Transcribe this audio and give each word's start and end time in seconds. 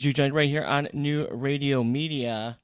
You 0.00 0.12
joined 0.12 0.32
right 0.32 0.48
here 0.48 0.62
on 0.62 0.86
New 0.92 1.26
Radio 1.28 1.82
Media. 1.82 2.60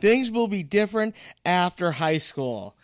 Things 0.00 0.30
will 0.30 0.48
be 0.48 0.62
different 0.62 1.14
after 1.44 1.92
high 1.92 2.18
school. 2.18 2.76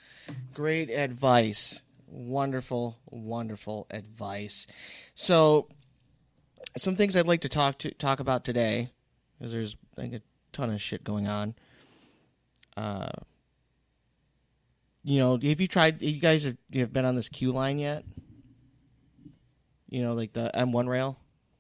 Great 0.55 0.91
advice. 0.91 1.83
Wonderful, 2.09 2.99
wonderful 3.07 3.87
advice. 3.91 4.67
So, 5.15 5.69
some 6.77 6.97
things 6.97 7.17
I'd 7.17 7.27
like 7.27 7.41
to 7.43 7.49
talk 7.49 7.79
to 7.79 7.91
talk 7.93 8.21
about 8.21 8.45
today, 8.45 8.91
because 9.39 9.53
there's 9.53 9.77
I 9.97 10.03
think, 10.03 10.15
a 10.15 10.23
ton 10.53 10.71
of 10.71 10.81
shit 10.81 11.05
going 11.05 11.27
on. 11.27 11.55
Uh, 12.77 13.11
you 15.03 15.19
know, 15.19 15.33
have 15.33 15.61
you 15.61 15.69
tried? 15.69 16.03
You 16.03 16.21
guys 16.21 16.45
have, 16.45 16.57
you 16.71 16.81
have 16.81 16.93
been 16.93 17.05
on 17.05 17.17
this 17.17 17.29
Q 17.29 17.53
line 17.53 17.79
yet? 17.79 18.05
You 19.89 20.03
know, 20.03 20.15
like 20.15 20.33
the 20.33 20.51
M1 20.55 20.89
rail. 20.89 21.19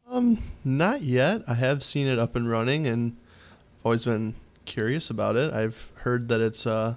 Um, 0.08 0.42
not 0.64 1.02
yet. 1.02 1.42
I 1.48 1.54
have 1.54 1.82
seen 1.82 2.06
it 2.06 2.18
up 2.18 2.36
and 2.36 2.48
running, 2.48 2.86
and 2.86 3.16
I've 3.80 3.86
always 3.86 4.04
been 4.04 4.34
curious 4.64 5.10
about 5.10 5.36
it. 5.36 5.52
I've 5.52 5.90
heard 5.94 6.28
that 6.28 6.40
it's 6.40 6.66
uh, 6.66 6.94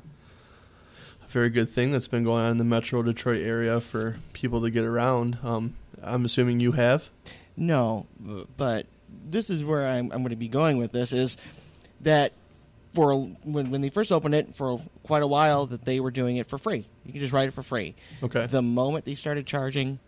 a 1.24 1.28
very 1.28 1.50
good 1.50 1.70
thing 1.70 1.92
that's 1.92 2.08
been 2.08 2.24
going 2.24 2.44
on 2.44 2.52
in 2.52 2.58
the 2.58 2.64
Metro 2.64 3.02
Detroit 3.02 3.42
area 3.42 3.82
for 3.82 4.18
people 4.34 4.62
to 4.62 4.70
get 4.70 4.84
around. 4.84 5.38
Um, 5.44 5.76
I'm 6.04 6.26
assuming 6.26 6.60
you 6.60 6.72
have. 6.74 7.10
No, 7.58 8.06
but 8.58 8.86
this 9.30 9.50
is 9.50 9.64
where 9.64 9.88
I'm, 9.88 10.12
I'm 10.12 10.20
going 10.20 10.30
to 10.30 10.36
be 10.36 10.48
going 10.48 10.78
with 10.78 10.92
this 10.92 11.12
is 11.12 11.38
that 12.02 12.34
for 12.94 13.14
when 13.44 13.70
when 13.70 13.82
they 13.82 13.90
first 13.90 14.12
opened 14.12 14.34
it 14.34 14.56
for 14.56 14.82
quite 15.04 15.22
a 15.22 15.28
while 15.28 15.66
that 15.68 15.86
they 15.86 16.00
were 16.00 16.12
doing 16.12 16.38
it 16.38 16.48
for 16.48 16.58
free. 16.58 16.88
You 17.06 17.12
can 17.12 17.22
just 17.22 17.34
ride 17.34 17.48
it 17.48 17.54
for 17.54 17.64
free. 17.64 17.96
Okay. 18.24 18.48
The 18.48 18.62
moment 18.62 19.06
they 19.06 19.16
started 19.16 19.46
charging, 19.46 20.00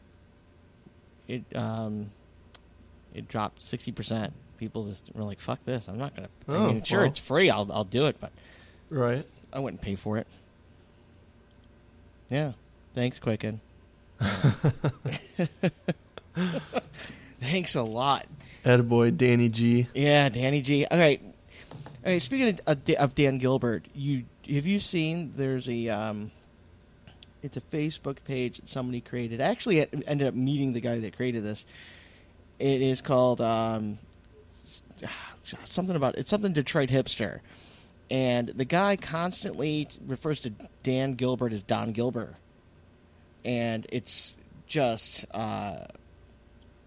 it 1.28 1.44
um, 1.56 2.12
it 3.14 3.28
dropped 3.28 3.62
sixty 3.62 3.92
percent. 3.92 4.34
People 4.58 4.86
just 4.88 5.06
were 5.14 5.24
like, 5.24 5.40
"Fuck 5.40 5.60
this! 5.66 5.88
I'm 5.88 5.98
not 5.98 6.16
going 6.16 6.28
to." 6.28 6.54
I 6.54 6.56
Oh, 6.58 6.68
mean, 6.74 6.84
sure, 6.84 7.00
well. 7.00 7.08
it's 7.08 7.20
free. 7.20 7.50
I'll 7.50 7.72
I'll 7.72 7.84
do 7.84 8.06
it, 8.08 8.18
but 8.20 8.32
right. 8.90 9.26
I 9.54 9.60
wouldn't 9.60 9.82
pay 9.82 9.96
for 9.96 10.18
it. 10.18 10.28
Yeah, 12.30 12.54
thanks, 12.94 13.20
Quicken. 13.20 13.60
thanks 17.40 17.76
a 17.76 17.82
lot. 17.84 18.26
Attaboy, 18.66 19.18
Danny 19.18 19.50
G. 19.50 19.88
Yeah, 19.94 20.30
Danny 20.30 20.62
G. 20.62 20.86
All 20.86 20.98
right. 20.98 21.22
All 22.06 22.12
right. 22.12 22.22
Speaking 22.22 22.50
of, 22.50 22.62
of 22.68 22.90
of 22.98 23.16
Dan 23.16 23.38
Gilbert, 23.38 23.86
you 23.94 24.24
have 24.50 24.66
you 24.68 24.80
seen? 24.80 25.34
There's 25.36 25.68
a 25.68 25.90
um, 25.90 26.32
it's 27.44 27.58
a 27.58 27.62
Facebook 27.62 28.18
page 28.26 28.58
that 28.58 28.70
somebody 28.70 29.02
created. 29.02 29.42
I 29.42 29.46
actually 29.46 29.82
ended 30.08 30.28
up 30.28 30.34
meeting 30.34 30.74
the 30.74 30.82
guy 30.82 31.00
that 31.00 31.16
created 31.16 31.44
this. 31.44 31.66
It 32.60 32.82
is 32.82 33.02
called 33.02 33.42
um, 33.42 33.98
something 35.64 35.96
about 35.96 36.18
it's 36.18 36.30
something 36.30 36.54
Detroit 36.54 36.90
hipster, 36.90 37.40
and 38.10 38.50
the 38.50 38.66
guy 38.66 38.96
constantly 38.96 39.88
refers 40.06 40.42
to 40.42 40.52
Dan 40.84 41.16
Gilbert 41.16 41.54
as 41.54 41.64
Don 41.64 41.92
Gilbert, 41.92 42.36
and 43.44 43.88
it's 43.92 44.38
just. 44.68 45.26
Uh, 45.34 45.86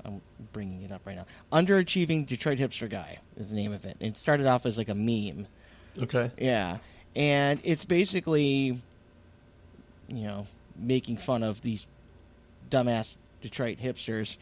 I'm 0.06 0.20
bringing 0.52 0.82
it 0.82 0.92
up 0.92 1.00
right 1.06 1.16
now. 1.16 1.24
Underachieving 1.50 2.26
Detroit 2.26 2.58
hipster 2.58 2.90
guy 2.90 3.20
is 3.38 3.48
the 3.48 3.56
name 3.56 3.72
of 3.72 3.86
it. 3.86 3.96
It 4.00 4.18
started 4.18 4.46
off 4.46 4.66
as 4.66 4.76
like 4.76 4.90
a 4.90 4.94
meme. 4.94 5.46
Okay. 5.98 6.30
Yeah. 6.36 6.76
And 7.16 7.58
it's 7.64 7.86
basically, 7.86 8.82
you 10.08 10.24
know, 10.26 10.46
making 10.76 11.16
fun 11.18 11.42
of 11.42 11.60
these 11.62 11.86
dumbass 12.70 13.14
Detroit 13.42 13.78
hipsters. 13.78 14.36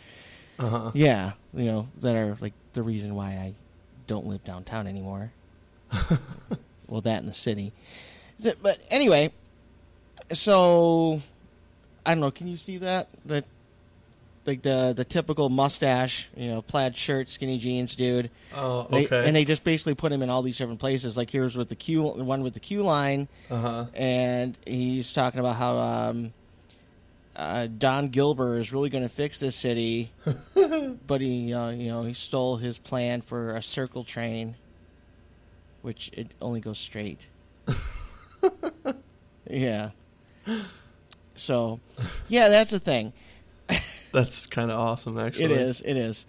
Uh 0.59 0.69
huh. 0.69 0.91
Yeah. 0.95 1.33
You 1.55 1.65
know, 1.65 1.89
that 2.01 2.15
are 2.15 2.37
like 2.41 2.53
the 2.73 2.83
reason 2.83 3.15
why 3.15 3.31
I 3.31 3.55
don't 4.07 4.27
live 4.27 4.45
downtown 4.45 4.87
anymore. 4.87 5.33
well, 6.89 7.01
that 7.03 7.21
in 7.21 7.27
the 7.27 7.33
city. 7.33 7.73
Is 8.39 8.47
it- 8.47 8.63
But 8.63 8.79
anyway, 8.91 9.33
so 10.33 11.21
I 12.07 12.15
don't 12.15 12.21
know. 12.21 12.31
Can 12.31 12.49
you 12.49 12.57
see 12.57 12.79
that? 12.79 13.09
That 13.27 13.45
like 14.47 14.63
the 14.63 14.93
the 14.97 15.05
typical 15.05 15.49
mustache, 15.49 16.29
you 16.37 16.49
know, 16.49 16.63
plaid 16.63 16.97
shirt, 16.97 17.29
skinny 17.29 17.59
jeans, 17.59 17.95
dude. 17.95 18.31
Oh, 18.55 18.87
They- 18.91 19.05
okay. 19.07 19.27
and 19.27 19.37
they 19.37 19.45
just 19.45 19.63
basically 19.65 19.95
put 19.95 20.11
him 20.13 20.23
in 20.23 20.31
all 20.31 20.43
these 20.43 20.59
different 20.59 20.81
places. 20.81 21.17
Like 21.17 21.31
here's 21.31 21.57
with 21.57 21.69
the 21.69 21.77
Q 21.77 22.03
one 22.03 22.43
with 22.43 22.55
the 22.55 22.61
Q 22.61 22.83
line, 22.83 23.29
uh 23.51 23.57
huh. 23.61 23.87
and 23.95 24.59
he's 24.67 25.13
talking 25.13 25.41
about 25.41 25.57
how 25.57 25.79
um, 25.79 26.33
uh, 27.37 27.67
Don 27.79 28.09
Gilbert 28.09 28.59
is 28.59 28.73
really 28.73 28.91
going 28.91 29.05
to 29.05 29.09
fix 29.09 29.39
this 29.39 29.55
city, 29.57 30.11
but 31.07 31.21
he 31.21 31.55
uh, 31.55 31.71
you 31.71 31.89
know 31.89 32.03
he 32.03 32.15
stole 32.15 32.57
his 32.57 32.79
plan 32.79 33.23
for 33.23 33.55
a 33.55 33.63
circle 33.63 34.03
train, 34.05 34.57
which 35.83 36.11
it 36.15 36.33
only 36.41 36.61
goes 36.61 36.79
straight. 36.79 37.29
yeah. 39.49 39.91
So, 41.35 41.81
yeah, 42.29 42.49
that's 42.49 42.71
the 42.71 42.79
thing. 42.79 43.13
That's 44.13 44.47
kind 44.47 44.71
of 44.71 44.79
awesome, 44.79 45.19
actually. 45.19 45.47
It 45.47 45.53
is. 45.53 45.81
It 45.81 45.97
is. 45.97 46.27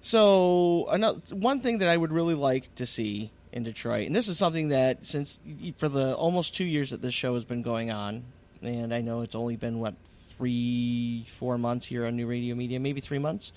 So 0.00 0.86
another 0.90 1.20
one 1.30 1.60
thing 1.60 1.78
that 1.78 1.88
I 1.88 1.96
would 1.96 2.12
really 2.12 2.34
like 2.34 2.74
to 2.76 2.86
see 2.86 3.30
in 3.52 3.62
Detroit, 3.62 4.06
and 4.06 4.14
this 4.14 4.28
is 4.28 4.36
something 4.36 4.68
that 4.68 5.06
since 5.06 5.40
for 5.76 5.88
the 5.88 6.14
almost 6.14 6.54
two 6.54 6.64
years 6.64 6.90
that 6.90 7.00
this 7.02 7.14
show 7.14 7.34
has 7.34 7.44
been 7.44 7.62
going 7.62 7.90
on, 7.90 8.24
and 8.62 8.92
I 8.92 9.00
know 9.00 9.22
it's 9.22 9.34
only 9.34 9.56
been 9.56 9.80
what 9.80 9.94
three, 10.36 11.26
four 11.38 11.56
months 11.58 11.86
here 11.86 12.04
on 12.06 12.16
New 12.16 12.26
Radio 12.26 12.54
Media, 12.54 12.78
maybe 12.80 13.00
three 13.00 13.18
months. 13.18 13.52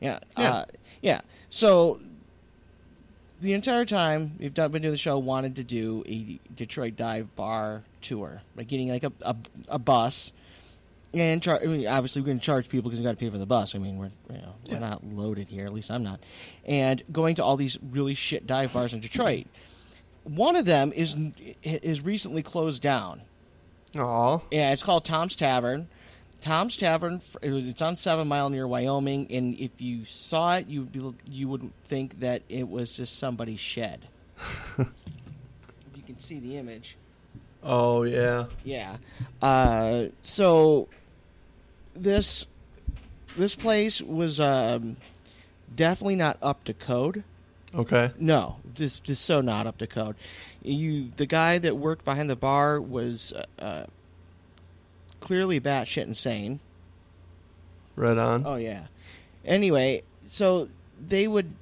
Yeah, 0.00 0.18
Yeah. 0.36 0.52
Uh, 0.52 0.64
yeah. 1.02 1.20
So 1.48 2.00
the 3.40 3.54
entire 3.54 3.84
time 3.84 4.32
we've 4.38 4.52
done, 4.52 4.72
been 4.72 4.82
doing 4.82 4.92
the 4.92 4.98
show, 4.98 5.18
wanted 5.18 5.56
to 5.56 5.64
do 5.64 6.04
a 6.06 6.38
Detroit 6.54 6.96
dive 6.96 7.34
bar 7.36 7.82
tour, 8.02 8.42
like 8.56 8.68
getting 8.68 8.88
like 8.88 9.04
a 9.04 9.12
a, 9.22 9.36
a 9.68 9.78
bus 9.78 10.32
and 11.14 11.42
char- 11.42 11.60
I 11.62 11.66
mean, 11.66 11.86
obviously, 11.86 12.22
we're 12.22 12.26
going 12.26 12.38
to 12.40 12.44
charge 12.44 12.68
people 12.68 12.88
because 12.90 13.00
we 13.00 13.04
got 13.04 13.12
to 13.12 13.16
pay 13.16 13.30
for 13.30 13.38
the 13.38 13.46
bus. 13.46 13.74
I 13.74 13.78
mean, 13.78 13.98
we're 13.98 14.10
you 14.30 14.38
know 14.42 14.54
we're 14.68 14.74
Yeah. 14.74 14.78
not 14.80 15.04
loaded 15.04 15.48
here. 15.48 15.66
At 15.66 15.72
least 15.72 15.90
I'm 15.90 16.02
not. 16.02 16.20
And 16.64 17.02
going 17.10 17.34
to 17.36 17.44
all 17.44 17.56
these 17.56 17.78
really 17.90 18.14
shit 18.14 18.46
dive 18.46 18.72
bars 18.72 18.92
in 18.94 19.00
Detroit. 19.00 19.46
One 20.24 20.54
of 20.56 20.64
them 20.66 20.92
is 20.94 21.16
is 21.62 22.00
recently 22.02 22.42
closed 22.42 22.82
down. 22.82 23.22
Aw. 23.96 24.38
Yeah, 24.50 24.72
it's 24.72 24.82
called 24.82 25.04
Tom's 25.04 25.34
Tavern. 25.34 25.88
Tom's 26.40 26.76
Tavern. 26.76 27.20
it 27.42 27.50
was- 27.50 27.66
It's 27.66 27.82
on 27.82 27.96
Seven 27.96 28.28
Mile 28.28 28.48
near 28.48 28.66
Wyoming, 28.68 29.26
and 29.30 29.58
if 29.58 29.80
you 29.80 30.04
saw 30.04 30.56
it, 30.56 30.68
you 30.68 30.82
would 30.94 31.16
you 31.26 31.48
would 31.48 31.70
think 31.84 32.20
that 32.20 32.42
it 32.48 32.68
was 32.68 32.96
just 32.96 33.18
somebody's 33.18 33.60
shed. 33.60 34.06
If 34.78 35.96
you 35.96 36.02
can 36.02 36.18
see 36.18 36.38
the 36.38 36.56
image. 36.56 36.96
Oh 37.62 38.04
yeah. 38.04 38.46
Yeah. 38.64 38.96
Uh, 39.42 40.06
so 40.22 40.88
this 42.02 42.46
this 43.36 43.54
place 43.54 44.00
was 44.00 44.40
um, 44.40 44.96
definitely 45.74 46.16
not 46.16 46.38
up 46.42 46.64
to 46.64 46.74
code. 46.74 47.24
Okay. 47.74 48.10
No, 48.18 48.56
just 48.74 49.04
just 49.04 49.24
so 49.24 49.40
not 49.40 49.66
up 49.66 49.78
to 49.78 49.86
code. 49.86 50.16
You 50.62 51.10
the 51.16 51.26
guy 51.26 51.58
that 51.58 51.76
worked 51.76 52.04
behind 52.04 52.28
the 52.28 52.36
bar 52.36 52.80
was 52.80 53.32
uh, 53.32 53.44
uh, 53.62 53.86
clearly 55.20 55.60
batshit 55.60 56.04
insane. 56.04 56.60
Right 57.94 58.18
on. 58.18 58.44
Oh 58.46 58.56
yeah. 58.56 58.86
Anyway, 59.44 60.02
so 60.26 60.68
they 61.00 61.28
would. 61.28 61.52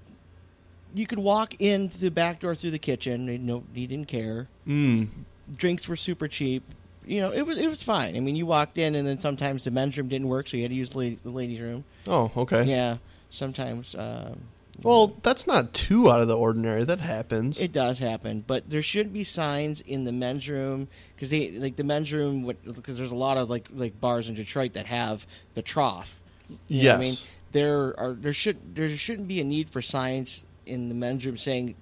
You 0.95 1.07
could 1.07 1.19
walk 1.19 1.61
in 1.61 1.91
through 1.91 2.09
the 2.09 2.11
back 2.11 2.41
door 2.41 2.55
through 2.55 2.71
the 2.71 2.79
kitchen. 2.79 3.27
They 3.27 3.37
no, 3.37 3.65
he 3.75 3.87
didn't 3.87 4.09
care. 4.09 4.49
Mm. 4.67 5.09
Drinks 5.55 5.87
were 5.87 5.97
super 5.97 6.29
cheap. 6.29 6.63
You 7.09 7.21
know, 7.23 7.31
it 7.33 7.43
was 7.43 7.57
it 7.59 7.69
was 7.69 7.83
fine. 7.83 8.17
I 8.17 8.21
mean, 8.21 8.37
you 8.37 8.45
walked 8.47 8.77
in, 8.79 8.95
and 8.95 9.07
then 9.09 9.19
sometimes 9.19 9.65
the 9.65 9.71
men's 9.71 9.97
room 9.97 10.09
didn't 10.09 10.29
work, 10.29 10.47
so 10.49 10.57
you 10.57 10.63
had 10.65 10.71
to 10.71 10.77
use 10.77 10.91
the 10.91 10.99
la- 10.99 11.17
the 11.25 11.31
ladies' 11.31 11.61
room. 11.61 11.85
Oh, 12.07 12.31
okay. 12.37 12.65
Yeah, 12.65 12.99
sometimes. 13.31 13.95
Um, 13.95 14.39
Well, 14.83 15.17
that's 15.25 15.47
not 15.47 15.73
too 15.75 16.09
out 16.11 16.21
of 16.21 16.29
the 16.29 16.37
ordinary. 16.37 16.85
That 16.85 17.01
happens. 17.01 17.59
It 17.61 17.73
does 17.73 17.99
happen, 17.99 18.45
but 18.47 18.69
there 18.71 18.83
should 18.83 19.13
be 19.13 19.25
signs 19.25 19.81
in 19.81 20.05
the 20.05 20.13
men's 20.13 20.49
room 20.49 20.87
because 21.17 21.31
they 21.31 21.51
like 21.53 21.77
the 21.77 21.83
men's 21.85 22.13
room 22.13 22.45
because 22.65 22.97
there's 22.99 23.11
a 23.13 23.17
lot 23.17 23.37
of 23.39 23.49
like 23.51 23.69
like 23.75 24.01
bars 24.01 24.29
in 24.29 24.35
Detroit 24.37 24.75
that 24.75 24.87
have 24.87 25.27
the 25.55 25.63
trough. 25.63 26.21
You 26.69 26.89
what 26.89 26.97
I 26.99 27.01
mean, 27.01 27.15
there 27.53 27.99
are 27.99 28.13
there 28.13 28.33
should 28.35 28.75
there 28.77 28.89
shouldn't 28.91 29.27
be 29.29 29.41
a 29.41 29.45
need 29.45 29.71
for 29.71 29.81
signs 29.83 30.45
in 30.67 30.89
the 30.89 30.95
men's 30.95 31.25
room 31.27 31.37
saying 31.39 31.75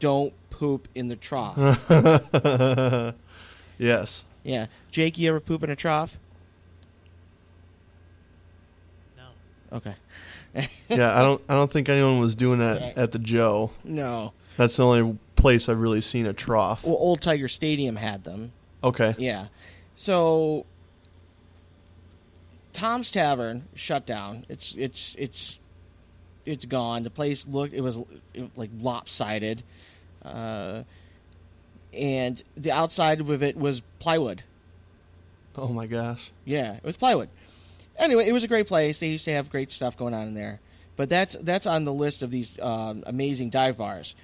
don't 0.00 0.32
poop 0.50 0.88
in 0.94 1.08
the 1.08 1.16
trough. 1.16 1.56
yes. 3.78 4.24
Yeah, 4.44 4.66
Jake, 4.90 5.18
you 5.18 5.28
ever 5.28 5.40
poop 5.40 5.62
in 5.62 5.70
a 5.70 5.76
trough? 5.76 6.18
No. 9.16 9.76
Okay, 9.78 9.94
Yeah, 10.88 11.18
I 11.18 11.22
don't. 11.22 11.42
I 11.48 11.54
don't 11.54 11.70
think 11.72 11.88
anyone 11.88 12.18
was 12.18 12.34
doing 12.34 12.58
that 12.60 12.80
Right. 12.80 12.98
at 12.98 13.12
the 13.12 13.18
Joe. 13.18 13.70
no. 13.84 14.32
That's 14.58 14.76
the 14.76 14.84
only 14.84 15.18
place 15.34 15.70
I've 15.70 15.80
really 15.80 16.02
seen 16.02 16.26
a 16.26 16.34
trough. 16.34 16.84
Well, 16.84 16.96
Old 16.98 17.22
Tiger 17.22 17.48
Stadium 17.48 17.96
had 17.96 18.22
them. 18.22 18.52
Okay. 18.84 19.14
Yeah. 19.16 19.46
So 19.96 20.66
Tom's 22.74 23.10
Tavern 23.10 23.64
shut 23.74 24.04
down. 24.04 24.44
It's 24.50 24.74
it's 24.74 25.14
it's 25.18 25.58
it's 26.44 26.66
gone. 26.66 27.02
The 27.02 27.08
place 27.10 27.48
looked 27.48 27.72
it 27.72 27.80
was 27.80 27.98
like 28.54 28.68
lopsided. 28.80 29.62
Uh, 30.22 30.82
and 31.92 32.42
the 32.56 32.70
outside 32.70 33.20
of 33.20 33.42
it 33.42 33.56
was 33.56 33.82
plywood. 33.98 34.42
Oh 35.56 35.68
my 35.68 35.86
gosh. 35.86 36.30
Yeah, 36.44 36.74
it 36.74 36.84
was 36.84 36.96
plywood. 36.96 37.28
Anyway, 37.98 38.26
it 38.26 38.32
was 38.32 38.42
a 38.42 38.48
great 38.48 38.66
place. 38.66 39.00
They 39.00 39.08
used 39.08 39.26
to 39.26 39.32
have 39.32 39.50
great 39.50 39.70
stuff 39.70 39.96
going 39.96 40.14
on 40.14 40.26
in 40.28 40.34
there. 40.34 40.60
But 40.96 41.08
that's 41.08 41.34
that's 41.36 41.66
on 41.66 41.84
the 41.84 41.92
list 41.92 42.22
of 42.22 42.30
these 42.30 42.58
um, 42.60 43.02
amazing 43.06 43.50
dive 43.50 43.76
bars. 43.76 44.14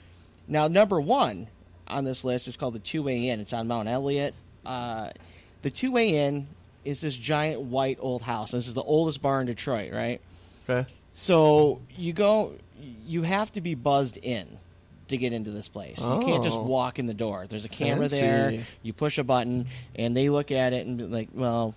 Now, 0.47 0.69
number 0.69 1.01
one 1.01 1.49
on 1.87 2.05
this 2.05 2.25
list 2.25 2.49
is 2.49 2.57
called 2.57 2.75
the 2.75 2.79
Two 2.79 3.03
Way 3.03 3.29
Inn. 3.29 3.41
It's 3.41 3.53
on 3.53 3.69
Mount 3.69 3.89
Elliott. 3.89 4.35
Uh, 4.65 5.11
the 5.63 5.71
Two 5.71 5.93
Way 5.93 6.27
Inn 6.27 6.47
is 6.85 7.01
this 7.01 7.17
giant 7.17 7.61
white 7.63 7.99
old 8.01 8.23
house. 8.23 8.53
This 8.53 8.69
is 8.69 8.75
the 8.75 8.83
oldest 8.83 9.21
bar 9.21 9.41
in 9.41 9.47
Detroit, 9.47 9.93
right? 9.93 10.21
Okay. 10.69 10.89
So 11.15 11.81
you 11.97 12.13
go, 12.13 12.55
you 13.07 13.23
have 13.23 13.51
to 13.53 13.61
be 13.61 13.75
buzzed 13.75 14.19
in 14.19 14.59
to 15.09 15.17
get 15.17 15.33
into 15.33 15.51
this 15.51 15.69
place. 15.69 15.99
You 15.99 16.21
can't 16.21 16.43
just 16.45 16.57
Oh. 16.59 16.63
walk 16.63 16.99
in 16.99 17.07
the 17.07 17.15
door. 17.15 17.47
There's 17.49 17.65
a 17.65 17.69
camera 17.69 18.09
there. 18.09 18.65
You 18.83 18.93
push 18.93 19.19
a 19.19 19.25
button, 19.25 19.67
and 19.97 20.17
they 20.17 20.29
look 20.29 20.51
at 20.51 20.73
it 20.73 20.87
and 20.87 20.99
be 20.99 21.05
like, 21.05 21.29
"Well, 21.35 21.75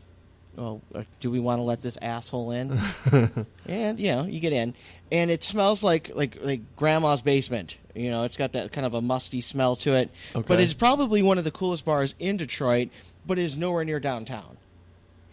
well, 0.55 0.81
uh, 0.93 1.03
do 1.19 1.31
we 1.31 1.39
want 1.39 1.59
to 1.59 1.63
let 1.63 1.81
this 1.81 1.97
asshole 2.01 2.51
in?" 2.51 2.79
and 3.65 3.99
you 3.99 4.11
know, 4.11 4.23
you 4.25 4.39
get 4.39 4.53
in, 4.53 4.73
and 5.11 5.31
it 5.31 5.43
smells 5.43 5.83
like 5.83 6.11
like 6.15 6.37
like 6.41 6.61
grandma's 6.75 7.21
basement. 7.21 7.77
You 7.95 8.09
know, 8.09 8.23
it's 8.23 8.37
got 8.37 8.53
that 8.53 8.71
kind 8.71 8.85
of 8.85 8.93
a 8.93 9.01
musty 9.01 9.41
smell 9.41 9.75
to 9.77 9.93
it. 9.93 10.09
But 10.33 10.59
it's 10.59 10.73
probably 10.73 11.21
one 11.21 11.37
of 11.37 11.43
the 11.43 11.51
coolest 11.51 11.83
bars 11.85 12.15
in 12.19 12.37
Detroit, 12.37 12.89
but 13.25 13.37
it 13.39 13.43
is 13.43 13.57
nowhere 13.57 13.83
near 13.83 13.99
downtown. 13.99 14.57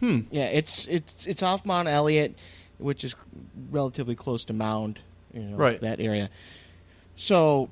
Hmm. 0.01 0.21
Yeah, 0.31 0.47
it's 0.47 0.87
it's 0.87 1.27
it's 1.27 1.43
off 1.43 1.65
Mount 1.67 1.89
Elliott, 1.89 2.35
which 2.79 3.03
is 3.03 3.15
relatively 3.71 4.15
close 4.15 4.45
to 4.45 4.53
Mound, 4.53 5.01
you 5.35 5.41
know, 5.41 5.57
Right. 5.57 5.81
that 5.81 5.99
area. 6.01 6.31
So 7.17 7.69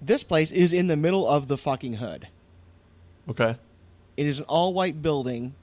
this 0.00 0.22
place 0.24 0.50
is 0.52 0.72
in 0.72 0.86
the 0.86 0.96
middle 0.96 1.28
of 1.28 1.48
the 1.48 1.56
fucking 1.56 1.94
hood. 1.94 2.28
Okay. 3.28 3.56
It 4.16 4.26
is 4.26 4.38
an 4.38 4.44
all 4.48 4.72
white 4.74 5.02
building, 5.02 5.54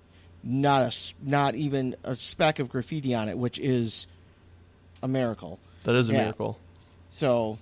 not 0.43 0.81
a 0.81 1.13
not 1.27 1.55
even 1.55 1.95
a 2.03 2.15
speck 2.15 2.59
of 2.59 2.69
graffiti 2.69 3.13
on 3.15 3.29
it, 3.29 3.37
which 3.37 3.57
is 3.59 4.07
a 5.01 5.07
miracle. 5.07 5.59
That 5.83 5.95
is 5.95 6.09
a 6.09 6.13
Yeah. 6.13 6.21
miracle. 6.23 6.57
So 7.09 7.57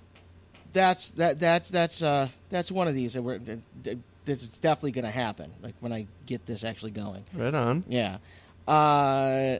that's 0.72 1.10
that 1.10 1.38
that's 1.38 1.68
that's 1.70 2.02
uh 2.02 2.28
that's 2.50 2.70
one 2.72 2.88
of 2.88 2.94
these 2.94 3.14
that 3.14 3.22
we're 3.22 3.38
that, 3.38 3.58
that- 3.84 3.98
that's 4.24 4.46
definitely 4.46 4.92
going 4.92 5.04
to 5.04 5.10
happen. 5.10 5.50
Like 5.62 5.74
when 5.80 5.92
I 5.92 6.06
get 6.26 6.46
this 6.46 6.62
actually 6.62 6.92
going. 6.92 7.24
Right 7.34 7.52
on. 7.52 7.82
Yeah. 7.88 8.18
Uh, 8.68 9.56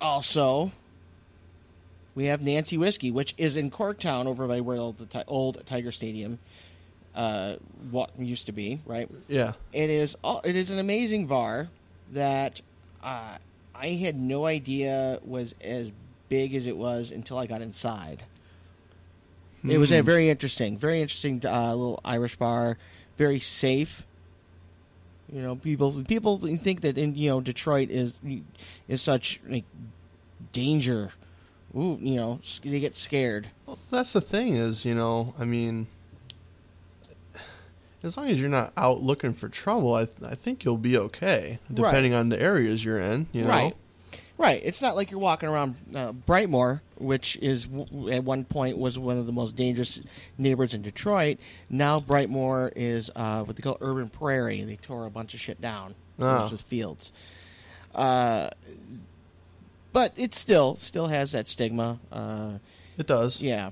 also, 0.00 0.72
we 2.14 2.26
have 2.26 2.42
Nancy 2.42 2.76
Whiskey, 2.78 3.10
which 3.10 3.34
is 3.38 3.56
in 3.56 3.70
Corktown 3.70 4.26
over 4.26 4.46
by 4.46 4.60
where 4.60 4.76
the 4.76 5.24
old 5.26 5.64
Tiger 5.66 5.90
Stadium 5.92 6.38
uh, 7.14 7.56
what 7.90 8.10
used 8.18 8.46
to 8.46 8.52
be, 8.52 8.80
right? 8.86 9.08
Yeah. 9.28 9.52
It 9.72 9.90
is 9.90 10.16
it 10.44 10.56
is 10.56 10.70
an 10.70 10.78
amazing 10.78 11.26
bar 11.26 11.68
that 12.12 12.60
uh, 13.02 13.38
I 13.74 13.88
had 13.90 14.16
no 14.18 14.46
idea 14.46 15.18
was 15.24 15.54
as 15.60 15.92
big 16.28 16.54
as 16.54 16.66
it 16.66 16.76
was 16.76 17.10
until 17.10 17.38
I 17.38 17.46
got 17.46 17.62
inside. 17.62 18.24
It 19.66 19.78
was 19.78 19.90
a 19.92 20.00
Hmm. 20.00 20.04
very 20.06 20.28
interesting, 20.28 20.76
very 20.76 21.00
interesting 21.00 21.40
uh, 21.44 21.70
little 21.70 22.00
Irish 22.04 22.36
bar, 22.36 22.76
very 23.16 23.40
safe. 23.40 24.04
You 25.32 25.40
know, 25.40 25.56
people 25.56 26.02
people 26.06 26.36
think 26.38 26.82
that 26.82 26.98
in 26.98 27.14
you 27.14 27.30
know 27.30 27.40
Detroit 27.40 27.90
is 27.90 28.20
is 28.88 29.00
such 29.00 29.40
like 29.48 29.64
danger. 30.52 31.12
Ooh, 31.76 31.98
you 32.00 32.16
know, 32.16 32.40
they 32.62 32.78
get 32.80 32.94
scared. 32.96 33.48
Well, 33.66 33.78
that's 33.90 34.12
the 34.12 34.20
thing 34.20 34.54
is, 34.54 34.84
you 34.84 34.94
know, 34.94 35.34
I 35.38 35.44
mean, 35.44 35.88
as 38.02 38.16
long 38.16 38.28
as 38.28 38.40
you're 38.40 38.50
not 38.50 38.72
out 38.76 39.00
looking 39.02 39.32
for 39.32 39.48
trouble, 39.48 39.94
I, 39.94 40.04
th- 40.04 40.18
I 40.24 40.34
think 40.34 40.64
you'll 40.64 40.76
be 40.76 40.96
okay, 40.98 41.58
depending 41.72 42.14
on 42.14 42.28
the 42.28 42.40
areas 42.40 42.84
you're 42.84 43.00
in. 43.00 43.26
You 43.32 43.42
know, 43.42 43.48
Right. 43.48 43.76
Right. 44.36 44.60
It's 44.64 44.82
not 44.82 44.96
like 44.96 45.10
you're 45.12 45.20
walking 45.20 45.48
around 45.48 45.76
uh, 45.94 46.12
Brightmoor, 46.12 46.80
which 46.96 47.36
is 47.40 47.66
w- 47.66 48.10
at 48.10 48.24
one 48.24 48.44
point 48.44 48.76
was 48.76 48.98
one 48.98 49.16
of 49.16 49.26
the 49.26 49.32
most 49.32 49.54
dangerous 49.54 50.02
neighborhoods 50.38 50.74
in 50.74 50.82
Detroit. 50.82 51.38
Now 51.70 52.00
Brightmoor 52.00 52.72
is 52.74 53.12
uh, 53.14 53.44
what 53.44 53.54
they 53.54 53.62
call 53.62 53.78
urban 53.80 54.08
prairie. 54.08 54.62
They 54.64 54.74
tore 54.76 55.06
a 55.06 55.10
bunch 55.10 55.34
of 55.34 55.40
shit 55.40 55.60
down. 55.60 55.94
Ah. 56.20 56.42
It's 56.42 56.50
just 56.50 56.66
fields. 56.66 57.12
Uh, 57.94 58.50
but 59.94 60.12
it 60.16 60.34
still 60.34 60.76
still 60.76 61.06
has 61.06 61.32
that 61.32 61.48
stigma. 61.48 61.98
Uh, 62.12 62.58
it 62.98 63.06
does. 63.06 63.40
yeah. 63.40 63.70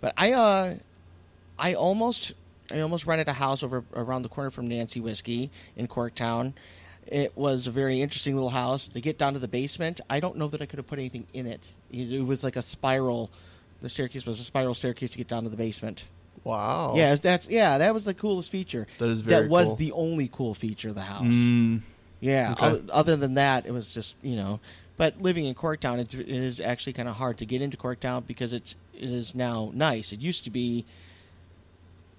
But 0.00 0.14
I 0.16 0.32
uh 0.32 0.74
I 1.58 1.74
almost 1.74 2.34
I 2.72 2.80
almost 2.80 3.06
rented 3.06 3.26
a 3.28 3.32
house 3.32 3.62
over 3.64 3.82
around 3.94 4.22
the 4.22 4.28
corner 4.28 4.50
from 4.50 4.68
Nancy 4.68 5.00
Whiskey 5.00 5.50
in 5.76 5.88
Corktown. 5.88 6.52
It 7.06 7.36
was 7.36 7.66
a 7.66 7.70
very 7.70 8.00
interesting 8.02 8.34
little 8.34 8.50
house. 8.50 8.86
To 8.88 9.00
get 9.00 9.16
down 9.18 9.32
to 9.32 9.38
the 9.38 9.48
basement, 9.48 10.00
I 10.10 10.20
don't 10.20 10.36
know 10.36 10.46
that 10.48 10.60
I 10.62 10.66
could 10.66 10.78
have 10.78 10.86
put 10.86 10.98
anything 10.98 11.26
in 11.32 11.46
it. 11.46 11.72
It 11.90 12.24
was 12.24 12.44
like 12.44 12.54
a 12.56 12.62
spiral. 12.62 13.30
The 13.82 13.88
staircase 13.88 14.26
was 14.26 14.38
a 14.40 14.44
spiral 14.44 14.74
staircase 14.74 15.12
to 15.12 15.18
get 15.18 15.26
down 15.28 15.44
to 15.44 15.48
the 15.48 15.56
basement. 15.56 16.04
Wow. 16.44 16.94
Yeah, 16.96 17.14
that's 17.16 17.48
yeah, 17.48 17.78
that 17.78 17.92
was 17.94 18.04
the 18.04 18.14
coolest 18.14 18.50
feature. 18.50 18.86
That 18.98 19.08
is 19.08 19.20
very 19.20 19.42
That 19.44 19.50
was 19.50 19.68
cool. 19.68 19.76
the 19.76 19.92
only 19.92 20.28
cool 20.32 20.54
feature 20.54 20.90
of 20.90 20.94
the 20.94 21.02
house. 21.02 21.24
Mm, 21.34 21.80
Yeah. 22.20 22.52
Okay. 22.52 22.66
Other, 22.66 22.82
other 22.92 23.16
than 23.16 23.34
that, 23.34 23.66
it 23.66 23.72
was 23.72 23.92
just 23.94 24.14
you 24.22 24.36
know. 24.36 24.60
But 24.96 25.22
living 25.22 25.44
in 25.44 25.54
Corktown, 25.54 25.98
it's, 26.00 26.12
it 26.14 26.28
is 26.28 26.58
actually 26.58 26.92
kind 26.94 27.08
of 27.08 27.14
hard 27.14 27.38
to 27.38 27.46
get 27.46 27.62
into 27.62 27.76
Corktown 27.76 28.26
because 28.26 28.52
it's 28.52 28.76
it 28.94 29.08
is 29.08 29.34
now 29.34 29.70
nice. 29.72 30.12
It 30.12 30.20
used 30.20 30.44
to 30.44 30.50
be 30.50 30.84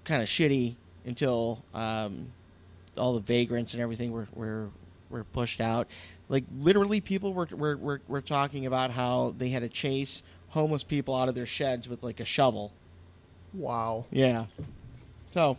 kind 0.06 0.22
of 0.22 0.30
shitty 0.30 0.76
until 1.06 1.62
um, 1.74 2.28
all 2.98 3.14
the 3.14 3.20
vagrants 3.20 3.74
and 3.74 3.82
everything 3.82 4.12
were 4.12 4.28
were, 4.34 4.70
were 5.10 5.24
pushed 5.26 5.60
out. 5.60 5.88
Like 6.30 6.46
literally, 6.58 7.02
people 7.02 7.34
were, 7.34 7.48
were 7.52 7.76
were 7.76 8.02
were 8.08 8.22
talking 8.22 8.66
about 8.66 8.92
how 8.92 9.36
they 9.38 9.50
had 9.50 9.62
to 9.64 9.70
chase 9.70 10.24
homeless 10.50 10.84
people 10.84 11.16
out 11.16 11.28
of 11.28 11.36
their 11.36 11.46
sheds 11.46 11.90
with 11.90 12.02
like 12.02 12.20
a 12.20 12.26
shovel. 12.26 12.72
wow. 13.54 14.06
Yeah. 14.12 14.46
So 15.32 15.58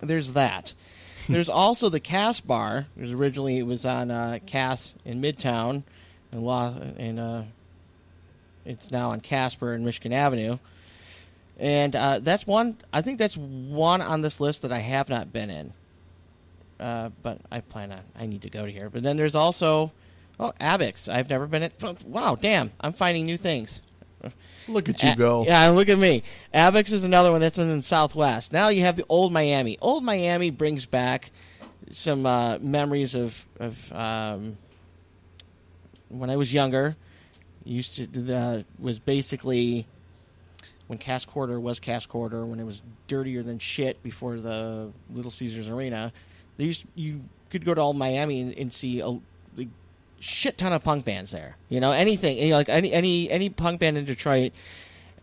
there's 0.00 0.32
that. 0.32 0.74
There's 1.28 1.48
also 1.48 1.88
the 1.88 2.00
Cass 2.00 2.40
Bar. 2.40 2.86
It 2.96 3.02
was 3.02 3.12
originally 3.12 3.58
it 3.58 3.66
was 3.66 3.84
on 3.84 4.10
uh, 4.10 4.38
Cass 4.46 4.94
in 5.04 5.22
Midtown, 5.22 5.82
and 6.32 6.42
Law 6.42 6.74
uh, 6.74 7.42
it's 8.64 8.90
now 8.90 9.10
on 9.10 9.20
Casper 9.20 9.74
and 9.74 9.84
Michigan 9.84 10.12
Avenue. 10.12 10.58
And 11.58 11.94
uh, 11.94 12.18
that's 12.20 12.46
one. 12.46 12.76
I 12.92 13.02
think 13.02 13.18
that's 13.18 13.36
one 13.36 14.02
on 14.02 14.22
this 14.22 14.40
list 14.40 14.62
that 14.62 14.72
I 14.72 14.78
have 14.78 15.08
not 15.08 15.32
been 15.32 15.50
in. 15.50 15.72
Uh, 16.80 17.10
but 17.22 17.38
I 17.50 17.60
plan 17.60 17.92
on. 17.92 18.00
I 18.16 18.26
need 18.26 18.42
to 18.42 18.50
go 18.50 18.66
to 18.66 18.72
here. 18.72 18.90
But 18.90 19.02
then 19.02 19.16
there's 19.16 19.36
also 19.36 19.92
oh 20.40 20.52
Abick's. 20.60 21.08
I've 21.08 21.30
never 21.30 21.46
been 21.46 21.62
at. 21.62 22.04
Wow, 22.04 22.36
damn! 22.40 22.72
I'm 22.80 22.92
finding 22.92 23.24
new 23.24 23.36
things. 23.36 23.82
Look 24.68 24.88
at 24.88 25.02
you 25.02 25.10
A- 25.10 25.16
go. 25.16 25.44
Yeah, 25.44 25.68
look 25.68 25.88
at 25.88 25.98
me. 25.98 26.22
Abick's 26.52 26.92
is 26.92 27.04
another 27.04 27.30
one 27.30 27.40
that's 27.40 27.58
in 27.58 27.74
the 27.76 27.82
Southwest. 27.82 28.52
Now 28.52 28.68
you 28.68 28.82
have 28.82 28.96
the 28.96 29.04
old 29.08 29.32
Miami. 29.32 29.78
Old 29.80 30.04
Miami 30.04 30.50
brings 30.50 30.86
back 30.86 31.30
some 31.90 32.26
uh, 32.26 32.58
memories 32.58 33.14
of 33.14 33.44
of 33.58 33.92
um, 33.92 34.56
when 36.08 36.30
I 36.30 36.36
was 36.36 36.52
younger. 36.52 36.96
Used 37.64 37.96
to 37.96 38.06
the 38.06 38.64
was 38.78 38.98
basically 38.98 39.86
when 40.86 40.98
Cass 40.98 41.24
Quarter 41.24 41.58
was 41.60 41.80
Cass 41.80 42.06
Quarter, 42.06 42.44
when 42.44 42.60
it 42.60 42.64
was 42.64 42.82
dirtier 43.08 43.42
than 43.42 43.58
shit 43.58 44.02
before 44.02 44.38
the 44.38 44.90
Little 45.12 45.30
Caesars 45.30 45.68
Arena. 45.68 46.12
They 46.56 46.64
used 46.64 46.84
you 46.94 47.22
could 47.50 47.64
go 47.64 47.74
to 47.74 47.80
old 47.80 47.96
Miami 47.96 48.40
and, 48.40 48.52
and 48.58 48.72
see 48.72 49.00
a 49.00 49.18
shit 50.20 50.58
ton 50.58 50.72
of 50.72 50.82
punk 50.82 51.04
bands 51.04 51.32
there. 51.32 51.56
You 51.68 51.80
know, 51.80 51.92
anything, 51.92 52.38
you 52.38 52.50
know, 52.50 52.56
like 52.56 52.68
any 52.68 52.92
any 52.92 53.30
any 53.30 53.48
punk 53.48 53.80
band 53.80 53.98
in 53.98 54.04
Detroit 54.04 54.52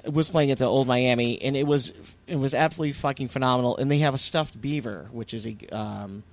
was 0.05 0.29
playing 0.29 0.51
at 0.51 0.57
the 0.57 0.65
old 0.65 0.87
Miami, 0.87 1.41
and 1.41 1.55
it 1.55 1.65
was 1.67 1.93
it 2.27 2.35
was 2.35 2.53
absolutely 2.53 2.93
fucking 2.93 3.27
phenomenal. 3.27 3.77
And 3.77 3.89
they 3.89 3.99
have 3.99 4.13
a 4.13 4.17
stuffed 4.17 4.59
beaver, 4.59 5.07
which 5.11 5.33
is 5.33 5.45
a 5.45 5.57
um, 5.75 6.23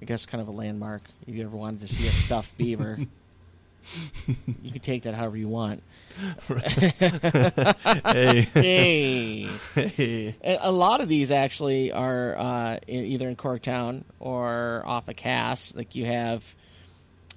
I 0.00 0.04
guess 0.04 0.26
kind 0.26 0.40
of 0.40 0.48
a 0.48 0.52
landmark. 0.52 1.02
If 1.26 1.34
you 1.34 1.44
ever 1.44 1.56
wanted 1.56 1.80
to 1.80 1.88
see 1.88 2.06
a 2.06 2.12
stuffed 2.12 2.56
beaver, 2.56 2.98
you 4.26 4.70
can 4.70 4.80
take 4.80 5.04
that 5.04 5.14
however 5.14 5.36
you 5.36 5.48
want. 5.48 5.82
hey. 6.48 8.40
Hey. 8.54 9.48
hey. 9.74 10.34
A 10.42 10.58
a 10.62 10.72
lot 10.72 11.00
of 11.00 11.08
these 11.08 11.30
actually 11.30 11.92
are 11.92 12.36
uh, 12.38 12.78
in, 12.86 13.04
either 13.04 13.28
in 13.28 13.36
Corktown 13.36 14.04
or 14.18 14.82
off 14.86 15.08
of 15.08 15.16
Cass. 15.16 15.74
Like 15.74 15.94
you 15.94 16.06
have 16.06 16.42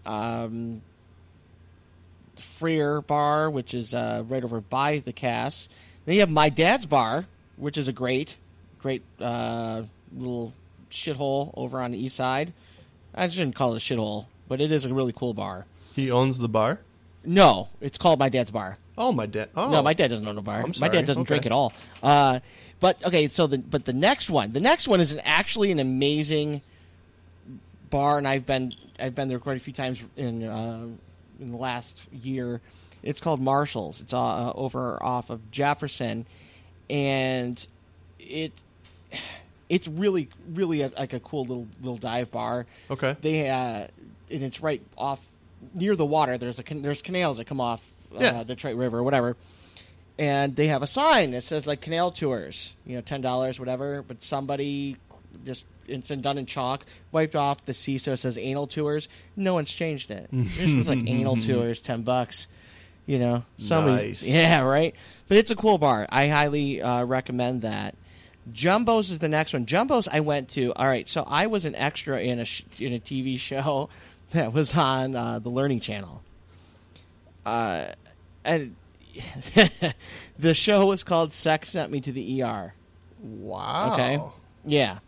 um, 0.10 0.82
Freer 2.36 3.02
Bar, 3.02 3.50
which 3.50 3.74
is 3.74 3.94
uh, 3.94 4.24
right 4.28 4.44
over 4.44 4.62
by 4.62 5.00
the 5.00 5.14
Cass. 5.14 5.70
Then 6.06 6.16
you 6.16 6.22
have 6.22 6.30
My 6.30 6.50
Dad's 6.50 6.86
Bar, 6.86 7.26
which 7.58 7.78
is 7.78 7.88
a 7.88 7.94
great, 7.94 8.38
great 8.82 9.04
uh, 9.20 9.84
little 10.18 10.54
shithole 10.90 11.54
over 11.56 11.82
on 11.82 11.92
the 11.92 12.04
east 12.04 12.16
side. 12.16 12.54
I 13.14 13.28
shouldn't 13.28 13.56
call 13.56 13.74
it 13.74 13.78
a 13.78 13.80
shithole, 13.80 14.26
but 14.48 14.62
it 14.62 14.72
is 14.72 14.86
a 14.86 14.94
really 14.94 15.14
cool 15.14 15.34
bar. 15.34 15.66
He 15.96 16.10
owns 16.12 16.38
the 16.38 16.50
bar? 16.50 16.80
No, 17.26 17.68
it's 17.82 17.98
called 17.98 18.20
My 18.20 18.30
Dad's 18.30 18.52
Bar. 18.52 18.78
Oh, 18.98 19.12
my 19.12 19.26
dad. 19.26 19.50
Oh. 19.56 19.70
No, 19.70 19.82
my 19.82 19.94
dad 19.94 20.10
doesn't 20.10 20.28
own 20.28 20.38
a 20.38 20.42
bar. 20.42 20.66
My 20.80 20.88
dad 20.90 21.06
doesn't 21.06 21.22
Okay. 21.22 21.28
drink 21.28 21.46
at 21.46 21.52
all. 21.52 21.74
Uh, 22.02 22.40
but 22.80 23.04
okay, 23.04 23.28
so 23.28 23.48
the 23.48 23.58
but 23.58 23.84
the 23.86 23.94
next 23.94 24.30
one, 24.30 24.54
the 24.54 24.60
next 24.62 24.88
one 24.88 25.02
is 25.02 25.12
an, 25.12 25.20
actually 25.24 25.72
an 25.72 25.80
amazing 25.80 26.62
bar, 27.90 28.18
and 28.18 28.28
I've 28.28 28.46
been 28.46 28.74
I've 29.02 29.16
been 29.16 29.28
there 29.28 29.40
quite 29.40 29.58
a 29.58 29.60
few 29.60 29.74
times 29.74 30.04
in 30.18 30.44
uh, 30.44 30.88
in 31.40 31.52
the 31.52 31.58
last 31.58 32.06
year. 32.12 32.62
It's 33.02 33.22
called 33.22 33.40
Marshalls. 33.42 34.02
It's 34.02 34.14
uh, 34.14 34.52
over 34.54 35.02
off 35.02 35.30
of 35.30 35.52
Jefferson, 35.52 36.26
and 36.90 37.66
it 38.20 38.52
it's 39.70 39.88
really 39.88 40.30
really 40.54 40.82
a, 40.82 40.90
like 40.98 41.14
a 41.14 41.20
cool 41.20 41.42
little 41.46 41.68
little 41.82 41.98
dive 41.98 42.32
bar 42.32 42.66
Okay. 42.90 43.16
they 43.22 43.50
uh, 43.50 43.88
and 44.32 44.44
it's 44.44 44.62
right 44.62 44.82
off 44.98 45.20
near 45.74 45.96
the 45.96 46.06
water. 46.06 46.38
There's 46.38 46.60
a 46.60 46.64
there's 46.64 47.02
canals 47.02 47.38
that 47.38 47.46
come 47.46 47.62
off 47.62 47.84
uh, 48.14 48.18
Yeah. 48.20 48.44
Detroit 48.44 48.76
River 48.76 49.00
or 49.00 49.04
whatever, 49.04 49.36
and 50.18 50.56
they 50.56 50.68
have 50.68 50.82
a 50.84 50.88
sign 50.88 51.32
that 51.32 51.44
says 51.44 51.66
like 51.68 51.82
canal 51.82 52.12
tours, 52.12 52.74
you 52.86 52.96
know, 52.96 53.02
ten 53.02 53.22
dollars, 53.22 53.60
whatever. 53.60 54.04
But 54.08 54.24
somebody 54.24 54.98
just 55.46 55.64
it's 55.90 56.10
done 56.10 56.38
in 56.38 56.46
chalk, 56.46 56.86
wiped 57.12 57.36
off 57.36 57.66
the 57.66 57.74
C, 57.74 57.98
so 57.98 58.14
it 58.14 58.18
says 58.18 58.38
anal 58.38 58.68
tours. 58.68 59.08
No 59.36 59.54
one's 59.56 59.72
changed 59.72 60.12
it. 60.12 60.30
This 60.32 60.72
was 60.72 60.88
like 60.90 61.00
anal 61.08 61.38
tours, 61.38 61.82
ten 61.82 62.04
bucks. 62.04 62.48
You 63.06 63.18
know, 63.18 63.44
somebody's 63.58 64.22
Nice. 64.22 64.28
yeah, 64.36 64.62
right. 64.62 64.94
But 65.28 65.38
it's 65.38 65.50
a 65.50 65.56
cool 65.56 65.80
bar. 65.80 66.06
I 66.10 66.28
highly 66.28 66.80
uh, 66.82 67.06
recommend 67.06 67.64
that. 67.64 67.96
Jumbo's 68.54 69.10
is 69.10 69.20
the 69.20 69.28
next 69.28 69.54
one. 69.54 69.66
Jumbo's 69.66 70.08
I 70.08 70.20
went 70.20 70.50
to. 70.50 70.74
All 70.76 70.88
right, 70.88 71.10
so 71.10 71.24
I 71.28 71.48
was 71.48 71.66
an 71.66 71.76
extra 71.76 72.20
in 72.22 72.40
a 72.40 72.46
sh- 72.46 72.64
in 72.80 72.94
a 72.94 73.00
TV 73.00 73.40
show 73.40 73.90
that 74.34 74.54
was 74.54 74.76
on 74.76 75.16
uh, 75.16 75.40
the 75.40 75.50
Learning 75.50 75.80
Channel. 75.80 76.22
Uh, 77.46 77.88
and 78.46 78.76
the 80.38 80.54
show 80.54 80.86
was 80.86 81.04
called 81.04 81.34
"Sex 81.34 81.70
Sent 81.70 81.92
Me 81.92 82.02
to 82.02 82.12
the 82.12 82.44
ER." 82.44 82.74
Wow. 83.22 83.94
Okay. 83.94 84.22
Yeah. 84.66 85.00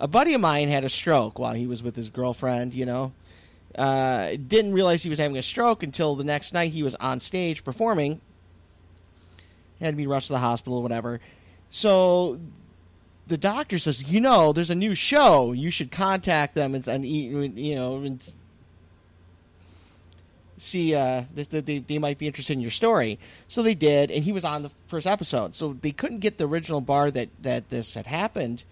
A 0.00 0.08
buddy 0.08 0.32
of 0.34 0.40
mine 0.40 0.68
had 0.68 0.84
a 0.84 0.88
stroke 0.88 1.38
while 1.38 1.52
he 1.52 1.66
was 1.66 1.82
with 1.82 1.94
his 1.94 2.08
girlfriend, 2.08 2.72
you 2.72 2.86
know. 2.86 3.12
Uh, 3.76 4.30
didn't 4.48 4.72
realize 4.72 5.02
he 5.02 5.10
was 5.10 5.18
having 5.18 5.36
a 5.36 5.42
stroke 5.42 5.82
until 5.82 6.16
the 6.16 6.24
next 6.24 6.52
night 6.52 6.72
he 6.72 6.82
was 6.82 6.94
on 6.96 7.20
stage 7.20 7.62
performing. 7.62 8.20
Had 9.80 9.90
to 9.90 9.96
be 9.96 10.06
rushed 10.06 10.28
to 10.28 10.32
the 10.32 10.38
hospital 10.38 10.78
or 10.78 10.82
whatever. 10.82 11.20
So 11.70 12.40
the 13.26 13.38
doctor 13.38 13.78
says, 13.78 14.10
you 14.10 14.20
know, 14.20 14.52
there's 14.52 14.70
a 14.70 14.74
new 14.74 14.94
show. 14.94 15.52
You 15.52 15.70
should 15.70 15.92
contact 15.92 16.54
them 16.54 16.74
and, 16.74 16.86
and 16.88 17.04
you 17.04 17.74
know, 17.76 18.16
see 20.56 20.94
uh, 20.94 21.24
that 21.34 21.64
they, 21.66 21.78
they 21.78 21.98
might 21.98 22.18
be 22.18 22.26
interested 22.26 22.54
in 22.54 22.60
your 22.60 22.70
story. 22.70 23.18
So 23.48 23.62
they 23.62 23.74
did, 23.74 24.10
and 24.10 24.24
he 24.24 24.32
was 24.32 24.44
on 24.44 24.62
the 24.62 24.70
first 24.88 25.06
episode. 25.06 25.54
So 25.54 25.76
they 25.80 25.92
couldn't 25.92 26.18
get 26.18 26.38
the 26.38 26.46
original 26.48 26.80
bar 26.80 27.10
that, 27.10 27.28
that 27.42 27.70
this 27.70 27.94
had 27.94 28.06
happened. 28.06 28.64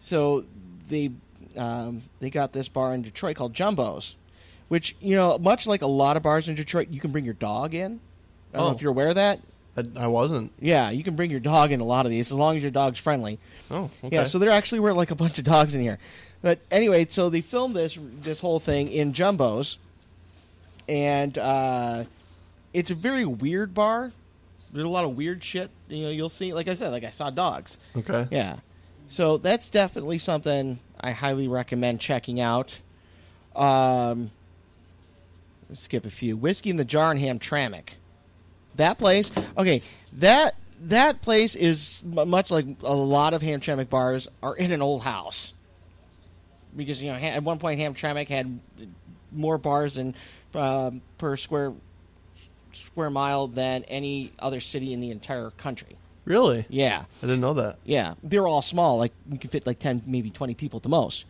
So 0.00 0.44
they 0.88 1.10
um, 1.56 2.02
they 2.20 2.30
got 2.30 2.52
this 2.52 2.68
bar 2.68 2.94
in 2.94 3.02
Detroit 3.02 3.36
called 3.36 3.52
Jumbo's, 3.54 4.16
which 4.68 4.96
you 5.00 5.14
know, 5.16 5.38
much 5.38 5.66
like 5.66 5.82
a 5.82 5.86
lot 5.86 6.16
of 6.16 6.22
bars 6.22 6.48
in 6.48 6.54
Detroit, 6.54 6.88
you 6.90 7.00
can 7.00 7.10
bring 7.12 7.24
your 7.24 7.34
dog 7.34 7.74
in. 7.74 8.00
I 8.52 8.56
don't 8.58 8.66
know 8.66 8.72
Oh. 8.72 8.74
if 8.74 8.82
you're 8.82 8.90
aware 8.92 9.08
of 9.08 9.14
that. 9.16 9.40
I, 9.76 9.84
I 9.96 10.06
wasn't. 10.08 10.50
Yeah, 10.60 10.90
you 10.90 11.04
can 11.04 11.14
bring 11.16 11.30
your 11.30 11.40
dog 11.40 11.70
in 11.70 11.80
a 11.80 11.84
lot 11.84 12.04
of 12.06 12.10
these 12.10 12.28
as 12.28 12.32
long 12.38 12.56
as 12.56 12.62
your 12.62 12.72
dog's 12.72 12.98
friendly. 12.98 13.38
Oh, 13.70 13.90
okay. 14.02 14.16
Yeah, 14.16 14.24
so 14.24 14.38
there 14.38 14.50
actually 14.50 14.80
were 14.80 14.92
like 14.94 15.10
a 15.10 15.14
bunch 15.14 15.38
of 15.38 15.44
dogs 15.44 15.74
in 15.74 15.80
here. 15.82 15.98
But 16.42 16.58
anyway, 16.70 17.06
so 17.10 17.28
they 17.30 17.40
filmed 17.40 17.74
this 17.76 17.98
this 18.22 18.40
whole 18.40 18.60
thing 18.60 18.88
in 18.88 19.12
Jumbo's, 19.12 19.78
and 20.88 21.36
uh, 21.36 22.04
it's 22.72 22.90
a 22.90 22.94
very 22.94 23.24
weird 23.24 23.74
bar. 23.74 24.12
There's 24.72 24.84
a 24.84 24.88
lot 24.88 25.04
of 25.04 25.16
weird 25.16 25.42
shit. 25.42 25.70
You 25.88 26.04
know, 26.04 26.10
you'll 26.10 26.28
see. 26.28 26.52
Like 26.52 26.68
I 26.68 26.74
said, 26.74 26.90
like 26.90 27.04
I 27.04 27.10
saw 27.10 27.30
dogs. 27.30 27.78
okay. 27.96 28.26
Yeah, 28.30 28.56
so 29.08 29.38
that's 29.38 29.70
definitely 29.70 30.18
something 30.18 30.78
I 31.00 31.12
highly 31.12 31.48
recommend 31.48 32.00
checking 32.00 32.40
out. 32.40 32.78
Um, 33.56 34.30
skip 35.72 36.06
a 36.06 36.10
few. 36.10 36.36
Whiskey 36.36 36.70
in 36.70 36.76
the 36.76 36.84
Jar 36.84 37.10
and 37.10 37.18
Hamtramck. 37.18 37.94
That 38.76 38.98
place, 38.98 39.32
okay, 39.56 39.82
that 40.14 40.54
that 40.82 41.22
place 41.22 41.56
is 41.56 42.02
much 42.04 42.50
like 42.50 42.66
a 42.84 42.94
lot 42.94 43.34
of 43.34 43.42
Hamtramck 43.42 43.88
bars 43.88 44.28
are 44.42 44.54
in 44.54 44.70
an 44.70 44.80
old 44.80 45.02
house. 45.02 45.52
Because 46.76 47.02
you 47.02 47.10
know, 47.10 47.18
at 47.18 47.42
one 47.42 47.58
point 47.58 47.80
Hamtramck 47.80 48.28
had 48.28 48.60
more 49.32 49.58
bars 49.58 49.98
in 49.98 50.14
um, 50.54 51.00
per 51.18 51.36
square 51.36 51.72
square 52.72 53.10
mile 53.10 53.48
than 53.48 53.84
any 53.84 54.32
other 54.38 54.60
city 54.60 54.92
in 54.92 55.00
the 55.00 55.10
entire 55.10 55.50
country. 55.50 55.96
Really? 56.28 56.66
Yeah. 56.68 57.04
I 57.22 57.26
didn't 57.26 57.40
know 57.40 57.54
that. 57.54 57.78
Yeah, 57.84 58.14
they're 58.22 58.46
all 58.46 58.60
small. 58.62 58.98
Like 58.98 59.12
you 59.30 59.38
can 59.38 59.48
fit 59.50 59.66
like 59.66 59.78
ten, 59.78 60.02
maybe 60.06 60.30
twenty 60.30 60.54
people 60.54 60.76
at 60.76 60.82
the 60.82 60.88
most. 60.90 61.24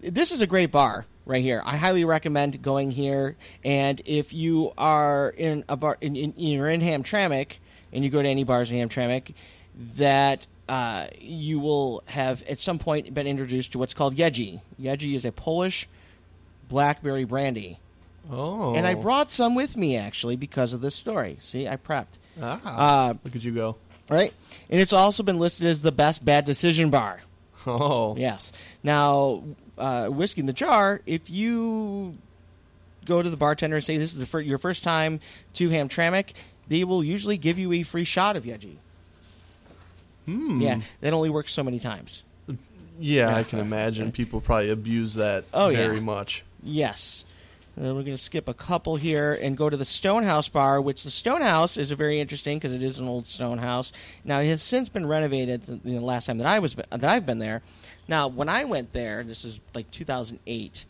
This 0.00 0.32
is 0.32 0.40
a 0.40 0.46
great 0.46 0.70
bar 0.70 1.04
right 1.26 1.42
here. 1.42 1.60
I 1.64 1.76
highly 1.76 2.04
recommend 2.04 2.62
going 2.62 2.90
here. 2.90 3.36
And 3.64 4.00
if 4.06 4.32
you 4.32 4.72
are 4.78 5.28
in 5.36 5.64
a 5.68 5.76
bar, 5.76 5.98
in, 6.00 6.16
in, 6.16 6.32
you're 6.36 6.68
in 6.70 6.80
Hamtramck, 6.80 7.58
and 7.92 8.02
you 8.02 8.08
go 8.10 8.22
to 8.22 8.28
any 8.28 8.44
bars 8.44 8.70
in 8.70 8.76
Hamtramck, 8.88 9.34
that 9.96 10.46
uh, 10.70 11.08
you 11.20 11.60
will 11.60 12.02
have 12.06 12.42
at 12.44 12.60
some 12.60 12.78
point 12.78 13.12
been 13.12 13.26
introduced 13.26 13.72
to 13.72 13.78
what's 13.78 13.92
called 13.94 14.16
Yeji. 14.16 14.60
Yeji 14.80 15.14
is 15.14 15.24
a 15.24 15.32
Polish 15.32 15.86
blackberry 16.68 17.24
brandy, 17.24 17.78
Oh. 18.30 18.74
and 18.74 18.86
I 18.86 18.94
brought 18.94 19.30
some 19.30 19.54
with 19.54 19.76
me 19.76 19.96
actually 19.96 20.36
because 20.36 20.72
of 20.72 20.80
this 20.80 20.94
story. 20.94 21.38
See, 21.42 21.66
I 21.66 21.76
prepped. 21.76 22.18
Ah. 22.40 23.08
Uh, 23.08 23.14
look 23.24 23.34
at 23.34 23.42
you 23.42 23.52
go. 23.52 23.76
Right, 24.08 24.32
and 24.70 24.80
it's 24.80 24.92
also 24.92 25.22
been 25.22 25.38
listed 25.38 25.66
as 25.66 25.82
the 25.82 25.92
best 25.92 26.24
bad 26.24 26.44
decision 26.44 26.90
bar. 26.90 27.20
Oh. 27.66 28.16
Yes. 28.16 28.52
Now, 28.82 29.42
uh, 29.76 30.06
whiskey 30.06 30.40
in 30.40 30.46
the 30.46 30.52
jar. 30.52 31.00
If 31.06 31.28
you 31.28 32.16
go 33.04 33.20
to 33.20 33.28
the 33.28 33.36
bartender 33.36 33.76
and 33.76 33.84
say 33.84 33.98
this 33.98 34.12
is 34.14 34.18
the 34.20 34.26
fir- 34.26 34.40
your 34.40 34.58
first 34.58 34.82
time 34.84 35.20
to 35.54 35.68
Hamtramck, 35.68 36.32
they 36.68 36.84
will 36.84 37.02
usually 37.04 37.36
give 37.36 37.58
you 37.58 37.72
a 37.74 37.82
free 37.82 38.04
shot 38.04 38.36
of 38.36 38.44
Yeji. 38.44 38.76
Hmm. 40.26 40.60
Yeah, 40.60 40.80
that 41.00 41.12
only 41.12 41.30
works 41.30 41.52
so 41.52 41.62
many 41.62 41.78
times. 41.78 42.22
Yeah, 43.00 43.34
I 43.34 43.44
can 43.44 43.60
imagine 43.60 44.12
people 44.12 44.40
probably 44.40 44.70
abuse 44.70 45.14
that 45.14 45.44
Oh, 45.54 45.68
yeah. 45.68 45.86
very 45.86 46.00
much. 46.00 46.44
Yes. 46.62 47.24
Uh, 47.78 47.94
we're 47.94 48.02
going 48.02 48.06
to 48.06 48.18
skip 48.18 48.48
a 48.48 48.54
couple 48.54 48.96
here 48.96 49.38
and 49.40 49.56
go 49.56 49.70
to 49.70 49.76
the 49.76 49.84
Stonehouse 49.84 50.48
Bar, 50.48 50.80
which 50.80 51.04
the 51.04 51.10
Stonehouse 51.10 51.76
is 51.76 51.92
a 51.92 51.96
very 51.96 52.18
interesting 52.18 52.58
because 52.58 52.72
it 52.72 52.82
is 52.82 52.98
an 52.98 53.06
old 53.06 53.28
stone 53.28 53.58
house. 53.58 53.92
Now 54.24 54.40
it 54.40 54.46
has 54.46 54.62
since 54.62 54.88
been 54.88 55.06
renovated. 55.06 55.62
The 55.62 56.00
last 56.00 56.26
time 56.26 56.38
that 56.38 56.46
I 56.48 56.58
was 56.58 56.74
that 56.74 57.04
I've 57.04 57.24
been 57.24 57.38
there. 57.38 57.62
Now 58.08 58.26
when 58.28 58.48
I 58.48 58.64
went 58.64 58.92
there, 58.92 59.22
this 59.22 59.44
is 59.44 59.60
like 59.74 59.88
2008. 59.92 60.84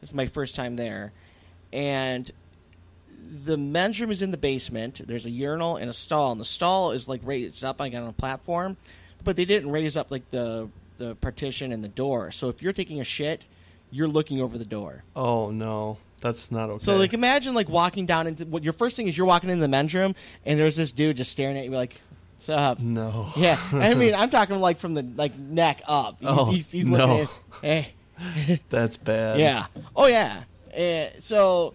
This 0.00 0.10
is 0.10 0.14
my 0.14 0.28
first 0.28 0.54
time 0.54 0.76
there, 0.76 1.12
and 1.74 2.30
the 3.44 3.58
men's 3.58 4.00
room 4.00 4.10
is 4.10 4.22
in 4.22 4.30
the 4.30 4.38
basement. 4.38 5.06
There's 5.06 5.26
a 5.26 5.30
urinal 5.30 5.76
and 5.76 5.90
a 5.90 5.92
stall, 5.92 6.32
and 6.32 6.40
the 6.40 6.46
stall 6.46 6.92
is 6.92 7.06
like 7.06 7.20
raised 7.22 7.64
up 7.64 7.80
like 7.80 7.92
on 7.92 8.06
a 8.06 8.12
platform, 8.12 8.78
but 9.24 9.36
they 9.36 9.44
didn't 9.44 9.70
raise 9.72 9.98
up 9.98 10.10
like 10.10 10.30
the 10.30 10.70
the 10.96 11.16
partition 11.16 11.70
and 11.70 11.84
the 11.84 11.88
door. 11.88 12.30
So 12.30 12.48
if 12.48 12.62
you're 12.62 12.72
taking 12.72 13.00
a 13.00 13.04
shit, 13.04 13.44
you're 13.90 14.08
looking 14.08 14.40
over 14.40 14.56
the 14.56 14.64
door. 14.64 15.04
Oh 15.14 15.50
no. 15.50 15.98
That's 16.20 16.50
not 16.52 16.70
okay. 16.70 16.84
So 16.84 16.96
like 16.96 17.12
imagine 17.14 17.54
like 17.54 17.68
walking 17.68 18.06
down 18.06 18.26
into 18.26 18.44
what 18.44 18.62
your 18.62 18.72
first 18.72 18.96
thing 18.96 19.08
is 19.08 19.16
you're 19.16 19.26
walking 19.26 19.50
into 19.50 19.62
the 19.62 19.68
men's 19.68 19.94
room 19.94 20.14
and 20.44 20.58
there's 20.58 20.76
this 20.76 20.92
dude 20.92 21.16
just 21.16 21.30
staring 21.30 21.56
at 21.56 21.64
you 21.64 21.70
like, 21.70 22.00
"What's 22.36 22.48
up?" 22.50 22.78
no. 22.78 23.30
Yeah, 23.36 23.56
I 23.72 23.94
mean 23.94 24.14
I'm 24.14 24.30
talking 24.30 24.56
like 24.56 24.78
from 24.78 24.94
the 24.94 25.02
like 25.02 25.36
neck 25.38 25.82
up. 25.86 26.16
He's, 26.20 26.28
Oh, 26.28 26.44
he's, 26.50 26.70
he's 26.70 26.86
no. 26.86 26.96
looking 27.06 27.20
at 27.22 27.60
hey. 27.62 28.60
That's 28.68 28.96
bad. 28.98 29.40
Yeah. 29.40 29.66
Oh 29.96 30.06
yeah. 30.06 30.42
Uh, 30.76 31.18
so 31.20 31.72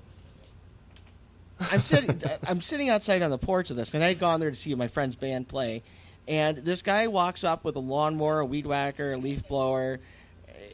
I'm 1.60 1.82
sitting. 1.82 2.22
I'm 2.48 2.62
sitting 2.62 2.90
outside 2.90 3.22
on 3.22 3.32
the 3.32 3.38
porch 3.38 3.70
of 3.72 3.78
this, 3.78 3.94
and 3.94 4.04
I 4.04 4.08
had 4.10 4.20
gone 4.20 4.40
there 4.40 4.52
to 4.52 4.56
see 4.56 4.74
my 4.76 4.88
friend's 4.88 5.16
band 5.16 5.48
play, 5.48 5.82
and 6.28 6.58
this 6.58 6.82
guy 6.82 7.08
walks 7.08 7.44
up 7.44 7.64
with 7.64 7.76
a 7.76 7.80
lawnmower, 7.80 8.40
a 8.42 8.46
weed 8.46 8.66
whacker, 8.68 9.14
a 9.14 9.18
leaf 9.18 9.48
blower, 9.48 10.00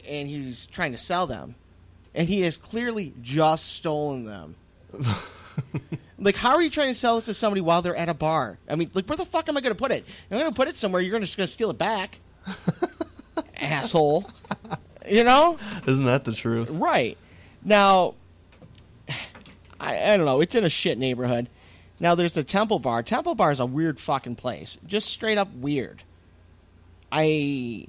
and 0.06 0.28
he's 0.28 0.66
trying 0.66 0.92
to 0.92 0.98
sell 0.98 1.26
them, 1.26 1.54
and 2.14 2.28
he 2.28 2.42
has 2.42 2.56
clearly 2.56 3.12
just 3.22 3.72
stolen 3.72 4.24
them. 4.24 4.54
Like, 6.22 6.36
how 6.36 6.54
are 6.54 6.62
you 6.62 6.70
trying 6.70 6.88
to 6.88 6.94
sell 6.94 7.16
this 7.16 7.24
to 7.24 7.34
somebody 7.34 7.60
while 7.60 7.82
they're 7.82 7.96
at 7.96 8.08
a 8.08 8.14
bar? 8.14 8.58
I 8.68 8.76
mean, 8.76 8.90
like, 8.94 9.06
where 9.06 9.16
the 9.16 9.24
fuck 9.24 9.48
am 9.48 9.56
I 9.56 9.60
going 9.60 9.74
to 9.74 9.78
put 9.78 9.90
it? 9.90 10.04
I'm 10.30 10.38
going 10.38 10.50
to 10.50 10.54
put 10.54 10.68
it 10.68 10.76
somewhere. 10.76 11.02
You're 11.02 11.18
just 11.18 11.36
going 11.36 11.48
to 11.48 11.52
steal 11.52 11.70
it 11.70 11.78
back, 11.78 12.20
asshole. 13.60 14.30
You 15.06 15.24
know? 15.24 15.58
Isn't 15.86 16.04
that 16.04 16.24
the 16.24 16.32
truth? 16.32 16.70
Right. 16.70 17.18
Now, 17.64 18.14
I, 19.80 20.12
I 20.12 20.16
don't 20.16 20.26
know. 20.26 20.40
It's 20.40 20.54
in 20.54 20.64
a 20.64 20.68
shit 20.68 20.96
neighborhood. 20.96 21.48
Now, 21.98 22.14
there's 22.14 22.34
the 22.34 22.44
Temple 22.44 22.78
Bar. 22.78 23.02
Temple 23.02 23.34
Bar 23.34 23.50
is 23.50 23.60
a 23.60 23.66
weird 23.66 23.98
fucking 23.98 24.36
place. 24.36 24.78
Just 24.86 25.08
straight 25.08 25.38
up 25.38 25.52
weird. 25.52 26.04
I. 27.10 27.88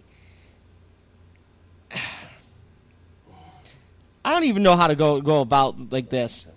I 4.26 4.32
don't 4.32 4.46
even 4.46 4.64
know 4.64 4.76
how 4.76 4.88
to 4.88 4.96
go 4.96 5.22
go 5.22 5.42
about 5.42 5.92
like 5.92 6.10
this. 6.10 6.48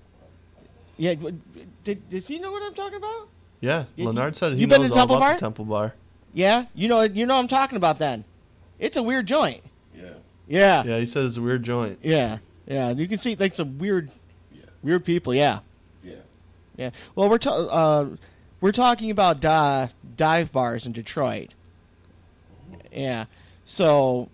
Yeah, 0.97 1.15
did, 1.85 2.09
does 2.09 2.27
he 2.29 2.39
know 2.39 2.51
what 2.53 2.63
I'm 2.63 2.75
talking 2.75 2.97
about? 2.97 3.29
Yeah. 3.61 3.85
You- 3.97 4.07
Leonard 4.07 4.37
said 4.37 4.53
he 4.55 4.61
you 4.61 4.67
been 4.67 4.83
knows 4.83 4.91
to 4.91 4.95
all 4.95 5.01
Temple 5.01 5.17
about 5.17 5.27
Bar? 5.27 5.35
the 5.35 5.41
Temple 5.41 5.65
Bar. 5.65 5.95
Yeah, 6.33 6.67
you 6.75 6.89
know 6.89 7.03
you 7.03 7.27
know 7.27 7.35
what 7.37 7.41
I'm 7.43 7.49
talking 7.49 7.77
about. 7.77 7.99
Then, 7.99 8.25
it's 8.79 8.97
a 8.97 9.03
weird 9.03 9.27
joint. 9.27 9.63
Yeah. 9.95 10.11
Yeah, 10.49 10.85
Yeah, 10.85 10.99
he 10.99 11.07
says 11.07 11.31
it's 11.31 11.37
a 11.39 11.43
weird 11.43 11.63
joint. 11.65 11.99
yeah, 12.03 12.39
yeah. 12.67 12.91
You 12.91 13.09
can 13.09 13.19
see 13.19 13.35
like 13.37 13.55
some 13.55 13.79
weird, 13.79 14.11
Yeah. 14.53 14.61
weird 14.83 15.05
people. 15.05 15.35
Yeah. 15.35 15.61
Yeah. 16.05 16.15
Yeah. 16.77 16.91
Well, 17.15 17.29
we're 17.29 17.39
ta- 17.39 17.57
uh, 17.67 18.09
we're 18.61 18.73
talking 18.73 19.11
about 19.11 19.41
di- 19.41 19.91
dive 20.17 20.53
bars 20.53 20.87
in 20.87 20.93
Detroit. 20.93 21.51
Yeah. 22.93 23.25
So, 23.65 24.29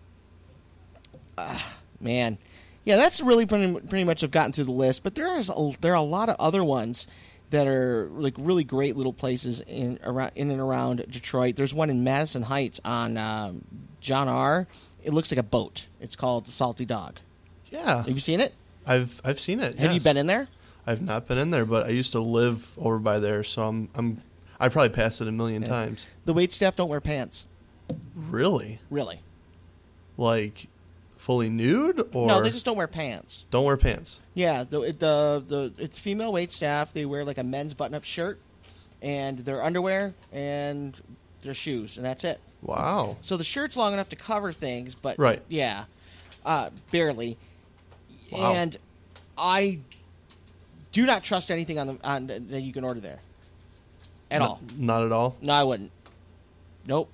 uh, 1.38 1.58
man, 2.00 2.38
yeah, 2.84 2.96
that's 2.96 3.20
really 3.20 3.46
pretty, 3.46 3.72
pretty 3.80 4.04
much 4.04 4.22
have 4.22 4.30
gotten 4.30 4.52
through 4.52 4.64
the 4.64 4.72
list. 4.72 5.02
But 5.02 5.14
there 5.14 5.38
is 5.38 5.50
a, 5.50 5.72
there 5.80 5.92
are 5.92 5.96
a 5.96 6.02
lot 6.02 6.28
of 6.28 6.36
other 6.38 6.64
ones 6.64 7.06
that 7.50 7.66
are 7.66 8.08
like 8.12 8.34
really 8.38 8.64
great 8.64 8.96
little 8.96 9.12
places 9.12 9.60
in 9.66 9.98
around 10.02 10.32
in 10.34 10.50
and 10.50 10.60
around 10.60 11.04
Detroit. 11.10 11.56
There's 11.56 11.74
one 11.74 11.90
in 11.90 12.02
Madison 12.02 12.42
Heights 12.42 12.80
on 12.84 13.16
um, 13.16 13.64
John 14.00 14.28
R. 14.28 14.66
It 15.04 15.12
looks 15.12 15.30
like 15.30 15.38
a 15.38 15.44
boat. 15.44 15.86
It's 16.00 16.16
called 16.16 16.46
the 16.46 16.52
Salty 16.52 16.84
Dog. 16.84 17.18
Yeah. 17.70 17.98
Have 17.98 18.08
you 18.08 18.20
seen 18.20 18.40
it? 18.40 18.54
I've 18.86 19.20
I've 19.24 19.38
seen 19.38 19.60
it. 19.60 19.78
Have 19.78 19.92
you 19.92 20.00
been 20.00 20.16
in 20.16 20.26
there? 20.26 20.48
I've 20.86 21.02
not 21.02 21.28
been 21.28 21.38
in 21.38 21.50
there, 21.50 21.64
but 21.64 21.86
I 21.86 21.90
used 21.90 22.12
to 22.12 22.20
live 22.20 22.76
over 22.78 22.98
by 22.98 23.20
there, 23.20 23.44
so 23.44 23.62
I'm 23.62 23.88
I'm 23.94 24.20
I 24.58 24.68
probably 24.68 24.90
passed 24.90 25.20
it 25.20 25.28
a 25.28 25.32
million 25.32 25.62
times. 25.62 26.06
The 26.24 26.32
wait 26.32 26.52
staff 26.52 26.76
don't 26.76 26.88
wear 26.88 27.00
pants. 27.00 27.44
Really? 28.14 28.80
Really? 28.90 29.20
Like 30.16 30.68
fully 31.22 31.48
nude 31.48 32.00
or 32.12 32.26
no, 32.26 32.42
they 32.42 32.50
just 32.50 32.64
don't 32.64 32.76
wear 32.76 32.88
pants. 32.88 33.44
don't 33.52 33.64
wear 33.64 33.76
pants? 33.76 34.20
Yeah, 34.34 34.64
the 34.64 34.80
the 34.98 35.42
the 35.46 35.72
it's 35.78 35.96
female 35.98 36.32
wait 36.32 36.52
staff. 36.52 36.92
They 36.92 37.04
wear 37.04 37.24
like 37.24 37.38
a 37.38 37.44
men's 37.44 37.74
button-up 37.74 38.02
shirt 38.02 38.40
and 39.00 39.38
their 39.38 39.62
underwear 39.62 40.14
and 40.32 41.00
their 41.42 41.54
shoes, 41.54 41.96
and 41.96 42.04
that's 42.04 42.24
it. 42.24 42.40
Wow. 42.62 43.16
So 43.22 43.36
the 43.36 43.44
shirt's 43.44 43.76
long 43.76 43.92
enough 43.92 44.08
to 44.10 44.16
cover 44.16 44.52
things, 44.52 44.94
but 44.96 45.16
Right. 45.18 45.40
yeah, 45.48 45.84
uh, 46.44 46.70
barely. 46.90 47.36
Wow. 48.32 48.54
And 48.54 48.76
I 49.38 49.78
do 50.90 51.06
not 51.06 51.22
trust 51.22 51.50
anything 51.52 51.78
on 51.78 51.86
the 51.86 51.98
on 52.02 52.26
that 52.26 52.60
you 52.62 52.72
can 52.72 52.82
order 52.82 53.00
there 53.00 53.20
at 54.30 54.40
Not- 54.40 54.48
all. 54.48 54.60
Not 54.76 55.04
at 55.04 55.12
all. 55.12 55.36
No, 55.40 55.52
I 55.52 55.62
wouldn't. 55.62 55.92
Nope. 56.86 57.08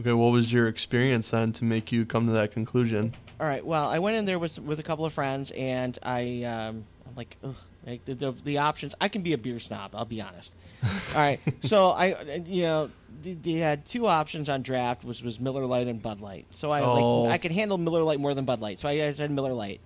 Okay, 0.00 0.12
what 0.12 0.30
was 0.32 0.52
your 0.52 0.68
experience 0.68 1.30
then 1.30 1.52
to 1.52 1.64
make 1.64 1.90
you 1.90 2.04
come 2.06 2.26
to 2.26 2.32
that 2.32 2.52
conclusion? 2.52 3.14
All 3.40 3.46
right. 3.46 3.64
Well, 3.66 3.88
I 3.88 3.98
went 3.98 4.16
in 4.16 4.24
there 4.24 4.38
with 4.38 4.58
with 4.58 4.78
a 4.78 4.82
couple 4.82 5.04
of 5.04 5.12
friends, 5.12 5.50
and 5.50 5.98
I 6.02 6.44
um, 6.44 6.86
I'm 7.06 7.14
like, 7.16 7.36
ugh, 7.42 7.56
like 7.84 8.04
the, 8.04 8.14
the 8.14 8.32
the 8.32 8.58
options. 8.58 8.94
I 9.00 9.08
can 9.08 9.22
be 9.22 9.32
a 9.32 9.38
beer 9.38 9.58
snob. 9.58 9.94
I'll 9.94 10.04
be 10.04 10.20
honest. 10.20 10.54
All 10.82 10.90
right. 11.22 11.40
So 11.64 11.88
I, 11.88 12.42
you 12.44 12.62
know, 12.64 12.90
they, 13.08 13.32
they 13.32 13.52
had 13.54 13.86
two 13.86 14.06
options 14.06 14.50
on 14.50 14.60
draft, 14.60 15.02
which 15.02 15.22
was 15.22 15.40
Miller 15.40 15.64
Lite 15.64 15.86
and 15.88 16.02
Bud 16.02 16.20
Light. 16.20 16.46
So 16.50 16.70
I 16.70 16.82
Oh. 16.82 17.22
like 17.22 17.32
I 17.34 17.38
could 17.38 17.52
handle 17.52 17.78
Miller 17.78 18.02
Lite 18.02 18.20
more 18.20 18.34
than 18.34 18.44
Bud 18.44 18.60
Light. 18.60 18.78
So 18.80 18.86
I, 18.88 18.92
I 19.06 19.14
said 19.14 19.30
Miller 19.30 19.54
Lite. 19.54 19.80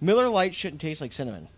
Miller 0.00 0.30
Lite 0.30 0.54
shouldn't 0.54 0.80
taste 0.80 1.02
like 1.02 1.12
cinnamon. 1.12 1.48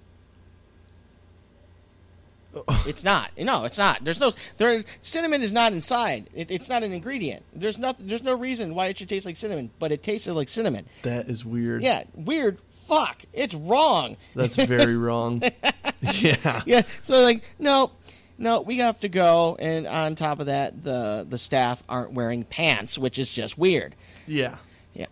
It's 2.87 3.05
not. 3.05 3.31
No, 3.39 3.65
it's 3.65 3.79
not. 3.79 4.03
There's 4.03 4.19
no. 4.19 4.33
There. 4.59 4.85
Cinnamon 5.03 5.43
is 5.43 5.53
not 5.53 5.73
inside. 5.73 6.29
It, 6.35 6.51
it's 6.51 6.69
not 6.69 6.83
an 6.83 6.93
ingredient. 6.93 7.45
There's 7.53 7.79
nothing. 7.79 8.07
There's 8.07 8.23
no 8.23 8.35
reason 8.35 8.75
why 8.75 8.87
it 8.87 8.99
should 8.99 9.09
taste 9.09 9.27
like 9.27 9.37
cinnamon, 9.37 9.71
but 9.79 9.93
it 9.93 10.03
tasted 10.03 10.35
like 10.35 10.49
cinnamon. 10.49 10.87
That 11.03 11.29
is 11.29 11.45
weird. 11.45 11.83
Yeah, 11.83 12.05
weird. 12.15 12.59
Fuck, 12.89 13.23
it's 13.33 13.55
wrong. 13.55 14.17
That's 14.35 14.57
very 14.57 14.97
wrong. 14.97 15.43
yeah. 16.01 16.63
Yeah, 16.67 16.83
so 17.03 17.23
like, 17.23 17.45
no, 17.61 17.93
no, 18.37 18.63
we 18.63 18.79
have 18.79 18.99
to 19.01 19.09
go, 19.09 19.57
and 19.61 19.87
on 19.87 20.17
top 20.17 20.41
of 20.41 20.47
that, 20.47 20.83
the 20.83 21.25
the 21.29 21.39
staff 21.39 21.83
aren't 21.89 22.13
wearing 22.15 22.43
pants, 22.43 22.99
which 22.99 23.19
is 23.19 23.33
just 23.33 23.57
weird. 23.59 23.95
Yeah. 24.27 24.57
Yeah. 24.95 25.07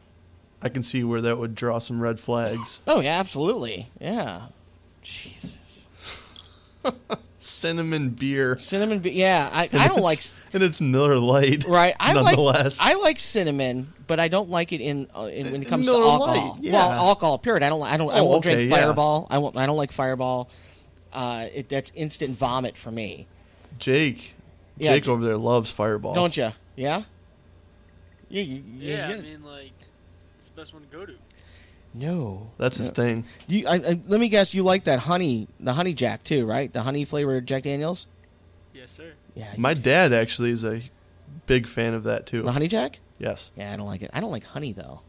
I 0.61 0.71
can 0.71 0.83
see 0.83 1.05
where 1.05 1.21
that 1.21 1.39
would 1.39 1.55
draw 1.55 1.79
some 1.79 2.01
red 2.01 2.19
flags. 2.19 2.81
Oh 2.87 3.01
yeah, 3.01 3.21
absolutely. 3.21 3.91
Yeah. 4.01 4.47
Jesus. 5.03 5.57
Cinnamon 7.39 8.11
beer. 8.11 8.59
Cinnamon. 8.59 8.99
Be- 8.99 9.13
yeah, 9.13 9.49
I, 9.53 9.69
And 9.73 9.81
I 9.81 9.87
don't 9.89 9.99
it's- 9.99 10.41
like. 10.45 10.55
And 10.55 10.63
it's 10.63 10.81
Miller 10.81 11.19
Lite. 11.19 11.65
Right, 11.69 11.95
I 12.01 12.13
like 12.15 12.25
nonetheless. 12.37 12.79
I 12.81 12.95
like 12.95 13.19
cinnamon, 13.21 13.93
but 14.07 14.19
I 14.19 14.29
don't 14.29 14.51
like 14.51 14.73
it 14.73 14.81
in 14.81 15.07
uh, 15.17 15.25
in 15.25 15.51
when 15.53 15.63
it 15.63 15.69
comes 15.69 15.87
Miller 15.87 16.03
to 16.05 16.09
alcohol. 16.11 16.55
Lite, 16.55 16.65
yeah. 16.65 16.73
Well, 16.73 16.91
alcohol. 16.91 17.39
Period. 17.39 17.63
I 17.63 17.69
don't. 17.69 17.83
I 17.83 17.97
don't. 17.97 18.11
I 18.11 18.19
Oh, 18.21 18.25
won't 18.25 18.45
okay, 18.47 18.55
drink 18.55 18.71
yeah. 18.73 18.77
Fireball. 18.87 19.27
I 19.31 19.39
won't. 19.39 19.57
I 19.57 19.67
don't 19.67 19.77
like 19.77 19.93
Fireball. 19.93 20.49
Uh, 21.13 21.47
it, 21.55 21.69
that's 21.69 21.93
instant 21.95 22.37
vomit 22.37 22.77
for 22.77 22.91
me. 22.91 23.27
Jake. 23.79 24.35
Yeah, 24.79 24.93
Jake 24.95 25.05
J- 25.05 25.11
over 25.11 25.25
there 25.25 25.37
loves 25.37 25.71
Fireball. 25.71 26.15
Don't 26.15 26.37
you? 26.37 26.51
Yeah. 26.77 27.03
Yeah. 28.31 28.43
You, 28.43 28.43
you, 28.43 28.63
Yeah, 28.79 29.09
I 29.09 29.21
mean, 29.21 29.43
like, 29.45 29.73
it's 30.39 30.49
the 30.55 30.61
best 30.61 30.73
one 30.75 30.83
to 30.83 30.89
go 30.89 31.07
to. 31.07 31.15
No. 31.95 32.51
That's 32.59 32.77
his 32.77 32.89
No. 32.89 32.95
thing. 32.95 33.25
You, 33.47 33.67
I, 33.67 33.75
I, 33.77 34.01
let 34.07 34.21
me 34.21 34.29
guess. 34.29 34.55
You 34.55 34.63
like 34.63 34.85
that 34.85 35.01
honey, 35.01 35.49
the 35.61 35.73
honey 35.73 35.95
Jack 35.95 36.25
too, 36.25 36.47
right? 36.47 36.73
The 36.73 36.83
honey 36.83 37.05
flavored 37.05 37.47
Jack 37.47 37.63
Daniels. 37.65 38.07
Yes, 38.75 38.91
sir. 38.97 39.13
Yeah. 39.35 39.53
My 39.57 39.75
do. 39.75 39.81
dad 39.83 40.13
actually 40.13 40.51
is 40.51 40.65
a 40.65 40.83
big 41.47 41.67
fan 41.67 41.95
of 41.95 42.05
that 42.05 42.27
too. 42.27 42.43
The 42.43 42.53
honey 42.53 42.69
Jack. 42.69 43.01
Yes. 43.19 43.51
Yeah, 43.57 43.73
I 43.73 43.77
don't 43.77 43.87
like 43.87 44.03
it. 44.03 44.11
I 44.13 44.21
don't 44.21 44.31
like 44.31 44.45
honey 44.45 44.73
though. 44.73 45.01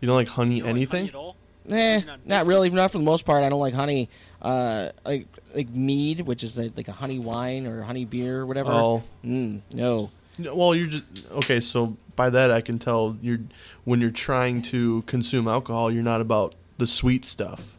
You 0.00 0.06
don't 0.06 0.16
like 0.16 0.28
honey 0.28 0.56
You 0.56 0.62
don't 0.62 0.70
like 0.72 0.76
anything? 0.76 0.98
honey 1.06 1.08
at 1.10 1.14
all? 1.14 1.36
Eh, 1.70 2.00
not 2.04 2.26
not 2.26 2.46
really. 2.46 2.68
Not 2.70 2.90
for 2.90 2.98
the 2.98 3.04
most 3.04 3.24
part. 3.24 3.42
I 3.42 3.48
don't 3.48 3.60
like 3.60 3.72
honey. 3.74 4.08
Uh, 4.42 4.90
like 5.06 5.26
like 5.54 5.70
mead, 5.70 6.20
which 6.20 6.42
is 6.42 6.58
like, 6.58 6.72
like 6.76 6.88
a 6.88 6.92
honey 6.92 7.18
wine 7.18 7.66
or 7.66 7.82
honey 7.82 8.04
beer 8.04 8.40
or 8.40 8.46
whatever. 8.46 8.70
Oh. 8.70 9.02
Mm, 9.24 9.60
no. 9.72 10.10
No, 10.38 10.54
Well, 10.54 10.74
you're 10.74 10.88
just 10.88 11.04
okay. 11.32 11.60
So 11.60 11.96
by 12.16 12.30
that, 12.30 12.50
I 12.50 12.60
can 12.60 12.78
tell 12.78 13.16
you're 13.20 13.38
when 13.84 14.00
you're 14.00 14.10
trying 14.10 14.62
to 14.62 15.02
consume 15.02 15.48
alcohol, 15.48 15.90
you're 15.90 16.02
not 16.02 16.20
about 16.20 16.54
the 16.78 16.86
sweet 16.86 17.24
stuff. 17.24 17.76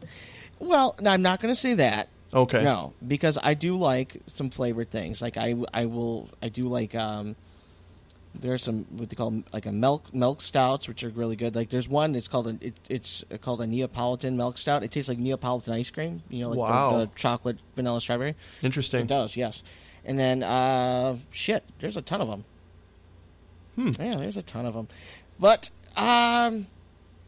Well, 0.58 0.94
I'm 1.04 1.22
not 1.22 1.40
going 1.40 1.52
to 1.52 1.60
say 1.60 1.74
that. 1.74 2.08
Okay. 2.34 2.64
No, 2.64 2.92
because 3.06 3.38
I 3.42 3.54
do 3.54 3.76
like 3.76 4.16
some 4.26 4.50
flavored 4.50 4.90
things. 4.90 5.20
Like 5.22 5.36
I, 5.36 5.54
I 5.72 5.86
will, 5.86 6.28
I 6.42 6.48
do 6.48 6.68
like. 6.68 6.94
um 6.94 7.36
There's 8.38 8.62
some 8.64 8.84
what 8.90 9.08
they 9.08 9.16
call 9.16 9.42
like 9.52 9.64
a 9.66 9.72
milk 9.72 10.12
milk 10.12 10.40
stouts, 10.42 10.88
which 10.88 11.02
are 11.04 11.08
really 11.10 11.36
good. 11.36 11.54
Like 11.54 11.70
there's 11.70 11.88
one. 11.88 12.14
It's 12.14 12.28
called 12.28 12.48
a 12.48 12.58
it, 12.60 12.74
it's 12.90 13.24
called 13.40 13.60
a 13.62 13.66
Neapolitan 13.66 14.36
milk 14.36 14.58
stout. 14.58 14.82
It 14.82 14.90
tastes 14.90 15.08
like 15.08 15.18
Neapolitan 15.18 15.72
ice 15.72 15.88
cream. 15.90 16.22
You 16.28 16.42
know, 16.44 16.50
like 16.50 16.58
Wow. 16.58 16.92
the, 16.98 17.04
the 17.06 17.10
chocolate 17.14 17.58
vanilla 17.76 18.00
strawberry. 18.00 18.30
It 18.30 18.36
Interesting. 18.62 19.06
does, 19.06 19.36
yes. 19.36 19.62
And 20.04 20.18
then 20.18 20.42
uh 20.42 21.16
shit, 21.30 21.64
there's 21.80 21.96
a 21.96 22.02
ton 22.02 22.20
of 22.20 22.28
them. 22.28 22.44
Hmm. 23.76 23.90
Yeah, 24.00 24.16
there's 24.16 24.36
a 24.36 24.42
ton 24.42 24.66
of 24.66 24.74
them. 24.74 24.88
But 25.38 25.70
um, 25.96 26.66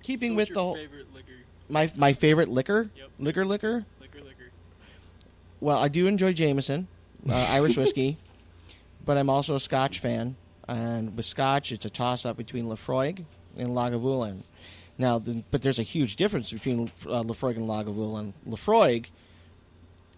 keeping 0.03 0.33
So 0.33 0.37
with 0.37 0.49
what's 0.49 0.55
the 0.55 0.61
whole, 0.63 0.75
favorite 0.75 1.15
liquor? 1.15 1.33
my 1.69 1.93
my 1.97 2.13
favorite 2.13 2.49
liquor, 2.49 2.91
Yep. 2.97 3.11
liquor, 3.19 3.45
liquor. 3.45 3.85
Liquor, 4.01 4.19
liquor. 4.23 4.51
Well, 5.61 5.79
I 5.79 5.89
do 5.89 6.07
enjoy 6.07 6.33
Jameson, 6.33 6.89
uh, 7.29 7.35
Irish 7.51 7.77
whiskey, 7.77 8.17
but 9.05 9.17
I'm 9.19 9.29
also 9.31 9.55
a 9.55 9.61
Scotch 9.61 9.99
fan. 10.01 10.37
And 10.67 11.17
with 11.17 11.25
Scotch, 11.25 11.73
it's 11.73 11.85
a 11.87 11.91
toss 11.91 12.27
up 12.27 12.37
between 12.37 12.67
Laphroaig 12.67 13.25
and 13.57 13.69
Lagavulin. 13.69 14.43
Now, 14.99 15.19
the, 15.19 15.43
but 15.51 15.63
there's 15.63 15.79
a 15.79 15.83
huge 15.85 16.17
difference 16.17 16.53
between 16.53 16.91
uh, 17.07 17.23
Laphroaig 17.23 17.57
and 17.57 17.67
Lagavulin. 17.69 18.33
Laphroaig 18.47 19.07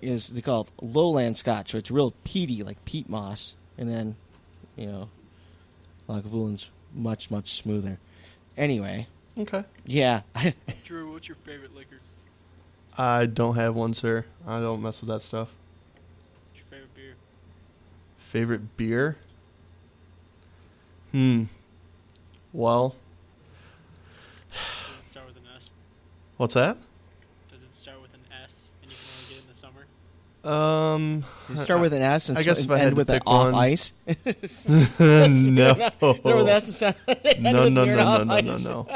is 0.00 0.28
they 0.28 0.40
call 0.40 0.62
it 0.62 0.68
lowland 0.82 1.36
Scotch, 1.36 1.70
so 1.72 1.78
it's 1.78 1.90
real 1.90 2.14
peaty, 2.24 2.62
like 2.62 2.82
peat 2.84 3.08
moss, 3.08 3.54
and 3.78 3.88
then 3.88 4.16
you 4.76 4.86
know, 4.86 5.08
Lagavulin's 6.10 6.68
much 6.94 7.30
much 7.30 7.52
smoother. 7.52 7.98
Anyway, 8.56 9.06
Okay. 9.38 9.64
yeah, 9.86 10.22
Drew, 10.84 11.12
what's 11.12 11.28
your 11.28 11.36
favorite 11.44 11.74
liquor? 11.74 12.00
I 12.98 13.26
don't 13.26 13.54
have 13.54 13.76
one, 13.76 13.94
sir. 13.94 14.24
I 14.46 14.60
don't 14.60 14.82
mess 14.82 15.00
with 15.00 15.08
that 15.08 15.22
stuff. 15.22 15.54
What's 16.48 16.56
your 16.58 16.64
favorite 16.68 16.94
beer? 16.94 17.14
Favorite 18.18 18.76
beer? 18.76 19.16
Hmm. 21.12 21.44
Well, 22.52 22.96
start 25.12 25.26
with 25.28 25.36
an 25.36 25.42
S? 25.56 25.70
what's 26.36 26.54
that? 26.54 26.76
Does 27.50 27.60
it 27.62 27.68
start 27.80 28.02
with 28.02 28.12
an 28.14 28.20
S 28.44 28.50
and 28.82 28.90
you 28.90 28.96
can 28.96 29.06
only 29.14 29.28
get 29.28 29.38
it 29.38 29.48
in 29.48 29.54
the 29.54 29.60
summer? 29.60 29.86
Um, 30.44 31.24
You 31.50 31.56
start 31.56 31.80
with 31.82 31.92
an 31.92 32.00
S 32.02 32.28
and 32.30 32.38
I 32.38 32.42
guess 32.42 32.58
s- 32.60 32.64
if 32.64 32.70
I 32.70 32.78
had 32.78 32.86
end 32.88 32.96
to 32.96 33.00
with 33.00 33.10
an 33.10 33.16
pick 33.18 33.22
off 33.26 33.52
one- 33.52 33.54
ice. 33.54 33.92
no. 34.98 35.74
Start 35.74 36.24
with 36.24 36.48
S 36.48 36.66
and 36.66 36.74
start- 36.74 36.96
end 37.24 37.42
no, 37.42 37.64
with 37.64 37.72
no, 37.72 37.84
beer 37.84 37.96
no, 37.96 38.16
and 38.20 38.28
no, 38.28 38.34
off 38.36 38.44
no, 38.44 38.56
no, 38.56 38.86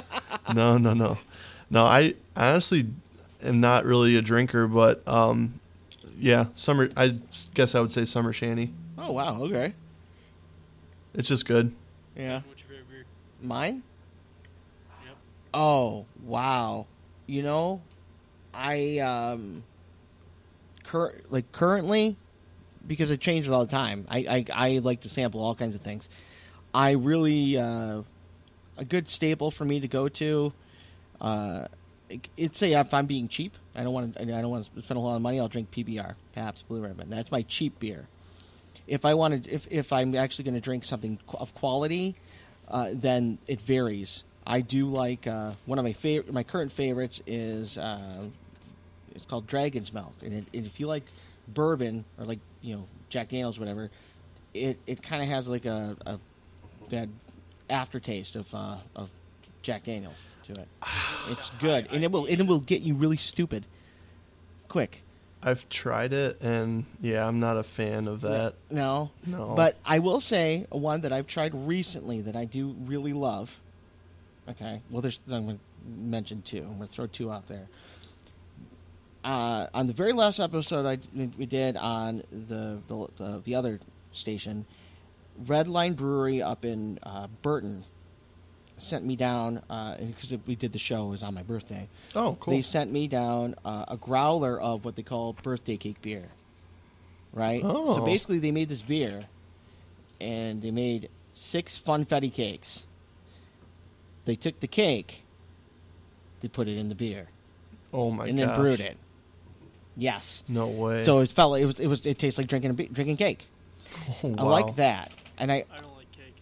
no, 0.55 0.79
no, 0.79 0.79
no, 0.79 0.95
no, 0.95 1.19
no. 1.71 1.85
I 1.85 2.15
honestly 2.37 2.87
am 3.43 3.61
not 3.61 3.85
really 3.85 4.17
a 4.17 4.23
drinker, 4.23 4.67
but 4.67 5.07
um, 5.07 5.61
yeah, 6.19 6.47
summer. 6.55 6.89
I 6.97 7.19
guess 7.53 7.75
I 7.75 7.81
would 7.81 7.93
say 7.93 8.05
Summer 8.07 8.33
Shandy. 8.33 8.73
Oh 8.97 9.13
wow, 9.13 9.43
okay, 9.43 9.75
It's 11.15 11.29
just 11.29 11.45
good. 11.47 11.73
yeah. 12.17 12.41
What's 12.47 12.61
your 12.61 12.69
favorite 12.71 12.89
beer? 12.91 13.05
Mine? 13.43 13.83
Yep. 15.05 15.17
Oh, 15.53 16.07
wow. 16.25 16.87
You 17.27 17.43
know, 17.43 17.83
I 18.55 18.99
um 19.01 19.63
cur- 20.85 21.21
like 21.31 21.51
currently 21.53 22.17
because 22.87 23.11
it 23.11 23.21
changes 23.21 23.51
all 23.51 23.65
the 23.65 23.71
time. 23.71 24.07
I, 24.09 24.19
I 24.19 24.45
I 24.55 24.79
like 24.79 25.01
to 25.03 25.09
sample 25.09 25.43
all 25.43 25.55
kinds 25.55 25.75
of 25.75 25.81
things. 25.81 26.09
I 26.73 26.93
really 26.93 27.57
uh 27.57 28.03
a 28.77 28.85
good 28.85 29.09
staple 29.09 29.51
for 29.51 29.65
me 29.65 29.81
to 29.81 29.89
go 29.89 30.09
to 30.09 30.53
uh 31.21 31.67
it's 32.37 32.59
say 32.59 32.73
if 32.75 32.93
I'm 32.93 33.07
being 33.07 33.29
cheap, 33.29 33.57
I 33.75 33.83
don't 33.83 33.93
want 33.93 34.15
to 34.15 34.23
I 34.23 34.41
don't 34.41 34.51
want 34.51 34.73
to 34.75 34.83
spend 34.83 34.99
a 34.99 35.01
lot 35.01 35.17
of 35.17 35.23
money, 35.23 35.41
I'll 35.41 35.49
drink 35.49 35.71
PBR, 35.71 36.15
Pabst 36.35 36.69
Blue 36.69 36.81
Ribbon. 36.81 37.11
That's 37.11 37.33
my 37.33 37.43
cheap 37.43 37.79
beer. 37.79 38.07
If 38.87 39.05
I 39.05 39.15
wanted 39.15 39.47
if 39.47 39.67
if 39.71 39.93
I'm 39.93 40.15
actually 40.15 40.45
going 40.45 40.55
to 40.55 40.61
drink 40.61 40.85
something 40.85 41.19
of 41.29 41.55
quality, 41.55 42.15
uh, 42.69 42.91
then 42.93 43.39
it 43.47 43.61
varies. 43.61 44.25
I 44.47 44.61
do 44.61 44.87
like 44.87 45.27
uh, 45.27 45.53
one 45.65 45.79
of 45.79 45.85
my 45.85 45.95
favorite. 45.95 46.33
My 46.33 46.43
current 46.43 46.71
favorites 46.71 47.23
is 47.27 47.79
uh, 47.79 48.25
it's 49.15 49.27
called 49.27 49.47
Dragon's 49.47 49.93
Milk, 49.93 50.15
and, 50.23 50.33
it, 50.33 50.45
and 50.55 50.67
if 50.67 50.81
you 50.81 50.87
like 50.87 51.05
bourbon 51.49 52.05
or 52.19 52.25
like 52.25 52.41
you 52.63 52.77
know 52.77 52.87
Jack 53.09 53.29
Daniels, 53.29 53.59
whatever, 53.59 53.91
it 54.53 54.79
it 54.87 55.03
kind 55.03 55.23
of 55.23 55.29
has 55.29 55.49
like 55.49 55.65
a, 55.65 55.97
a 56.07 56.19
that 56.91 57.09
aftertaste 57.71 58.37
of 58.37 58.55
uh, 58.55 58.77
of 58.95 59.11
Jack 59.63 59.85
Daniels 59.85 60.29
to 60.45 60.53
it. 60.53 60.69
It's 61.31 61.51
good, 61.59 61.89
and 61.91 62.05
it 62.05 62.11
will 62.11 62.27
and 62.27 62.41
it 62.41 62.47
will 62.47 62.61
get 62.61 62.83
you 62.83 62.95
really 62.95 63.17
stupid, 63.17 63.67
quick. 64.69 65.03
I've 65.43 65.69
tried 65.69 66.15
it, 66.15 66.41
and 66.41 66.87
yeah, 67.03 67.27
I'm 67.29 67.39
not 67.39 67.59
a 67.59 67.63
fan 67.63 68.09
of 68.09 68.23
that. 68.23 68.55
No, 68.71 69.11
No. 69.27 69.53
But 69.55 69.77
I 69.85 69.99
will 69.99 70.21
say 70.21 70.67
one 70.71 71.03
that 71.03 71.13
I've 71.13 71.27
tried 71.27 71.55
recently 71.55 72.23
that 72.23 72.35
I 72.35 72.47
do 72.47 72.75
really 72.87 73.13
love. 73.13 73.61
Okay, 74.49 74.81
well, 74.91 75.03
there's 75.03 75.21
I'm 75.31 75.45
going 75.45 75.59
to 75.59 75.63
mention 75.87 76.41
two. 76.43 76.59
I'm 76.59 76.77
going 76.77 76.89
to 76.89 76.93
throw 76.93 77.07
two 77.07 77.31
out 77.31 77.47
there. 77.47 77.69
Uh, 79.25 79.69
on 79.73 79.87
the 79.87 79.95
very 79.95 80.13
last 80.13 80.39
episode 80.39 80.85
I 80.85 80.99
we 81.39 81.47
did 81.47 81.77
on 81.77 82.23
the 82.31 82.79
the, 82.89 83.09
the, 83.17 83.41
the 83.43 83.55
other 83.55 83.81
station, 84.13 84.67
Red 85.47 85.67
Line 85.67 85.95
Brewery 85.95 86.43
up 86.43 86.65
in 86.65 86.99
uh, 87.03 87.29
Burton 87.41 87.85
sent 88.77 89.05
me 89.05 89.17
down 89.17 89.63
because 89.99 90.35
we 90.47 90.57
did 90.57 90.73
the 90.73 90.79
show 90.79 91.07
it 91.07 91.11
was 91.11 91.23
on 91.23 91.33
my 91.33 91.43
birthday. 91.43 91.89
Oh, 92.15 92.37
cool. 92.39 92.53
They 92.53 92.61
sent 92.61 92.93
me 92.93 93.09
down 93.09 93.55
uh, 93.65 93.87
a 93.89 93.97
growler 93.97 94.61
of 94.61 94.85
what 94.85 94.97
they 94.97 95.03
call 95.03 95.33
birthday 95.33 95.77
cake 95.77 96.03
beer. 96.03 96.29
Right? 97.33 97.63
Oh. 97.65 97.95
So 97.95 98.05
basically, 98.05 98.41
they 98.41 98.51
made 98.51 98.69
this 98.69 98.83
beer 98.83 99.25
and 100.21 100.61
they 100.63 100.71
made 100.71 101.09
six 101.35 101.79
funfetti 101.79 102.33
cakes. 102.33 102.87
They 104.25 104.37
took 104.37 104.61
the 104.61 104.67
cake, 104.67 105.23
they 106.41 106.49
put 106.49 106.69
it 106.69 106.79
in 106.79 106.89
the 106.89 106.95
beer, 106.95 107.29
oh 107.93 108.11
my 108.11 108.25
god. 108.25 108.29
and 108.29 108.39
gosh. 108.39 108.49
then 108.49 108.59
brewed 108.59 108.81
it. 108.81 108.97
Yes. 109.97 110.43
No 110.49 110.67
way. 110.69 111.03
So 111.03 111.21
it 111.21 111.31
felt 111.31 111.59
it 111.59 111.67
was 111.67 111.79
it 111.81 111.87
was 111.87 112.05
it 112.07 112.19
tastes 112.19 112.39
like 112.39 112.47
drinking 112.49 112.71
a 112.71 112.75
be- 112.75 112.87
drinking 112.89 113.17
cake. 113.17 113.47
Oh, 114.25 114.35
I 114.39 114.43
like 114.43 114.77
that, 114.77 115.13
and 115.39 115.53
I 115.53 115.65
I 115.73 115.81
don't 115.81 115.95
like 115.97 116.11
cake. 116.13 116.35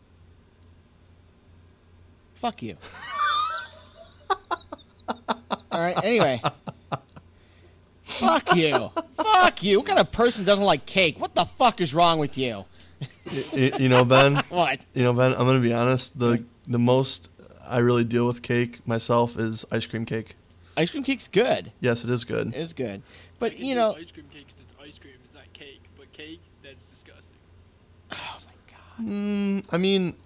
fuck 2.35 2.63
you. 2.63 2.77
All 5.71 5.81
right. 5.81 5.97
Anyway. 6.05 6.41
fuck 8.03 8.55
you. 8.57 8.91
Fuck 9.17 9.63
you. 9.63 9.79
What 9.79 9.87
kind 9.87 9.99
of 9.99 10.13
person 10.13 10.45
doesn't 10.45 10.65
like 10.65 10.85
cake? 10.87 11.19
What 11.21 11.35
the 11.35 11.45
fuck 11.45 11.81
is 11.81 11.95
wrong 11.95 12.19
with 12.19 12.37
you? 12.39 12.65
Y- 13.33 13.45
y- 13.53 13.73
you 13.79 13.89
know, 13.89 14.05
Ben. 14.05 14.37
What? 14.49 14.85
You 14.95 15.03
know, 15.03 15.13
Ben. 15.13 15.33
I'm 15.33 15.47
gonna 15.47 15.61
be 15.61 15.73
honest. 15.75 16.19
The 16.19 16.43
the 16.69 16.79
most 16.79 17.29
I 17.67 17.79
really 17.79 18.05
deal 18.05 18.27
with 18.27 18.43
cake 18.43 18.87
myself 18.87 19.39
is 19.39 19.65
ice 19.71 19.87
cream 19.87 20.05
cake. 20.05 20.37
Ice 20.77 20.91
cream 20.91 21.03
cake's 21.05 21.29
good. 21.29 21.73
Yes, 21.81 22.05
it 22.05 22.11
is 22.11 22.25
good. 22.25 22.55
It's 22.55 22.73
good. 22.73 23.03
But 23.39 23.59
you 23.59 23.75
know, 23.75 23.95
ice 23.95 24.11
cream 24.11 24.27
cake 24.33 24.47
'cause 24.49 24.57
it's 24.61 24.75
ice 24.95 24.99
cream. 24.99 25.15
It's 25.25 25.35
not 25.35 25.53
cake, 25.53 25.83
but 25.99 26.11
cake 26.13 26.41
that's 26.63 26.85
disgusting. 26.87 27.37
oh 28.13 28.39
my 28.47 28.53
god. 28.71 29.07
Mm, 29.07 29.65
I 29.73 29.77
mean, 29.77 30.17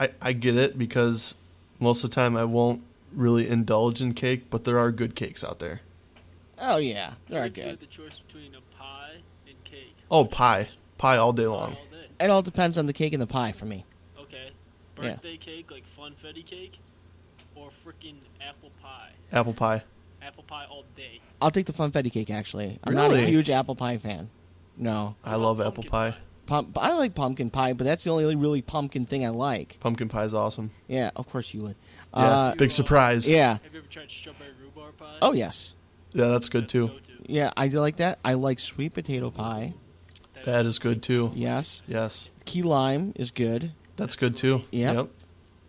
I 0.00 0.10
I 0.22 0.32
get 0.32 0.56
it 0.56 0.78
because 0.78 1.34
most 1.78 2.02
of 2.04 2.10
the 2.10 2.14
time 2.14 2.36
I 2.36 2.44
won't 2.44 2.82
really 3.12 3.48
indulge 3.48 4.00
in 4.00 4.14
cake, 4.14 4.44
but 4.50 4.64
there 4.64 4.78
are 4.78 4.90
good 4.90 5.14
cakes 5.14 5.44
out 5.44 5.58
there. 5.58 5.80
Oh 6.58 6.78
yeah, 6.78 7.14
they're 7.28 7.44
If 7.44 7.56
you 7.56 7.62
had 7.64 7.78
good. 7.78 7.80
the 7.80 7.94
choice 7.94 8.14
between 8.26 8.54
a 8.54 8.60
pie 8.78 9.16
and 9.46 9.56
cake. 9.64 9.94
Oh, 10.10 10.24
pie, 10.24 10.68
pie 10.96 11.18
all 11.18 11.32
day 11.34 11.46
long. 11.46 11.74
all 11.74 11.86
day. 11.90 12.06
It 12.24 12.30
all 12.30 12.40
depends 12.42 12.78
on 12.78 12.86
the 12.86 12.94
cake 12.94 13.12
and 13.12 13.20
the 13.20 13.26
pie 13.26 13.52
for 13.52 13.66
me. 13.66 13.84
Okay. 14.18 14.50
Yeah. 15.02 15.10
Birthday 15.10 15.36
cake 15.36 15.70
like 15.70 15.84
funfetti 15.98 16.46
cake, 16.46 16.78
or 17.56 17.70
freaking 17.84 18.16
apple 18.46 18.70
pie. 18.82 19.10
Apple 19.32 19.54
pie. 19.54 19.82
Apple 20.22 20.44
pie 20.44 20.64
all 20.70 20.84
day. 20.96 21.20
I'll 21.40 21.50
take 21.50 21.66
the 21.66 21.72
funfetti 21.72 22.10
cake. 22.12 22.30
Actually, 22.30 22.78
I'm 22.84 22.94
not 22.94 23.10
a 23.10 23.14
Really? 23.14 23.26
huge 23.26 23.50
apple 23.50 23.74
pie 23.76 23.98
fan. 23.98 24.30
No, 24.76 25.16
I 25.24 25.36
love 25.36 25.60
apple 25.60 25.84
Pumpkin 25.84 25.90
pie. 25.90 26.14
Pum- 26.46 26.72
I 26.76 26.92
like 26.92 27.14
pumpkin 27.14 27.50
pie, 27.50 27.72
but 27.72 27.84
that's 27.84 28.04
the 28.04 28.10
only 28.10 28.36
really 28.36 28.62
pumpkin 28.62 29.04
thing 29.04 29.24
I 29.26 29.30
like. 29.30 29.78
Pumpkin 29.80 30.08
pie 30.08 30.24
is 30.24 30.34
awesome. 30.34 30.70
Yeah, 30.86 31.10
of 31.16 31.28
course 31.28 31.52
you 31.52 31.60
would. 31.60 31.74
Yeah, 32.14 32.20
Uh, 32.22 32.54
big 32.54 32.70
surprise. 32.70 33.28
yeah. 33.28 33.54
Have 33.64 33.72
you 33.72 33.78
ever 33.80 33.88
tried 33.88 34.08
strawberry 34.10 34.50
rhubarb 34.62 34.96
pie? 34.96 35.18
Oh 35.22 35.32
yes. 35.32 35.74
yeah, 36.12 36.28
that's 36.28 36.48
good 36.48 36.68
too. 36.68 36.88
go-to. 36.88 37.00
Yeah, 37.32 37.50
I 37.56 37.66
do 37.68 37.80
like 37.80 37.96
that. 37.96 38.18
I 38.24 38.34
like 38.34 38.60
sweet 38.60 38.94
potato 38.94 39.30
pie. 39.30 39.74
That 40.44 40.66
is 40.66 40.78
good 40.78 41.02
too. 41.02 41.32
Yes. 41.34 41.82
Yes, 41.88 42.30
Key 42.44 42.62
lime 42.62 43.12
is 43.16 43.30
good. 43.32 43.72
that's 43.96 44.14
good 44.14 44.36
too. 44.36 44.62
Yep. 44.70 44.94
Yep. 44.94 45.08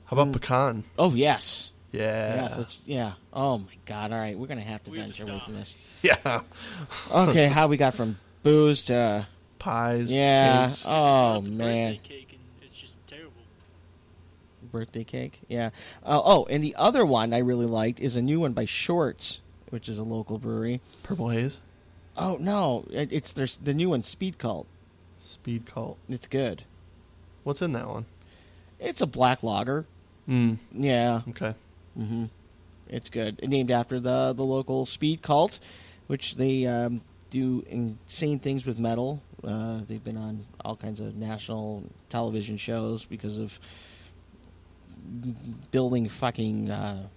How 0.06 0.16
about 0.16 0.28
Mm. 0.28 0.34
pecan? 0.34 0.84
Oh 1.00 1.14
yes. 1.16 1.72
Yeah. 1.98 2.36
Yes. 2.36 2.58
It's 2.58 2.80
yeah. 2.86 3.14
Oh 3.34 3.60
my 3.60 3.74
god. 3.86 4.12
All 4.12 4.20
right, 4.20 4.38
we're 4.38 4.48
gonna 4.48 4.62
have 4.62 4.84
to 4.84 4.92
We 4.92 5.00
have 5.00 5.08
to 5.08 5.14
venture 5.14 5.32
away 5.32 5.42
from 5.44 5.56
this. 5.56 5.76
yeah. 6.02 6.42
Okay, 7.12 7.48
how 7.48 7.68
we 7.68 7.78
got 7.78 7.94
from 7.94 8.18
booze 8.44 8.84
to 8.84 9.26
Pies. 9.60 10.12
yeah. 10.12 10.68
cakes. 10.68 10.86
Oh 10.88 11.42
man. 11.42 11.94
Birthday 11.94 12.10
cake 12.10 12.28
and 12.32 12.64
it's 12.64 12.76
just 12.76 12.96
terrible. 13.08 13.32
birthday 14.72 15.04
cake. 15.04 15.42
Yeah. 15.48 15.72
Uh, 16.04 16.22
oh, 16.24 16.46
and 16.50 16.64
the 16.64 16.76
other 16.76 17.06
one 17.06 17.34
I 17.34 17.40
really 17.40 17.66
liked 17.66 18.00
is 18.00 18.16
a 18.16 18.22
new 18.22 18.40
one 18.40 18.54
by 18.54 18.66
Short's, 18.66 19.42
which 19.70 19.90
is 19.90 19.98
a 19.98 20.04
local 20.04 20.38
brewery. 20.38 20.82
Purple 21.04 21.30
haze. 21.30 21.62
Oh 22.16 22.38
no, 22.40 22.86
it, 22.92 23.12
it's 23.12 23.34
there's 23.34 23.58
the 23.58 23.74
new 23.74 23.90
one, 23.90 24.04
Speed 24.04 24.38
Cult. 24.38 24.68
Speed 25.20 25.66
cult. 25.66 25.98
It's 26.08 26.28
good. 26.28 26.64
What's 27.44 27.62
in 27.62 27.74
that 27.74 27.88
one? 27.88 28.06
It's 28.80 29.02
a 29.02 29.08
black 29.08 29.44
lager. 29.44 29.86
Mm. 30.30 30.58
Yeah. 30.72 31.22
Okay. 31.30 31.54
Hmm 31.98 32.26
It's 32.88 33.10
good. 33.10 33.42
Named 33.48 33.72
after 33.72 34.00
the 34.00 34.34
the 34.34 34.44
local 34.44 34.86
Speed 34.86 35.22
Cult, 35.22 35.60
which 36.08 36.36
they 36.36 36.66
um, 36.66 37.02
do 37.30 37.64
insane 37.68 38.40
things 38.40 38.66
with 38.66 38.80
metal. 38.80 39.22
Uh, 39.44 39.82
they've 39.88 40.04
been 40.04 40.18
on 40.18 40.46
all 40.64 40.76
kinds 40.76 41.00
of 41.00 41.16
national 41.16 41.84
television 42.10 42.58
shows 42.58 43.06
because 43.06 43.38
of 43.38 43.60
building 45.72 46.08
fucking 46.10 46.70
uh, 46.70 47.08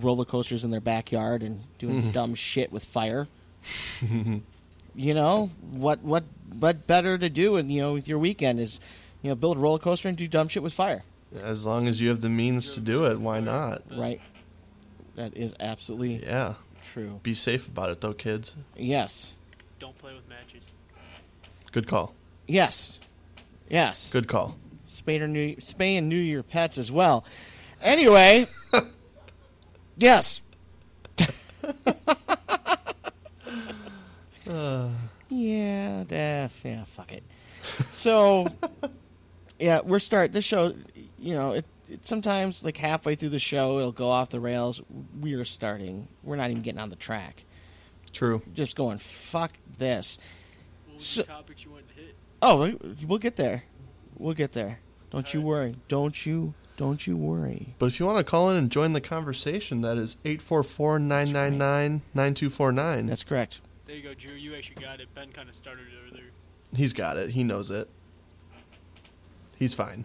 roller 0.00 0.24
coasters 0.24 0.64
in 0.64 0.70
their 0.70 0.80
backyard 0.80 1.42
and 1.42 1.62
doing 1.78 2.10
dumb 2.12 2.34
shit 2.34 2.72
with 2.72 2.84
fire. 2.84 3.28
you 4.94 5.14
know 5.14 5.50
what? 5.70 6.00
What? 6.00 6.24
What 6.58 6.86
better 6.86 7.18
to 7.18 7.28
do? 7.28 7.56
And 7.56 7.70
you 7.70 7.80
know, 7.82 7.92
with 7.94 8.08
your 8.08 8.18
weekend 8.18 8.60
is, 8.60 8.80
you 9.22 9.30
know, 9.30 9.34
build 9.34 9.56
a 9.56 9.60
roller 9.60 9.78
coaster 9.78 10.08
and 10.08 10.16
do 10.16 10.28
dumb 10.28 10.48
shit 10.48 10.62
with 10.62 10.72
fire. 10.72 11.02
As 11.34 11.66
long 11.66 11.86
as 11.88 12.00
you 12.00 12.08
have 12.08 12.20
the 12.20 12.28
means 12.28 12.72
to 12.74 12.80
do 12.80 13.04
it, 13.06 13.18
why 13.20 13.40
not? 13.40 13.82
Right. 13.96 14.20
That 15.16 15.36
is 15.36 15.54
absolutely 15.60 16.22
Yeah. 16.24 16.54
true. 16.82 17.20
Be 17.22 17.34
safe 17.34 17.66
about 17.68 17.90
it 17.90 18.00
though, 18.00 18.12
kids. 18.14 18.56
Yes. 18.76 19.32
Don't 19.78 19.96
play 19.98 20.14
with 20.14 20.28
matches. 20.28 20.62
Good 21.72 21.86
call. 21.88 22.14
Yes. 22.46 23.00
Yes. 23.68 24.10
Good 24.10 24.28
call. 24.28 24.56
Spay 24.88 25.20
or 25.20 25.28
new 25.28 25.56
spay 25.56 25.98
and 25.98 26.08
new 26.08 26.16
your 26.16 26.42
pets 26.42 26.78
as 26.78 26.90
well. 26.92 27.24
Anyway. 27.82 28.46
yes. 29.98 30.40
Uh, 34.48 34.88
Yeah, 35.28 36.04
def, 36.06 36.62
yeah, 36.64 36.84
fuck 36.84 37.10
it. 37.12 37.24
So, 37.90 38.46
yeah, 39.58 39.80
we're 39.84 39.98
start 39.98 40.32
this 40.32 40.44
show. 40.44 40.74
You 41.18 41.34
know, 41.34 41.52
it, 41.52 41.64
it 41.88 42.04
sometimes 42.06 42.64
like 42.64 42.76
halfway 42.76 43.14
through 43.14 43.30
the 43.30 43.38
show 43.38 43.78
it'll 43.78 43.92
go 43.92 44.10
off 44.10 44.28
the 44.30 44.40
rails. 44.40 44.82
We 45.20 45.34
are 45.34 45.44
starting. 45.44 46.08
We're 46.22 46.36
not 46.36 46.50
even 46.50 46.62
getting 46.62 46.80
on 46.80 46.90
the 46.90 46.96
track. 46.96 47.44
true. 48.12 48.42
Just 48.54 48.76
going 48.76 48.98
fuck 48.98 49.52
this. 49.78 50.18
What 50.88 51.02
So- 51.02 51.22
topics 51.24 51.64
you 51.64 51.70
wanted 51.70 51.88
to 51.88 51.94
hit? 51.94 52.14
Oh, 52.42 52.62
we- 52.62 52.78
we'll 53.06 53.18
get 53.18 53.36
there. 53.36 53.64
We'll 54.18 54.34
get 54.34 54.52
there. 54.52 54.78
Don't 55.10 55.32
you 55.34 55.40
Alright. 55.40 55.70
worry. 55.70 55.74
Don't 55.88 56.26
you? 56.26 56.54
Don't 56.76 57.06
you 57.06 57.16
worry. 57.16 57.74
But 57.78 57.86
if 57.86 57.98
you 58.00 58.04
want 58.06 58.18
to 58.18 58.24
call 58.24 58.50
in 58.50 58.56
and 58.58 58.70
join 58.70 58.92
the 58.92 59.00
conversation, 59.00 59.80
that 59.82 59.96
is 59.96 60.16
844-999-9249. 60.24 63.06
That's 63.06 63.24
correct. 63.24 63.60
There 63.86 63.96
you 63.96 64.02
go, 64.02 64.12
Drew. 64.14 64.34
You 64.34 64.54
actually 64.54 64.82
got 64.84 65.00
it. 65.00 65.08
Ben 65.14 65.32
kind 65.32 65.48
of 65.48 65.54
started 65.54 65.86
it 65.86 65.94
earlier. 66.10 66.24
He's 66.74 66.92
got 66.92 67.16
it. 67.16 67.30
He 67.30 67.44
knows 67.44 67.70
it. 67.70 67.88
He's 69.58 69.74
fine. 69.74 70.04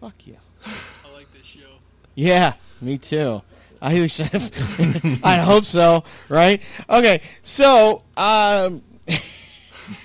Fuck 0.00 0.26
you. 0.26 0.36
I 0.64 1.12
like 1.12 1.32
this 1.32 1.44
show. 1.44 1.78
Yeah, 2.14 2.54
me 2.80 2.98
too. 2.98 3.42
I 3.82 3.92
I 5.22 5.36
hope 5.36 5.64
so, 5.64 6.04
right? 6.28 6.60
Okay, 6.88 7.22
so 7.42 8.02
um, 8.16 8.82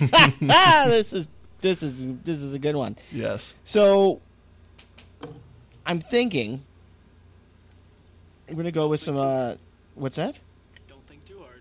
this 0.00 1.12
is 1.12 1.28
this 1.60 1.82
is 1.82 2.02
this 2.24 2.38
is 2.38 2.54
a 2.54 2.58
good 2.58 2.74
one. 2.74 2.96
Yes. 3.12 3.54
So 3.64 4.20
I'm 5.84 6.00
thinking 6.00 6.62
I'm 8.48 8.56
gonna 8.56 8.72
go 8.72 8.88
with 8.88 9.00
some. 9.00 9.16
Uh, 9.16 9.54
what's 9.94 10.16
that? 10.16 10.40
Don't 10.88 11.06
think 11.06 11.24
too 11.26 11.38
hard. 11.38 11.60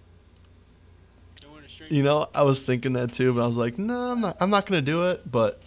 Don't 1.41 1.51
want 1.51 1.65
to 1.65 1.69
strain. 1.69 1.89
You 1.91 2.03
know, 2.03 2.27
I 2.34 2.43
was 2.43 2.63
thinking 2.63 2.93
that 2.93 3.12
too, 3.12 3.34
but 3.34 3.43
I 3.43 3.47
was 3.47 3.58
like, 3.58 3.77
no, 3.77 4.12
I'm 4.12 4.21
not. 4.21 4.38
I'm 4.39 4.49
not 4.49 4.65
gonna 4.65 4.81
do 4.81 5.10
it. 5.10 5.29
But 5.29 5.60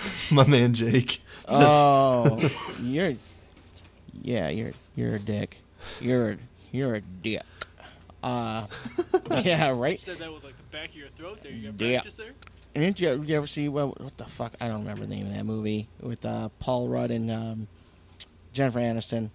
my 0.30 0.46
man 0.46 0.74
Jake. 0.74 1.20
that's- 1.46 1.48
Oh, 1.48 2.50
you're 2.82 3.14
yeah, 4.22 4.48
you're 4.48 4.72
you're 4.96 5.14
a 5.16 5.18
dick. 5.18 5.58
You're 6.00 6.36
you're 6.72 6.94
a 6.96 7.00
dick. 7.00 7.42
Uh, 8.22 8.66
yeah, 9.44 9.70
right. 9.76 9.98
You 10.00 10.04
said 10.14 10.18
that 10.18 10.32
with 10.32 10.44
like 10.44 10.56
the 10.56 10.76
back 10.76 10.90
of 10.90 10.96
your 10.96 11.08
throat 11.16 11.38
there. 11.42 11.52
You 11.52 11.72
got 11.72 11.80
Yeah. 11.86 12.02
there? 12.16 12.32
And 12.74 12.84
didn't 12.84 13.00
you, 13.00 13.22
you 13.26 13.36
ever 13.36 13.46
see 13.46 13.68
what, 13.68 13.98
what 14.00 14.16
the 14.18 14.24
fuck? 14.26 14.52
I 14.60 14.68
don't 14.68 14.80
remember 14.80 15.06
the 15.06 15.14
name 15.14 15.26
of 15.26 15.32
that 15.34 15.46
movie 15.46 15.88
with 16.00 16.24
uh, 16.26 16.48
Paul 16.58 16.88
Rudd 16.88 17.10
and 17.10 17.30
um, 17.30 17.66
Jennifer 18.52 18.80
Aniston. 18.80 19.30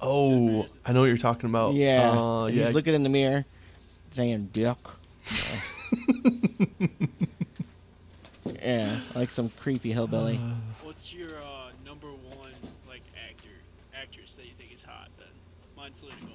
oh, 0.00 0.66
I 0.86 0.92
know 0.92 1.00
what 1.00 1.06
you're 1.06 1.16
talking 1.18 1.50
about. 1.50 1.74
yeah, 1.74 2.10
Uh, 2.10 2.44
And 2.46 2.56
yeah. 2.56 2.64
he's 2.64 2.74
looking 2.74 2.94
in 2.94 3.02
the 3.02 3.10
mirror, 3.10 3.44
saying 4.12 4.48
"dick." 4.52 4.76
yeah, 8.62 9.00
like 9.14 9.30
some 9.30 9.48
creepy 9.50 9.92
hillbilly. 9.92 10.36
What's 10.82 11.12
your 11.12 11.36
uh, 11.38 11.70
number 11.84 12.08
one 12.08 12.52
like 12.88 13.02
actor, 13.28 13.48
actress 13.94 14.34
that 14.36 14.46
you 14.46 14.52
think 14.58 14.72
is 14.74 14.82
hot? 14.82 15.08
Then 15.18 15.28
mine's 15.76 15.98
Selena 15.98 16.20
Gomez. 16.20 16.34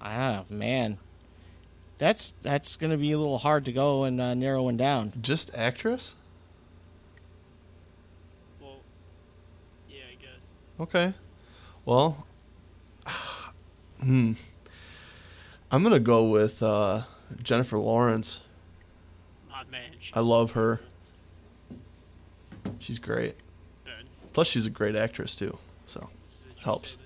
Ah, 0.00 0.44
man, 0.48 0.98
that's 1.98 2.34
that's 2.42 2.76
gonna 2.76 2.96
be 2.96 3.12
a 3.12 3.18
little 3.18 3.38
hard 3.38 3.64
to 3.64 3.72
go 3.72 4.04
and 4.04 4.20
uh, 4.20 4.34
narrow 4.34 4.64
one 4.64 4.76
down. 4.76 5.12
Just 5.20 5.50
actress? 5.54 6.14
Well, 8.60 8.80
yeah, 9.88 10.02
I 10.10 10.14
guess. 10.22 10.46
Okay. 10.80 11.14
Well, 11.84 12.26
hmm. 14.00 14.32
I'm 15.70 15.82
gonna 15.82 15.98
go 15.98 16.24
with 16.24 16.62
uh, 16.62 17.02
Jennifer 17.42 17.78
Lawrence. 17.78 18.42
Hot 19.76 19.82
man. 19.90 19.98
she's 20.00 20.12
I 20.14 20.20
love 20.20 20.52
her. 20.52 20.80
She's 22.78 22.98
great. 22.98 23.34
And 23.86 24.08
Plus, 24.32 24.46
she's 24.46 24.66
a 24.66 24.70
great 24.70 24.96
actress 24.96 25.34
too. 25.34 25.56
So 25.86 26.08
she's 26.30 26.38
a- 26.40 26.54
she's 26.56 26.64
Helps. 26.64 26.96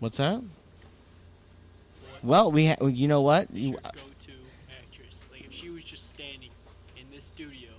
What's 0.00 0.18
that? 0.18 0.40
what- 0.40 2.24
Well, 2.24 2.52
we 2.52 2.66
ha- 2.66 2.86
you 2.86 3.08
know 3.08 3.22
what? 3.22 3.50
You, 3.52 3.76
uh, 3.84 3.90
go-to 3.92 4.32
actress. 4.70 5.14
Like 5.30 5.44
if 5.46 5.52
she 5.52 5.70
was 5.70 5.84
just 5.84 6.06
standing 6.12 6.50
in 6.96 7.04
this 7.10 7.24
studio, 7.24 7.70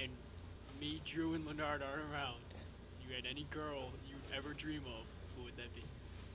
and 0.00 0.10
me, 0.80 1.00
Drew, 1.04 1.34
and 1.34 1.44
Leonard 1.46 1.82
are 1.82 2.00
around, 2.12 2.40
you 3.06 3.14
had 3.14 3.26
any 3.26 3.44
girl 3.50 3.90
you'd 4.08 4.16
ever 4.36 4.54
dream 4.54 4.82
of, 4.86 5.04
who 5.36 5.44
would 5.44 5.56
that 5.56 5.74
be? 5.74 5.82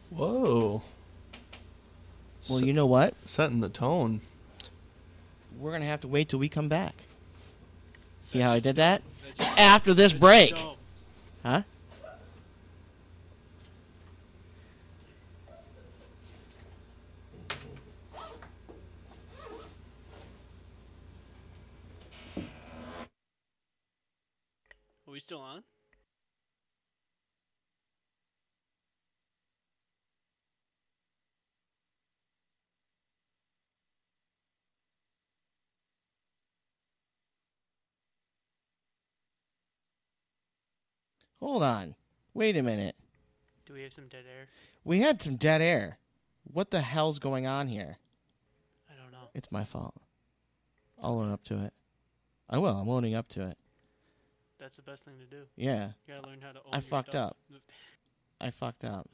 whoa. 0.10 0.84
well, 2.50 2.60
S- 2.60 2.62
you 2.64 2.74
know 2.74 2.86
what? 2.86 3.16
setting 3.26 3.60
the 3.62 3.70
tone. 3.70 4.22
We're 5.62 5.72
gonna 5.72 5.86
have 5.86 6.02
to 6.02 6.08
wait 6.08 6.28
till 6.28 6.40
we 6.40 6.50
come 6.50 6.70
back. 6.70 6.96
See 8.24 8.40
how 8.40 8.52
I 8.52 8.60
did 8.60 8.78
that? 8.78 9.04
After 9.40 9.94
this 9.94 10.12
break, 10.12 10.58
huh? 11.46 11.62
Are 25.08 25.12
we 25.12 25.20
still 25.20 25.42
on? 25.42 25.62
Hold 41.42 41.64
on. 41.64 41.96
Wait 42.34 42.56
a 42.56 42.62
minute. 42.62 42.96
Do 43.66 43.74
we 43.74 43.82
have 43.84 43.94
some 43.94 44.08
dead 44.08 44.26
air? 44.28 44.48
We 44.84 45.00
had 45.00 45.22
some 45.22 45.36
dead 45.36 45.62
air. 45.62 45.98
What 46.44 46.72
the 46.72 46.82
hell's 46.82 47.20
going 47.20 47.48
on 47.48 47.68
here? 47.68 47.98
I 48.90 49.02
don't 49.02 49.12
know. 49.12 49.30
It's 49.34 49.52
my 49.52 49.64
fault. 49.64 49.96
I'll 51.02 51.20
own 51.20 51.32
up 51.32 51.44
to 51.46 51.66
it. 51.66 51.74
I 52.50 52.58
will. 52.58 52.76
I'm 52.76 52.90
owning 52.90 53.16
up 53.16 53.28
to 53.30 53.48
it. 53.48 53.58
That's 54.60 54.76
the 54.76 54.82
best 54.84 55.04
thing 55.04 55.16
to 55.18 55.26
do. 55.26 55.44
Yeah, 55.56 55.90
You 56.08 56.14
gotta 56.14 56.28
learn 56.28 56.42
how 56.42 56.52
to 56.52 56.60
own 56.60 56.74
I 56.74 56.80
fucked 56.82 57.16
up. 57.16 57.38
I 58.40 58.52
fucked 58.52 58.84
up. 58.84 59.10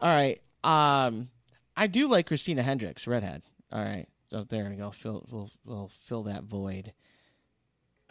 All 0.00 0.08
right. 0.08 0.40
Um, 0.62 1.30
I 1.76 1.86
do 1.86 2.08
like 2.08 2.26
Christina 2.26 2.62
Hendricks, 2.62 3.06
redhead. 3.06 3.42
All 3.72 3.82
right. 3.82 4.06
So 4.30 4.44
there 4.44 4.68
we 4.68 4.76
go. 4.76 4.90
Fill 4.90 5.26
we'll 5.30 5.50
we'll 5.64 5.90
fill 6.04 6.24
that 6.24 6.44
void. 6.44 6.92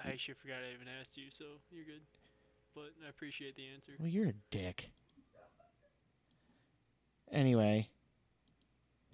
I 0.03 0.10
actually 0.10 0.36
forgot 0.36 0.57
I 0.67 0.73
even 0.73 0.88
asked 0.99 1.17
you, 1.17 1.25
so 1.38 1.45
you're 1.71 1.86
good. 1.86 2.01
But 2.77 2.93
I 3.03 3.09
appreciate 3.09 3.55
the 3.55 3.65
answer. 3.73 3.93
Well, 3.97 4.07
you're 4.07 4.29
a 4.29 4.33
dick. 4.51 4.91
Anyway. 7.31 7.89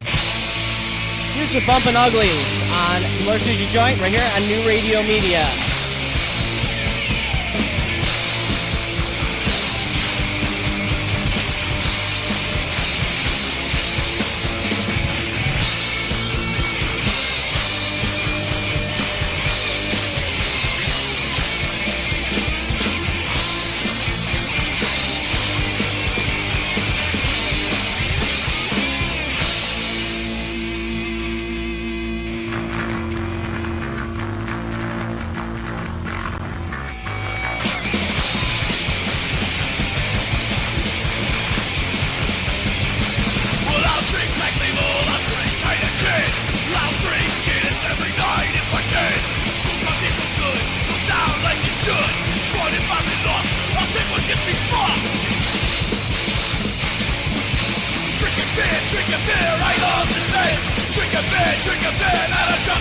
Here's 0.02 1.54
the 1.54 1.64
Bumpin' 1.66 1.96
Uglies 1.96 2.70
on 2.76 3.00
Emergency 3.24 3.72
Joint 3.72 4.02
right 4.02 4.12
here 4.12 4.28
on 4.36 4.42
New 4.52 4.68
Radio 4.68 5.02
Media. 5.04 5.73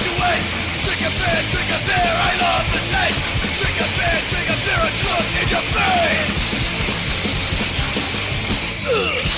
to 0.02 0.12
waste. 0.18 0.50
Drink 0.82 1.02
a 1.06 1.10
beer, 1.14 1.40
drink 1.52 1.70
a 1.70 1.80
beer, 1.86 2.14
I 2.26 2.32
love 2.42 2.66
the 2.74 2.80
taste. 2.90 3.22
Drink 3.58 3.78
a 3.78 3.88
beer, 3.98 4.18
drink 4.30 4.48
a 4.50 4.56
beer, 4.66 4.82
a 4.82 4.90
drunk 4.98 5.28
in 5.40 5.46
your 5.52 5.66
face. 5.74 6.34
Ugh. 8.88 9.32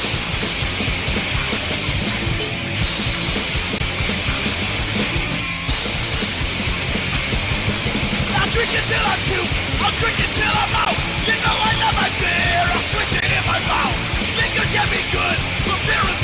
drink 8.54 8.70
it 8.70 8.86
till 8.86 9.02
I 9.02 9.16
puke. 9.26 9.50
I'll 9.82 9.90
drink 9.98 10.14
it 10.14 10.30
till 10.30 10.54
I'm 10.62 10.74
out. 10.86 10.94
You 11.26 11.34
know 11.42 11.56
I 11.58 11.72
love 11.82 11.96
my 11.98 12.10
beer. 12.22 12.62
I'll 12.70 12.86
swish 12.86 13.18
it 13.18 13.26
in 13.26 13.42
my 13.50 13.58
mouth 13.66 14.13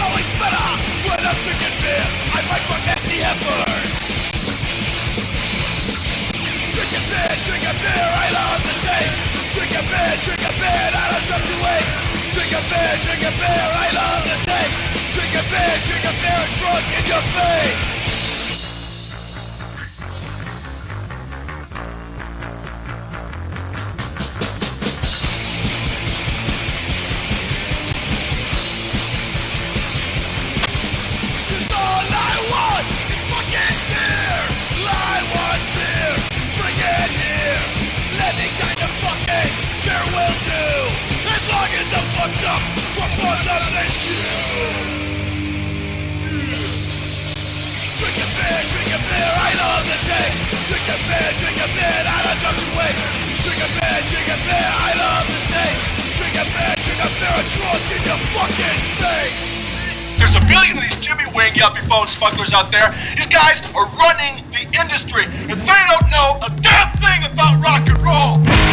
always 0.00 0.30
better 0.40 0.66
when 1.04 1.20
I'm 1.20 1.38
drinking 1.44 1.76
beer. 1.82 2.04
I 2.32 2.40
fight 2.48 2.64
for 2.64 2.78
nasty 2.88 3.18
heifers. 3.20 3.90
Drinking 6.72 7.06
beer, 7.10 7.32
drinking 7.44 7.78
beer, 7.84 8.06
I 8.08 8.26
love 8.32 8.60
the 8.64 8.74
taste. 8.80 9.18
Drinking 9.52 9.86
beer, 9.92 10.12
drinking 10.24 10.56
beer, 10.56 10.88
I 10.94 11.04
don't 11.10 11.24
jump 11.28 11.42
to 11.44 11.56
waste. 11.60 11.92
Drinking 12.32 12.66
beer, 12.70 12.92
drinking 13.04 13.36
beer, 13.40 13.66
I 13.76 13.88
love 13.98 14.22
the 14.24 14.36
taste. 14.48 14.78
Drinking 15.12 15.46
beer, 15.52 15.74
drinking 15.84 16.18
beer, 16.24 16.42
drunk 16.56 16.86
in 16.96 17.04
your 17.10 17.24
face. 17.34 17.99
Fucked 42.20 42.44
up 42.52 42.60
for 43.00 43.08
more 43.16 43.38
than 43.48 43.88
you. 44.04 44.20
Drinking 47.96 48.32
beer, 48.36 48.60
drinking 48.60 49.04
beer, 49.08 49.32
I 49.40 49.50
love 49.56 49.84
the 49.88 49.96
taste. 50.04 50.36
Drinking 50.68 51.00
beer, 51.08 51.30
drinking 51.40 51.72
beer, 51.80 52.00
I 52.04 52.18
don't 52.20 52.38
jump 52.44 52.56
to 52.60 52.68
waste. 52.76 53.00
Drinking 53.40 53.72
beer, 53.72 54.00
drinking 54.12 54.42
beer, 54.44 54.68
I 54.68 54.90
love 55.00 55.26
the 55.32 55.40
taste. 55.48 55.80
Drinking 56.20 56.50
beer, 56.52 56.74
drinking 56.84 57.14
beer, 57.24 57.40
drunk 57.56 57.88
in 57.88 58.00
your 58.04 58.20
fucking 58.36 58.80
face. 59.00 59.40
There's 60.20 60.36
a 60.36 60.44
billion 60.44 60.76
of 60.76 60.84
these 60.84 61.00
Jimmy 61.00 61.24
Wing 61.32 61.56
yuppie 61.56 61.80
phone 61.88 62.04
smugglers 62.04 62.52
out 62.52 62.68
there. 62.68 62.92
These 63.16 63.32
guys 63.32 63.64
are 63.72 63.88
running 63.96 64.44
the 64.52 64.68
industry, 64.76 65.24
and 65.48 65.56
they 65.56 65.82
don't 65.88 66.08
know 66.12 66.36
a 66.44 66.52
damn 66.60 66.92
thing 67.00 67.24
about 67.32 67.64
rock 67.64 67.88
and 67.88 67.96
roll. 68.04 68.69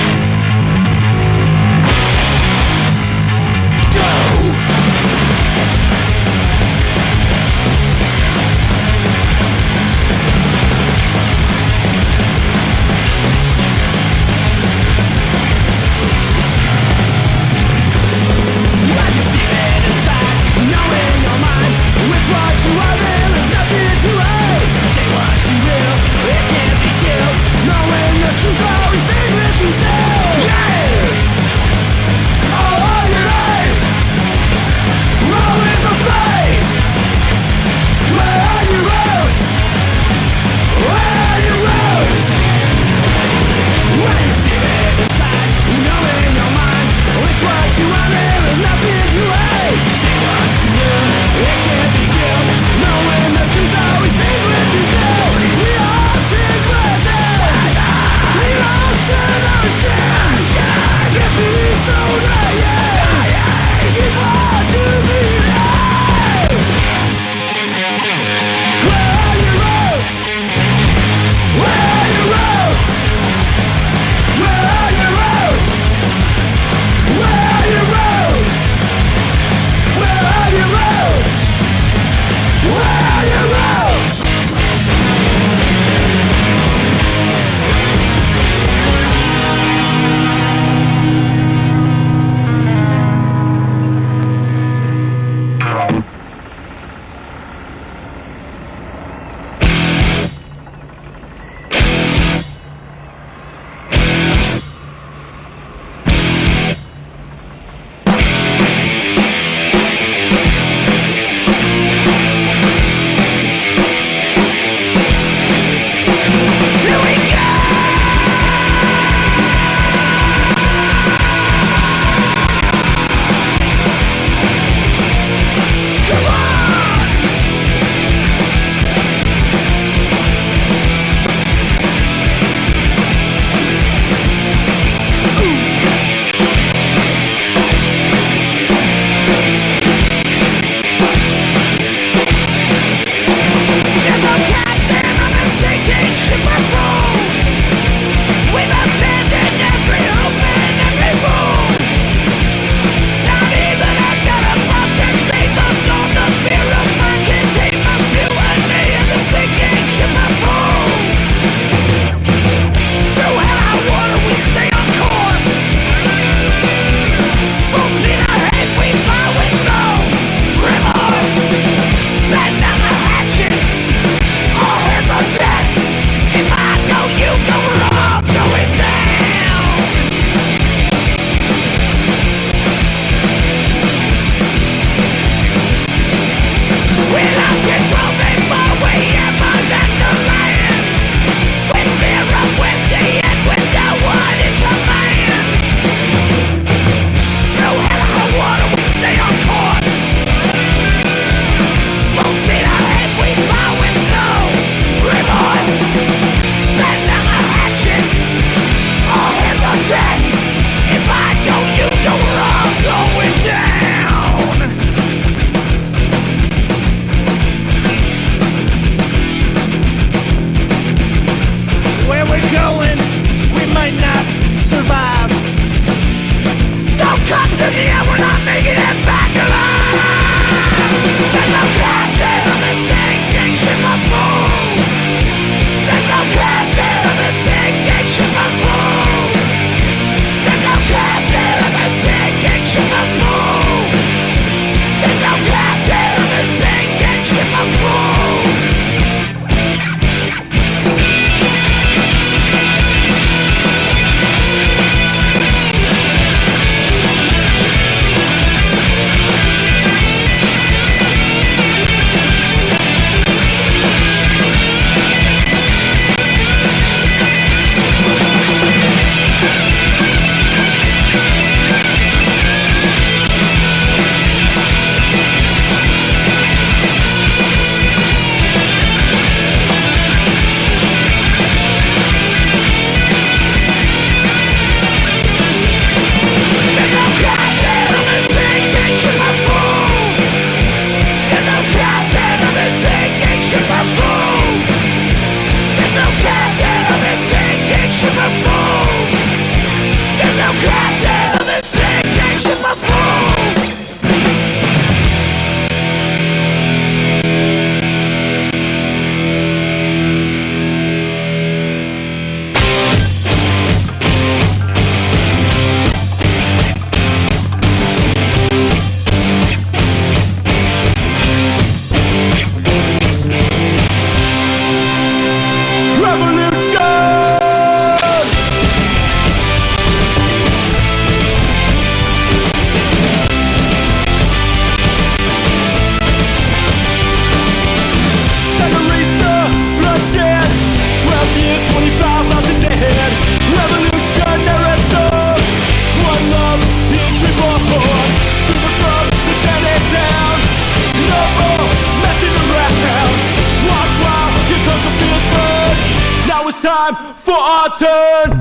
For 357.69 358.36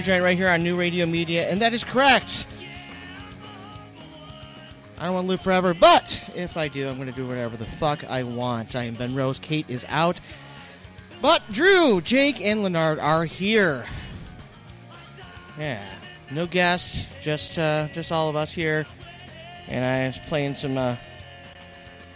Juke 0.00 0.06
Joint 0.06 0.22
right 0.22 0.36
here 0.38 0.48
on 0.48 0.62
New 0.62 0.76
Radio 0.76 1.04
Media, 1.04 1.46
and 1.50 1.60
that 1.60 1.74
is 1.74 1.84
correct. 1.84 2.46
I 4.96 5.04
don't 5.04 5.12
want 5.12 5.26
to 5.26 5.28
live 5.28 5.42
forever, 5.42 5.74
but 5.74 6.22
if 6.34 6.56
I 6.56 6.68
do, 6.68 6.88
I'm 6.88 6.96
going 6.96 7.10
to 7.10 7.14
do 7.14 7.28
whatever 7.28 7.58
the 7.58 7.66
fuck 7.66 8.02
I 8.04 8.22
want. 8.22 8.76
I 8.76 8.84
am 8.84 8.94
Ben 8.94 9.14
Rose. 9.14 9.38
Kate 9.38 9.66
is 9.68 9.84
out. 9.90 10.18
But 11.20 11.42
Drew, 11.52 12.00
Jake, 12.00 12.40
and 12.40 12.62
Leonard 12.62 12.98
are 12.98 13.26
here. 13.26 13.84
Yeah, 15.58 15.86
no 16.30 16.46
guests, 16.46 17.06
just 17.20 17.58
uh, 17.58 17.88
just 17.92 18.10
all 18.10 18.30
of 18.30 18.36
us 18.36 18.54
here, 18.54 18.86
and 19.68 19.84
I 19.84 20.06
was 20.06 20.18
playing 20.30 20.54
some 20.54 20.78
uh, 20.78 20.96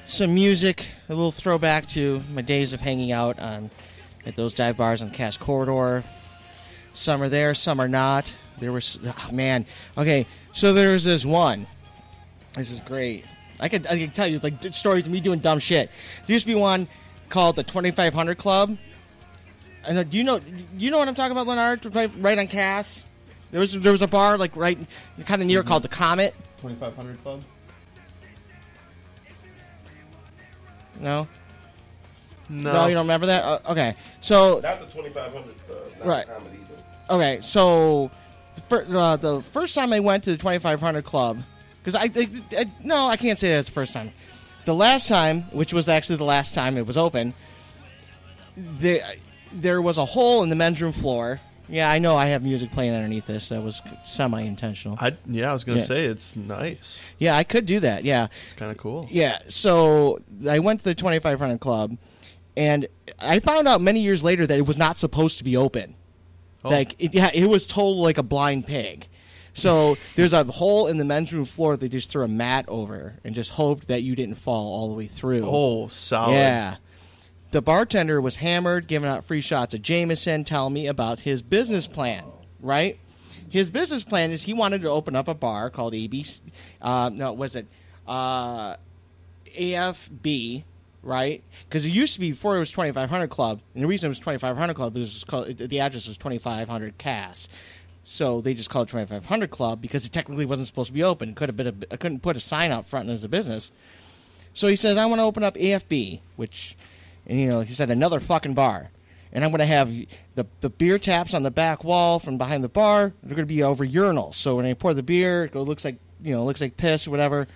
some 0.07 0.33
music, 0.33 0.87
a 1.11 1.15
little 1.15 1.33
throwback 1.33 1.85
to 1.89 2.23
my 2.33 2.41
days 2.41 2.73
of 2.73 2.81
hanging 2.81 3.13
out 3.13 3.39
on 3.41 3.71
at 4.25 4.37
those 4.37 4.55
dive 4.55 4.79
bars 4.79 5.03
on 5.03 5.11
Cass 5.11 5.37
Corridor. 5.37 6.03
Some 6.95 7.23
are 7.23 7.29
there, 7.29 7.55
some 7.55 7.81
are 7.81 7.89
not. 7.89 8.33
There 8.61 8.73
was, 8.73 8.99
oh, 9.05 9.33
man. 9.33 9.67
Okay, 9.99 10.27
so 10.53 10.73
there's 10.73 11.05
this 11.05 11.25
one. 11.25 11.67
This 12.55 12.71
is 12.71 12.81
great. 12.81 13.25
I 13.61 13.69
could, 13.69 13.87
I 13.87 13.99
could 13.99 14.15
tell 14.15 14.27
you 14.29 14.39
like 14.39 14.55
stories 14.73 15.07
of 15.07 15.13
me 15.13 15.21
doing 15.21 15.41
dumb 15.41 15.59
shit. 15.59 15.91
There 16.27 16.35
used 16.35 16.47
to 16.47 16.53
be 16.53 16.59
one 16.59 16.89
called 17.29 17.57
the 17.57 17.65
2500 17.65 18.39
Club. 18.39 18.79
And 19.85 19.99
uh, 19.99 20.03
do 20.05 20.17
you 20.17 20.25
know, 20.25 20.41
you 20.77 20.91
know 20.91 20.99
what 20.99 21.09
I'm 21.09 21.15
talking 21.15 21.33
about, 21.33 21.47
Leonard? 21.47 21.95
Right 21.95 22.11
right 22.19 22.39
on 22.39 22.47
Cass. 22.47 23.05
There 23.51 23.61
was 23.61 23.73
there 23.73 23.93
was 23.93 24.03
a 24.03 24.09
bar 24.09 24.39
like 24.39 24.57
right 24.57 24.79
kind 25.27 25.43
of 25.43 25.47
near 25.47 25.63
called 25.63 25.83
the 25.83 25.89
Comet. 25.89 26.35
2500 26.63 27.23
Club? 27.23 27.43
No, 31.01 31.29
No. 32.49 32.73
no, 32.73 32.87
you 32.87 32.95
don't 32.95 33.05
remember 33.05 33.27
that? 33.27 33.45
Uh, 33.45 33.59
okay, 33.71 33.97
so 34.21 34.61
Not 34.61 34.81
the 34.81 34.87
2500, 34.87 35.55
uh, 35.71 35.75
not 35.99 36.07
Right. 36.07 36.27
Okay, 37.11 37.39
so 37.43 38.11
uh, 38.71 39.17
the 39.17 39.43
first 39.53 39.75
time 39.75 39.93
I 39.93 40.01
went 40.01 40.25
to 40.25 40.31
the 40.31 40.37
2500 40.37 41.05
Club, 41.05 41.43
because 41.83 41.95
I, 41.95 42.11
I, 42.15 42.29
I- 42.61 42.73
no, 42.83 43.07
I 43.07 43.17
can't 43.17 43.39
say 43.39 43.51
that's 43.53 43.69
the 43.69 43.75
first 43.75 43.93
time. 43.93 44.13
The 44.65 44.75
last 44.75 45.09
time, 45.09 45.43
which 45.53 45.73
was 45.75 45.89
actually 45.89 46.17
the 46.17 46.25
last 46.25 46.55
time 46.55 46.77
it 46.79 46.87
was 46.87 46.97
open, 46.97 47.35
there 48.57 49.03
there 49.53 49.83
was 49.83 49.99
a 49.99 50.05
hole 50.05 50.43
in 50.43 50.49
the 50.49 50.57
men's 50.57 50.81
room 50.81 50.93
floor. 50.93 51.41
Yeah, 51.69 51.91
I 51.91 51.99
know 51.99 52.17
I 52.17 52.27
have 52.27 52.43
music 52.43 52.71
playing 52.73 52.93
underneath 52.95 53.27
this. 53.27 53.49
That 53.51 53.63
was 53.63 53.81
semi-intentional. 54.05 54.97
I 55.01 55.17
yeah, 55.27 55.51
I 55.51 55.53
was 55.53 55.65
gonna 55.65 55.79
Yeah. 55.81 55.85
say 55.85 56.05
it's 56.05 56.35
nice. 56.37 57.03
Yeah, 57.19 57.37
I 57.37 57.45
could 57.45 57.67
do 57.67 57.81
that. 57.81 58.05
Yeah, 58.05 58.29
It's 58.45 58.53
kind 58.55 58.71
of 58.71 58.79
cool. 58.79 59.07
yeah. 59.11 59.39
So 59.49 60.21
I 60.49 60.59
went 60.61 60.81
to 60.81 60.85
the 60.85 60.95
2500 60.95 61.59
Club, 61.61 61.97
and 62.57 62.87
I 63.19 63.41
found 63.41 63.69
out 63.69 63.81
many 63.81 64.01
years 64.01 64.23
later 64.23 64.47
that 64.47 64.59
it 64.59 64.67
was 64.67 64.79
not 64.79 64.97
supposed 64.99 65.39
to 65.39 65.45
be 65.45 65.57
open. 65.57 65.95
Oh. 66.65 66.71
Like 66.71 66.97
it, 66.99 67.15
yeah, 67.15 67.31
it 67.33 67.49
was 67.49 67.67
told 67.67 67.99
like 67.99 68.19
a 68.19 68.23
blind 68.23 68.67
pig. 68.67 69.07
So 69.53 69.97
there's 70.17 70.33
a 70.33 70.45
hole 70.45 70.87
in 70.87 70.99
the 70.99 71.05
men's 71.05 71.33
room 71.33 71.45
floor. 71.45 71.77
They 71.77 71.89
just 71.89 72.11
threw 72.11 72.25
a 72.25 72.29
mat 72.29 72.65
over 72.69 73.15
and 73.25 73.35
just 73.35 73.51
hoped 73.51 73.89
that 73.89 74.03
you 74.03 74.17
didn't 74.17 74.37
fall 74.37 74.73
all 74.73 74.89
the 74.89 74.95
way 74.95 75.07
through. 75.07 75.43
Oh, 75.45 75.89
solid. 75.89 76.35
yeah. 76.35 76.77
The 77.51 77.63
bartender 77.63 78.21
was 78.21 78.37
hammered, 78.37 78.89
giving 78.89 79.09
out 79.09 79.25
free 79.27 79.41
shots 79.41 79.75
of 79.75 79.83
Jameson, 79.83 80.43
telling 80.45 80.75
me 80.75 80.89
about 80.89 81.21
his 81.21 81.41
business 81.41 81.87
plan. 81.87 82.25
Right. 82.61 82.99
His 83.49 83.71
business 83.71 84.03
plan 84.03 84.33
is 84.33 84.43
he 84.43 84.53
wanted 84.53 84.83
to 84.83 84.89
open 84.89 85.15
up 85.15 85.29
a 85.29 85.35
bar 85.35 85.71
called 85.71 85.93
ABC. 85.93 86.41
Uh, 86.83 87.11
no, 87.13 87.33
was 87.33 87.55
it 87.55 87.69
uh, 88.09 88.75
AFB? 89.57 90.65
Right, 91.07 91.45
because 91.69 91.85
it 91.85 91.91
used 91.91 92.15
to 92.15 92.21
be 92.21 92.31
before 92.31 92.57
it 92.57 92.61
was 92.61 92.71
2500 92.71 93.29
Club, 93.29 93.61
and 93.75 93.85
the 93.85 93.87
reason 93.87 94.07
it 94.07 94.09
was 94.09 94.19
2500 94.19 94.73
Club 94.75 94.97
is 94.97 95.13
was 95.13 95.25
called, 95.25 95.59
the 95.59 95.81
address 95.81 96.09
was 96.09 96.17
2500 96.17 96.97
Cass. 96.97 97.49
So 98.05 98.41
they 98.41 98.55
just 98.55 98.71
called 98.71 98.89
it 98.89 98.93
2500 98.93 99.51
Club 99.51 99.83
because 99.83 100.07
it 100.07 100.13
technically 100.13 100.47
wasn't 100.47 100.69
supposed 100.69 100.89
to 100.89 100.95
be 100.95 101.03
open. 101.03 101.35
Could 101.35 101.51
have 101.51 101.57
been 101.57 101.67
a, 101.67 101.75
I 101.93 101.97
couldn't 101.97 102.21
put 102.21 102.37
a 102.37 102.41
sign 102.41 102.71
out 102.71 102.87
front 102.87 103.11
as 103.11 103.23
a 103.23 103.29
business. 103.29 103.71
So 104.55 104.67
he 104.67 104.77
says, 104.77 104.97
I 104.97 105.05
want 105.07 105.19
to 105.19 105.25
open 105.25 105.43
up 105.43 105.57
AFB, 105.57 106.21
which, 106.37 106.77
and 107.27 107.39
you 107.39 107.49
know, 107.49 107.61
he 107.61 107.73
said 107.75 107.91
another 107.91 108.21
fucking 108.21 108.55
bar. 108.55 108.91
and 109.33 109.45
I'm 109.45 109.51
going 109.51 109.59
to 109.59 109.67
have 109.67 109.93
the 110.37 110.47
the 110.61 110.71
beer 110.71 110.99
taps 110.99 111.35
on 111.35 111.43
the 111.43 111.51
back 111.51 111.85
wall 111.85 112.19
from 112.19 112.39
behind 112.39 112.65
the 112.65 112.69
bar. 112.69 113.13
They're 113.23 113.37
going 113.37 113.47
to 113.49 113.55
be 113.55 113.63
over 113.63 113.87
urinals. 113.87 114.35
So 114.35 114.57
when 114.57 114.65
I 114.65 114.73
pour 114.75 114.95
the 114.95 115.03
beer, 115.03 115.45
it 115.45 115.55
looks 115.55 115.85
like 115.85 115.97
you 116.23 116.35
know, 116.35 116.41
it 116.41 116.45
looks 116.45 116.61
like 116.63 116.77
piss 116.77 117.07
or 117.07 117.11
whatever. 117.11 117.47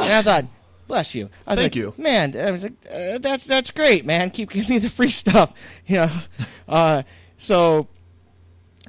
And 0.00 0.12
I 0.12 0.22
thought, 0.22 0.44
bless 0.92 1.14
you. 1.14 1.30
I 1.46 1.52
was 1.52 1.58
Thank 1.58 1.74
like, 1.74 1.76
you. 1.76 1.94
man. 1.96 2.36
I 2.36 2.50
was 2.50 2.64
like, 2.64 2.74
uh, 2.92 3.16
that's 3.16 3.46
that's 3.46 3.70
great, 3.70 4.04
man. 4.04 4.30
Keep 4.30 4.50
giving 4.50 4.68
me 4.68 4.78
the 4.78 4.90
free 4.90 5.08
stuff, 5.22 5.52
you 5.86 5.96
know. 5.96 6.10
Uh, 6.68 7.02
so 7.36 7.86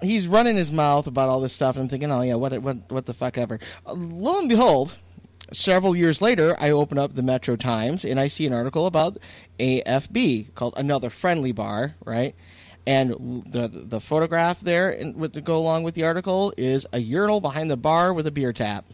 he's 0.01 0.25
running 0.25 0.55
his 0.55 0.71
mouth 0.71 1.05
about 1.05 1.27
all 1.27 1.41
this 1.41 1.51
stuff, 1.51 1.75
and 1.75 1.83
I'm 1.83 1.89
thinking, 1.89 2.11
oh 2.11 2.21
yeah, 2.21 2.35
what 2.35 2.57
what 2.59 2.77
what 2.89 3.05
the 3.05 3.13
fuck 3.13 3.37
ever. 3.37 3.59
Uh, 3.85 3.93
lo 3.93 4.39
and 4.39 4.47
behold, 4.47 4.95
several 5.51 5.95
years 5.95 6.21
later, 6.21 6.55
I 6.59 6.69
open 6.71 6.97
up 6.97 7.15
the 7.15 7.23
Metro 7.23 7.55
Times 7.57 8.05
and 8.05 8.19
I 8.19 8.27
see 8.27 8.45
an 8.45 8.53
article 8.53 8.85
about 8.85 9.17
AFB 9.59 10.53
called 10.55 10.75
Another 10.77 11.09
Friendly 11.09 11.51
Bar, 11.51 11.95
right? 12.05 12.35
And 12.85 13.43
the 13.49 13.67
the 13.67 13.99
photograph 13.99 14.61
there 14.61 14.91
in, 14.91 15.17
with 15.17 15.33
to 15.33 15.41
go 15.41 15.57
along 15.57 15.83
with 15.83 15.95
the 15.95 16.03
article 16.03 16.53
is 16.57 16.85
a 16.93 16.99
urinal 16.99 17.41
behind 17.41 17.69
the 17.69 17.77
bar 17.77 18.13
with 18.13 18.27
a 18.27 18.31
beer 18.31 18.53
tap. 18.53 18.85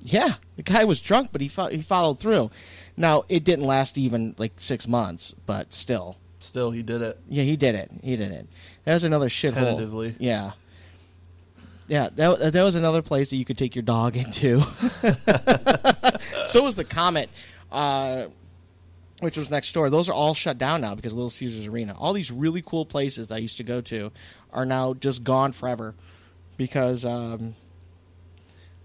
Yeah, 0.00 0.34
the 0.56 0.62
guy 0.62 0.84
was 0.84 1.00
drunk, 1.00 1.30
but 1.32 1.40
he 1.40 1.48
fo- 1.48 1.68
he 1.68 1.82
followed 1.82 2.20
through. 2.20 2.50
Now 2.96 3.24
it 3.28 3.44
didn't 3.44 3.64
last 3.64 3.98
even 3.98 4.34
like 4.38 4.52
six 4.56 4.86
months, 4.86 5.34
but 5.46 5.72
still, 5.72 6.16
Still, 6.40 6.70
he 6.70 6.82
did 6.82 7.02
it. 7.02 7.18
yeah, 7.28 7.42
he 7.42 7.56
did 7.56 7.74
it. 7.74 7.90
He 8.02 8.16
did 8.16 8.30
it. 8.30 8.46
That 8.84 8.94
was 8.94 9.04
another 9.04 9.28
shithole. 9.28 9.54
Tentatively. 9.54 10.14
Yeah. 10.18 10.52
Yeah, 11.88 12.10
that, 12.16 12.52
that 12.52 12.62
was 12.62 12.74
another 12.74 13.00
place 13.02 13.30
that 13.30 13.36
you 13.36 13.44
could 13.46 13.56
take 13.58 13.74
your 13.74 13.82
dog 13.82 14.14
into. 14.16 14.60
so 16.48 16.62
was 16.62 16.74
the 16.74 16.84
Comet, 16.84 17.30
uh, 17.72 18.26
which 19.20 19.36
was 19.38 19.50
next 19.50 19.72
door. 19.72 19.88
Those 19.88 20.08
are 20.08 20.12
all 20.12 20.34
shut 20.34 20.58
down 20.58 20.82
now 20.82 20.94
because 20.94 21.12
of 21.12 21.18
Little 21.18 21.30
Caesars 21.30 21.66
Arena. 21.66 21.96
All 21.98 22.12
these 22.12 22.30
really 22.30 22.62
cool 22.64 22.84
places 22.84 23.28
that 23.28 23.36
I 23.36 23.38
used 23.38 23.56
to 23.56 23.64
go 23.64 23.80
to 23.80 24.12
are 24.52 24.66
now 24.66 24.92
just 24.94 25.24
gone 25.24 25.52
forever 25.52 25.94
because 26.58 27.06
um, 27.06 27.56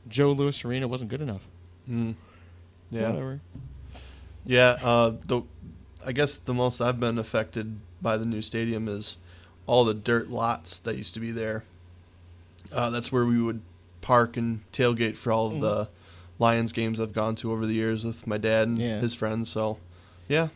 Joe 0.08 0.32
Louis 0.32 0.64
Arena 0.66 0.88
wasn't 0.88 1.10
good 1.10 1.22
enough. 1.22 1.42
Mm. 1.90 2.16
Yeah. 2.92 3.10
Whatever. 3.10 3.42
Yeah, 4.46 4.78
uh, 4.84 5.14
the 5.26 5.42
I 6.06 6.12
guess 6.12 6.38
the 6.38 6.54
most 6.54 6.82
I've 6.82 7.00
been 7.00 7.18
affected 7.18 7.78
by 8.02 8.18
the 8.18 8.26
new 8.26 8.42
stadium 8.42 8.88
is 8.90 9.18
all 9.66 9.86
the 9.86 9.94
dirt 9.94 10.30
lots 10.30 10.80
that 10.80 10.98
used 10.98 11.14
to 11.14 11.20
be 11.22 11.32
there. 11.32 11.64
Uh, 12.72 12.90
that's 12.90 13.12
where 13.12 13.26
we 13.26 13.42
would 13.42 13.62
park 14.02 14.36
and 14.36 14.60
tailgate 14.74 15.16
for 15.16 15.32
all 15.32 15.48
of 15.48 15.62
the 15.62 15.88
Lions 16.40 16.74
games 16.74 17.00
I've 17.00 17.14
gone 17.14 17.36
to 17.38 17.52
over 17.54 17.66
the 17.66 17.74
years 17.74 18.04
with 18.04 18.28
my 18.28 18.38
dad 18.38 18.68
and 18.68 18.78
Yeah. 18.80 19.00
his 19.00 19.14
friends. 19.16 19.48
So, 19.50 19.78
yeah, 20.28 20.50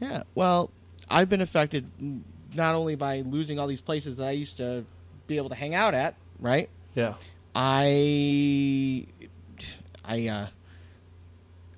Yeah, 0.00 0.24
well, 0.34 0.70
I've 1.08 1.28
been 1.28 1.40
affected 1.40 1.88
mm, 2.02 2.20
not 2.54 2.74
only 2.74 2.96
by 2.96 3.20
losing 3.20 3.58
all 3.60 3.66
these 3.68 3.82
places 3.82 4.16
that 4.16 4.26
I 4.26 4.30
used 4.32 4.56
to 4.56 4.84
be 5.28 5.36
able 5.36 5.50
to 5.50 5.54
hang 5.54 5.74
out 5.74 5.94
at, 5.94 6.14
right? 6.40 6.68
yeah, 6.94 7.14
I, 7.60 9.04
I, 10.04 10.28
uh, 10.28 10.46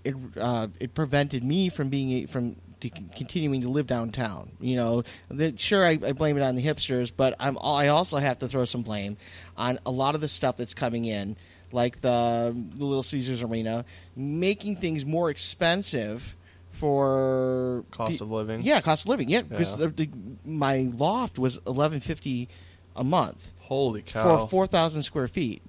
it 0.04 0.14
uh, 0.36 0.66
it 0.78 0.92
prevented 0.94 1.42
me 1.42 1.70
from 1.70 1.88
being 1.88 2.26
from 2.26 2.56
to 2.80 2.90
continuing 3.16 3.62
to 3.62 3.68
live 3.70 3.86
downtown. 3.86 4.50
You 4.60 4.76
know, 4.76 5.02
the, 5.30 5.54
sure 5.56 5.84
I, 5.86 5.92
I 5.92 6.12
blame 6.12 6.36
it 6.36 6.42
on 6.42 6.54
the 6.54 6.62
hipsters, 6.62 7.10
but 7.14 7.34
I'm 7.40 7.56
I 7.62 7.88
also 7.88 8.18
have 8.18 8.38
to 8.40 8.48
throw 8.48 8.66
some 8.66 8.82
blame 8.82 9.16
on 9.56 9.78
a 9.86 9.90
lot 9.90 10.14
of 10.14 10.20
the 10.20 10.28
stuff 10.28 10.58
that's 10.58 10.74
coming 10.74 11.06
in, 11.06 11.36
like 11.72 12.02
the, 12.02 12.54
the 12.74 12.84
Little 12.84 13.02
Caesars 13.02 13.40
Arena, 13.42 13.86
making 14.14 14.76
things 14.76 15.06
more 15.06 15.30
expensive 15.30 16.36
for 16.72 17.84
cost 17.90 18.18
pe- 18.18 18.24
of 18.24 18.30
living. 18.30 18.62
yeah, 18.62 18.80
cost 18.82 19.06
of 19.06 19.08
living. 19.10 19.30
Yeah, 19.30 19.42
because 19.42 19.78
Yeah. 19.80 19.86
the, 19.86 20.06
the, 20.06 20.10
my 20.44 20.90
loft 20.94 21.38
was 21.38 21.58
eleven 21.66 22.00
fifty 22.00 22.48
a 22.96 23.04
month 23.04 23.50
Holy 23.60 24.02
cow! 24.02 24.38
for 24.40 24.48
four 24.48 24.66
thousand 24.66 25.02
square 25.04 25.28
feet 25.28 25.62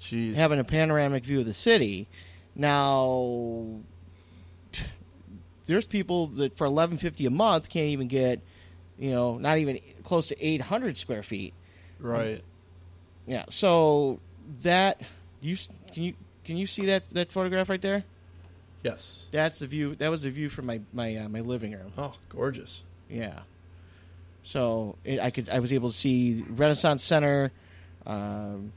Jeez. 0.00 0.34
having 0.34 0.58
a 0.58 0.64
panoramic 0.64 1.24
view 1.24 1.40
of 1.40 1.46
the 1.46 1.54
city. 1.54 2.08
Now, 2.54 3.80
there's 5.66 5.86
people 5.86 6.26
that 6.28 6.56
for 6.56 6.66
eleven 6.66 6.98
fifty 6.98 7.26
a 7.26 7.30
month 7.30 7.68
can't 7.68 7.90
even 7.90 8.08
get, 8.08 8.40
you 8.98 9.10
know, 9.10 9.38
not 9.38 9.58
even 9.58 9.78
close 10.04 10.28
to 10.28 10.44
eight 10.44 10.60
hundred 10.60 10.96
square 10.98 11.22
feet. 11.22 11.54
right. 11.98 12.42
Yeah, 13.26 13.44
so 13.50 14.18
that 14.62 15.00
you 15.40 15.56
can 15.92 16.02
you 16.02 16.14
can 16.44 16.56
you 16.56 16.66
see 16.66 16.86
that 16.86 17.04
that 17.12 17.30
photograph 17.30 17.68
right 17.68 17.80
there? 17.80 18.02
Yes. 18.82 19.28
That's 19.30 19.58
the 19.58 19.66
view. 19.66 19.94
That 19.96 20.10
was 20.10 20.22
the 20.22 20.30
view 20.30 20.48
from 20.48 20.66
my 20.66 20.80
my 20.92 21.16
uh, 21.16 21.28
my 21.28 21.40
living 21.40 21.72
room. 21.72 21.92
Oh, 21.96 22.14
gorgeous. 22.30 22.82
Yeah. 23.08 23.40
So 24.42 24.96
it, 25.04 25.20
I 25.20 25.30
could 25.30 25.48
I 25.50 25.60
was 25.60 25.72
able 25.72 25.90
to 25.90 25.96
see 25.96 26.44
Renaissance 26.48 27.04
Center, 27.04 27.52
um, 28.06 28.72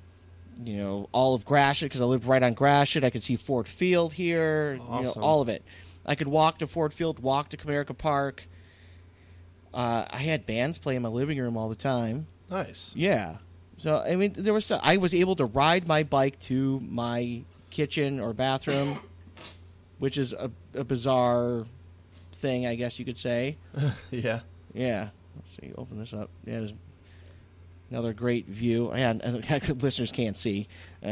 you 0.64 0.78
know, 0.78 1.10
all 1.12 1.36
of 1.36 1.45
Gratiot 1.45 1.89
because 1.89 2.01
I 2.01 2.06
lived 2.06 2.26
right 2.26 2.41
on 2.41 2.54
Gratiot. 2.54 3.04
I 3.04 3.10
could 3.10 3.24
see 3.24 3.36
Ford 3.36 3.68
Field 3.68 4.14
here, 4.14 4.74
you 4.76 5.04
know, 5.04 5.14
all 5.20 5.41
of 5.41 5.49
it. 5.49 5.64
I 6.06 6.16
could 6.16 6.28
walk 6.28 6.60
to 6.60 6.68
Ford 6.68 6.93
Field, 6.93 7.20
walk 7.20 7.49
to 7.49 7.58
Comerica 7.58 7.97
Park. 7.97 8.47
Uh, 9.74 10.06
I 10.10 10.18
had 10.18 10.45
bands 10.45 10.78
play 10.78 10.95
in 10.95 11.01
my 11.01 11.10
living 11.10 11.38
room 11.39 11.58
all 11.58 11.70
the 11.70 11.76
time. 11.76 12.28
Nice. 12.49 12.93
Yeah. 12.95 13.38
So 13.78 13.97
I 13.97 14.16
mean, 14.16 14.34
there 14.38 14.54
was 14.54 14.72
I 14.72 14.97
was 14.97 15.14
able 15.14 15.36
to 15.38 15.45
ride 15.45 15.88
my 15.88 16.04
bike 16.04 16.39
to 16.41 16.80
my 16.82 17.41
kitchen 17.70 18.20
or 18.20 18.34
bathroom, 18.34 18.99
which 19.99 20.18
is 20.18 20.34
a, 20.34 20.51
a 20.76 20.84
bizarre 20.84 21.66
thing, 22.34 22.68
I 22.68 22.76
guess 22.76 22.99
you 22.99 23.06
could 23.06 23.18
say. 23.18 23.58
yeah. 24.12 24.41
Yeah. 24.74 25.10
Let's 25.36 25.56
see. 25.60 25.74
Open 25.78 25.97
this 25.97 26.14
up. 26.14 26.30
Yeah, 26.45 26.60
there's 26.60 26.74
another 27.94 28.12
great 28.12 28.48
view. 28.48 28.91
Yeah, 28.96 29.12
and- 29.12 29.82
listeners 29.84 30.12
can't 30.12 30.36
see. 30.36 30.68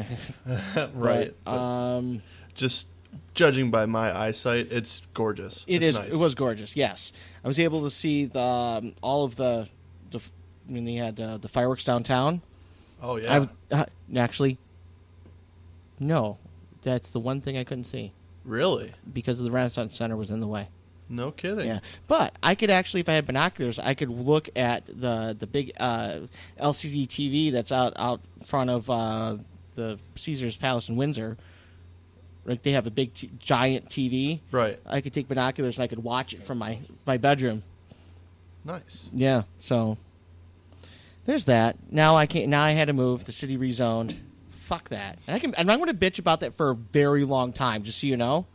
right. 0.93 1.33
But, 1.45 1.51
um, 1.51 2.21
just 2.55 2.87
judging 3.35 3.69
by 3.69 3.85
my 3.85 4.17
eyesight, 4.17 4.71
it's 4.71 5.05
gorgeous. 5.13 5.63
it 5.67 5.83
it's 5.83 5.95
is. 5.95 5.99
Nice. 5.99 6.13
It 6.13 6.17
was 6.17 6.35
gorgeous. 6.35 6.75
Yes, 6.75 7.13
I 7.43 7.47
was 7.47 7.59
able 7.59 7.83
to 7.83 7.89
see 7.89 8.25
the 8.25 8.41
um, 8.41 8.93
all 9.01 9.23
of 9.23 9.35
the. 9.35 9.67
the 10.09 10.19
I 10.67 10.71
mean, 10.71 10.85
they 10.85 10.95
had 10.95 11.19
uh, 11.19 11.37
the 11.37 11.47
fireworks 11.47 11.85
downtown. 11.85 12.41
Oh 13.01 13.17
yeah. 13.17 13.45
I 13.71 13.75
uh, 13.75 13.85
actually. 14.15 14.57
No, 15.99 16.39
that's 16.81 17.11
the 17.11 17.19
one 17.19 17.41
thing 17.41 17.57
I 17.57 17.63
couldn't 17.63 17.83
see 17.83 18.11
really? 18.43 18.91
because 19.13 19.41
the 19.41 19.51
Renaissance 19.51 19.95
Center 19.95 20.15
was 20.15 20.31
in 20.31 20.39
the 20.39 20.47
way. 20.47 20.67
No 21.11 21.31
kidding. 21.31 21.67
Yeah, 21.67 21.79
but 22.07 22.35
I 22.41 22.55
could 22.55 22.69
actually, 22.69 23.01
if 23.01 23.09
I 23.09 23.13
had 23.13 23.27
binoculars, 23.27 23.77
I 23.79 23.93
could 23.93 24.09
look 24.09 24.49
at 24.55 24.85
the 24.87 25.35
the 25.37 25.45
big 25.45 25.73
uh, 25.77 26.21
LCD 26.59 27.05
TV 27.05 27.51
that's 27.51 27.71
out 27.71 27.93
out 27.97 28.21
front 28.45 28.69
of 28.69 28.89
uh, 28.89 29.35
the 29.75 29.99
Caesar's 30.15 30.55
Palace 30.55 30.87
in 30.87 30.95
Windsor. 30.95 31.37
Like 32.45 32.63
they 32.63 32.71
have 32.71 32.87
a 32.87 32.91
big, 32.91 33.13
t- 33.13 33.29
giant 33.39 33.89
TV. 33.89 34.39
Right. 34.51 34.79
I 34.85 35.01
could 35.01 35.13
take 35.13 35.27
binoculars 35.27 35.77
and 35.77 35.83
I 35.83 35.87
could 35.87 36.01
watch 36.01 36.33
it 36.33 36.41
from 36.41 36.57
my 36.57 36.79
my 37.05 37.17
bedroom. 37.17 37.61
Nice. 38.63 39.09
Yeah, 39.13 39.43
so 39.59 39.97
there's 41.25 41.45
that. 41.45 41.75
Now 41.91 42.15
I 42.15 42.25
can't. 42.25 42.47
Now 42.47 42.63
I 42.63 42.71
had 42.71 42.87
to 42.87 42.93
move. 42.93 43.25
The 43.25 43.31
city 43.31 43.57
rezoned. 43.57 44.15
Fuck 44.51 44.89
that. 44.89 45.19
And 45.27 45.35
I 45.35 45.39
can. 45.39 45.53
And 45.55 45.69
I'm 45.69 45.79
going 45.79 45.95
to 45.95 46.11
bitch 46.11 46.19
about 46.19 46.39
that 46.39 46.55
for 46.55 46.69
a 46.69 46.75
very 46.75 47.25
long 47.25 47.51
time. 47.51 47.83
Just 47.83 47.99
so 47.99 48.07
you 48.07 48.15
know. 48.15 48.45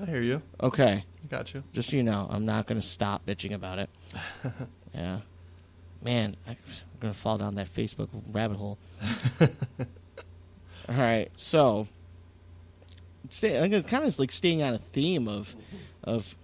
I 0.00 0.06
hear 0.06 0.22
you. 0.22 0.42
Okay. 0.62 1.04
Got 1.28 1.54
you. 1.54 1.62
Just 1.72 1.90
so 1.90 1.96
you 1.96 2.02
know, 2.02 2.26
I'm 2.30 2.44
not 2.44 2.66
going 2.66 2.80
to 2.80 2.86
stop 2.86 3.24
bitching 3.26 3.54
about 3.54 3.78
it. 3.78 3.90
yeah. 4.94 5.20
Man, 6.02 6.36
I'm 6.46 6.56
going 7.00 7.14
to 7.14 7.18
fall 7.18 7.38
down 7.38 7.54
that 7.54 7.72
Facebook 7.72 8.08
rabbit 8.30 8.56
hole. 8.56 8.78
All 9.40 10.96
right. 10.96 11.30
So, 11.38 11.88
stay, 13.30 13.58
I'm 13.58 13.82
kind 13.84 14.04
of 14.04 14.18
like 14.18 14.30
staying 14.30 14.62
on 14.62 14.74
a 14.74 14.78
theme 14.78 15.28
of 15.28 15.56
of 16.02 16.36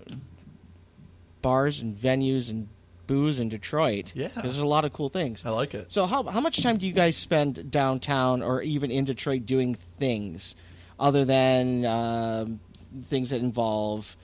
bars 1.42 1.80
and 1.80 1.94
venues 1.94 2.48
and 2.48 2.68
booze 3.06 3.40
in 3.40 3.48
Detroit. 3.48 4.12
Yeah. 4.14 4.28
There's 4.28 4.58
a 4.58 4.64
lot 4.64 4.84
of 4.84 4.92
cool 4.92 5.08
things. 5.08 5.44
I 5.44 5.50
like 5.50 5.74
it. 5.74 5.92
So, 5.92 6.06
how, 6.06 6.22
how 6.22 6.40
much 6.40 6.62
time 6.62 6.78
do 6.78 6.86
you 6.86 6.92
guys 6.92 7.16
spend 7.16 7.70
downtown 7.70 8.42
or 8.42 8.62
even 8.62 8.90
in 8.90 9.04
Detroit 9.04 9.44
doing 9.44 9.74
things 9.74 10.56
other 10.98 11.24
than 11.24 11.84
um, 11.84 12.60
things 13.02 13.30
that 13.30 13.40
involve 13.40 14.16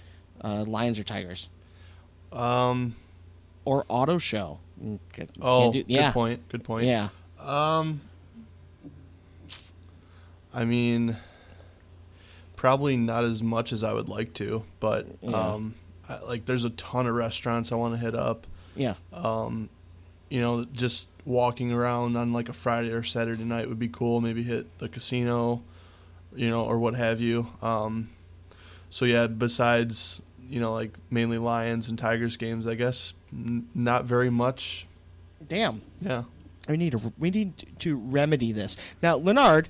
uh, 0.43 0.64
lions 0.64 0.99
or 0.99 1.05
tigers 1.05 1.49
Um. 2.32 2.95
or 3.64 3.84
auto 3.89 4.18
show? 4.18 4.59
Mm, 4.82 4.99
Oh, 5.41 5.72
do- 5.72 5.84
yeah, 5.87 6.09
good 6.09 6.12
point. 6.14 6.49
Good 6.49 6.64
point. 6.64 6.87
yeah, 6.87 7.09
Um. 7.41 8.01
I 10.53 10.64
mean, 10.64 11.16
probably 12.57 12.97
not 12.97 13.24
as 13.24 13.43
much 13.43 13.72
as 13.72 13.84
I 13.84 13.93
would 13.93 14.09
like 14.09 14.32
to, 14.34 14.62
but 14.80 15.07
Yeah. 15.20 15.37
um, 15.53 15.74
I, 16.09 16.18
like 16.20 16.47
there's 16.47 16.64
a 16.64 16.70
ton 16.70 17.07
of 17.07 17.14
restaurants 17.14 17.72
I 17.72 17.74
want 17.76 17.95
to 17.95 17.99
hit 18.01 18.14
up. 18.14 18.47
yeah, 18.74 18.95
Um, 19.12 19.68
you 20.30 20.41
know, 20.41 20.64
just 20.72 21.09
walking 21.24 21.72
around 21.72 22.16
on 22.16 22.32
like 22.32 22.49
a 22.49 22.53
Friday 22.53 22.91
or 22.91 23.03
Saturday 23.03 23.45
night 23.45 23.68
would 23.68 23.78
be 23.78 23.89
cool. 23.89 24.20
Maybe 24.20 24.43
hit 24.43 24.78
the 24.78 24.89
casino, 24.89 25.62
you 26.34 26.49
know, 26.49 26.64
or 26.64 26.78
what 26.78 26.95
have 26.95 27.20
you. 27.20 27.47
Um, 27.62 28.09
so 28.91 29.05
yeah, 29.05 29.26
besides 29.26 30.22
you 30.51 30.61
know, 30.61 30.72
like 30.72 30.92
mainly 31.11 31.38
Lions 31.38 31.88
and 31.88 31.99
Tigers 31.99 32.36
games. 32.36 32.66
I 32.66 32.74
guess 32.74 33.14
N- 33.32 33.66
not 33.74 34.05
very 34.05 34.30
much. 34.30 34.86
Damn. 35.49 35.82
Yeah. 36.01 36.24
We 36.68 36.76
need 36.76 36.92
to 36.92 37.12
we 37.18 37.30
need 37.30 37.53
to 37.80 37.97
remedy 37.97 38.53
this. 38.53 38.76
Now, 39.03 39.16
Leonard, 39.16 39.68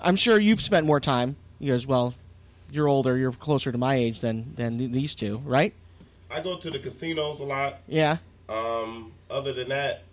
I'm 0.00 0.16
sure 0.16 0.40
you've 0.40 0.62
spent 0.62 0.86
more 0.86 1.00
time. 1.00 1.36
You 1.58 1.72
as 1.74 1.86
well. 1.86 2.14
You're 2.70 2.88
older. 2.88 3.16
You're 3.18 3.32
closer 3.32 3.70
to 3.70 3.78
my 3.78 3.96
age 3.96 4.20
than 4.20 4.54
than 4.56 4.92
these 4.92 5.14
two, 5.14 5.38
right? 5.44 5.74
I 6.30 6.40
go 6.40 6.56
to 6.56 6.70
the 6.70 6.78
casinos 6.78 7.40
a 7.40 7.44
lot. 7.44 7.80
Yeah. 7.86 8.16
Um, 8.48 9.12
other 9.30 9.52
than 9.52 9.68
that, 9.68 10.04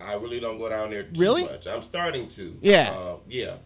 I 0.00 0.14
really 0.14 0.40
don't 0.40 0.58
go 0.58 0.68
down 0.70 0.90
there 0.90 1.02
too 1.04 1.20
Really? 1.20 1.42
much. 1.44 1.66
I'm 1.66 1.82
starting 1.82 2.26
to. 2.28 2.56
Yeah. 2.62 2.92
Uh, 2.96 3.16
yeah. 3.28 3.56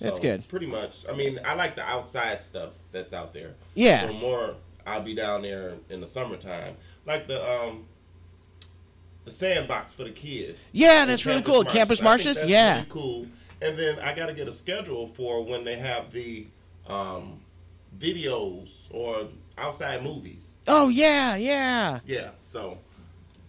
That's 0.00 0.18
good. 0.18 0.48
Pretty 0.48 0.66
much. 0.66 1.04
I 1.08 1.12
mean, 1.12 1.38
I 1.44 1.54
like 1.54 1.76
the 1.76 1.84
outside 1.86 2.42
stuff 2.42 2.70
that's 2.90 3.12
out 3.12 3.34
there. 3.34 3.54
Yeah. 3.74 4.06
So 4.06 4.14
more, 4.14 4.54
I'll 4.86 5.02
be 5.02 5.14
down 5.14 5.42
there 5.42 5.74
in 5.88 6.00
the 6.00 6.06
summertime, 6.06 6.76
like 7.06 7.26
the 7.26 7.42
um, 7.50 7.86
the 9.24 9.30
sandbox 9.30 9.92
for 9.92 10.04
the 10.04 10.10
kids. 10.10 10.70
Yeah, 10.72 11.04
that's 11.04 11.26
really 11.26 11.42
cool. 11.42 11.62
Martius. 11.62 11.72
Campus 11.74 12.02
Martius? 12.02 12.36
that's 12.38 12.48
Yeah. 12.48 12.74
really 12.76 12.86
cool. 12.88 13.26
And 13.62 13.78
then 13.78 13.98
I 14.00 14.14
got 14.14 14.26
to 14.26 14.32
get 14.32 14.48
a 14.48 14.52
schedule 14.52 15.06
for 15.06 15.44
when 15.44 15.64
they 15.64 15.76
have 15.76 16.12
the 16.12 16.46
um, 16.88 17.40
videos 17.98 18.88
or 18.90 19.26
outside 19.58 20.02
movies. 20.02 20.56
Oh 20.66 20.88
yeah, 20.88 21.36
yeah, 21.36 22.00
Yeah. 22.06 22.30
So 22.42 22.78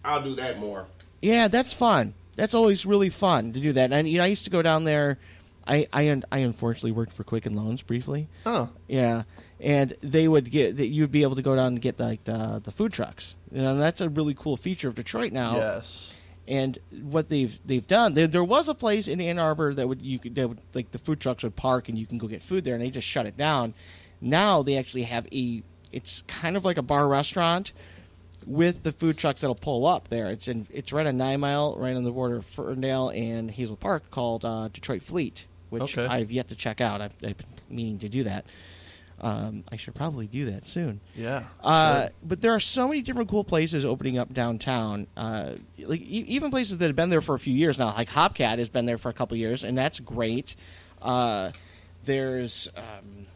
I'll 0.04 0.22
do 0.22 0.34
that 0.34 0.58
more. 0.58 0.86
yeah. 1.22 1.48
That's 1.48 1.72
fun. 1.72 2.14
That's 2.36 2.54
always 2.54 2.84
really 2.86 3.10
fun 3.10 3.52
to 3.52 3.60
do 3.60 3.72
that. 3.72 3.92
And 3.92 4.08
you 4.08 4.18
know, 4.18 4.24
I 4.24 4.28
used 4.28 4.44
to 4.44 4.50
go 4.50 4.62
down 4.62 4.84
there. 4.84 5.18
I 5.66 5.86
I, 5.92 6.08
un- 6.10 6.24
I 6.32 6.38
unfortunately 6.38 6.92
worked 6.92 7.12
for 7.12 7.24
Quicken 7.24 7.54
Loans 7.54 7.82
briefly. 7.82 8.28
Oh, 8.46 8.68
Yeah, 8.88 9.22
and 9.60 9.94
they 10.02 10.26
would 10.28 10.50
get 10.50 10.76
that 10.78 10.88
you'd 10.88 11.12
be 11.12 11.22
able 11.22 11.36
to 11.36 11.42
go 11.42 11.54
down 11.56 11.68
and 11.68 11.80
get 11.80 11.98
like 12.00 12.24
the 12.24 12.60
the 12.62 12.72
food 12.72 12.92
trucks. 12.92 13.36
You 13.50 13.62
know, 13.62 13.76
that's 13.76 14.00
a 14.00 14.08
really 14.08 14.34
cool 14.34 14.56
feature 14.56 14.88
of 14.88 14.94
Detroit 14.94 15.32
now. 15.32 15.56
yes. 15.56 16.16
And 16.48 16.76
what 17.02 17.28
they've 17.28 17.56
they've 17.64 17.86
done, 17.86 18.14
there, 18.14 18.26
there 18.26 18.42
was 18.42 18.68
a 18.68 18.74
place 18.74 19.06
in 19.06 19.20
Ann 19.20 19.38
Arbor 19.38 19.72
that 19.74 19.86
would 19.88 20.02
you 20.02 20.18
could 20.18 20.34
that 20.34 20.48
would, 20.48 20.58
like 20.74 20.90
the 20.90 20.98
food 20.98 21.20
trucks 21.20 21.44
would 21.44 21.54
park 21.54 21.88
and 21.88 21.96
you 21.96 22.04
can 22.06 22.18
go 22.18 22.26
get 22.26 22.42
food 22.42 22.64
there, 22.64 22.74
and 22.74 22.82
they 22.82 22.90
just 22.90 23.06
shut 23.06 23.26
it 23.26 23.36
down. 23.36 23.74
Now 24.20 24.62
they 24.62 24.76
actually 24.76 25.04
have 25.04 25.28
a 25.32 25.62
it's 25.92 26.22
kind 26.26 26.56
of 26.56 26.64
like 26.64 26.78
a 26.78 26.82
bar 26.82 27.06
restaurant 27.06 27.72
with 28.44 28.82
the 28.82 28.90
food 28.90 29.16
trucks 29.18 29.42
that'll 29.42 29.54
pull 29.54 29.86
up 29.86 30.08
there. 30.08 30.26
It's 30.26 30.48
in 30.48 30.66
it's 30.70 30.92
right 30.92 31.06
on 31.06 31.16
Nine 31.16 31.38
Mile, 31.40 31.76
right 31.78 31.94
on 31.94 32.02
the 32.02 32.10
border 32.10 32.36
of 32.38 32.46
Ferndale 32.46 33.10
and 33.10 33.48
Hazel 33.48 33.76
Park, 33.76 34.10
called 34.10 34.44
uh, 34.44 34.66
Detroit 34.72 35.02
Fleat, 35.02 35.46
which 35.72 35.96
Okay. 35.98 36.06
I've 36.06 36.30
yet 36.30 36.48
to 36.50 36.54
check 36.54 36.80
out. 36.80 37.00
I've, 37.00 37.14
I've 37.24 37.36
been 37.38 37.46
meaning 37.70 37.98
to 38.00 38.08
do 38.08 38.24
that. 38.24 38.44
Um, 39.20 39.62
I 39.70 39.76
should 39.76 39.94
probably 39.94 40.26
do 40.26 40.46
that 40.50 40.66
soon. 40.66 41.00
Yeah. 41.14 41.44
Uh, 41.62 42.08
but 42.24 42.40
there 42.40 42.52
are 42.54 42.60
so 42.60 42.88
many 42.88 43.02
different 43.02 43.30
cool 43.30 43.44
places 43.44 43.84
opening 43.84 44.18
up 44.18 44.32
downtown. 44.32 45.06
Uh, 45.16 45.52
like 45.78 46.00
e- 46.00 46.24
even 46.28 46.50
places 46.50 46.78
that 46.78 46.86
have 46.86 46.96
been 46.96 47.08
there 47.10 47.20
for 47.20 47.34
a 47.34 47.38
few 47.38 47.54
years 47.54 47.78
now. 47.78 47.86
Like 47.94 48.08
Hopcat 48.10 48.58
has 48.58 48.68
been 48.68 48.84
there 48.84 48.98
for 48.98 49.08
a 49.10 49.12
couple 49.12 49.36
years, 49.36 49.62
and 49.64 49.78
that's 49.78 50.00
great. 50.00 50.56
Uh, 51.00 51.52
there's 52.04 52.68
um, 52.76 53.26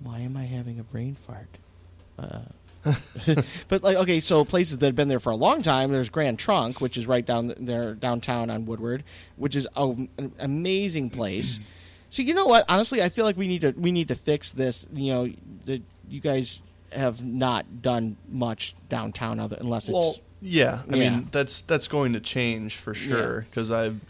why 0.00 0.20
am 0.20 0.36
I 0.36 0.44
having 0.44 0.80
a 0.80 0.84
brain 0.84 1.16
fart? 1.26 2.48
But 3.68 3.82
like 3.82 3.96
okay, 3.96 4.20
so 4.20 4.44
places 4.44 4.78
that 4.78 4.86
have 4.86 4.94
been 4.94 5.08
there 5.08 5.20
for 5.20 5.30
a 5.30 5.36
long 5.36 5.62
time. 5.62 5.92
There's 5.92 6.08
Grand 6.10 6.38
Trunk, 6.38 6.80
which 6.80 6.96
is 6.96 7.06
right 7.06 7.24
down 7.24 7.54
there 7.58 7.94
downtown 7.94 8.50
on 8.50 8.66
Woodward, 8.66 9.02
which 9.36 9.56
is 9.56 9.66
a, 9.76 9.84
an 9.88 10.32
amazing 10.38 11.10
place. 11.10 11.60
So 12.08 12.22
you 12.22 12.34
know 12.34 12.46
what? 12.46 12.64
Honestly, 12.68 13.02
I 13.02 13.08
feel 13.08 13.24
like 13.24 13.36
we 13.36 13.48
need 13.48 13.62
to 13.62 13.72
we 13.72 13.90
need 13.90 14.08
to 14.08 14.14
fix 14.14 14.52
this. 14.52 14.86
You 14.94 15.12
know, 15.12 15.32
the, 15.64 15.82
you 16.08 16.20
guys 16.20 16.62
have 16.92 17.22
not 17.24 17.82
done 17.82 18.16
much 18.30 18.76
downtown 18.88 19.40
other 19.40 19.56
unless 19.60 19.88
it's 19.88 20.20
yeah. 20.40 20.82
I 20.90 20.94
Yeah. 20.96 21.10
mean, 21.10 21.28
that's 21.32 21.62
that's 21.62 21.88
going 21.88 22.12
to 22.12 22.20
change 22.20 22.76
for 22.76 22.94
sure 22.94 23.40
because 23.50 23.72
I've, 23.72 24.00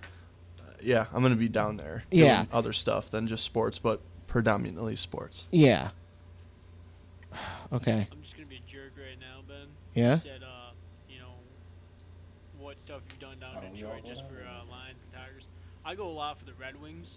yeah, 0.82 1.06
I'm 1.14 1.22
going 1.22 1.32
to 1.32 1.38
be 1.38 1.48
down 1.48 1.78
there. 1.78 2.04
doing 2.10 2.24
Yeah. 2.26 2.44
Other 2.52 2.74
stuff 2.74 3.10
than 3.10 3.26
just 3.28 3.44
sports, 3.44 3.78
but 3.78 4.00
predominantly 4.26 4.94
sports. 4.96 5.46
yeah. 5.50 5.88
Okay. 7.72 8.06
I'm 8.12 8.22
just 8.22 8.36
gonna 8.36 8.46
be 8.46 8.56
a 8.56 8.70
jerk 8.72 8.92
right 8.96 9.18
now, 9.18 9.40
Ben. 9.48 9.66
Yeah. 9.96 10.18
Said, 10.18 10.42
uh, 10.42 10.72
you 11.08 11.18
know, 11.18 11.32
what 12.60 12.80
stuff 12.80 13.00
you've 13.08 13.18
done 13.18 13.38
down 13.40 13.64
in 13.64 13.74
Detroit 13.74 14.04
just 14.06 14.20
for 14.28 14.36
uh, 14.44 14.68
Lions 14.70 14.98
and 15.02 15.12
Tigers. 15.12 15.44
I 15.84 15.94
go 15.94 16.08
a 16.08 16.12
lot 16.12 16.38
for 16.38 16.44
the 16.44 16.52
Red 16.60 16.80
Wings. 16.80 17.08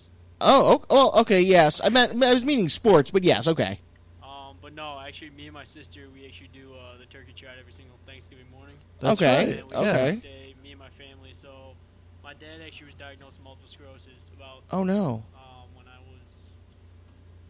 Oh, 0.41 0.79
oh, 0.79 0.85
oh, 0.89 1.21
okay. 1.21 1.41
Yes, 1.41 1.81
I 1.83 1.89
meant 1.89 2.23
I 2.23 2.33
was 2.33 2.45
meaning 2.45 2.69
sports, 2.69 3.11
but 3.11 3.23
yes, 3.25 3.47
okay. 3.47 3.81
Um, 4.23 4.55
but 4.61 4.73
no, 4.73 4.97
actually, 4.99 5.31
me 5.31 5.47
and 5.47 5.53
my 5.53 5.65
sister, 5.65 6.07
we 6.13 6.25
actually 6.25 6.49
do 6.53 6.71
uh, 6.73 6.97
the 6.97 7.05
turkey 7.07 7.33
trot 7.35 7.55
every 7.59 7.73
single 7.73 7.99
Thanksgiving 8.07 8.49
morning. 8.49 8.75
That's 9.01 9.21
Okay. 9.21 9.59
right. 9.61 9.73
Okay. 9.73 10.15
Day, 10.23 10.55
me 10.63 10.71
and 10.71 10.79
my 10.79 10.89
family. 10.95 11.33
So, 11.41 11.75
my 12.23 12.31
dad 12.33 12.63
actually 12.65 12.87
was 12.87 12.95
diagnosed 12.95 13.35
with 13.37 13.43
multiple 13.43 13.67
sclerosis 13.67 14.31
about 14.31 14.63
Oh 14.71 14.83
no. 14.83 15.23
um, 15.35 15.67
when 15.75 15.87
I 15.91 15.99
was 16.07 16.23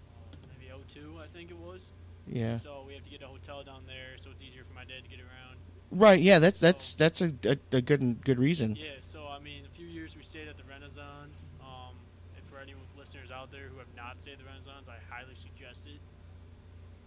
uh, 0.10 0.34
maybe 0.50 0.74
02, 0.74 1.20
I 1.22 1.28
think 1.30 1.52
it 1.52 1.58
was. 1.58 1.82
Yeah. 2.26 2.60
So 2.62 2.86
we 2.86 2.94
have 2.94 3.04
to 3.04 3.10
get 3.10 3.22
a 3.22 3.30
hotel 3.30 3.64
down 3.66 3.86
there, 3.90 4.18
so 4.22 4.30
it's 4.30 4.42
easier 4.90 4.98
my 4.98 5.02
dad 5.02 5.04
to 5.04 5.10
get 5.10 5.20
around. 5.20 5.58
Right. 5.92 6.20
Yeah. 6.20 6.40
That's 6.40 6.60
that's 6.60 6.94
that's 6.96 7.22
a, 7.22 7.34
a, 7.46 7.58
a 7.78 7.82
good 7.82 8.24
good 8.24 8.40
reason. 8.40 8.76
Yeah, 8.76 9.02
so 9.12 9.28
I 9.28 9.40
mean, 9.40 9.64
a 9.66 9.76
few 9.76 9.88
years 9.88 10.16
we 10.16 10.24
stayed 10.24 10.48
at 10.48 10.58
the 10.58 10.64
Renaissance. 10.64 11.34
Um, 11.62 11.96
and 12.38 12.44
for 12.50 12.60
any 12.60 12.74
listeners 12.98 13.32
out 13.32 13.52
there 13.52 13.68
who 13.70 13.78
have 13.78 13.92
not 13.96 14.18
stayed 14.22 14.34
at 14.34 14.40
the 14.40 14.46
Renaissance, 14.46 14.88
I 14.90 14.98
highly 15.10 15.36
suggest 15.42 15.86
it. 15.86 16.02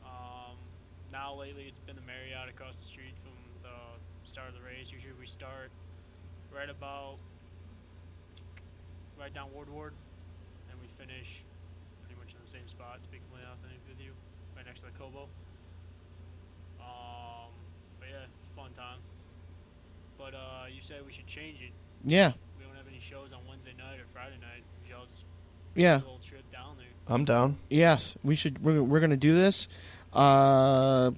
Um, 0.04 0.58
now 1.10 1.34
lately 1.34 1.68
it's 1.68 1.80
been 1.86 1.96
the 1.96 2.06
Marriott 2.06 2.48
across 2.48 2.76
the 2.76 2.86
street 2.86 3.14
from 3.22 3.34
the 3.62 3.76
start 4.28 4.48
of 4.48 4.54
the 4.54 4.64
race. 4.64 4.90
Usually 4.90 5.14
we 5.18 5.26
start 5.26 5.70
right 6.50 6.68
about 6.70 7.18
right 9.18 9.32
down 9.32 9.52
Ward 9.54 9.70
Ward, 9.70 9.94
and 10.70 10.76
we 10.82 10.88
finish 10.98 11.42
pretty 12.02 12.18
much 12.18 12.34
in 12.34 12.40
the 12.42 12.50
same 12.50 12.66
spot. 12.66 12.98
To 12.98 13.08
be 13.14 13.22
completely 13.22 13.46
honest 13.46 13.86
with 13.86 14.00
you, 14.02 14.12
right 14.56 14.66
next 14.66 14.82
to 14.82 14.90
the 14.90 14.96
Cobo. 14.98 15.30
Um, 16.82 17.54
but 18.02 18.10
yeah, 18.10 18.26
it's 18.26 18.34
a 18.34 18.41
fun 18.56 18.70
time. 18.76 18.98
But 20.18 20.34
uh, 20.34 20.66
you 20.72 20.80
said 20.88 20.98
we 21.06 21.12
should 21.12 21.26
change 21.26 21.58
it. 21.60 21.72
Yeah. 22.04 22.32
We 22.58 22.64
don't 22.64 22.76
have 22.76 22.86
any 22.86 23.00
shows 23.10 23.28
on 23.32 23.40
Wednesday 23.48 23.74
night 23.76 23.98
or 23.98 24.04
Friday 24.12 24.36
night. 24.40 24.62
We 24.82 24.88
should 24.90 24.98
just 25.08 25.22
Yeah. 25.74 25.98
do 25.98 26.04
little 26.04 26.20
trip 26.28 26.50
down 26.52 26.76
there. 26.76 26.86
I'm 27.08 27.24
down. 27.24 27.58
Yes. 27.68 28.14
We 28.22 28.34
should. 28.36 28.62
We're 28.64 28.82
we're 28.82 29.00
gonna 29.00 29.16
do 29.16 29.34
this. 29.34 29.68
Uh. 30.12 31.10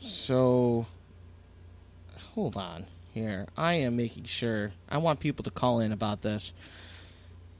So. 0.00 0.86
Hold 2.34 2.56
on 2.56 2.86
here. 3.12 3.46
I 3.56 3.74
am 3.74 3.96
making 3.96 4.24
sure. 4.24 4.72
I 4.88 4.98
want 4.98 5.20
people 5.20 5.44
to 5.44 5.50
call 5.50 5.78
in 5.80 5.92
about 5.92 6.22
this 6.22 6.52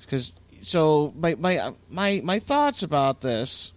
because 0.01 0.33
so 0.63 1.13
my 1.17 1.37
my 1.37 1.73
my 1.89 2.21
my 2.25 2.39
thoughts 2.41 2.83
about 2.83 3.21
this 3.21 3.73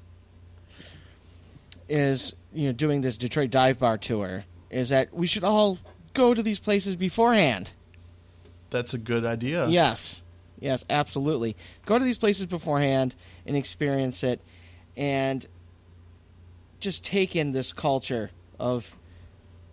is 1.89 2.33
you 2.53 2.67
know 2.67 2.73
doing 2.73 3.01
this 3.01 3.17
Detroit 3.17 3.49
dive 3.49 3.79
bar 3.79 3.97
tour 3.97 4.43
is 4.69 4.89
that 4.89 5.13
we 5.13 5.27
should 5.27 5.43
all 5.43 5.77
go 6.13 6.33
to 6.33 6.43
these 6.43 6.59
places 6.59 6.95
beforehand. 6.95 7.71
That's 8.69 8.93
a 8.93 8.97
good 8.97 9.25
idea. 9.25 9.67
Yes. 9.67 10.23
Yes, 10.59 10.83
absolutely. 10.89 11.55
Go 11.85 11.99
to 11.99 12.03
these 12.03 12.17
places 12.17 12.47
beforehand 12.47 13.15
and 13.45 13.55
experience 13.55 14.23
it 14.23 14.41
and 14.97 15.45
just 16.79 17.05
take 17.05 17.35
in 17.35 17.51
this 17.51 17.73
culture 17.73 18.31
of 18.59 18.95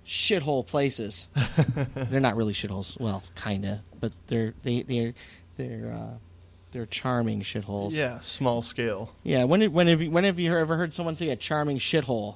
shithole 0.06 0.66
places. 0.66 1.28
they're 1.94 2.20
not 2.20 2.36
really 2.36 2.52
shitholes. 2.52 3.00
Well, 3.00 3.22
kind 3.34 3.64
of, 3.64 3.78
but 3.98 4.12
they're 4.26 4.54
they 4.62 4.82
they're 4.82 5.14
they're 5.56 5.92
uh 5.92 6.18
they're 6.74 6.84
charming 6.86 7.40
shitholes. 7.40 7.92
Yeah, 7.96 8.20
small 8.20 8.60
scale. 8.60 9.14
Yeah, 9.22 9.44
when 9.44 9.60
did, 9.60 9.72
when 9.72 9.86
have 9.86 10.02
you, 10.02 10.10
when 10.10 10.24
have 10.24 10.38
you 10.38 10.54
ever 10.54 10.76
heard 10.76 10.92
someone 10.92 11.16
say 11.16 11.30
a 11.30 11.36
charming 11.36 11.78
shithole? 11.78 12.34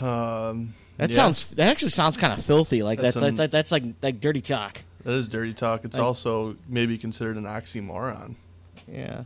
Um, 0.00 0.74
That 0.98 1.10
yeah, 1.10 1.16
sounds 1.16 1.46
that 1.48 1.68
actually 1.68 1.90
sounds 1.90 2.16
kind 2.16 2.32
of 2.32 2.44
filthy. 2.44 2.82
Like 2.82 3.00
that's 3.00 3.14
That's 3.14 3.24
that's, 3.38 3.40
an- 3.40 3.50
that's, 3.50 3.72
like 3.72 3.82
like 4.02 4.20
dirty 4.20 4.40
talk. 4.42 4.82
that 5.02 5.12
is 5.14 5.26
dirty 5.28 5.54
talk. 5.54 5.84
It's 5.84 5.96
I- 5.98 6.02
also 6.02 6.56
maybe 6.68 6.96
considered 6.98 7.36
an 7.36 7.44
oxymoron. 7.44 8.36
Yeah. 8.86 9.24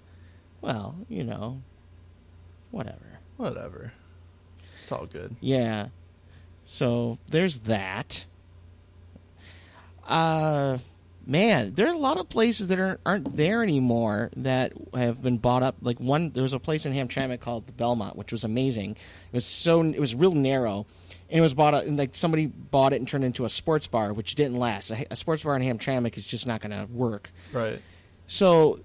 Well, 0.61 0.95
you 1.09 1.25
know, 1.25 1.61
whatever. 2.71 3.19
Whatever. 3.37 3.93
It's 4.83 4.93
all 4.93 5.07
good. 5.07 5.35
Yeah. 5.41 5.89
So 6.65 7.19
there's 7.29 7.59
that. 7.59 8.25
Uh 10.07 10.79
man, 11.27 11.75
there 11.75 11.87
are 11.87 11.95
a 11.95 11.99
lot 11.99 12.19
of 12.19 12.29
places 12.29 12.69
that 12.69 12.79
aren't, 12.79 13.01
aren't 13.05 13.37
there 13.37 13.63
anymore 13.63 14.31
that 14.37 14.73
have 14.95 15.23
been 15.23 15.39
bought 15.39 15.63
up. 15.63 15.77
Like 15.81 15.99
one, 16.01 16.31
there 16.31 16.43
was 16.43 16.53
a 16.53 16.59
place 16.59 16.87
in 16.87 16.93
Hamtramck 16.93 17.41
called 17.41 17.67
the 17.67 17.73
Belmont, 17.73 18.17
which 18.17 18.33
was 18.33 18.45
amazing. 18.45 18.93
It 18.93 19.35
was 19.35 19.45
so 19.45 19.83
it 19.83 20.01
was 20.01 20.15
real 20.15 20.33
narrow, 20.33 20.87
and 21.31 21.39
it 21.39 21.43
was 21.43 21.55
bought 21.55 21.75
up. 21.75 21.85
And 21.85 21.99
like 21.99 22.15
somebody 22.15 22.47
bought 22.47 22.93
it 22.93 22.97
and 22.97 23.09
turned 23.09 23.25
it 23.25 23.29
into 23.29 23.45
a 23.45 23.49
sports 23.49 23.87
bar, 23.87 24.13
which 24.13 24.35
didn't 24.35 24.59
last. 24.59 24.91
A, 24.91 25.07
a 25.11 25.17
sports 25.17 25.43
bar 25.43 25.57
in 25.57 25.63
Hamtramck 25.63 26.17
is 26.17 26.27
just 26.27 26.47
not 26.47 26.61
going 26.61 26.73
to 26.73 26.93
work. 26.93 27.31
Right. 27.53 27.81
So 28.27 28.81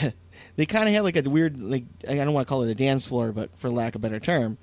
they 0.56 0.66
kind 0.66 0.88
of 0.88 0.94
had 0.94 1.02
like 1.02 1.16
a 1.16 1.28
weird 1.28 1.60
like 1.60 1.84
I 2.08 2.14
don't 2.14 2.32
want 2.32 2.46
to 2.46 2.48
call 2.48 2.62
it 2.62 2.70
a 2.70 2.74
dance 2.74 3.06
floor, 3.06 3.32
but 3.32 3.50
for 3.58 3.70
lack 3.70 3.94
of 3.94 4.00
a 4.00 4.02
better 4.02 4.20
term. 4.20 4.58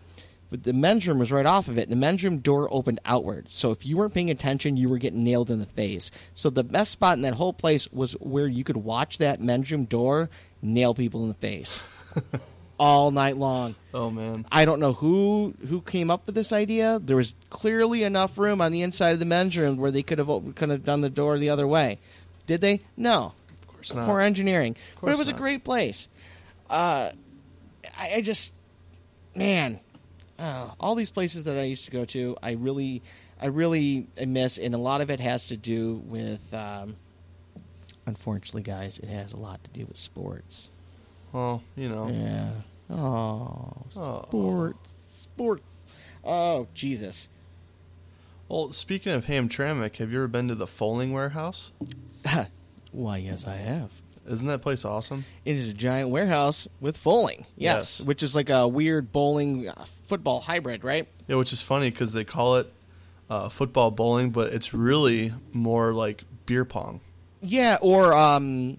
But 0.50 0.64
the 0.64 0.74
men's 0.74 1.08
room 1.08 1.20
was 1.20 1.32
right 1.32 1.46
off 1.46 1.68
of 1.68 1.78
it. 1.78 1.90
The 1.90 1.96
men's 1.96 2.24
room 2.24 2.40
door 2.40 2.68
opened 2.72 3.00
outward, 3.04 3.48
so 3.50 3.72
if 3.72 3.86
you 3.86 3.98
weren't 3.98 4.14
paying 4.14 4.30
attention, 4.30 4.78
you 4.78 4.90
were 4.90 5.00
getting 5.00 5.24
nailed 5.24 5.50
in 5.50 5.60
the 5.60 5.66
face. 5.66 6.12
So 6.34 6.50
the 6.50 6.64
best 6.64 6.92
spot 6.92 7.18
in 7.18 7.24
that 7.24 7.34
whole 7.34 7.54
place 7.54 7.92
was 7.92 8.14
where 8.14 8.48
you 8.48 8.64
could 8.64 8.78
watch 8.78 9.18
that 9.18 9.42
men's 9.42 9.72
room 9.72 9.86
door 9.86 10.30
nail 10.62 10.94
people 10.94 11.24
in 11.24 11.30
the 11.30 11.34
face 11.36 11.84
all 12.80 13.12
night 13.12 13.38
long. 13.38 13.76
Oh 13.94 14.10
man. 14.12 14.46
I 14.52 14.66
don't 14.66 14.80
know 14.80 14.94
who 14.94 15.54
who 15.68 15.82
came 15.82 16.12
up 16.12 16.26
with 16.26 16.36
this 16.36 16.52
idea. 16.52 17.00
There 17.04 17.18
was 17.18 17.36
clearly 17.50 18.04
enough 18.04 18.38
room 18.38 18.62
on 18.62 18.72
the 18.72 18.82
inside 18.82 19.12
of 19.12 19.20
the 19.20 19.26
men's 19.26 19.58
room 19.58 19.78
where 19.78 19.92
they 19.92 20.04
could 20.04 20.18
have 20.18 20.56
could 20.56 20.70
have 20.70 20.86
done 20.86 21.02
the 21.02 21.10
door 21.10 21.38
the 21.38 21.50
other 21.50 21.68
way. 21.68 22.00
Did 22.46 22.62
they? 22.62 22.82
No. 22.96 23.34
Of 23.62 23.68
course 23.68 23.94
not. 23.94 24.06
Poor 24.06 24.20
engineering. 24.22 24.76
But 24.96 25.02
course 25.02 25.14
it 25.16 25.18
was 25.18 25.28
a 25.30 25.34
great 25.34 25.64
place. 25.64 26.08
Uh, 26.70 27.12
I, 27.98 28.16
I 28.16 28.22
just, 28.22 28.54
man, 29.36 29.80
uh, 30.40 30.70
all 30.80 30.96
these 30.96 31.12
places 31.12 31.44
that 31.46 31.58
I 31.58 31.64
used 31.64 31.86
to 31.86 31.92
go 31.92 32.06
to, 32.06 32.36
I 32.44 32.52
really, 32.52 33.02
I 33.42 33.48
really 33.48 34.08
miss, 34.26 34.58
and 34.58 34.74
a 34.74 34.78
lot 34.78 35.02
of 35.02 35.10
it 35.10 35.20
has 35.20 35.48
to 35.48 35.58
do 35.58 36.02
with. 36.06 36.54
Um, 36.54 36.96
unfortunately, 38.06 38.62
guys, 38.64 39.00
it 39.00 39.10
has 39.10 39.34
a 39.34 39.38
lot 39.38 39.64
to 39.64 39.70
do 39.72 39.86
with 39.86 39.98
sports. 39.98 40.70
Well, 41.32 41.64
you 41.76 41.90
know. 41.90 42.10
Yeah. 42.10 42.52
Oh, 42.90 43.74
Oh. 43.96 44.24
sports, 44.28 44.90
sports. 45.12 45.64
Oh, 46.24 46.68
Jesus. 46.74 47.30
Well, 48.48 48.72
speaking 48.72 49.12
of 49.14 49.26
Hamtramck, 49.26 49.96
have 49.98 50.12
you 50.12 50.20
ever 50.20 50.28
been 50.28 50.48
to 50.50 50.56
the 50.56 50.68
Foaling 50.68 51.12
Warehouse? 51.12 51.72
Why, 52.92 53.18
yes, 53.18 53.46
I 53.48 53.56
have. 53.56 53.90
Isn't 54.28 54.48
that 54.48 54.62
place 54.62 54.86
awesome? 54.86 55.26
It 55.46 55.56
is 55.56 55.68
a 55.70 55.74
giant 55.74 56.10
warehouse 56.10 56.68
with 56.80 57.02
bowling. 57.04 57.46
Yes, 57.56 58.00
Yes. 58.00 58.02
which 58.02 58.24
is 58.24 58.36
like 58.36 58.50
a 58.50 58.68
weird 58.68 59.12
bowling 59.12 59.68
uh, 59.70 59.86
football 60.08 60.40
hybrid, 60.42 60.84
right? 60.84 61.08
Yeah, 61.28 61.36
which 61.36 61.54
is 61.54 61.62
funny 61.62 61.90
because 61.92 62.14
they 62.14 62.24
call 62.24 62.56
it 62.58 62.72
uh, 63.30 63.50
football 63.50 63.92
bowling, 63.92 64.32
but 64.32 64.52
it's 64.54 64.74
really 64.74 65.32
more 65.54 65.94
like 65.94 66.24
beer 66.46 66.66
pong. 66.66 67.02
Yeah, 67.42 67.78
or 67.82 68.14
um, 68.14 68.78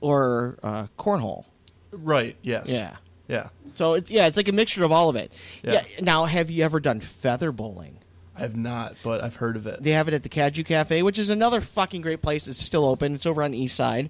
or 0.00 0.58
uh, 0.62 0.86
cornhole. 0.98 1.44
Right. 1.92 2.36
Yes. 2.42 2.66
Yeah. 2.68 2.96
Yeah. 3.28 3.48
So 3.74 3.94
it's 3.94 4.10
yeah, 4.10 4.26
it's 4.26 4.36
like 4.36 4.48
a 4.48 4.52
mixture 4.52 4.82
of 4.84 4.92
all 4.92 5.08
of 5.08 5.16
it. 5.16 5.32
Yeah. 5.62 5.82
Now, 6.00 6.24
have 6.26 6.50
you 6.50 6.64
ever 6.64 6.80
done 6.80 7.00
feather 7.00 7.52
bowling? 7.52 7.98
I've 8.36 8.56
not, 8.56 8.96
but 9.04 9.22
I've 9.22 9.36
heard 9.36 9.56
of 9.56 9.66
it. 9.66 9.82
They 9.82 9.90
have 9.92 10.08
it 10.08 10.14
at 10.14 10.22
the 10.22 10.28
Cadieux 10.30 10.64
Cafe, 10.64 11.02
which 11.02 11.18
is 11.18 11.28
another 11.28 11.60
fucking 11.60 12.00
great 12.00 12.22
place. 12.22 12.48
It's 12.48 12.58
still 12.62 12.84
open. 12.86 13.14
It's 13.14 13.26
over 13.26 13.42
on 13.42 13.50
the 13.50 13.58
east 13.62 13.76
side, 13.76 14.08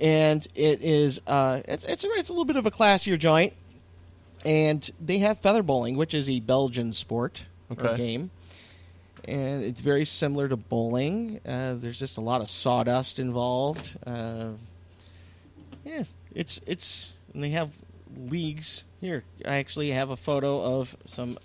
and 0.00 0.46
it 0.54 0.82
is 0.82 1.20
uh, 1.26 1.60
it's 1.66 1.84
it's 1.84 2.04
a, 2.04 2.08
it's 2.12 2.28
a 2.28 2.32
little 2.32 2.44
bit 2.44 2.56
of 2.56 2.66
a 2.66 2.70
classier 2.70 3.18
joint. 3.18 3.52
And 4.44 4.90
they 5.00 5.18
have 5.18 5.38
feather 5.38 5.62
bowling, 5.62 5.96
which 5.96 6.14
is 6.14 6.28
a 6.28 6.40
Belgian 6.40 6.92
sport 6.92 7.46
or 7.70 7.86
Okay. 7.86 7.96
game, 7.96 8.30
and 9.24 9.62
it's 9.62 9.80
very 9.80 10.04
similar 10.04 10.48
to 10.48 10.56
bowling. 10.56 11.38
Uh, 11.46 11.74
there's 11.74 11.98
just 11.98 12.16
a 12.16 12.20
lot 12.20 12.40
of 12.40 12.48
sawdust 12.48 13.20
involved. 13.20 13.96
Uh, 14.04 14.48
yeah, 15.84 16.02
it's 16.34 16.60
it's 16.66 17.12
and 17.32 17.42
they 17.44 17.50
have 17.50 17.70
leagues 18.16 18.82
here. 19.00 19.22
I 19.46 19.56
actually 19.58 19.90
have 19.90 20.10
a 20.10 20.16
photo 20.16 20.60
of 20.80 20.96
some 21.06 21.38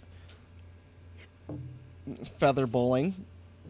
feather 2.37 2.65
bowling. 2.67 3.13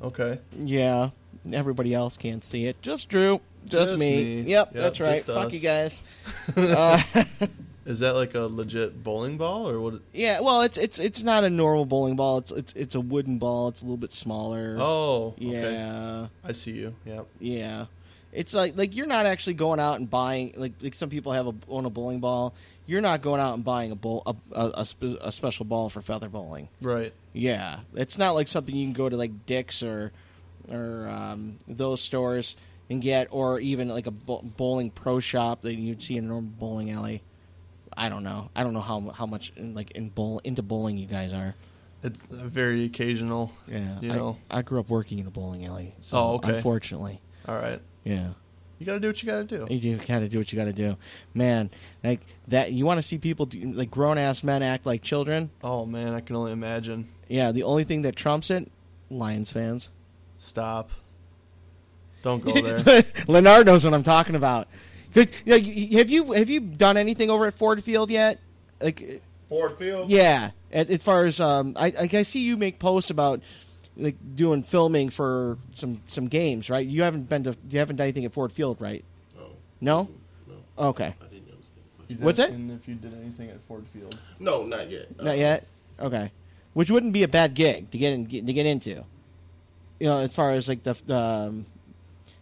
Okay. 0.02 0.40
Yeah, 0.58 1.10
everybody 1.52 1.94
else 1.94 2.18
can't 2.18 2.44
see 2.44 2.66
it. 2.66 2.82
Just 2.82 3.10
Drew. 3.10 3.42
Just, 3.70 3.90
Just 3.92 4.00
me. 4.00 4.16
me. 4.24 4.42
Yep, 4.42 4.74
Yep, 4.74 4.74
that's 4.74 5.00
right. 5.00 5.24
Fuck 5.24 5.48
us. 5.48 5.54
you 5.54 5.60
guys. 5.60 6.04
uh, 6.58 7.02
Is 7.86 8.00
that 8.00 8.16
like 8.16 8.36
a 8.36 8.42
legit 8.42 9.02
bowling 9.02 9.38
ball 9.38 9.70
or 9.70 9.80
what? 9.80 10.02
yeah, 10.12 10.42
well, 10.42 10.60
it's 10.62 10.78
it's 10.78 11.00
it's 11.00 11.24
not 11.24 11.46
a 11.46 11.50
normal 11.50 11.86
bowling 11.86 12.18
ball. 12.18 12.40
It's 12.40 12.52
it's 12.52 12.74
it's 12.74 12.96
a 12.96 13.00
wooden 13.00 13.38
ball. 13.38 13.70
It's 13.70 13.82
a 13.82 13.86
little 13.86 13.96
bit 13.96 14.12
smaller. 14.12 14.76
Oh. 14.78 15.34
Okay. 15.38 15.52
yeah, 15.74 16.28
I 16.44 16.52
see 16.52 16.72
you. 16.72 16.94
Yep. 17.06 17.28
yeah. 17.40 17.86
It's 18.34 18.54
like 18.54 18.76
like 18.76 18.94
you're 18.94 19.08
not 19.08 19.26
actually 19.26 19.54
going 19.54 19.80
out 19.80 20.00
and 20.00 20.10
buying 20.10 20.54
like 20.58 20.74
like 20.82 20.96
some 20.96 21.10
people 21.10 21.32
have 21.32 21.48
a 21.48 21.54
own 21.70 21.86
a 21.86 21.90
bowling 21.90 22.20
ball. 22.20 22.54
You're 22.88 23.02
not 23.02 23.22
going 23.22 23.40
out 23.40 23.54
and 23.54 23.64
buying 23.64 23.92
a 23.92 23.96
bowl 23.96 24.22
a 24.26 24.36
a, 24.52 24.72
a, 24.82 24.86
spe- 24.86 25.18
a 25.22 25.32
special 25.32 25.64
ball 25.66 25.90
for 25.90 26.02
feather 26.02 26.28
bowling. 26.28 26.68
Right. 26.82 27.14
Yeah, 27.32 27.80
it's 27.96 28.18
not 28.18 28.36
like 28.36 28.50
something 28.50 28.76
you 28.76 28.86
can 28.86 28.94
go 28.94 29.08
to 29.08 29.16
like 29.16 29.46
Dick's 29.46 29.82
or 29.82 30.12
or 30.70 31.08
um, 31.08 31.58
those 31.70 32.02
stores 32.02 32.58
and 32.90 33.02
get, 33.02 33.28
or 33.32 33.60
even 33.60 33.90
like 33.90 34.08
a 34.08 34.12
bowling 34.12 34.92
pro 34.92 35.20
shop 35.20 35.62
that 35.62 35.76
you'd 35.76 36.02
see 36.02 36.18
in 36.18 36.26
a 36.26 36.28
normal 36.28 36.52
bowling 36.58 36.92
alley. 36.92 37.22
I 37.96 38.10
don't 38.10 38.24
know. 38.24 38.50
I 38.56 38.64
don't 38.64 38.74
know 38.74 38.82
how 38.82 39.00
how 39.10 39.26
much 39.26 39.52
in, 39.56 39.74
like 39.74 39.92
in 39.92 40.10
bowl 40.10 40.40
into 40.44 40.62
bowling 40.62 40.98
you 40.98 41.08
guys 41.08 41.34
are. 41.34 41.56
It's 42.04 42.22
very 42.22 42.86
occasional. 42.86 43.52
Yeah, 43.68 44.00
You 44.00 44.12
I, 44.12 44.16
know. 44.16 44.38
I 44.52 44.62
grew 44.62 44.80
up 44.80 44.90
working 44.90 45.18
in 45.20 45.26
a 45.26 45.32
bowling 45.32 45.66
alley. 45.66 45.96
So 46.00 46.16
Oh, 46.18 46.34
okay. 46.36 46.56
Unfortunately, 46.58 47.20
All 47.48 47.56
right. 47.56 47.82
yeah. 48.04 48.30
You 48.78 48.86
got 48.86 48.94
to 48.94 49.00
do 49.00 49.08
what 49.08 49.24
you 49.24 49.26
got 49.28 49.50
to 49.50 49.58
do. 49.66 49.74
You 49.74 49.80
do 49.80 49.98
got 50.06 50.20
to 50.20 50.30
do 50.30 50.38
what 50.38 50.54
you 50.54 50.60
got 50.60 50.66
to 50.66 50.74
do, 50.74 50.96
man. 51.34 51.72
Like 52.04 52.22
that, 52.50 52.72
you 52.72 52.86
want 52.86 53.00
to 53.00 53.02
see 53.02 53.18
people 53.18 53.48
do, 53.48 53.60
like 53.74 53.90
grown 53.90 54.20
ass 54.20 54.44
men 54.44 54.62
act 54.62 54.86
like 54.86 55.02
children. 55.02 55.50
Oh 55.64 55.88
man, 55.88 56.14
I 56.14 56.20
can 56.22 56.36
only 56.36 56.52
imagine. 56.52 57.10
Yeah, 57.28 57.52
the 57.52 57.64
only 57.64 57.84
thing 57.84 58.04
that 58.04 58.16
trumps 58.16 58.52
it, 58.52 58.72
Lions 59.10 59.52
fans. 59.52 59.90
Stop. 60.38 60.92
Don't 62.28 62.44
go 62.44 62.62
there. 62.62 63.04
Leonard 63.28 63.66
knows 63.68 63.86
what 63.86 63.94
I'm 63.94 64.04
talking 64.04 64.36
about. 64.36 64.68
'Cause, 65.14 65.28
you 65.46 65.52
know, 65.94 65.98
have 66.00 66.10
you 66.10 66.32
have 66.34 66.50
you 66.50 66.60
done 66.60 66.98
anything 66.98 67.30
over 67.30 67.46
at 67.48 67.54
Ford 67.54 67.82
Field 67.82 68.10
yet? 68.12 68.40
Like, 68.82 69.22
Ford 69.48 69.78
Field. 69.78 70.10
yeah, 70.10 70.52
as, 70.72 70.90
as 70.90 71.02
far 71.02 71.24
as 71.24 71.40
um, 71.40 71.74
I, 71.78 71.88
I 71.88 72.10
I 72.12 72.22
see 72.24 72.42
you 72.42 72.58
make 72.58 72.80
posts 72.80 73.10
about 73.10 73.42
like 73.96 74.16
doing 74.36 74.62
filming 74.64 75.10
for 75.10 75.58
some 75.74 76.02
some 76.08 76.28
games, 76.28 76.70
right? 76.70 76.86
You 76.86 77.04
haven't 77.04 77.30
been 77.30 77.46
to 77.46 77.56
you 77.70 77.80
haven't 77.80 77.96
done 77.96 78.04
anything 78.04 78.26
at 78.26 78.34
Ford 78.34 78.52
Field, 78.52 78.82
right? 78.82 79.06
No. 79.34 79.48
No. 79.80 80.10
No. 80.48 80.88
Okay, 80.90 81.06
I 81.06 81.24
didn't 81.30 81.50
understand. 81.50 81.64
the 81.78 81.96
question. 81.96 82.06
He's 82.10 82.20
What's 82.20 82.38
that? 82.40 82.50
asking 82.50 82.70
If 82.72 82.88
you 82.90 82.96
did 82.96 83.14
anything 83.16 83.50
at 83.50 83.62
Ford 83.70 83.86
Field. 83.94 84.20
No, 84.42 84.66
not 84.66 84.92
yet. 84.92 85.08
Uh, 85.18 85.24
not 85.24 85.38
yet. 85.38 85.66
Okay, 85.98 86.30
which 86.74 86.92
wouldn't 86.92 87.14
be 87.14 87.24
a 87.24 87.28
bad 87.30 87.54
gig 87.54 87.90
to 87.92 87.98
get 87.98 88.12
in, 88.12 88.26
to 88.28 88.54
get 88.54 88.66
into. 88.66 89.06
You 90.02 90.08
know, 90.08 90.18
as 90.20 90.36
far 90.36 90.52
as 90.52 90.68
like 90.68 90.84
the 90.84 90.94
the. 91.06 91.18
Um, 91.18 91.66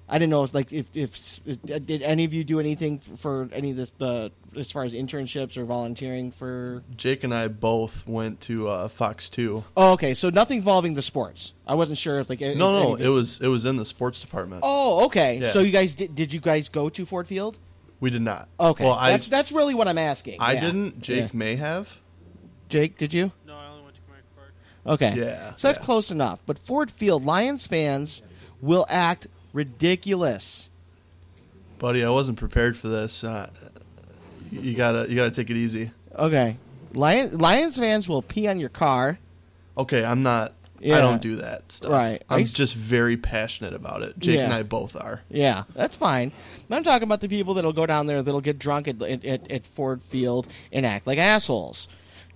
I 0.08 0.20
didn't 0.20 0.30
know 0.30 0.43
if 0.43 0.53
like 0.53 0.72
if, 0.72 0.86
if 0.95 1.39
did 1.66 2.03
any 2.03 2.26
of 2.26 2.34
you 2.34 2.43
do 2.43 2.60
anything 2.60 2.99
for, 2.99 3.18
for 3.18 3.49
any 3.51 3.72
of 3.72 3.78
the, 3.78 3.91
the 3.97 4.32
as 4.60 4.72
far 4.72 4.84
as 4.84 4.93
internships 4.93 5.58
or 5.58 5.66
volunteering 5.66 6.32
for 6.32 6.84
Jake 6.95 7.24
and 7.24 7.34
I 7.34 7.47
both 7.47 8.06
went 8.08 8.39
to 8.41 8.68
uh, 8.68 8.88
Fox 8.88 9.30
Two. 9.32 9.64
Oh, 9.76 9.93
okay. 9.93 10.14
So 10.14 10.30
nothing 10.30 10.58
involving 10.60 10.93
the 10.93 11.01
sports. 11.01 11.53
I 11.66 11.74
wasn't 11.74 11.97
sure 11.97 12.20
if 12.20 12.30
like 12.30 12.41
if 12.41 12.56
No, 12.56 12.72
no, 12.72 12.88
anything- 12.89 13.06
it 13.08 13.10
was 13.10 13.41
it 13.41 13.47
was 13.47 13.66
in 13.66 13.78
the 13.78 13.86
sports 13.86 14.20
department. 14.20 14.62
Oh, 14.64 15.06
okay. 15.06 15.39
Yeah. 15.39 15.51
So 15.51 15.62
you 15.62 15.72
guys 15.72 15.95
did? 15.95 16.14
Did 16.14 16.32
you 16.32 16.39
guys 16.39 16.70
go 16.70 16.88
to 16.89 17.06
Ford 17.06 17.28
Field? 17.28 17.58
We 17.99 18.10
did 18.12 18.22
not. 18.22 18.47
Okay, 18.60 18.84
Well, 18.84 18.93
I 18.93 19.10
that's 19.12 19.26
that's 19.28 19.51
really 19.51 19.74
what 19.74 19.88
I'm 19.88 19.97
asking. 19.97 20.39
I 20.39 20.53
Yeah. 20.53 20.60
didn't. 20.62 21.01
Jake 21.01 21.34
Yeah. 21.34 21.38
may 21.39 21.56
have. 21.56 21.99
Jake, 22.70 22.97
did 22.99 23.14
you? 23.14 23.32
No, 23.47 23.56
I 23.56 23.70
only 23.70 23.84
went 23.84 23.95
to 23.95 24.01
Comerica 24.01 24.36
Park. 24.36 24.53
Okay. 25.01 25.16
Yeah, 25.20 25.53
So 25.56 25.68
that's 25.68 25.80
yeah. 25.80 25.86
close 25.86 26.12
enough. 26.12 26.39
But 26.45 26.60
Ford 26.60 26.91
Field 26.91 27.26
Lions 27.26 27.66
fans 27.66 28.22
will 28.62 28.86
act 28.89 29.28
ridiculous. 29.56 30.70
Buddy, 31.80 32.03
I 32.06 32.10
wasn't 32.10 32.38
prepared 32.38 32.78
for 32.78 32.88
this. 32.88 33.24
Uh, 33.24 33.49
you 34.51 34.76
gotta 34.76 35.10
you 35.10 35.16
gotta 35.16 35.32
take 35.32 35.49
it 35.49 35.58
easy. 35.58 35.91
Okay. 36.16 36.58
Lion, 36.93 37.38
Lions 37.38 37.78
fans 37.78 38.08
will 38.08 38.22
pee 38.22 38.47
on 38.47 38.60
your 38.60 38.70
car. 38.70 39.18
Okay, 39.78 40.03
I'm 40.06 40.24
not. 40.24 40.53
Yeah. 40.80 40.97
I 40.97 41.01
don't 41.01 41.22
do 41.22 41.38
that 41.38 41.72
stuff. 41.72 41.91
Right. 41.91 42.22
I 42.30 42.36
I'm 42.36 42.39
used- 42.41 42.56
just 42.56 42.76
very 42.76 43.18
passionate 43.18 43.74
about 43.74 44.01
it. 44.03 44.18
Jake 44.20 44.39
and 44.39 44.53
I 44.53 44.64
both 44.64 44.95
are. 44.95 45.22
Yeah, 45.30 45.64
that's 45.74 45.95
fine. 45.95 46.32
I'm 46.70 46.84
talking 46.84 47.03
about 47.03 47.22
the 47.22 47.30
people 47.30 47.56
that'll 47.56 47.74
go 47.74 47.86
down 47.86 48.08
there 48.08 48.22
that'll 48.22 48.41
get 48.41 48.60
drunk 48.60 48.88
at, 48.88 49.01
at, 49.01 49.26
at, 49.26 49.51
at 49.51 49.68
Ford 49.68 50.01
Field 50.03 50.47
and 50.72 50.86
act 50.86 51.08
like 51.08 51.18
assholes. 51.18 51.88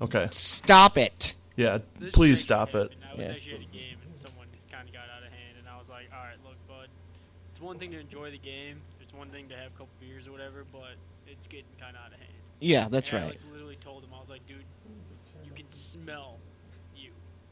Okay. 0.01 0.27
Stop 0.31 0.97
it. 0.97 1.35
Yeah. 1.57 1.79
This 1.99 2.13
Please 2.13 2.41
stop 2.41 2.73
it. 2.75 2.91
I 3.07 3.15
was 3.15 3.19
Yeah. 3.25 3.31
actually 3.33 3.53
at 3.53 3.59
a 3.61 3.65
game 3.65 3.97
and 4.05 4.27
someone 4.27 4.47
kind 4.71 4.87
of 4.87 4.93
got 4.93 5.03
out 5.15 5.23
of 5.23 5.29
hand, 5.31 5.57
and 5.59 5.67
I 5.67 5.77
was 5.77 5.89
like, 5.89 6.09
"All 6.11 6.19
right, 6.23 6.37
look, 6.43 6.55
bud. 6.67 6.87
It's 7.51 7.58
one 7.69 7.79
thing 7.79 7.91
to 7.91 7.99
enjoy 7.99 8.31
the 8.31 8.37
game. 8.37 8.81
It's 9.01 9.13
one 9.13 9.29
thing 9.29 9.47
to 9.49 9.55
have 9.55 9.67
a 9.67 9.77
couple 9.77 9.89
beers 10.01 10.27
or 10.27 10.31
whatever, 10.31 10.65
but 10.71 10.95
it's 11.27 11.45
getting 11.47 11.65
kind 11.79 11.95
of 11.95 12.01
out 12.03 12.11
of 12.13 12.19
hand." 12.19 12.33
Yeah, 12.59 12.89
that's 12.89 13.09
And 13.11 13.19
I 13.19 13.21
right. 13.21 13.29
like, 13.31 13.53
literally 13.53 13.77
told 13.83 14.03
him, 14.03 14.09
I 14.13 14.19
was 14.19 14.29
like, 14.29 14.45
"Dude, 14.47 14.65
you 15.45 15.51
can 15.55 15.65
smell 15.71 16.37
you. 16.95 17.11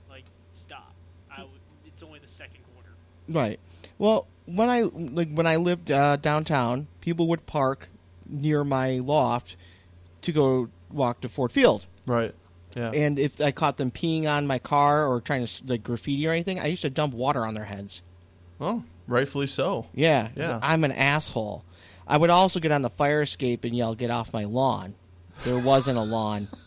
Like, 0.09 0.25
stop. 0.55 0.93
I 1.31 1.37
w- 1.37 1.59
it's 1.85 2.01
only 2.03 2.19
the 2.19 2.27
second 2.37 2.59
quarter." 2.73 2.89
Right. 3.29 3.59
Well, 3.97 4.27
when 4.45 4.69
I 4.69 4.81
like 4.81 5.31
when 5.33 5.47
I 5.47 5.55
lived 5.57 5.91
uh, 5.91 6.15
downtown, 6.17 6.87
people 7.01 7.27
would 7.27 7.45
park 7.45 7.89
near 8.27 8.63
my 8.63 8.99
loft 8.99 9.55
to 10.21 10.31
go 10.31 10.69
walk 10.91 11.21
to 11.21 11.29
Ford 11.29 11.51
Field. 11.51 11.85
Right. 12.05 12.33
Yeah. 12.75 12.91
And 12.91 13.17
if 13.17 13.39
I 13.41 13.51
caught 13.51 13.77
them 13.77 13.91
peeing 13.91 14.25
on 14.27 14.45
my 14.47 14.59
car 14.59 15.07
or 15.07 15.19
trying 15.21 15.39
to 15.41 15.43
s- 15.45 15.61
like 15.65 15.83
graffiti 15.83 16.27
or 16.27 16.31
anything, 16.31 16.59
I 16.59 16.67
used 16.67 16.81
to 16.83 16.89
dump 16.89 17.13
water 17.13 17.45
on 17.45 17.53
their 17.53 17.65
heads. 17.65 18.01
well, 18.59 18.83
rightfully 19.07 19.47
so. 19.47 19.87
Yeah, 19.93 20.29
Yeah. 20.35 20.59
I'm 20.61 20.83
an 20.83 20.91
asshole. 20.91 21.63
I 22.07 22.17
would 22.17 22.29
also 22.29 22.59
get 22.59 22.71
on 22.71 22.81
the 22.81 22.89
fire 22.89 23.21
escape 23.23 23.63
and 23.65 23.75
yell, 23.75 23.95
"Get 23.95 24.11
off 24.11 24.31
my 24.33 24.45
lawn!" 24.45 24.93
There 25.43 25.59
wasn't 25.59 25.97
a 25.97 26.01
lawn. 26.03 26.47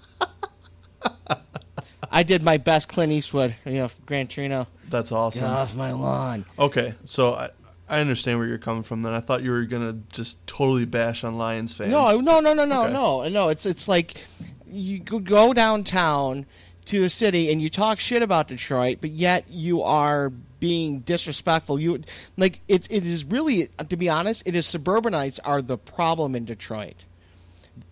I 2.12 2.22
did 2.24 2.42
my 2.42 2.56
best, 2.56 2.88
Clint 2.88 3.12
Eastwood. 3.12 3.54
You 3.64 3.72
know, 3.74 3.88
Gran 4.06 4.26
Torino. 4.28 4.66
That's 4.88 5.12
awesome. 5.12 5.42
Get 5.42 5.50
off 5.50 5.74
my 5.76 5.92
lawn. 5.92 6.44
Okay, 6.58 6.94
so 7.06 7.34
I, 7.34 7.50
I 7.88 8.00
understand 8.00 8.38
where 8.38 8.48
you're 8.48 8.58
coming 8.58 8.82
from. 8.82 9.02
Then 9.02 9.12
I 9.12 9.20
thought 9.20 9.42
you 9.42 9.50
were 9.52 9.62
gonna 9.64 9.96
just 10.12 10.44
totally 10.46 10.84
bash 10.86 11.22
on 11.24 11.38
Lions 11.38 11.74
fans. 11.74 11.90
No, 11.90 12.20
no, 12.20 12.40
no, 12.40 12.52
no, 12.52 12.64
no, 12.64 12.84
Okay. 12.84 12.92
no, 12.92 13.28
no. 13.28 13.48
It's 13.48 13.64
it's 13.64 13.86
like 13.88 14.26
you 14.68 14.98
go 14.98 15.52
downtown 15.52 16.46
to 16.86 17.04
a 17.04 17.10
city 17.10 17.50
and 17.52 17.60
you 17.60 17.70
talk 17.70 17.98
shit 17.98 18.22
about 18.22 18.48
Detroit, 18.48 18.98
but 19.00 19.10
yet 19.10 19.44
you 19.50 19.82
are 19.82 20.30
being 20.60 21.00
disrespectful. 21.00 21.78
You 21.78 22.02
like 22.36 22.60
it. 22.68 22.86
It 22.90 23.06
is 23.06 23.24
really, 23.24 23.68
to 23.88 23.96
be 23.96 24.08
honest, 24.08 24.42
it 24.46 24.54
is 24.54 24.66
suburbanites 24.66 25.38
are 25.40 25.62
the 25.62 25.78
problem 25.78 26.34
in 26.34 26.44
Detroit. 26.44 27.04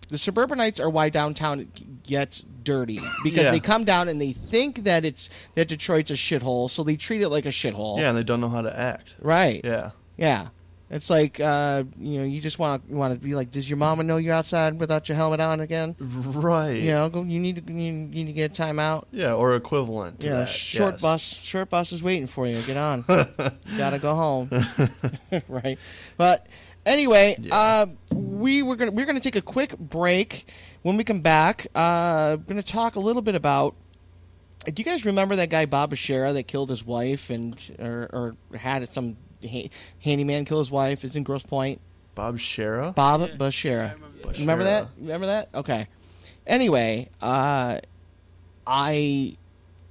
The 0.09 0.17
suburbanites 0.17 0.79
are 0.79 0.89
why 0.89 1.09
downtown 1.09 1.71
gets 2.03 2.43
dirty 2.63 2.99
because 3.23 3.43
Yeah. 3.45 3.51
they 3.51 3.59
come 3.59 3.83
down 3.83 4.07
and 4.09 4.19
they 4.19 4.33
think 4.33 4.83
that 4.83 5.05
it's 5.05 5.29
that 5.55 5.67
Detroit's 5.67 6.09
a 6.11 6.15
shithole, 6.15 6.69
so 6.69 6.83
they 6.83 6.95
treat 6.95 7.21
it 7.21 7.29
like 7.29 7.45
a 7.45 7.49
shithole. 7.49 7.99
Yeah, 7.99 8.09
and 8.09 8.17
they 8.17 8.23
don't 8.23 8.41
know 8.41 8.49
how 8.49 8.61
to 8.61 8.77
act. 8.79 9.15
Right. 9.21 9.61
Yeah. 9.63 9.91
Yeah. 10.17 10.47
It's 10.91 11.09
like 11.09 11.39
uh, 11.39 11.83
you 11.99 12.19
know, 12.19 12.25
you 12.25 12.41
just 12.41 12.57
want 12.57 12.87
to 12.87 12.95
want 12.95 13.13
to 13.13 13.19
be 13.19 13.35
like, 13.35 13.51
does 13.51 13.69
your 13.69 13.77
mama 13.77 14.03
know 14.03 14.17
you're 14.17 14.33
outside 14.33 14.79
without 14.79 15.07
your 15.07 15.15
helmet 15.15 15.39
on 15.39 15.59
again? 15.59 15.95
Right. 15.99 16.79
You 16.79 16.91
know, 16.91 17.09
go, 17.09 17.21
you 17.21 17.39
need 17.39 17.67
to 17.67 17.71
you 17.71 17.91
need 17.91 18.25
to 18.25 18.33
get 18.33 18.57
a 18.57 18.61
timeout. 18.61 19.05
Yeah, 19.11 19.33
or 19.33 19.55
equivalent. 19.55 20.23
Yeah, 20.23 20.31
that. 20.31 20.49
short 20.49 20.95
yes. 20.95 21.01
bus, 21.01 21.21
short 21.21 21.69
bus 21.69 21.91
is 21.91 22.01
waiting 22.01 22.25
for 22.25 22.47
you. 22.47 22.59
Get 22.63 22.77
on. 22.77 23.05
gotta 23.77 23.99
go 23.99 24.15
home. 24.15 24.49
right. 25.47 25.77
But 26.17 26.47
anyway, 26.87 27.37
uh, 27.51 27.85
we 28.11 28.63
were 28.63 28.75
gonna 28.75 28.91
we're 28.91 29.05
gonna 29.05 29.19
take 29.19 29.35
a 29.35 29.41
quick 29.41 29.77
break. 29.77 30.51
When 30.81 30.97
we 30.97 31.03
come 31.03 31.21
back, 31.21 31.67
uh, 31.75 32.37
we're 32.39 32.49
gonna 32.49 32.63
talk 32.63 32.95
a 32.95 32.99
little 32.99 33.21
bit 33.21 33.35
about. 33.35 33.75
Do 34.65 34.73
you 34.75 34.83
guys 34.83 35.05
remember 35.05 35.35
that 35.37 35.49
guy 35.49 35.65
Bob 35.65 35.91
Bashara 35.91 36.33
that 36.33 36.47
killed 36.47 36.69
his 36.69 36.83
wife 36.83 37.29
and 37.29 37.55
or, 37.79 38.35
or 38.51 38.57
had 38.57 38.87
some 38.89 39.15
ha- 39.47 39.69
handyman 39.99 40.45
kill 40.45 40.59
his 40.59 40.71
wife? 40.71 41.03
Is 41.03 41.15
in 41.15 41.23
Grosse 41.23 41.43
Pointe. 41.43 41.79
Bob 42.15 42.37
Shara. 42.37 42.93
Bob 42.93 43.21
Yeah, 43.21 43.35
Bashara. 43.37 43.91
I 43.91 43.93
remember 43.93 44.17
that. 44.23 44.37
Remember 44.39 44.63
that? 44.63 44.87
Remember 44.97 45.25
that? 45.27 45.49
Okay. 45.55 45.87
Anyway, 46.45 47.09
uh, 47.21 47.79
I 48.67 49.37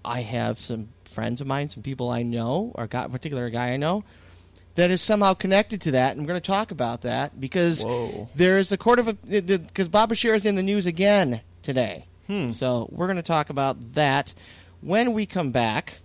I 0.04 0.20
have 0.22 0.58
some 0.58 0.88
friends 1.04 1.40
of 1.40 1.46
mine, 1.46 1.68
some 1.70 1.82
people 1.82 2.10
I 2.10 2.22
know, 2.22 2.72
or 2.74 2.86
got 2.86 3.06
a 3.06 3.08
particular 3.08 3.48
guy 3.50 3.70
I 3.70 3.76
know 3.76 4.04
that 4.74 4.90
is 4.92 5.02
somehow 5.02 5.34
connected 5.34 5.80
to 5.82 5.90
that, 5.92 6.12
and 6.12 6.20
I'm 6.20 6.26
going 6.26 6.40
to 6.40 6.46
talk 6.46 6.70
about 6.70 7.00
that 7.02 7.40
because 7.40 7.82
Whoa. 7.82 8.28
there 8.36 8.58
is 8.58 8.68
the 8.68 8.76
court 8.78 9.00
of 9.00 9.18
because 9.28 9.88
Bob 9.88 10.10
Bashara 10.10 10.36
is 10.36 10.46
in 10.46 10.54
the 10.54 10.62
news 10.62 10.86
again 10.86 11.40
today. 11.62 12.04
Hmm. 12.28 12.52
So 12.52 12.88
we're 12.92 13.06
going 13.06 13.16
to 13.16 13.22
talk 13.22 13.50
about 13.50 13.94
that 13.94 14.34
when 14.80 15.12
we 15.14 15.26
come 15.26 15.50
back. 15.50 15.98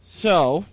So 0.00 0.64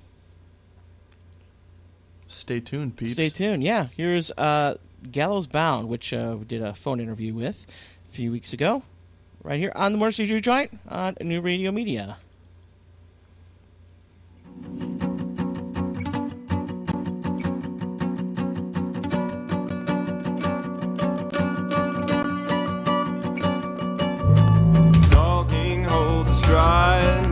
Stay 2.43 2.59
tuned, 2.59 2.97
peeps. 2.97 3.13
Stay 3.13 3.29
tuned. 3.29 3.63
Yeah, 3.63 3.87
here's 3.95 4.29
uh, 4.31 4.75
Gallows 5.09 5.47
Bound, 5.47 5.87
which 5.87 6.11
uh, 6.11 6.35
we 6.37 6.43
did 6.43 6.61
a 6.61 6.73
phone 6.73 6.99
interview 6.99 7.33
with 7.33 7.65
a 8.11 8.13
few 8.13 8.33
weeks 8.33 8.51
ago, 8.51 8.83
right 9.43 9.57
here 9.57 9.71
on 9.77 9.93
the 9.93 9.97
Motor 9.97 10.11
City 10.11 10.27
Juke 10.27 10.43
Joint 10.43 10.77
on 10.89 11.15
New 11.21 11.39
Radio 11.39 11.71
Media. 11.71 12.17
Stalking 25.05 25.85
holds 25.85 26.29
a 26.29 27.22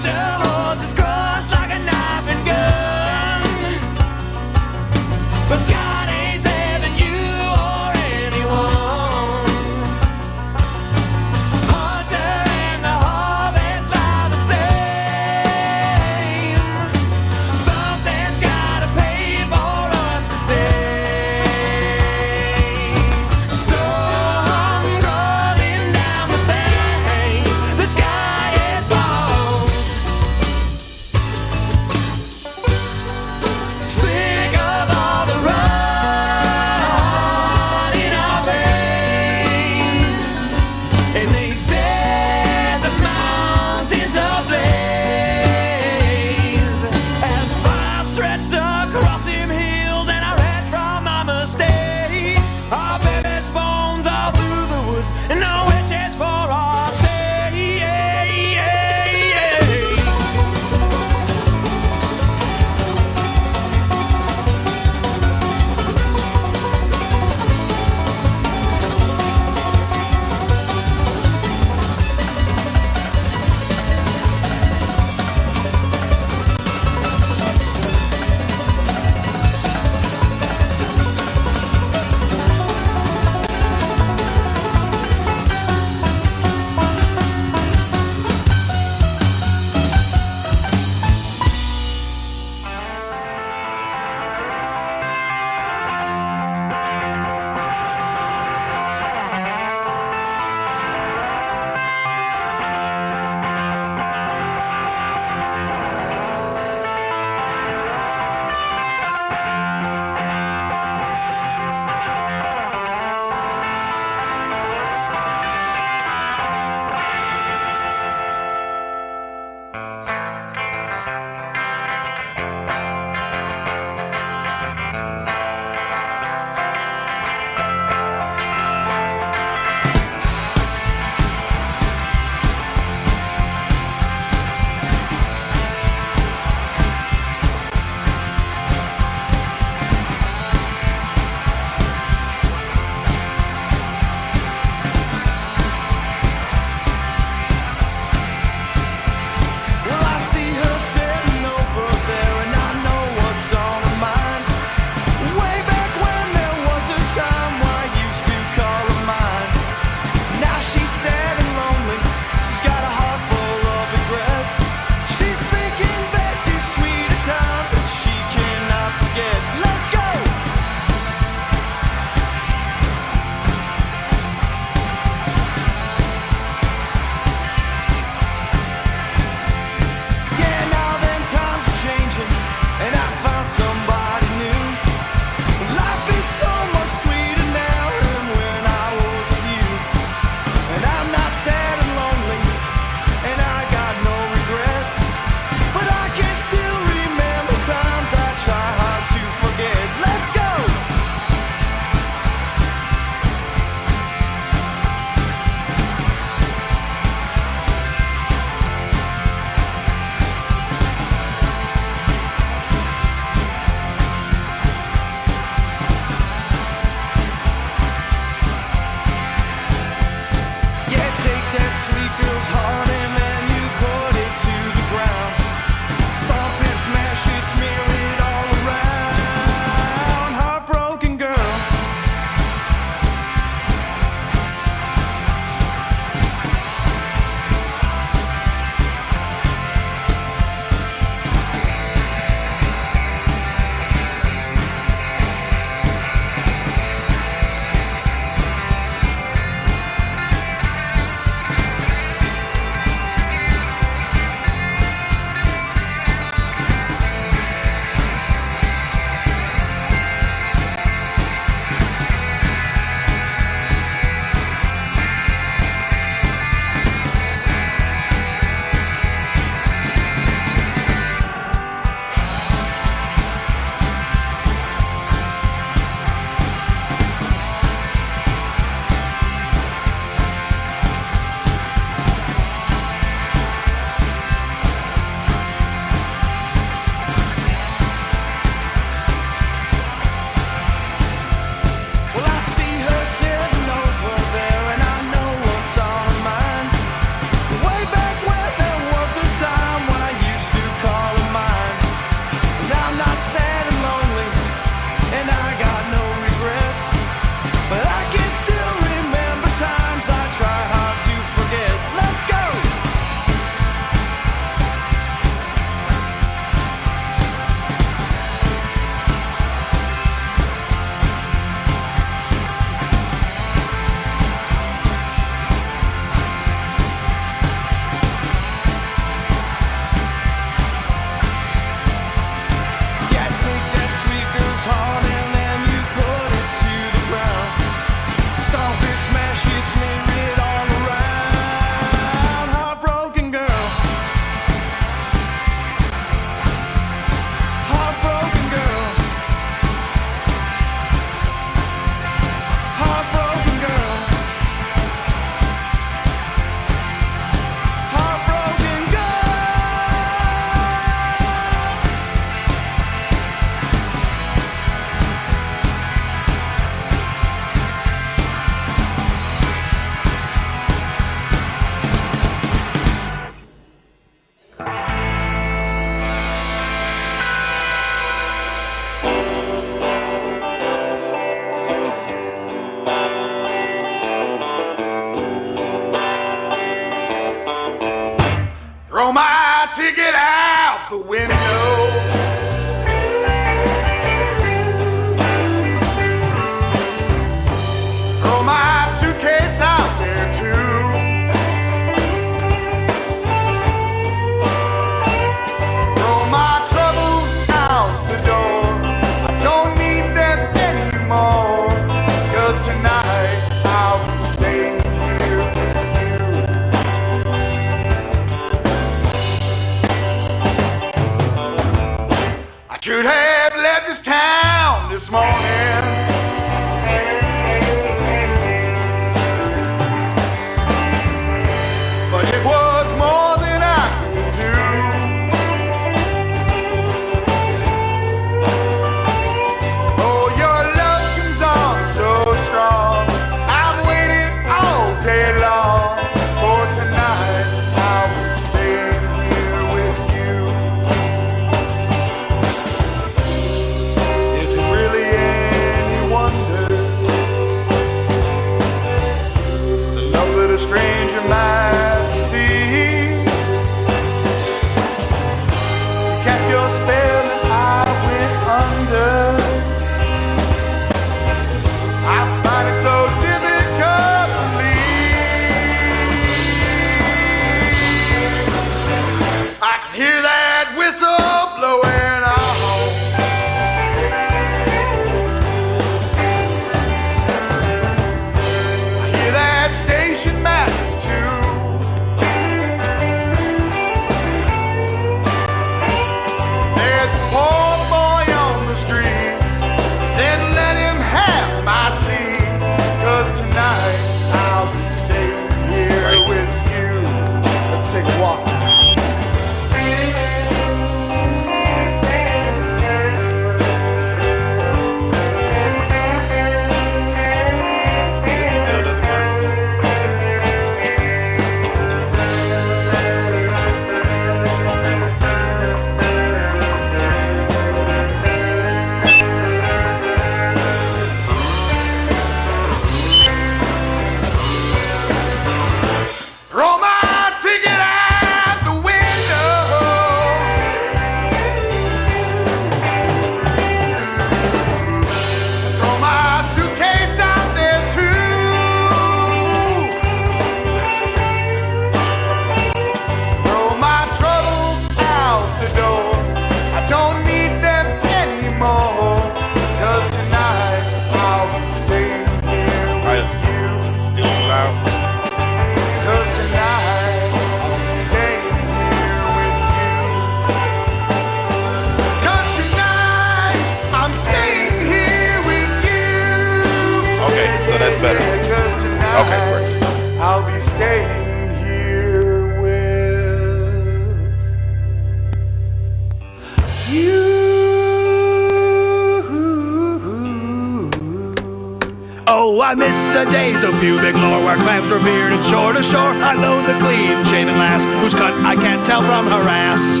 of 593.62 593.78
pubic 593.80 594.14
lore 594.14 594.40
where 594.44 594.56
clams 594.56 594.90
were 594.90 595.00
bearded 595.00 595.44
shore 595.44 595.72
to 595.72 595.82
shore. 595.82 596.16
I 596.24 596.32
loathe 596.32 596.64
the 596.64 596.78
clean 596.80 597.12
shaven 597.28 597.58
lass 597.60 597.84
whose 598.00 598.14
cut 598.14 598.32
I 598.40 598.56
can't 598.56 598.84
tell 598.86 599.02
from 599.02 599.26
her 599.26 599.44
ass. 599.48 600.00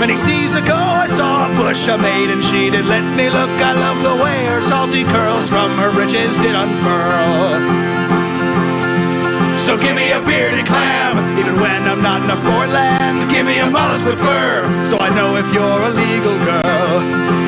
Many 0.00 0.16
seas 0.16 0.54
ago 0.54 0.76
I 0.76 1.06
saw 1.08 1.48
a 1.48 1.56
bush 1.56 1.88
a 1.88 1.96
maiden 1.96 2.42
she 2.42 2.68
did 2.68 2.84
let 2.84 3.04
me 3.16 3.30
look. 3.30 3.48
I 3.64 3.72
love 3.72 4.02
the 4.04 4.16
way 4.22 4.44
her 4.46 4.60
salty 4.60 5.04
curls 5.04 5.48
from 5.48 5.72
her 5.80 5.90
britches 5.92 6.36
did 6.38 6.54
unfurl. 6.54 7.88
So 9.56 9.76
give 9.80 9.96
me 9.96 10.12
a 10.12 10.20
bearded 10.20 10.66
clam, 10.66 11.16
even 11.38 11.56
when 11.60 11.88
I'm 11.88 12.02
not 12.02 12.20
in 12.22 12.30
a 12.30 12.36
foreign 12.44 12.72
land. 12.72 13.30
Give 13.30 13.46
me 13.46 13.58
a 13.60 13.70
mollusk 13.70 14.06
with 14.06 14.20
fur, 14.20 14.68
so 14.84 14.98
I 14.98 15.08
know 15.16 15.36
if 15.36 15.48
you're 15.54 15.82
a 15.88 15.92
legal 15.96 16.36
girl. 16.44 16.67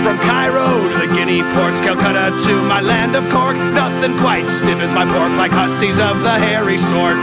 From 0.03 0.19
Cairo 0.27 0.89
to 0.91 1.07
the 1.07 1.11
Guinea 1.15 1.43
ports, 1.55 1.81
Calcutta 1.81 2.35
to 2.47 2.55
my 2.67 2.81
land 2.81 3.15
of 3.15 3.29
Cork, 3.31 3.57
nothing 3.77 4.17
quite 4.19 4.49
stiffens 4.49 4.93
my 4.93 5.05
pork 5.07 5.31
like 5.39 5.53
hussies 5.53 5.99
of 6.01 6.21
the 6.23 6.35
hairy 6.39 6.79
sort. 6.79 7.21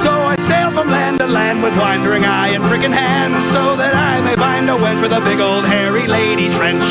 So 0.00 0.08
I 0.10 0.36
sail 0.40 0.70
from 0.70 0.88
land 0.88 1.20
to 1.20 1.26
land 1.26 1.62
with 1.62 1.76
wandering 1.76 2.24
eye 2.24 2.56
and 2.56 2.64
pricking 2.64 2.92
hand, 2.92 3.34
so 3.52 3.76
that 3.76 3.92
I 3.92 4.20
may 4.24 4.36
find 4.36 4.70
a 4.70 4.76
wench 4.80 5.02
with 5.02 5.12
a 5.12 5.20
big 5.20 5.40
old 5.40 5.66
hairy 5.66 6.06
lady 6.06 6.48
trench. 6.48 6.88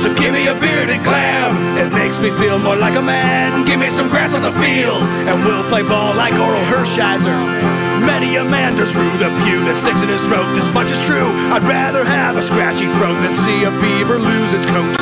So 0.00 0.08
give 0.14 0.32
me 0.32 0.46
a 0.48 0.54
bearded 0.56 1.02
clam, 1.04 1.52
it 1.76 1.92
makes 1.92 2.18
me 2.18 2.30
feel 2.40 2.58
more 2.58 2.76
like 2.76 2.96
a 2.96 3.02
man. 3.02 3.66
Give 3.66 3.80
me 3.80 3.90
some 3.90 4.08
grass 4.08 4.32
on 4.32 4.42
the 4.42 4.52
field, 4.52 5.02
and 5.28 5.44
we'll 5.44 5.68
play 5.68 5.82
ball 5.82 6.14
like 6.14 6.32
Orel 6.32 6.64
Hershiser. 6.72 7.83
Many 8.06 8.36
a 8.36 8.44
man 8.44 8.76
does 8.76 8.94
rue 8.94 9.16
the 9.16 9.32
pew 9.44 9.64
that 9.64 9.76
sticks 9.76 10.02
in 10.02 10.08
his 10.08 10.22
throat. 10.28 10.46
This 10.54 10.68
much 10.72 10.90
is 10.90 11.00
true. 11.04 11.32
I'd 11.52 11.64
rather 11.64 12.04
have 12.04 12.36
a 12.36 12.42
scratchy 12.42 12.86
throat 13.00 13.16
than 13.24 13.34
see 13.34 13.64
a 13.64 13.72
beaver 13.80 14.18
lose 14.20 14.52
its 14.52 14.66
coat. 14.66 14.92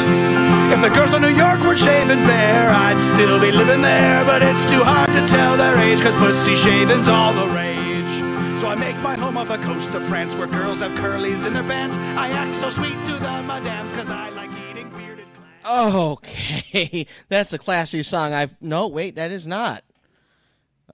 If 0.72 0.80
the 0.80 0.88
girls 0.88 1.12
of 1.12 1.20
New 1.20 1.34
York 1.34 1.60
were 1.66 1.76
shaven 1.76 2.18
bare, 2.24 2.70
I'd 2.70 3.00
still 3.14 3.40
be 3.40 3.52
living 3.52 3.82
there. 3.82 4.24
But 4.24 4.42
it's 4.42 4.64
too 4.70 4.82
hard 4.82 5.08
to 5.10 5.22
tell 5.28 5.56
their 5.56 5.76
age, 5.78 6.00
cause 6.00 6.14
pussy 6.14 6.56
shaving's 6.56 7.08
all 7.08 7.34
the 7.34 7.46
rage. 7.54 8.14
So 8.60 8.68
I 8.68 8.74
make 8.74 8.96
my 9.02 9.16
home 9.16 9.36
off 9.36 9.48
the 9.48 9.58
coast 9.58 9.90
of 9.94 10.02
France 10.04 10.36
where 10.36 10.46
girls 10.46 10.80
have 10.80 10.92
curlies 10.92 11.46
in 11.46 11.52
their 11.52 11.64
pants. 11.64 11.96
I 12.16 12.28
act 12.30 12.56
so 12.56 12.70
sweet 12.70 12.94
to 13.06 13.12
the 13.12 13.42
madams 13.42 13.92
cause 13.92 14.10
I 14.10 14.30
like 14.30 14.50
eating 14.70 14.88
bearded 14.90 15.26
clams. 15.34 15.94
Okay, 15.94 17.06
that's 17.28 17.52
a 17.52 17.58
classy 17.58 18.02
song. 18.02 18.32
I've 18.32 18.54
no 18.62 18.86
wait, 18.86 19.16
that 19.16 19.32
is 19.32 19.46
not. 19.46 19.82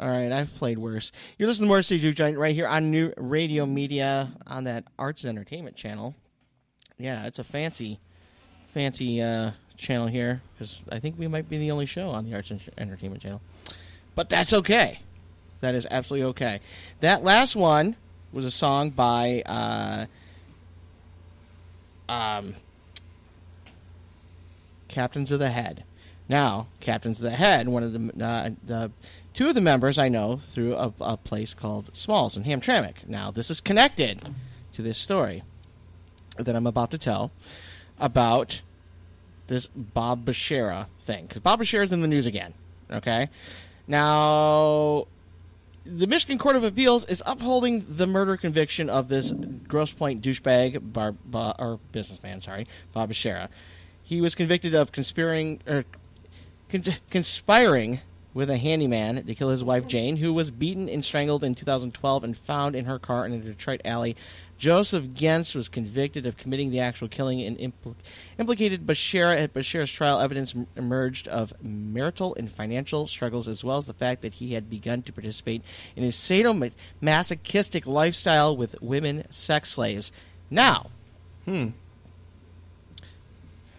All 0.01 0.09
right, 0.09 0.31
I've 0.31 0.55
played 0.55 0.79
worse. 0.79 1.11
You're 1.39 1.49
listening 1.49 1.69
to 1.69 1.73
Motor 1.73 1.83
City 1.83 2.01
Juke 2.01 2.15
Joint 2.15 2.39
right 2.39 2.55
here 2.55 2.69
on 2.69 2.93
New 2.93 3.13
Radio 3.17 3.67
Media 3.67 4.33
on 4.47 4.65
that 4.65 4.85
Arts 4.97 5.25
and 5.25 5.37
Entertainment 5.37 5.75
channel. 5.75 6.15
Yeah, 6.99 7.27
it's 7.27 7.41
a 7.41 7.45
fancy, 7.45 7.99
fancy 8.73 9.21
uh, 9.21 9.53
channel 9.77 10.07
here 10.07 10.41
because 10.55 10.83
I 10.93 11.01
think 11.01 11.19
we 11.19 11.27
might 11.27 11.49
be 11.49 11.59
the 11.59 11.73
only 11.73 11.87
show 11.87 12.11
on 12.11 12.25
the 12.25 12.35
Arts 12.35 12.53
and 12.53 12.63
Entertainment 12.79 13.23
channel. 13.23 13.41
But 14.15 14.29
that's 14.29 14.53
okay. 14.53 15.01
That 15.63 15.75
is 15.75 15.85
absolutely 15.91 16.29
okay. 16.29 16.61
That 17.01 17.25
last 17.25 17.57
one 17.57 17.97
was 18.33 18.45
a 18.45 18.53
song 18.53 18.91
by 18.91 19.43
uh, 19.47 20.07
um, 22.09 22.55
Captains 24.87 25.33
of 25.33 25.41
the 25.41 25.51
Head. 25.51 25.83
Now, 26.29 26.69
Captains 26.79 27.19
of 27.19 27.25
the 27.25 27.31
Head, 27.31 27.69
one 27.69 27.83
of 27.83 27.93
the, 27.93 28.25
uh, 28.25 28.51
the 28.65 28.91
two 29.39 29.47
of 29.47 29.55
the 29.55 29.61
members 29.61 29.99
I 29.99 30.09
know 30.09 30.37
through 30.37 30.75
a, 30.75 30.93
a 31.01 31.17
place 31.17 31.55
called 31.55 31.91
Smalls 31.93 32.37
in 32.37 32.43
Hamtramck. 32.43 33.07
Now, 33.07 33.31
this 33.31 33.53
is 33.53 33.61
connected 33.61 34.35
to 34.73 34.83
this 34.83 34.99
story 34.99 35.45
that 36.39 36.57
I'm 36.57 36.67
about 36.67 36.91
to 36.91 36.99
tell 36.99 37.31
about 38.01 38.63
this 39.47 39.69
Bob 39.69 40.25
Bashara 40.25 40.87
thing 40.99 41.27
because 41.27 41.41
Bob 41.41 41.61
Bashara's 41.61 41.93
in 41.93 42.01
the 42.01 42.09
news 42.09 42.27
again. 42.27 42.53
Okay, 42.91 43.29
now 43.87 45.07
the 45.87 46.09
Michigan 46.09 46.37
Court 46.39 46.57
of 46.57 46.65
Appeals 46.65 47.05
is 47.05 47.23
upholding 47.25 47.87
the 47.89 48.09
murder 48.09 48.37
conviction 48.37 48.91
of 48.91 49.07
this 49.07 49.31
Grosse 49.69 49.93
Pointe 49.93 50.21
douchebag 50.21 50.93
bar, 50.93 51.13
bar, 51.13 51.55
or 51.61 51.79
businessman. 51.93 52.41
Sorry, 52.41 52.67
Bob 52.93 53.11
Bashara. 53.11 53.51
He 54.03 54.21
was 54.21 54.35
convicted 54.35 54.75
of 54.75 54.91
conspiring 54.91 55.61
er, 55.69 55.79
or 55.79 55.85
cons- 56.69 57.01
conspiring 57.09 58.01
with 58.39 58.51
a 58.51 58.57
handyman 58.57 59.25
to 59.27 59.35
kill 59.35 59.49
his 59.49 59.65
wife 59.65 59.89
Jane, 59.89 60.19
who 60.19 60.33
was 60.33 60.53
beaten 60.53 60.89
and 60.89 61.05
strangled 61.05 61.43
in 61.43 61.57
2012 61.57 62.23
and 62.23 62.37
found 62.37 62.77
in 62.77 62.85
her 62.85 62.97
car 62.97 63.27
in 63.27 63.33
a 63.33 63.39
Detroit 63.39 63.81
alley. 63.85 64.15
Joseph 64.57 65.13
Gentz 65.13 65.57
was 65.57 65.69
convicted 65.69 66.25
of 66.25 66.37
committing 66.37 66.71
the 66.71 66.79
actual 66.79 67.09
killing 67.09 67.43
and 67.43 67.59
impl- 67.59 67.97
implicated 68.39 68.87
Bashara 68.87 69.43
at 69.43 69.53
Bashara's 69.53 69.91
trial. 69.91 70.21
Evidence 70.21 70.55
m- 70.55 70.69
emerged 70.77 71.27
of 71.27 71.53
marital 71.61 72.37
and 72.37 72.49
financial 72.49 73.09
struggles, 73.09 73.49
as 73.49 73.65
well 73.65 73.79
as 73.79 73.87
the 73.87 73.93
fact 73.93 74.23
that 74.23 74.35
he 74.35 74.55
had 74.55 74.71
begun 74.71 75.03
to 75.03 75.13
participate 75.13 75.65
in 75.97 76.05
his 76.05 76.15
sadomasochistic 76.15 77.87
lifestyle 77.87 78.57
with 78.57 78.81
women 78.81 79.25
sex 79.31 79.71
slaves. 79.71 80.13
Now, 80.49 80.91
hmm. 81.45 81.71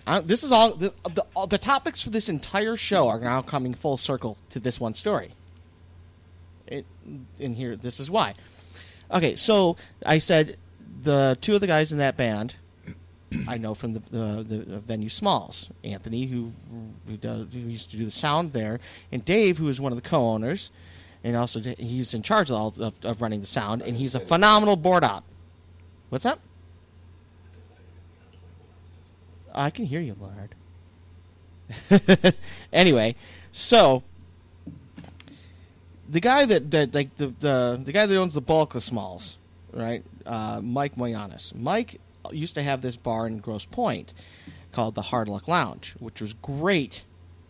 Uh, 0.09 0.21
this 0.21 0.43
is 0.43 0.51
all 0.51 0.75
the, 0.75 0.93
the 1.13 1.25
all 1.35 1.47
the 1.47 1.57
topics 1.57 2.01
for 2.01 2.09
this 2.09 2.29
entire 2.29 2.75
show 2.75 3.07
are 3.07 3.19
now 3.19 3.41
coming 3.41 3.73
full 3.73 3.97
circle 3.97 4.37
to 4.49 4.59
this 4.59 4.79
one 4.79 4.93
story. 4.93 5.33
It, 6.67 6.85
in 7.39 7.53
here, 7.53 7.75
this 7.75 7.99
is 7.99 8.09
why. 8.09 8.35
Okay, 9.11 9.35
so 9.35 9.77
I 10.05 10.17
said 10.17 10.57
the 11.03 11.37
two 11.41 11.55
of 11.55 11.61
the 11.61 11.67
guys 11.67 11.91
in 11.91 11.99
that 11.99 12.17
band 12.17 12.55
I 13.47 13.57
know 13.57 13.75
from 13.75 13.93
the 13.93 13.99
the, 14.09 14.43
the 14.43 14.79
venue 14.79 15.09
Smalls, 15.09 15.69
Anthony 15.83 16.25
who 16.25 16.51
who, 17.07 17.17
does, 17.17 17.47
who 17.51 17.59
used 17.59 17.91
to 17.91 17.97
do 17.97 18.05
the 18.05 18.11
sound 18.11 18.53
there, 18.53 18.79
and 19.11 19.23
Dave 19.23 19.57
who 19.57 19.67
is 19.67 19.79
one 19.79 19.91
of 19.91 20.01
the 20.01 20.07
co-owners, 20.07 20.71
and 21.23 21.35
also 21.35 21.59
he's 21.59 22.13
in 22.13 22.23
charge 22.23 22.49
of 22.49 22.55
all 22.55 22.73
of, 22.79 22.93
of 23.03 23.21
running 23.21 23.41
the 23.41 23.47
sound, 23.47 23.81
and 23.81 23.97
he's 23.97 24.15
a 24.15 24.19
phenomenal 24.19 24.75
board 24.75 25.03
op. 25.03 25.23
What's 26.09 26.25
up? 26.25 26.39
I 29.53 29.69
can 29.69 29.85
hear 29.85 30.01
you, 30.01 30.15
Lard. 30.19 30.55
anyway, 32.73 33.15
so 33.51 34.03
the 36.09 36.19
guy 36.19 36.45
that, 36.45 36.71
that 36.71 36.93
like 36.93 37.15
the, 37.17 37.27
the 37.39 37.81
the 37.83 37.91
guy 37.91 38.05
that 38.05 38.17
owns 38.17 38.33
the 38.33 38.41
bulk 38.41 38.75
of 38.75 38.83
Smalls, 38.83 39.37
right? 39.71 40.03
Uh, 40.25 40.59
Mike 40.63 40.95
Moyanis. 40.95 41.53
Mike 41.55 41.99
used 42.31 42.55
to 42.55 42.63
have 42.63 42.81
this 42.81 42.97
bar 42.97 43.27
in 43.27 43.39
Grosse 43.39 43.65
Pointe 43.65 44.13
called 44.71 44.95
the 44.95 45.01
Hard 45.01 45.27
Luck 45.27 45.47
Lounge, 45.47 45.95
which 45.99 46.21
was 46.21 46.33
great, 46.33 47.03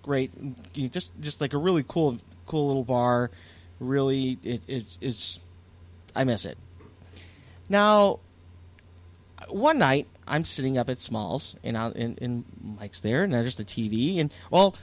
great. 0.03 0.31
Just 0.73 1.11
just 1.19 1.41
like 1.41 1.53
a 1.53 1.57
really 1.57 1.85
cool 1.87 2.19
cool 2.45 2.67
little 2.67 2.83
bar. 2.83 3.31
Really, 3.79 4.37
it, 4.43 4.61
it 4.67 4.97
it's 4.99 5.39
I 6.15 6.25
miss 6.25 6.45
it. 6.45 6.57
Now, 7.69 8.19
one 9.47 9.77
night 9.77 10.07
I'm 10.29 10.45
sitting 10.45 10.77
up 10.77 10.89
at 10.89 10.99
Smalls 10.99 11.55
and, 11.63 11.77
I, 11.77 11.89
and 11.89 12.17
and 12.21 12.45
Mike's 12.79 12.99
there 12.99 13.23
and 13.23 13.33
there's 13.33 13.55
the 13.55 13.65
TV 13.65 14.19
and 14.19 14.33
well 14.51 14.75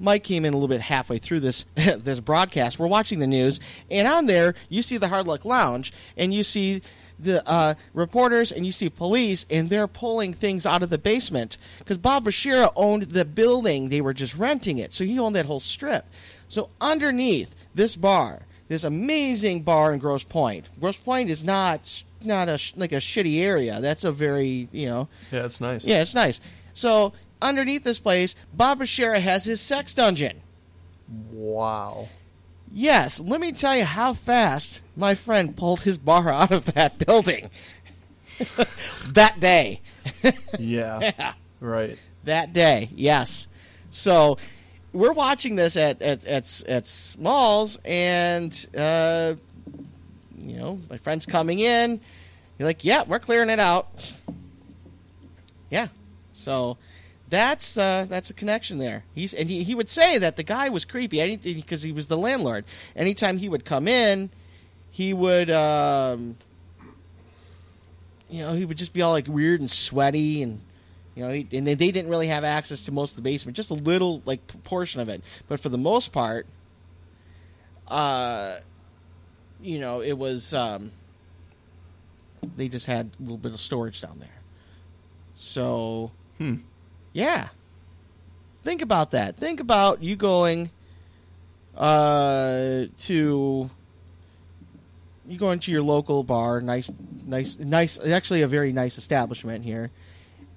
Mike 0.00 0.24
came 0.24 0.44
in 0.44 0.52
a 0.52 0.56
little 0.56 0.68
bit 0.68 0.80
halfway 0.80 1.18
through 1.18 1.40
this 1.40 1.64
this 1.74 2.20
broadcast. 2.20 2.78
We're 2.78 2.86
watching 2.86 3.18
the 3.18 3.26
news 3.26 3.60
and 3.90 4.08
on 4.08 4.26
there 4.26 4.54
you 4.68 4.82
see 4.82 4.96
the 4.96 5.08
Hard 5.08 5.26
Luck 5.26 5.44
Lounge 5.44 5.92
and 6.16 6.32
you 6.32 6.42
see 6.42 6.82
the 7.18 7.48
uh, 7.48 7.74
reporters 7.92 8.50
and 8.50 8.66
you 8.66 8.72
see 8.72 8.88
police 8.88 9.46
and 9.48 9.70
they're 9.70 9.86
pulling 9.86 10.32
things 10.32 10.66
out 10.66 10.82
of 10.82 10.90
the 10.90 10.98
basement 10.98 11.56
because 11.78 11.98
Bob 11.98 12.24
Bashara 12.24 12.72
owned 12.74 13.04
the 13.04 13.24
building 13.24 13.88
they 13.88 14.00
were 14.00 14.14
just 14.14 14.34
renting 14.34 14.78
it 14.78 14.92
so 14.92 15.04
he 15.04 15.18
owned 15.18 15.36
that 15.36 15.46
whole 15.46 15.60
strip. 15.60 16.06
So 16.48 16.70
underneath 16.80 17.54
this 17.74 17.96
bar, 17.96 18.42
this 18.68 18.84
amazing 18.84 19.62
bar 19.62 19.92
in 19.92 19.98
Grosse 20.00 20.24
Pointe. 20.24 20.68
Grosse 20.80 20.96
Pointe 20.96 21.30
is 21.30 21.44
not 21.44 22.04
not 22.24 22.48
a 22.48 22.58
sh- 22.58 22.72
like 22.76 22.92
a 22.92 22.96
shitty 22.96 23.40
area. 23.40 23.80
That's 23.80 24.04
a 24.04 24.12
very 24.12 24.68
you 24.72 24.86
know 24.88 25.08
Yeah, 25.30 25.44
it's 25.44 25.60
nice. 25.60 25.84
yeah, 25.84 26.02
it's 26.02 26.14
nice. 26.14 26.40
So 26.74 27.12
underneath 27.42 27.84
this 27.84 27.98
place, 27.98 28.34
Bob 28.52 28.80
Bashara 28.80 29.20
has 29.20 29.44
his 29.44 29.60
sex 29.60 29.92
dungeon. 29.94 30.40
Wow. 31.32 32.08
Yes, 32.72 33.20
let 33.20 33.40
me 33.40 33.52
tell 33.52 33.76
you 33.76 33.84
how 33.84 34.14
fast 34.14 34.80
my 34.96 35.14
friend 35.14 35.56
pulled 35.56 35.80
his 35.82 35.96
bar 35.98 36.28
out 36.32 36.50
of 36.50 36.64
that 36.74 36.98
building. 36.98 37.50
that 39.12 39.38
day. 39.40 39.80
Yeah. 40.58 40.98
yeah. 41.00 41.32
Right. 41.60 41.98
That 42.24 42.52
day, 42.52 42.90
yes. 42.94 43.48
So 43.90 44.38
we're 44.92 45.12
watching 45.12 45.54
this 45.56 45.76
at 45.76 46.00
at 46.02 46.24
at, 46.24 46.62
at 46.68 46.86
Smalls, 46.86 47.78
and 47.84 48.66
uh, 48.76 49.34
you 50.44 50.56
know 50.56 50.80
my 50.90 50.96
friend's 50.98 51.26
coming 51.26 51.58
in. 51.58 52.00
You're 52.58 52.68
like, 52.68 52.84
yeah, 52.84 53.02
we're 53.06 53.18
clearing 53.18 53.50
it 53.50 53.58
out. 53.58 54.14
Yeah. 55.70 55.88
So 56.32 56.78
that's 57.30 57.76
uh, 57.76 58.06
that's 58.08 58.30
a 58.30 58.34
connection 58.34 58.78
there. 58.78 59.04
He's 59.14 59.34
and 59.34 59.48
he, 59.50 59.62
he 59.64 59.74
would 59.74 59.88
say 59.88 60.18
that 60.18 60.36
the 60.36 60.42
guy 60.44 60.68
was 60.68 60.84
creepy 60.84 61.36
because 61.36 61.82
he 61.82 61.90
was 61.92 62.06
the 62.06 62.16
landlord. 62.18 62.64
Anytime 62.94 63.38
he 63.38 63.48
would 63.48 63.64
come 63.64 63.88
in, 63.88 64.30
he 64.90 65.12
would 65.12 65.50
um, 65.50 66.36
you 68.28 68.42
know 68.42 68.54
he 68.54 68.64
would 68.64 68.76
just 68.78 68.92
be 68.92 69.02
all 69.02 69.12
like 69.12 69.26
weird 69.26 69.60
and 69.60 69.70
sweaty 69.70 70.42
and 70.42 70.60
You 71.16 71.24
know, 71.24 71.30
and 71.30 71.66
they, 71.66 71.74
they 71.74 71.90
didn't 71.92 72.10
really 72.10 72.26
have 72.28 72.42
access 72.44 72.82
to 72.82 72.92
most 72.92 73.12
of 73.12 73.16
the 73.16 73.22
basement, 73.22 73.56
just 73.56 73.70
a 73.70 73.74
little 73.74 74.20
like 74.26 74.40
portion 74.64 75.00
of 75.00 75.08
it. 75.08 75.22
But 75.48 75.60
for 75.60 75.68
the 75.68 75.78
most 75.78 76.12
part, 76.12 76.46
uh, 77.86 78.58
you 79.64 79.78
know, 79.80 80.00
it 80.02 80.12
was 80.12 80.52
um, 80.52 80.92
they 82.56 82.68
just 82.68 82.86
had 82.86 83.10
a 83.18 83.22
little 83.22 83.38
bit 83.38 83.52
of 83.52 83.60
storage 83.60 84.00
down 84.00 84.18
there. 84.18 84.28
So, 85.34 86.10
Hmm. 86.38 86.56
yeah, 87.12 87.48
think 88.62 88.82
about 88.82 89.12
that. 89.12 89.36
Think 89.36 89.60
about 89.60 90.02
you 90.02 90.14
going 90.16 90.70
uh, 91.76 92.84
to 92.98 93.70
you 95.26 95.38
going 95.38 95.58
to 95.60 95.72
your 95.72 95.82
local 95.82 96.22
bar, 96.22 96.60
nice, 96.60 96.90
nice, 97.26 97.58
nice. 97.58 97.98
Actually, 97.98 98.42
a 98.42 98.48
very 98.48 98.72
nice 98.72 98.98
establishment 98.98 99.64
here, 99.64 99.90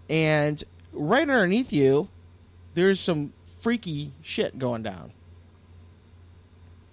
and 0.09 0.63
right 0.91 1.21
underneath 1.21 1.71
you, 1.71 2.09
there's 2.73 2.99
some 2.99 3.33
freaky 3.61 4.11
shit 4.21 4.59
going 4.59 4.83
down. 4.83 5.11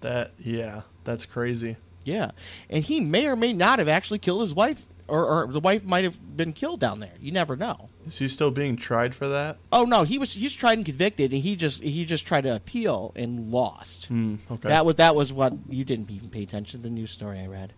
That 0.00 0.30
yeah, 0.38 0.82
that's 1.02 1.26
crazy. 1.26 1.76
Yeah, 2.04 2.32
and 2.68 2.84
he 2.84 3.00
may 3.00 3.26
or 3.26 3.36
may 3.36 3.52
not 3.52 3.78
have 3.78 3.88
actually 3.88 4.18
killed 4.18 4.42
his 4.42 4.52
wife, 4.54 4.84
or, 5.08 5.24
or 5.26 5.46
the 5.46 5.60
wife 5.60 5.84
might 5.84 6.04
have 6.04 6.36
been 6.36 6.52
killed 6.52 6.80
down 6.80 7.00
there. 7.00 7.12
You 7.20 7.32
never 7.32 7.56
know. 7.56 7.88
Is 8.06 8.18
he 8.18 8.28
still 8.28 8.50
being 8.50 8.76
tried 8.76 9.14
for 9.14 9.28
that? 9.28 9.56
Oh 9.72 9.84
no, 9.84 10.02
he 10.04 10.18
was 10.18 10.32
he's 10.32 10.52
tried 10.52 10.78
and 10.78 10.84
convicted, 10.84 11.32
and 11.32 11.42
he 11.42 11.56
just 11.56 11.82
he 11.82 12.04
just 12.04 12.26
tried 12.26 12.42
to 12.42 12.54
appeal 12.54 13.12
and 13.16 13.50
lost. 13.50 14.06
Hmm. 14.06 14.36
Okay. 14.50 14.68
That 14.68 14.84
was 14.84 14.96
that 14.96 15.14
was 15.16 15.32
what 15.32 15.54
you 15.68 15.84
didn't 15.84 16.10
even 16.10 16.28
pay 16.28 16.42
attention 16.42 16.80
to 16.80 16.82
the 16.82 16.90
news 16.94 17.10
story 17.10 17.40
I 17.40 17.46
read. 17.46 17.72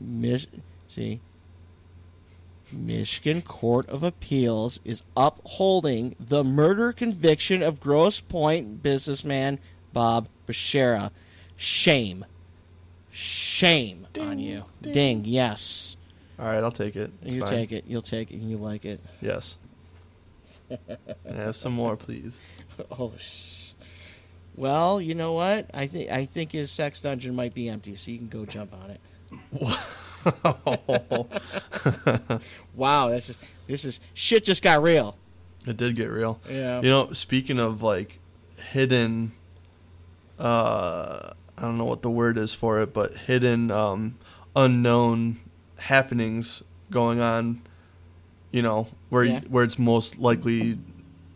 Mich- 0.00 0.48
see, 0.88 1.20
Michigan 2.72 3.42
Court 3.42 3.88
of 3.88 4.02
Appeals 4.02 4.80
is 4.84 5.02
upholding 5.16 6.14
the 6.20 6.44
murder 6.44 6.92
conviction 6.92 7.62
of 7.62 7.80
Grosse 7.80 8.20
Pointe 8.20 8.82
businessman 8.82 9.58
Bob 9.92 10.28
Bashara. 10.46 11.10
Shame, 11.56 12.24
shame 13.18 14.06
on 14.20 14.38
you. 14.38 14.64
Ding. 14.80 15.24
Yes, 15.24 15.96
All 16.38 16.46
right, 16.46 16.62
I'll 16.62 16.70
take 16.70 16.94
it. 16.94 17.10
It's 17.22 17.34
you 17.34 17.42
fine. 17.42 17.50
take 17.50 17.72
it. 17.72 17.84
You'll 17.88 18.00
take 18.02 18.30
it. 18.30 18.36
and 18.36 18.48
You 18.48 18.58
like 18.58 18.84
it. 18.84 19.00
Yes. 19.20 19.58
yeah, 21.26 21.50
some 21.50 21.72
more, 21.72 21.96
please. 21.96 22.38
Oh, 22.92 23.12
sh- 23.18 23.72
well, 24.54 25.00
you 25.00 25.14
know 25.14 25.32
what? 25.32 25.68
I 25.74 25.86
think 25.86 26.10
I 26.10 26.24
think 26.26 26.52
his 26.52 26.70
sex 26.70 27.00
dungeon 27.00 27.34
might 27.34 27.54
be 27.54 27.68
empty, 27.68 27.96
so 27.96 28.10
you 28.12 28.18
can 28.18 28.28
go 28.28 28.44
jump 28.44 28.72
on 28.72 28.90
it. 28.90 29.00
Wow, 32.74 33.08
this 33.08 33.30
is 33.30 33.38
this 33.66 33.84
is 33.84 34.00
shit. 34.14 34.44
Just 34.44 34.62
got 34.62 34.82
real. 34.82 35.16
It 35.66 35.76
did 35.76 35.96
get 35.96 36.10
real. 36.10 36.40
Yeah. 36.48 36.80
You 36.80 36.88
know, 36.90 37.12
speaking 37.12 37.58
of 37.58 37.82
like 37.82 38.18
hidden, 38.70 39.32
uh, 40.38 41.32
I 41.58 41.62
don't 41.62 41.76
know 41.78 41.84
what 41.84 42.02
the 42.02 42.10
word 42.10 42.38
is 42.38 42.54
for 42.54 42.80
it, 42.80 42.94
but 42.94 43.12
hidden, 43.14 43.70
um, 43.70 44.16
unknown 44.56 45.40
happenings 45.78 46.62
going 46.90 47.20
on. 47.20 47.60
You 48.50 48.62
know, 48.62 48.88
where 49.10 49.24
Yeah. 49.24 49.40
where 49.50 49.62
it's 49.64 49.78
most 49.78 50.18
likely 50.18 50.78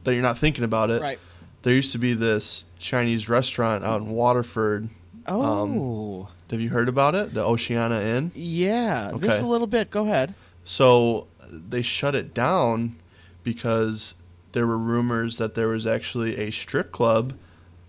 that 0.05 0.15
you're 0.15 0.23
not 0.23 0.39
thinking 0.39 0.65
about 0.65 0.91
it. 0.91 1.03
Right. 1.03 1.19
There 1.63 1.75
used 1.75 1.93
to 1.93 1.99
be 1.99 2.15
this 2.15 2.65
Chinese 2.79 3.29
restaurant 3.29 3.85
out 3.85 4.01
in 4.01 4.09
Waterford. 4.11 4.89
Oh, 5.27 6.29
Have 6.51 6.61
you 6.61 6.71
heard 6.71 6.89
about 6.89 7.15
it? 7.15 7.35
The 7.35 7.45
Oceana 7.45 8.01
Inn. 8.01 8.33
yeah. 8.35 9.13
Just 9.21 9.41
a 9.43 9.47
little 9.47 9.67
bit. 9.67 9.91
Go 9.91 10.05
ahead. 10.05 10.35
So 10.65 11.27
they 11.51 11.83
shut 11.83 12.15
it 12.15 12.33
down 12.35 12.97
because 13.45 14.15
there 14.53 14.67
were 14.67 14.79
rumors 14.79 15.37
that 15.39 15.55
there 15.55 15.69
was 15.69 15.87
actually 15.87 16.37
a 16.39 16.51
strip 16.51 16.93
club 16.93 17.35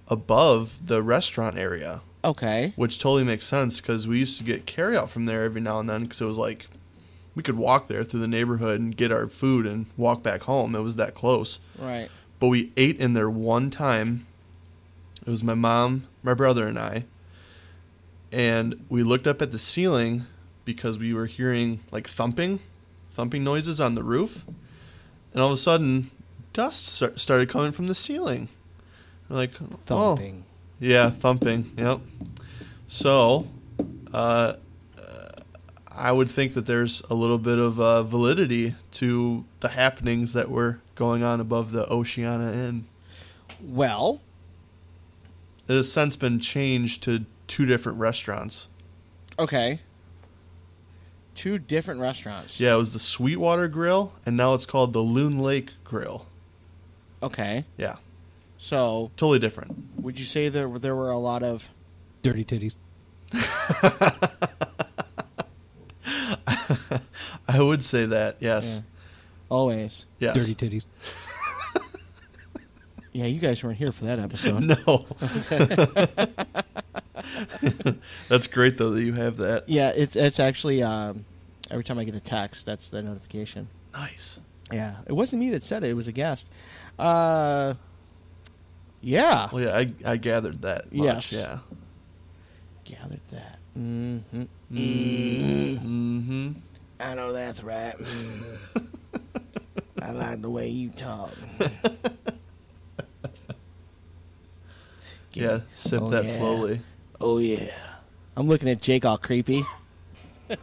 above 0.07 0.85
the 0.87 1.01
restaurant 1.01 1.57
area, 1.57 2.01
Okay. 2.23 2.73
which 2.75 2.99
totally 2.99 3.23
makes 3.23 3.45
sense 3.45 3.81
because 3.81 4.07
we 4.07 4.19
used 4.19 4.37
to 4.37 4.43
get 4.43 4.65
carryout 4.65 5.09
from 5.09 5.25
there 5.25 5.43
every 5.43 5.61
now 5.61 5.79
and 5.79 5.89
then 5.89 6.03
because 6.03 6.21
it 6.21 6.25
was 6.25 6.37
like 6.37 6.67
we 7.35 7.43
could 7.43 7.57
walk 7.57 7.87
there 7.87 8.03
through 8.03 8.19
the 8.19 8.27
neighborhood 8.27 8.79
and 8.79 8.95
get 8.95 9.11
our 9.11 9.27
food 9.27 9.65
and 9.65 9.87
walk 9.97 10.21
back 10.23 10.43
home. 10.43 10.75
It 10.75 10.81
was 10.81 10.95
that 10.97 11.15
close. 11.15 11.59
Right. 11.77 12.09
But 12.39 12.47
we 12.47 12.71
ate 12.77 12.99
in 12.99 13.13
there 13.13 13.29
one 13.29 13.69
time. 13.69 14.27
It 15.25 15.29
was 15.29 15.43
my 15.43 15.53
mom, 15.53 16.07
my 16.21 16.33
brother, 16.33 16.67
and 16.67 16.77
I. 16.77 17.05
And 18.31 18.85
we 18.89 19.03
looked 19.03 19.27
up 19.27 19.41
at 19.41 19.51
the 19.51 19.59
ceiling 19.59 20.25
because 20.65 20.99
we 20.99 21.13
were 21.13 21.25
hearing 21.25 21.79
like 21.91 22.07
thumping, 22.07 22.59
thumping 23.09 23.43
noises 23.43 23.79
on 23.81 23.95
the 23.95 24.03
roof. 24.03 24.45
And 25.33 25.41
all 25.41 25.47
of 25.47 25.53
a 25.53 25.57
sudden, 25.57 26.11
dust 26.51 26.85
started 27.17 27.49
coming 27.49 27.71
from 27.71 27.87
the 27.87 27.95
ceiling. 27.95 28.49
We're 29.29 29.37
like, 29.37 29.51
oh, 29.61 29.79
Thumping. 29.85 30.43
Yeah, 30.79 31.09
thumping. 31.09 31.71
Yep. 31.77 31.99
So, 32.87 33.47
uh, 34.13 34.53
uh, 34.97 35.29
I 35.91 36.11
would 36.11 36.29
think 36.29 36.53
that 36.53 36.65
there's 36.65 37.01
a 37.09 37.13
little 37.13 37.37
bit 37.39 37.57
of 37.59 37.79
uh, 37.79 38.03
validity 38.03 38.75
to 38.93 39.45
the 39.61 39.69
happenings 39.69 40.33
that 40.33 40.49
were 40.49 40.79
going 40.95 41.23
on 41.23 41.39
above 41.39 41.71
the 41.71 41.87
Oceana 41.91 42.51
Inn. 42.53 42.85
Well, 43.61 44.21
It 45.67 45.73
has 45.73 45.91
since 45.91 46.15
been 46.15 46.39
changed 46.39 47.03
to 47.03 47.25
two 47.47 47.65
different 47.65 47.97
restaurants. 47.99 48.67
okay. 49.39 49.79
Two 51.35 51.57
different 51.57 51.99
restaurants. 51.99 52.59
Yeah, 52.59 52.75
it 52.75 52.77
was 52.77 52.93
the 52.93 52.99
Sweetwater 52.99 53.67
Grill, 53.67 54.13
and 54.23 54.37
now 54.37 54.53
it's 54.53 54.67
called 54.67 54.93
the 54.93 54.99
Loon 54.99 55.39
Lake 55.39 55.71
Grill. 55.83 56.27
Okay. 57.23 57.65
Yeah, 57.75 57.95
So, 58.63 59.11
totally 59.17 59.39
different. 59.39 59.75
would 59.97 60.17
you 60.17 60.23
say 60.23 60.47
there 60.47 60.69
there 60.69 60.95
were 60.95 61.11
a 61.11 61.19
lot 61.19 61.43
of 61.43 61.69
Dirty 62.21 62.45
titties. 62.45 62.77
I 67.45 67.59
would 67.59 67.83
say 67.83 68.05
that, 68.05 68.37
yes. 68.39 68.81
always? 69.49 70.05
Yes. 70.19 70.35
Dirty 70.35 70.55
titties. 70.55 70.87
Yeah, 73.15 73.25
you 73.25 73.39
guys 73.39 73.63
weren't 73.63 73.77
here 73.77 73.91
for 73.91 74.05
that 74.05 74.17
episode. 74.17 74.63
No. 74.63 75.05
That's 78.27 78.47
great, 78.47 78.79
though, 78.79 78.89
that 78.89 79.03
you 79.03 79.13
have 79.13 79.37
that. 79.37 79.69
Yeah, 79.69 79.89
it's 79.95 80.15
it's 80.15 80.39
actually 80.39 80.81
um, 80.81 81.23
every 81.69 81.83
time 81.83 81.99
I 81.99 82.05
get 82.05 82.15
a 82.15 82.19
text, 82.19 82.65
that's 82.65 82.89
the 82.89 83.03
notification. 83.03 83.67
Nice. 83.93 84.39
Yeah, 84.71 84.95
it 85.05 85.13
wasn't 85.13 85.41
me 85.41 85.51
that 85.51 85.61
said 85.61 85.83
it; 85.83 85.91
it 85.91 85.93
was 85.93 86.07
a 86.07 86.11
guest. 86.11 86.49
Uh, 86.97 87.75
yeah, 89.03 89.49
Well, 89.51 89.63
yeah, 89.63 89.77
I, 89.77 89.91
I 90.13 90.17
gathered 90.17 90.61
that 90.63 90.91
much. 90.93 91.31
Yes. 91.31 91.33
Yeah. 91.33 91.59
gathered 92.85 93.19
that. 93.31 93.59
Mm-hmm. 93.77 94.43
Mm-hmm. 94.71 96.51
I 96.99 97.13
know 97.15 97.33
that's 97.33 97.61
right. 97.63 97.95
I 100.01 100.11
like 100.11 100.41
the 100.41 100.49
way 100.49 100.69
you 100.69 100.89
talk. 100.89 101.31
Yeah, 105.33 105.59
sip 105.73 106.01
Oh, 106.01 106.09
that 106.09 106.25
yeah. 106.25 106.31
slowly. 106.31 106.81
Oh 107.19 107.39
yeah. 107.39 107.71
I'm 108.37 108.45
looking 108.47 108.69
at 108.69 108.81
Jake 108.81 109.03
all 109.05 109.17
creepy. 109.17 109.63
I 110.49 110.55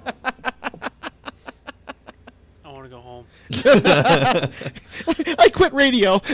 want 2.65 2.85
to 2.85 2.89
go 2.91 3.01
home. 3.01 3.27
I 5.39 5.51
quit 5.53 5.73
radio. 5.73 6.21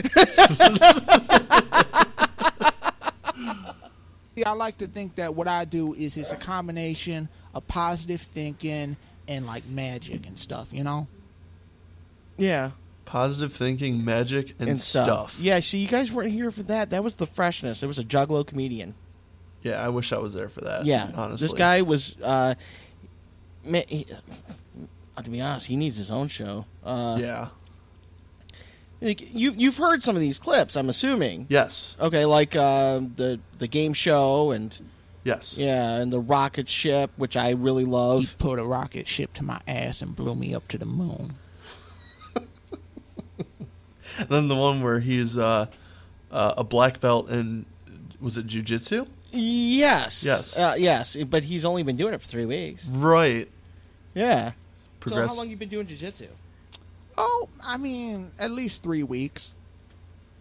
See, 4.34 4.44
I 4.44 4.52
like 4.52 4.78
to 4.78 4.86
think 4.86 5.16
that 5.16 5.34
what 5.34 5.48
I 5.48 5.64
do 5.64 5.94
is 5.94 6.16
it's 6.16 6.32
a 6.32 6.36
combination 6.36 7.28
of 7.54 7.66
positive 7.68 8.20
thinking 8.20 8.96
and 9.28 9.46
like 9.46 9.66
magic 9.66 10.26
and 10.26 10.38
stuff, 10.38 10.72
you 10.72 10.84
know? 10.84 11.06
yeah. 12.36 12.70
Positive 13.06 13.52
thinking, 13.52 14.04
magic, 14.04 14.56
and, 14.58 14.68
And 14.68 14.76
stuff. 14.80 15.04
stuff. 15.30 15.36
Yeah, 15.40 15.60
see, 15.60 15.78
you 15.78 15.86
guys 15.86 16.10
weren't 16.10 16.32
here 16.32 16.50
for 16.50 16.64
that. 16.64 16.90
That 16.90 17.04
was 17.04 17.14
the 17.14 17.28
freshness. 17.28 17.84
It 17.84 17.86
was 17.86 18.00
a 18.00 18.04
juggalo 18.04 18.44
comedian. 18.44 18.94
Yeah, 19.62 19.80
I 19.80 19.90
wish 19.90 20.12
I 20.12 20.18
was 20.18 20.34
there 20.34 20.48
for 20.48 20.62
that. 20.62 20.84
Yeah, 20.84 21.12
honestly. 21.14 21.46
this 21.46 21.54
guy 21.54 21.82
was. 21.82 22.16
Uh, 22.20 22.56
man, 23.64 23.84
he, 23.86 24.06
uh, 24.12 24.16
to 25.24 25.30
be 25.30 25.40
honest, 25.40 25.66
he 25.66 25.76
needs 25.76 25.96
his 25.96 26.10
own 26.10 26.28
show. 26.28 26.64
Uh, 26.84 27.16
Yeah. 27.20 27.48
like, 29.00 29.34
you 29.34 29.52
you've 29.56 29.76
heard 29.76 30.02
some 30.02 30.14
of 30.16 30.20
these 30.20 30.38
clips, 30.38 30.76
I'm 30.76 30.88
assuming. 30.88 31.46
Yes. 31.48 31.96
Okay, 32.00 32.24
like 32.24 32.54
uh, 32.56 33.00
the 33.14 33.38
the 33.58 33.66
game 33.68 33.92
show 33.92 34.50
and 34.52 34.76
Yes. 35.24 35.58
yeah, 35.58 35.96
and 35.96 36.12
the 36.12 36.20
rocket 36.20 36.68
ship, 36.68 37.10
which 37.16 37.36
I 37.36 37.50
really 37.50 37.84
love. 37.84 38.20
He 38.20 38.26
love. 38.26 38.38
put 38.38 38.58
a 38.60 38.64
rocket 38.64 39.08
ship 39.08 39.32
to 39.34 39.42
my 39.44 39.60
ass 39.66 40.00
and 40.02 40.14
blew 40.14 40.34
me 40.36 40.54
up 40.54 40.68
to 40.68 40.78
the 40.78 40.86
moon. 40.86 41.34
Then 44.28 44.48
the 44.48 44.56
one 44.56 44.82
where 44.82 45.00
he's 45.00 45.36
uh, 45.36 45.66
uh, 46.30 46.54
a 46.56 46.64
black 46.64 47.00
belt 47.00 47.28
in 47.28 47.66
was 48.20 48.36
it 48.38 48.46
jujitsu? 48.46 49.06
Yes, 49.32 50.24
Yes. 50.24 50.56
uh, 50.56 50.74
yes. 50.78 51.16
But 51.28 51.42
he's 51.44 51.64
only 51.66 51.82
been 51.82 51.96
doing 51.96 52.14
it 52.14 52.22
for 52.22 52.26
three 52.28 52.46
weeks. 52.46 52.86
Right. 52.86 53.48
Yeah. 54.14 54.52
Progress. 55.06 55.28
So 55.30 55.34
how 55.34 55.40
long 55.40 55.50
you 55.50 55.56
been 55.56 55.68
doing 55.68 55.86
jujitsu? 55.86 56.28
Oh, 57.18 57.48
I 57.64 57.76
mean, 57.76 58.30
at 58.38 58.50
least 58.50 58.82
three 58.82 59.02
weeks. 59.02 59.54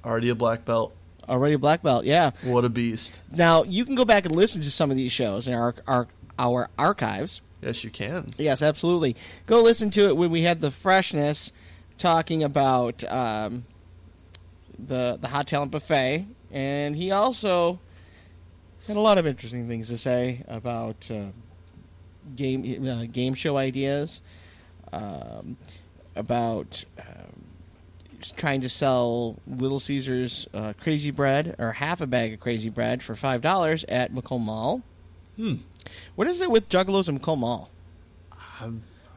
Already 0.03 0.29
a 0.29 0.35
black 0.35 0.65
belt. 0.65 0.93
Already 1.27 1.55
a 1.55 1.59
black 1.59 1.81
belt, 1.81 2.05
yeah. 2.05 2.31
What 2.43 2.65
a 2.65 2.69
beast. 2.69 3.21
Now 3.31 3.63
you 3.63 3.85
can 3.85 3.95
go 3.95 4.05
back 4.05 4.25
and 4.25 4.35
listen 4.35 4.61
to 4.61 4.71
some 4.71 4.91
of 4.91 4.97
these 4.97 5.11
shows 5.11 5.47
in 5.47 5.53
our 5.53 5.73
our, 5.87 6.07
our 6.37 6.69
archives. 6.77 7.41
Yes, 7.61 7.83
you 7.83 7.89
can. 7.89 8.27
Yes, 8.37 8.61
absolutely. 8.61 9.15
Go 9.47 9.61
listen 9.61 9.89
to 9.91 10.07
it 10.07 10.17
when 10.17 10.29
we 10.29 10.41
had 10.41 10.61
the 10.61 10.69
freshness 10.69 11.51
talking 11.97 12.43
about 12.43 13.03
um, 13.11 13.65
the 14.77 15.17
the 15.19 15.29
hot 15.29 15.47
talent 15.47 15.71
buffet, 15.71 16.27
and 16.51 16.95
he 16.95 17.09
also 17.11 17.79
had 18.87 18.97
a 18.97 18.99
lot 18.99 19.17
of 19.17 19.25
interesting 19.25 19.67
things 19.67 19.87
to 19.87 19.97
say 19.97 20.43
about 20.47 21.09
uh, 21.09 21.25
game 22.35 22.87
uh, 22.87 23.05
game 23.11 23.33
show 23.33 23.57
ideas, 23.57 24.21
um, 24.95 25.57
about 26.15 26.85
um, 26.99 27.43
trying 28.37 28.61
to 28.61 28.69
sell 28.69 29.37
Little 29.45 29.79
Caesars 29.79 30.47
uh, 30.53 30.73
crazy 30.79 31.11
bread 31.11 31.55
or 31.59 31.73
half 31.73 32.01
a 32.01 32.07
bag 32.07 32.33
of 32.33 32.39
crazy 32.39 32.69
bread 32.69 33.03
for 33.03 33.15
five 33.15 33.41
dollars 33.41 33.83
at 33.89 34.13
Macomb 34.13 34.43
Mall. 34.43 34.81
Hmm. 35.35 35.55
What 36.15 36.27
is 36.27 36.41
it 36.41 36.49
with 36.49 36.69
Juggalos 36.69 37.07
and 37.07 37.17
Macomb 37.19 37.39
Mall? 37.41 37.69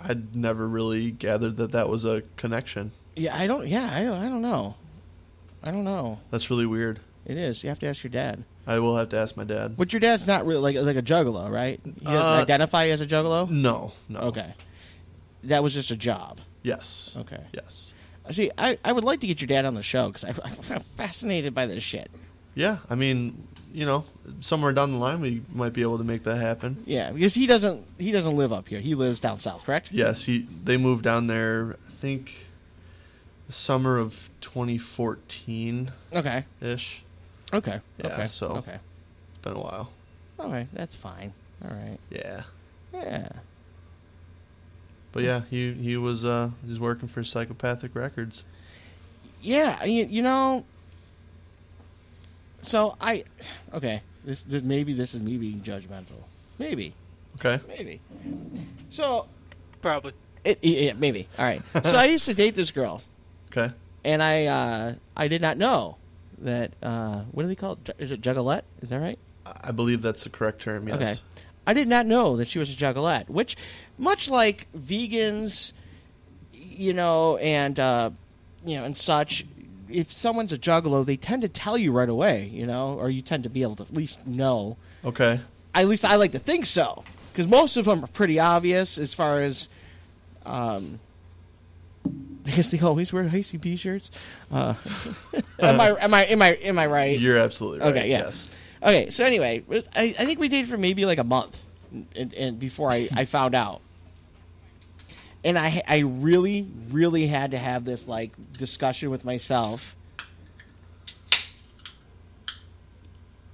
I'd 0.02 0.34
never 0.34 0.66
really 0.68 1.10
gathered 1.10 1.56
that 1.56 1.72
that 1.72 1.88
was 1.88 2.04
a 2.04 2.22
connection. 2.36 2.92
Yeah, 3.16 3.36
I 3.36 3.46
don't. 3.46 3.66
Yeah, 3.66 3.88
I 3.92 4.02
don't. 4.04 4.20
I 4.22 4.28
don't 4.28 4.42
know. 4.42 4.74
I 5.62 5.70
don't 5.70 5.84
know. 5.84 6.20
That's 6.30 6.50
really 6.50 6.66
weird. 6.66 7.00
It 7.26 7.36
is. 7.36 7.62
You 7.62 7.68
have 7.68 7.78
to 7.80 7.86
ask 7.86 8.02
your 8.02 8.10
dad. 8.10 8.44
I 8.66 8.78
will 8.78 8.96
have 8.96 9.08
to 9.10 9.18
ask 9.18 9.36
my 9.36 9.44
dad. 9.44 9.76
But 9.76 9.92
your 9.92 10.00
dad's 10.00 10.26
not 10.26 10.46
really 10.46 10.60
like 10.60 10.84
like 10.84 10.96
a 10.96 11.02
juggalo, 11.02 11.50
right? 11.50 11.80
He 11.84 11.90
doesn't 12.04 12.38
Uh, 12.38 12.42
identify 12.42 12.86
as 12.88 13.00
a 13.00 13.06
juggalo. 13.06 13.48
No, 13.50 13.92
no. 14.08 14.20
Okay, 14.20 14.54
that 15.44 15.62
was 15.62 15.74
just 15.74 15.90
a 15.90 15.96
job. 15.96 16.40
Yes. 16.62 17.14
Okay. 17.18 17.40
Yes. 17.52 17.92
Uh, 18.26 18.32
see, 18.32 18.50
I, 18.58 18.78
I 18.84 18.92
would 18.92 19.04
like 19.04 19.20
to 19.20 19.26
get 19.26 19.40
your 19.40 19.48
dad 19.48 19.64
on 19.64 19.74
the 19.74 19.82
show 19.82 20.08
because 20.10 20.24
I'm 20.70 20.80
fascinated 20.96 21.54
by 21.54 21.66
this 21.66 21.82
shit. 21.82 22.10
Yeah, 22.54 22.78
I 22.90 22.94
mean, 22.96 23.46
you 23.72 23.86
know, 23.86 24.04
somewhere 24.40 24.72
down 24.72 24.90
the 24.92 24.98
line 24.98 25.20
we 25.20 25.42
might 25.52 25.72
be 25.72 25.82
able 25.82 25.98
to 25.98 26.04
make 26.04 26.24
that 26.24 26.36
happen. 26.38 26.82
Yeah, 26.86 27.12
because 27.12 27.34
he 27.34 27.46
doesn't 27.46 27.86
he 27.98 28.10
doesn't 28.10 28.36
live 28.36 28.52
up 28.52 28.68
here. 28.68 28.80
He 28.80 28.94
lives 28.96 29.20
down 29.20 29.38
south, 29.38 29.64
correct? 29.64 29.92
Yes, 29.92 30.24
he 30.24 30.40
they 30.64 30.76
moved 30.76 31.04
down 31.04 31.28
there. 31.28 31.76
I 31.86 31.90
think 31.92 32.46
the 33.46 33.52
summer 33.52 33.96
of 33.98 34.28
2014 34.40 35.90
Okay. 36.14 36.44
ish. 36.60 37.02
Okay. 37.52 37.80
Yeah, 37.98 38.06
okay. 38.08 38.26
so- 38.26 38.56
okay. 38.56 38.78
It's 39.34 39.42
been 39.44 39.54
a 39.56 39.60
while. 39.60 39.90
All 40.38 40.50
right. 40.50 40.66
That's 40.72 40.94
fine. 40.94 41.32
All 41.64 41.70
right. 41.70 41.98
Yeah, 42.10 42.42
Yeah. 42.92 43.28
But 45.18 45.24
yeah, 45.24 45.42
he 45.50 45.72
he 45.72 45.96
was 45.96 46.24
uh 46.24 46.50
he's 46.66 46.80
working 46.80 47.08
for 47.08 47.22
Psychopathic 47.24 47.94
Records. 47.94 48.44
Yeah. 49.42 49.84
You, 49.84 50.04
you 50.04 50.22
know. 50.22 50.64
So 52.62 52.96
I, 53.00 53.24
okay. 53.72 54.02
This, 54.24 54.42
this 54.42 54.62
maybe 54.62 54.92
this 54.92 55.14
is 55.14 55.22
me 55.22 55.36
being 55.36 55.60
judgmental. 55.60 56.16
Maybe. 56.58 56.92
Okay. 57.36 57.60
Maybe. 57.68 58.00
So 58.90 59.26
Probably. 59.80 60.12
it, 60.44 60.58
it, 60.62 60.68
yeah, 60.68 60.92
maybe. 60.94 61.28
All 61.38 61.44
right. 61.44 61.62
So 61.84 61.96
I 61.96 62.06
used 62.06 62.24
to 62.24 62.34
date 62.34 62.56
this 62.56 62.70
girl, 62.72 63.00
Okay. 63.52 63.72
and 64.04 64.22
I 64.22 64.46
uh, 64.46 64.94
I 65.16 65.28
did 65.28 65.40
not 65.40 65.56
know 65.56 65.96
that 66.38 66.72
uh, 66.82 67.20
what 67.30 67.44
do 67.44 67.48
they 67.48 67.54
call 67.54 67.74
it? 67.74 67.84
Ju- 67.84 67.92
Is 67.98 68.10
it 68.10 68.20
juggalette? 68.20 68.62
Is 68.82 68.88
that 68.90 68.98
right? 68.98 69.18
I 69.46 69.70
believe 69.70 70.02
that's 70.02 70.24
the 70.24 70.30
correct 70.30 70.60
term. 70.60 70.88
Yes. 70.88 71.00
Okay. 71.00 71.14
I 71.66 71.74
did 71.74 71.86
not 71.88 72.06
know 72.06 72.36
that 72.38 72.48
she 72.48 72.58
was 72.58 72.70
a 72.72 72.76
juggalette, 72.76 73.28
which, 73.28 73.56
much 73.98 74.28
like 74.30 74.66
vegans, 74.76 75.72
you 76.52 76.92
know, 76.92 77.36
and 77.38 77.78
uh, 77.78 78.10
you 78.64 78.76
know, 78.76 78.84
and 78.84 78.96
such, 78.96 79.44
if 79.88 80.12
someone's 80.12 80.52
a 80.52 80.58
juggalo, 80.58 81.04
they 81.04 81.16
tend 81.16 81.42
to 81.42 81.48
tell 81.48 81.76
you 81.76 81.92
right 81.92 82.08
away, 82.08 82.46
you 82.52 82.66
know, 82.66 82.94
or 82.98 83.10
you 83.10 83.22
tend 83.22 83.42
to 83.42 83.48
be 83.48 83.62
able 83.62 83.76
to 83.76 83.82
at 83.82 83.92
least 83.92 84.26
know. 84.26 84.76
Okay. 85.04 85.40
At 85.74 85.86
least 85.86 86.04
I 86.04 86.16
like 86.16 86.32
to 86.32 86.38
think 86.38 86.66
so, 86.66 87.04
because 87.32 87.46
most 87.46 87.76
of 87.76 87.84
them 87.84 88.04
are 88.04 88.08
pretty 88.08 88.38
obvious 88.38 88.98
as 88.98 89.14
far 89.14 89.42
as. 89.42 89.68
Um, 90.46 91.00
because 92.44 92.70
they 92.70 92.80
always 92.80 93.12
wear 93.12 93.24
ICP 93.24 93.78
shirts. 93.78 94.10
Uh, 94.50 94.74
am 95.60 95.80
I 95.80 95.88
am 96.00 96.14
I 96.14 96.24
am 96.24 96.42
I 96.42 96.52
am 96.54 96.78
I 96.78 96.86
right? 96.86 97.18
You're 97.18 97.36
absolutely 97.36 97.80
right. 97.80 97.90
Okay, 97.90 98.10
yeah. 98.10 98.20
Yes. 98.20 98.48
Okay, 98.82 99.10
so 99.10 99.24
anyway, 99.24 99.62
I, 99.94 100.14
I 100.18 100.24
think 100.24 100.38
we 100.38 100.48
dated 100.48 100.70
for 100.70 100.76
maybe 100.78 101.04
like 101.04 101.18
a 101.18 101.24
month, 101.24 101.58
and, 102.14 102.32
and 102.32 102.58
before 102.58 102.90
I, 102.90 103.08
I 103.14 103.24
found 103.24 103.54
out, 103.54 103.80
and 105.44 105.58
I 105.58 105.82
I 105.86 105.98
really 105.98 106.68
really 106.90 107.26
had 107.26 107.52
to 107.52 107.58
have 107.58 107.84
this 107.84 108.08
like 108.08 108.32
discussion 108.52 109.10
with 109.10 109.24
myself. 109.24 109.96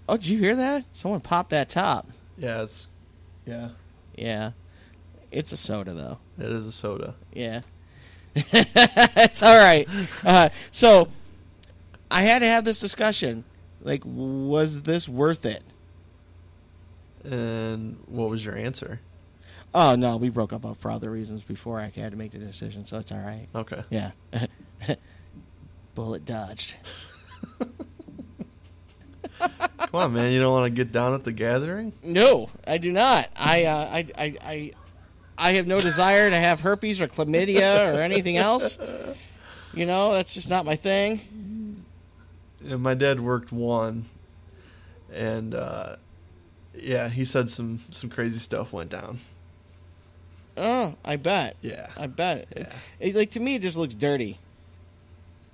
Oh, 0.09 0.17
did 0.17 0.27
you 0.27 0.39
hear 0.39 0.57
that? 0.57 0.85
Someone 0.93 1.21
popped 1.21 1.51
that 1.51 1.69
top. 1.69 2.09
Yeah. 2.37 2.63
It's 2.63 2.89
yeah. 3.47 3.71
Yeah, 4.17 4.53
it's 5.31 5.53
a 5.53 5.57
soda 5.57 5.93
though. 5.93 6.19
It 6.39 6.51
is 6.51 6.67
a 6.67 6.73
soda. 6.73 7.15
Yeah. 7.33 7.63
it's 8.35 9.43
all 9.43 9.57
right. 9.57 9.89
Uh, 10.25 10.49
so 10.71 11.09
I 12.11 12.23
had 12.23 12.41
to 12.41 12.47
have 12.47 12.65
this 12.65 12.81
discussion. 12.81 13.45
Like, 13.83 14.03
was 14.05 14.83
this 14.83 15.09
worth 15.09 15.45
it? 15.45 15.63
And 17.25 17.99
what 18.07 18.31
was 18.31 18.45
your 18.45 18.57
answer? 18.57 19.01
Oh 19.75 19.97
no, 19.97 20.17
we 20.17 20.29
broke 20.29 20.53
up 20.53 20.65
for 20.79 20.91
other 20.91 21.11
reasons 21.11 21.43
before 21.43 21.81
I 21.81 21.91
had 21.95 22.13
to 22.13 22.17
make 22.17 22.31
the 22.31 22.39
decision, 22.39 22.85
so 22.85 22.99
it's 22.99 23.11
all 23.11 23.19
right. 23.19 23.49
Okay. 23.55 23.83
Yeah. 23.91 24.13
Bullet 25.97 26.25
dodged. 26.25 26.77
Come 29.39 29.91
on, 29.93 30.13
man. 30.13 30.33
You 30.33 30.39
don't 30.39 30.53
want 30.53 30.67
to 30.67 30.71
get 30.71 30.93
down 30.93 31.13
at 31.15 31.25
the 31.25 31.33
gathering? 31.33 31.93
No, 32.03 32.51
I 32.67 32.79
do 32.79 32.93
not. 32.93 33.29
I, 33.35 33.65
uh, 33.65 33.77
I, 33.77 34.07
I, 34.17 34.37
I, 34.43 34.73
I 35.37 35.53
have 35.55 35.67
no 35.67 35.81
desire 35.81 36.31
to 36.31 36.37
have 36.37 36.61
herpes 36.61 37.01
or 37.01 37.09
chlamydia 37.09 37.95
or 37.97 38.01
anything 38.01 38.37
else. 38.37 38.79
You 39.73 39.87
know, 39.87 40.13
that's 40.13 40.35
just 40.35 40.49
not 40.49 40.65
my 40.65 40.77
thing. 40.77 41.85
Yeah, 42.61 42.77
my 42.77 42.95
dad 42.95 43.21
worked 43.21 43.51
one, 43.53 44.07
and 45.13 45.55
uh, 45.55 45.97
yeah, 46.75 47.09
he 47.09 47.25
said 47.25 47.51
some 47.51 47.81
some 47.91 48.09
crazy 48.09 48.39
stuff 48.39 48.73
went 48.73 48.91
down. 48.91 49.19
Oh, 50.57 50.95
I 51.05 51.17
bet. 51.17 51.57
Yeah. 51.63 51.89
I 51.97 52.07
bet. 52.07 52.47
Yeah. 52.57 52.73
It, 53.01 53.15
like 53.15 53.31
to 53.33 53.41
me, 53.41 53.57
it 53.57 53.63
just 53.63 53.77
looks 53.77 53.95
dirty. 53.95 54.39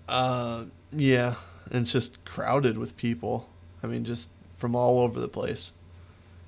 Uh, 0.08 0.64
yeah, 0.92 1.34
and 1.70 1.82
it's 1.82 1.92
just 1.92 2.22
crowded 2.24 2.76
with 2.76 2.96
people. 2.96 3.48
I 3.82 3.86
mean, 3.86 4.04
just 4.04 4.30
from 4.56 4.74
all 4.74 5.00
over 5.00 5.20
the 5.20 5.28
place, 5.28 5.72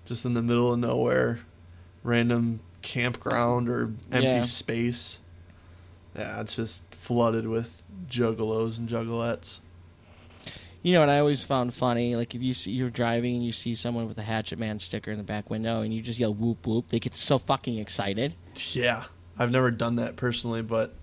just 0.05 0.25
in 0.25 0.35
the 0.35 0.43
middle 0.43 0.73
of 0.73 0.79
nowhere, 0.81 1.41
random 2.03 2.61
campground 2.83 3.69
or 3.69 3.93
empty 4.11 4.27
Yeah. 4.29 4.43
space. 4.43 5.21
Yeah, 6.17 6.41
it's 6.41 6.57
just 6.57 6.83
flooded 6.95 7.47
with 7.47 7.83
juggalos 8.11 8.79
and 8.79 8.89
juggalettes. 8.89 9.61
You 10.83 10.95
know 10.95 11.01
what 11.01 11.09
I 11.11 11.21
always 11.21 11.45
found 11.45 11.73
funny? 11.75 12.17
Like 12.17 12.35
if 12.35 12.43
you 12.43 12.55
see 12.55 12.73
you're 12.73 12.91
driving 12.91 13.35
and 13.37 13.43
you 13.45 13.53
see 13.53 13.75
someone 13.75 14.09
with 14.09 14.19
a 14.19 14.23
Hatchet 14.23 14.59
Man 14.59 14.81
sticker 14.81 15.11
in 15.13 15.19
the 15.19 15.25
back 15.25 15.49
window 15.49 15.83
and 15.83 15.95
you 15.95 16.03
just 16.03 16.19
yell 16.19 16.35
whoop 16.35 16.67
whoop, 16.67 16.89
they 16.89 16.99
get 16.99 17.15
so 17.15 17.39
fucking 17.39 17.79
excited. 17.79 18.35
Yeah, 18.73 19.05
I've 19.39 19.51
never 19.53 19.71
done 19.71 19.97
that 19.97 20.17
personally, 20.17 20.63
but 20.63 20.95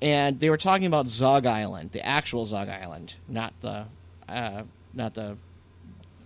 and 0.00 0.38
they 0.38 0.50
were 0.50 0.56
talking 0.56 0.86
about 0.86 1.08
Zug 1.08 1.46
Island, 1.46 1.92
the 1.92 2.04
actual 2.04 2.44
Zug 2.44 2.68
Island, 2.68 3.14
not 3.28 3.52
the 3.60 3.86
uh, 4.28 4.62
not 4.94 5.14
the 5.14 5.36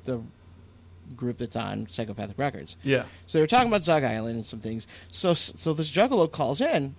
the 0.05 0.21
group 1.17 1.39
that's 1.39 1.57
on 1.57 1.87
Psychopathic 1.89 2.39
Records. 2.39 2.77
Yeah. 2.83 3.05
So 3.27 3.39
they 3.39 3.43
were 3.43 3.49
talking 3.49 3.69
about 3.69 3.83
Zug 3.83 4.05
Island 4.05 4.37
and 4.37 4.47
some 4.47 4.61
things. 4.61 4.87
So 5.11 5.35
so 5.35 5.73
this 5.73 5.91
juggalo 5.91 6.31
calls 6.31 6.61
in 6.61 6.95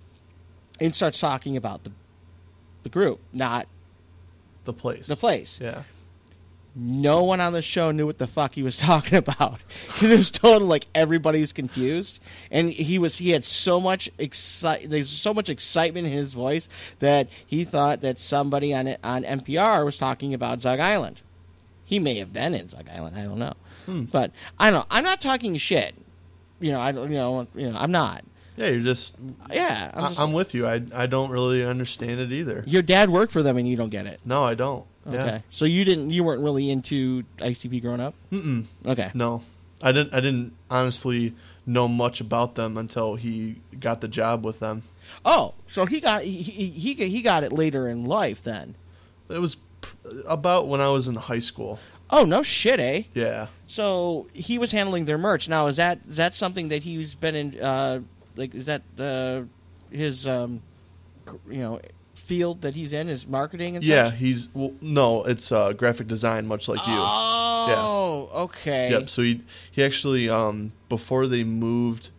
and 0.80 0.94
starts 0.94 1.20
talking 1.20 1.56
about 1.56 1.84
the 1.84 1.92
the 2.82 2.88
group, 2.88 3.20
not 3.32 3.66
The 4.64 4.72
place. 4.72 5.06
the 5.06 5.16
place. 5.16 5.60
Yeah. 5.60 5.82
No 6.76 7.22
one 7.22 7.40
on 7.40 7.52
the 7.52 7.62
show 7.62 7.92
knew 7.92 8.06
what 8.06 8.18
the 8.18 8.26
fuck 8.26 8.54
he 8.54 8.62
was 8.62 8.76
talking 8.78 9.16
about. 9.16 9.60
it 10.02 10.16
was 10.16 10.30
total 10.30 10.66
like 10.66 10.86
everybody 10.94 11.40
was 11.40 11.52
confused, 11.52 12.20
and 12.50 12.70
he 12.70 12.98
was 12.98 13.18
he 13.18 13.30
had 13.30 13.44
so 13.44 13.80
much 13.80 14.10
excite 14.18 14.90
there's 14.90 15.10
so 15.10 15.32
much 15.32 15.48
excitement 15.48 16.06
in 16.06 16.12
his 16.12 16.32
voice 16.32 16.68
that 16.98 17.28
he 17.46 17.64
thought 17.64 18.00
that 18.00 18.18
somebody 18.18 18.74
on 18.74 18.88
it 18.88 19.00
on 19.04 19.22
NPR 19.22 19.84
was 19.84 19.98
talking 19.98 20.34
about 20.34 20.60
Zug 20.60 20.80
Island. 20.80 21.22
He 21.84 21.98
may 21.98 22.16
have 22.16 22.32
been 22.32 22.54
in 22.54 22.68
Zug 22.68 22.88
Island, 22.88 23.16
I 23.16 23.24
don't 23.24 23.38
know, 23.38 23.54
hmm. 23.86 24.02
but 24.04 24.32
I 24.58 24.70
don't 24.70 24.80
know. 24.80 24.86
I'm 24.90 25.04
not 25.04 25.20
talking 25.20 25.56
shit. 25.56 25.94
You 26.58 26.72
know, 26.72 26.80
I 26.80 26.92
don't. 26.92 27.08
You 27.10 27.18
know, 27.18 27.46
you 27.54 27.70
know, 27.70 27.78
I'm 27.78 27.92
not. 27.92 28.24
Yeah, 28.56 28.68
you're 28.68 28.82
just. 28.82 29.16
Yeah, 29.52 29.90
I'm, 29.94 30.08
just, 30.10 30.20
I'm 30.20 30.32
with 30.32 30.54
you. 30.54 30.66
I 30.66 30.82
I 30.94 31.06
don't 31.06 31.30
really 31.30 31.64
understand 31.64 32.20
it 32.20 32.32
either. 32.32 32.62
your 32.66 32.82
dad 32.82 33.10
worked 33.10 33.32
for 33.32 33.42
them, 33.42 33.56
and 33.56 33.68
you 33.68 33.76
don't 33.76 33.90
get 33.90 34.06
it. 34.06 34.20
No, 34.24 34.42
I 34.44 34.54
don't. 34.54 34.86
Okay, 35.06 35.16
Yeah. 35.16 35.38
so 35.50 35.64
you 35.64 35.84
didn't. 35.84 36.10
You 36.10 36.24
weren't 36.24 36.42
really 36.42 36.70
into 36.70 37.24
ICP 37.38 37.82
growing 37.82 38.00
up. 38.00 38.14
Mm-mm. 38.32 38.64
Okay. 38.86 39.10
No, 39.14 39.42
I 39.82 39.92
didn't. 39.92 40.14
I 40.14 40.20
didn't 40.20 40.52
honestly 40.70 41.34
know 41.66 41.88
much 41.88 42.20
about 42.20 42.54
them 42.54 42.76
until 42.76 43.16
he 43.16 43.56
got 43.80 44.00
the 44.00 44.08
job 44.08 44.44
with 44.44 44.60
them. 44.60 44.82
Oh, 45.24 45.54
so 45.66 45.84
he 45.86 46.00
got 46.00 46.22
he 46.22 46.40
he 46.42 46.68
he 46.70 46.94
he 46.94 47.22
got 47.22 47.42
it 47.44 47.52
later 47.52 47.88
in 47.88 48.04
life 48.06 48.42
then. 48.42 48.76
It 49.28 49.38
was 49.40 49.56
pr- 49.80 49.96
about 50.28 50.68
when 50.68 50.80
I 50.80 50.88
was 50.88 51.08
in 51.08 51.14
high 51.16 51.40
school. 51.40 51.78
Oh 52.10 52.24
no 52.24 52.42
shit, 52.42 52.78
eh? 52.80 53.02
Yeah. 53.14 53.48
So 53.66 54.26
he 54.32 54.58
was 54.58 54.72
handling 54.72 55.06
their 55.06 55.18
merch. 55.18 55.48
Now 55.48 55.66
is 55.66 55.76
that 55.76 55.98
is 56.08 56.16
that 56.18 56.34
something 56.34 56.68
that 56.68 56.82
he's 56.82 57.14
been 57.14 57.34
in? 57.34 57.60
Uh, 57.60 58.00
like 58.36 58.54
is 58.54 58.66
that 58.66 58.82
the 58.96 59.46
his 59.90 60.26
um, 60.26 60.60
you 61.48 61.58
know 61.58 61.80
field 62.14 62.62
that 62.62 62.74
he's 62.74 62.92
in? 62.92 63.08
is 63.08 63.26
marketing 63.26 63.76
and 63.76 63.84
Yeah, 63.84 64.10
such? 64.10 64.18
he's 64.18 64.48
well, 64.54 64.72
no, 64.80 65.24
it's 65.24 65.50
uh, 65.52 65.72
graphic 65.72 66.06
design, 66.06 66.46
much 66.46 66.68
like 66.68 66.86
you. 66.86 67.02
Oh, 67.66 68.28
okay. 68.34 68.90
Yep. 68.90 69.08
So 69.08 69.22
he 69.22 69.40
he 69.70 69.82
actually 69.84 70.28
um 70.28 70.72
before 70.88 71.26
they 71.26 71.44
moved 71.44 72.10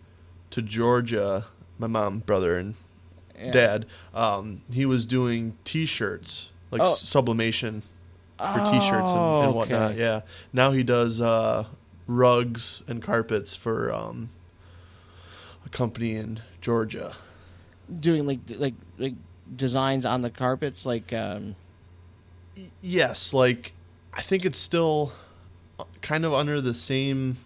to 0.52 0.62
Georgia, 0.62 1.46
my 1.78 1.88
mom, 1.88 2.20
brother, 2.20 2.58
and 2.58 2.76
Yeah. 3.38 3.52
dad, 3.52 3.86
um, 4.14 4.62
he 4.72 4.86
was 4.86 5.06
doing 5.06 5.58
T-shirts 5.66 6.50
like 6.72 6.82
Oh. 6.82 6.86
sublimation 6.86 7.84
for 8.38 8.60
T-shirts 8.62 9.14
and, 9.14 9.22
Oh, 9.24 9.42
and 9.44 9.56
whatnot. 9.56 9.92
okay. 9.92 10.00
Yeah. 10.00 10.22
Now 10.52 10.72
he 10.72 10.84
does 10.84 11.20
uh, 11.22 11.66
rugs 12.08 12.82
and 12.88 13.02
carpets 13.02 13.56
for 13.56 13.94
um, 13.94 14.30
company 15.76 16.15
in 16.15 16.39
Georgia. 16.61 17.14
Doing 17.99 18.26
like 18.26 18.39
like 18.57 18.73
like 18.97 19.14
designs 19.56 20.06
on 20.07 20.23
the 20.23 20.31
carpets, 20.31 20.85
like 20.88 21.14
um, 21.14 21.56
Yes, 22.81 23.34
like 23.34 23.73
I 24.14 24.22
think 24.22 24.45
it's 24.45 24.57
still 24.57 25.11
uh, 25.80 25.84
kind 26.02 26.26
of 26.26 26.34
under 26.34 26.61
the 26.61 26.73
same 26.73 27.38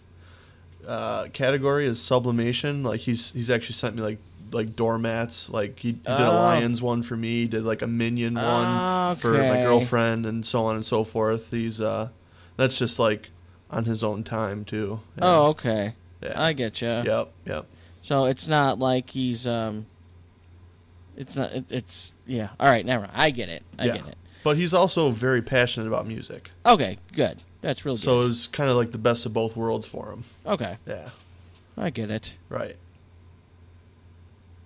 uh, 0.88 1.28
category 1.34 1.88
as 1.88 2.00
sublimation. 2.00 2.84
Like 2.84 3.02
he's 3.02 3.32
he's 3.32 3.50
actually 3.50 3.74
sent 3.74 3.96
me 3.96 4.02
like 4.04 4.20
like 4.52 4.76
doormats. 4.76 5.50
Like 5.50 5.80
he, 5.80 5.90
he 5.90 5.94
did 5.94 6.08
a 6.10 6.30
Oh. 6.30 6.34
lions 6.44 6.82
one 6.82 7.04
for 7.04 7.18
me. 7.18 7.48
Did 7.48 7.64
like 7.64 7.82
a 7.82 7.88
minion 7.88 8.36
one 8.36 9.16
for 9.18 9.34
my 9.34 9.64
girlfriend, 9.64 10.26
and 10.26 10.46
so 10.46 10.66
on 10.66 10.76
and 10.76 10.86
so 10.86 11.04
forth. 11.04 11.52
He's 11.52 11.82
uh, 11.82 12.10
that's 12.56 12.78
just 12.78 13.00
like 13.00 13.30
on 13.72 13.84
his 13.86 14.04
own 14.04 14.24
time 14.24 14.64
too. 14.64 15.00
Yeah. 15.18 15.24
oh, 15.24 15.46
okay. 15.48 15.96
Yeah. 16.22 16.34
I 16.36 16.54
get 16.54 16.82
you. 16.82 16.88
Yep. 16.88 17.32
Yep. 17.46 17.66
So 18.02 18.26
it's 18.26 18.48
not 18.48 18.80
like 18.80 19.10
he's 19.10 19.46
um. 19.46 19.86
It's 21.16 21.36
not. 21.36 21.52
It, 21.52 21.66
it's 21.70 22.12
yeah. 22.26 22.50
All 22.60 22.72
right. 22.72 22.86
Never. 22.86 23.02
mind. 23.02 23.14
I 23.16 23.30
get 23.30 23.50
it. 23.50 23.64
I 23.78 23.86
yeah. 23.86 23.98
get 23.98 24.08
it. 24.08 24.18
But 24.44 24.58
he's 24.58 24.74
also 24.74 25.10
very 25.10 25.42
passionate 25.42 25.88
about 25.88 26.08
music. 26.08 26.52
Okay. 26.66 26.98
Good. 27.14 27.42
That's 27.62 27.84
real 27.86 27.96
good. 27.96 28.04
So 28.04 28.22
it's 28.28 28.48
kind 28.48 28.70
of 28.70 28.78
like 28.78 28.92
the 28.92 28.98
best 28.98 29.26
of 29.26 29.34
both 29.34 29.56
worlds 29.56 29.88
for 29.88 30.12
him. 30.12 30.24
okay. 30.46 30.78
Yeah. 30.88 31.10
I 31.78 31.90
get 31.90 32.12
it. 32.12 32.36
Right. 32.50 32.76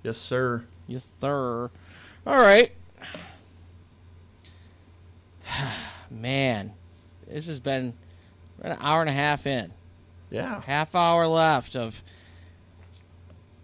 Yes, 0.03 0.17
sir. 0.17 0.63
Yes, 0.87 1.05
sir. 1.21 1.69
All 2.25 2.35
right. 2.35 2.71
Man, 6.11 6.73
this 7.27 7.47
has 7.47 7.59
been 7.59 7.93
an 8.61 8.77
hour 8.79 9.01
and 9.01 9.09
a 9.09 9.13
half 9.13 9.45
in. 9.45 9.71
Yeah. 10.29 10.61
Half 10.61 10.95
hour 10.95 11.27
left 11.27 11.75
of 11.75 12.01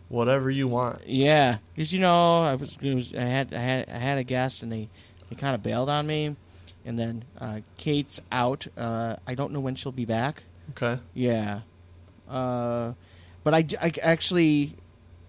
Whatever 0.09 0.49
you 0.49 0.67
want. 0.67 1.07
yeah. 1.07 1.57
Because 1.73 1.93
you 1.93 1.99
know 1.99 2.43
I 2.43 2.55
was, 2.55 2.77
was 2.81 3.13
I 3.13 3.21
had 3.21 3.53
I 3.53 3.59
had 3.59 3.89
I 3.89 3.97
had 3.97 4.17
a 4.17 4.23
guest 4.23 4.63
and 4.63 4.71
they 4.71 4.89
they 5.29 5.35
kind 5.35 5.55
of 5.55 5.63
bailed 5.63 5.89
on 5.89 6.07
me, 6.07 6.35
and 6.85 6.97
then 6.97 7.23
uh, 7.39 7.59
Kate's 7.77 8.19
out. 8.31 8.67
Uh, 8.75 9.15
I 9.27 9.35
don't 9.35 9.53
know 9.53 9.59
when 9.59 9.75
she'll 9.75 9.91
be 9.91 10.05
back. 10.05 10.43
Okay. 10.71 10.99
Yeah. 11.13 11.61
Uh, 12.27 12.93
but 13.43 13.53
I, 13.53 13.65
I 13.81 13.91
actually, 14.01 14.75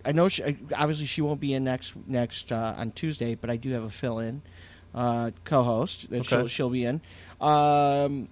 I 0.04 0.12
know 0.12 0.28
she, 0.28 0.42
obviously 0.74 1.06
she 1.06 1.22
won't 1.22 1.40
be 1.40 1.54
in 1.54 1.64
next 1.64 1.94
next 2.06 2.52
uh, 2.52 2.74
on 2.76 2.92
Tuesday, 2.92 3.34
but 3.34 3.50
I 3.50 3.56
do 3.56 3.70
have 3.70 3.84
a 3.84 3.90
fill 3.90 4.18
in 4.18 4.42
uh, 4.94 5.30
co-host 5.44 6.10
that 6.10 6.24
she'll 6.24 6.46
she'll 6.46 6.70
be 6.70 6.84
in. 6.84 7.00
Um, 7.40 8.28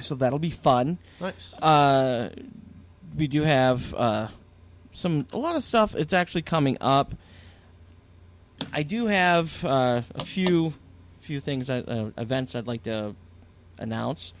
so 0.00 0.14
that'll 0.14 0.38
be 0.38 0.50
fun. 0.50 0.98
Nice. 1.20 1.56
Uh, 1.60 2.30
we 3.16 3.26
do 3.28 3.42
have 3.42 3.94
uh, 3.94 4.28
some 4.96 5.26
a 5.32 5.38
lot 5.38 5.56
of 5.56 5.62
stuff. 5.62 5.94
It's 5.94 6.12
actually 6.12 6.42
coming 6.42 6.78
up. 6.80 7.14
I 8.72 8.82
do 8.82 9.06
have 9.06 9.64
uh, 9.64 10.02
a 10.14 10.24
few 10.24 10.74
few 11.20 11.40
things 11.40 11.66
that, 11.66 11.88
uh, 11.88 12.10
events 12.16 12.54
I'd 12.54 12.66
like 12.66 12.84
to 12.84 13.14
announce. 13.78 14.32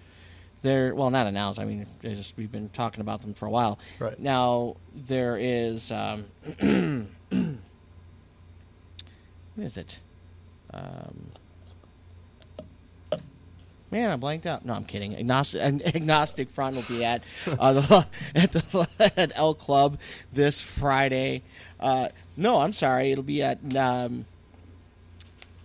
There, 0.62 0.94
well, 0.94 1.10
not 1.10 1.26
announce. 1.26 1.58
I 1.58 1.64
mean, 1.64 1.86
just 2.02 2.36
we've 2.36 2.50
been 2.50 2.70
talking 2.70 3.00
about 3.00 3.20
them 3.20 3.34
for 3.34 3.46
a 3.46 3.50
while. 3.50 3.78
Right. 3.98 4.18
now, 4.18 4.76
there 4.94 5.36
is. 5.36 5.92
Um, 5.92 6.24
what 9.54 9.64
is 9.64 9.76
it? 9.76 10.00
Um, 10.72 11.32
Man, 13.90 14.10
I 14.10 14.16
blanked 14.16 14.46
out. 14.46 14.64
No, 14.64 14.74
I'm 14.74 14.84
kidding. 14.84 15.16
Agnostic, 15.16 15.60
Agnostic 15.94 16.50
Front 16.50 16.76
will 16.76 16.82
be 16.88 17.04
at 17.04 17.22
uh, 17.46 17.72
the, 17.72 18.06
at 18.34 18.52
the 18.52 18.88
at 19.16 19.32
L 19.34 19.54
Club 19.54 19.98
this 20.32 20.60
Friday. 20.60 21.42
Uh, 21.78 22.08
no, 22.36 22.60
I'm 22.60 22.72
sorry. 22.72 23.12
It'll 23.12 23.24
be 23.24 23.42
at. 23.42 23.58
Um, 23.76 24.24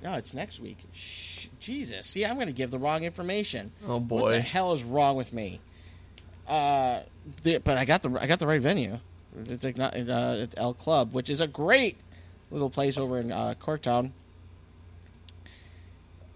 no, 0.04 0.14
it's 0.14 0.34
next 0.34 0.60
week. 0.60 0.78
Shh, 0.94 1.48
Jesus. 1.60 2.08
See, 2.08 2.26
I'm 2.26 2.36
going 2.36 2.48
to 2.48 2.54
give 2.54 2.72
the 2.72 2.80
wrong 2.80 3.04
information. 3.04 3.72
Oh, 3.88 4.00
boy, 4.00 4.22
What 4.22 4.32
the 4.32 4.42
hell 4.42 4.74
is 4.74 4.84
wrong 4.84 5.16
with 5.16 5.32
me? 5.34 5.60
Uh, 6.48 7.02
the, 7.44 7.58
but 7.58 7.78
I 7.78 7.86
got 7.86 8.02
the 8.02 8.12
I 8.20 8.28
got 8.28 8.40
the 8.40 8.48
right 8.48 8.62
venue. 8.62 9.00
It's 9.48 9.64
like 9.64 9.78
not, 9.78 9.96
uh, 9.96 10.42
at 10.42 10.54
L 10.58 10.74
Club, 10.74 11.14
which 11.14 11.30
is 11.30 11.40
a 11.40 11.48
great 11.48 11.98
little 12.52 12.70
place 12.70 12.98
over 12.98 13.20
in 13.20 13.32
uh, 13.32 13.56
Corktown. 13.60 14.12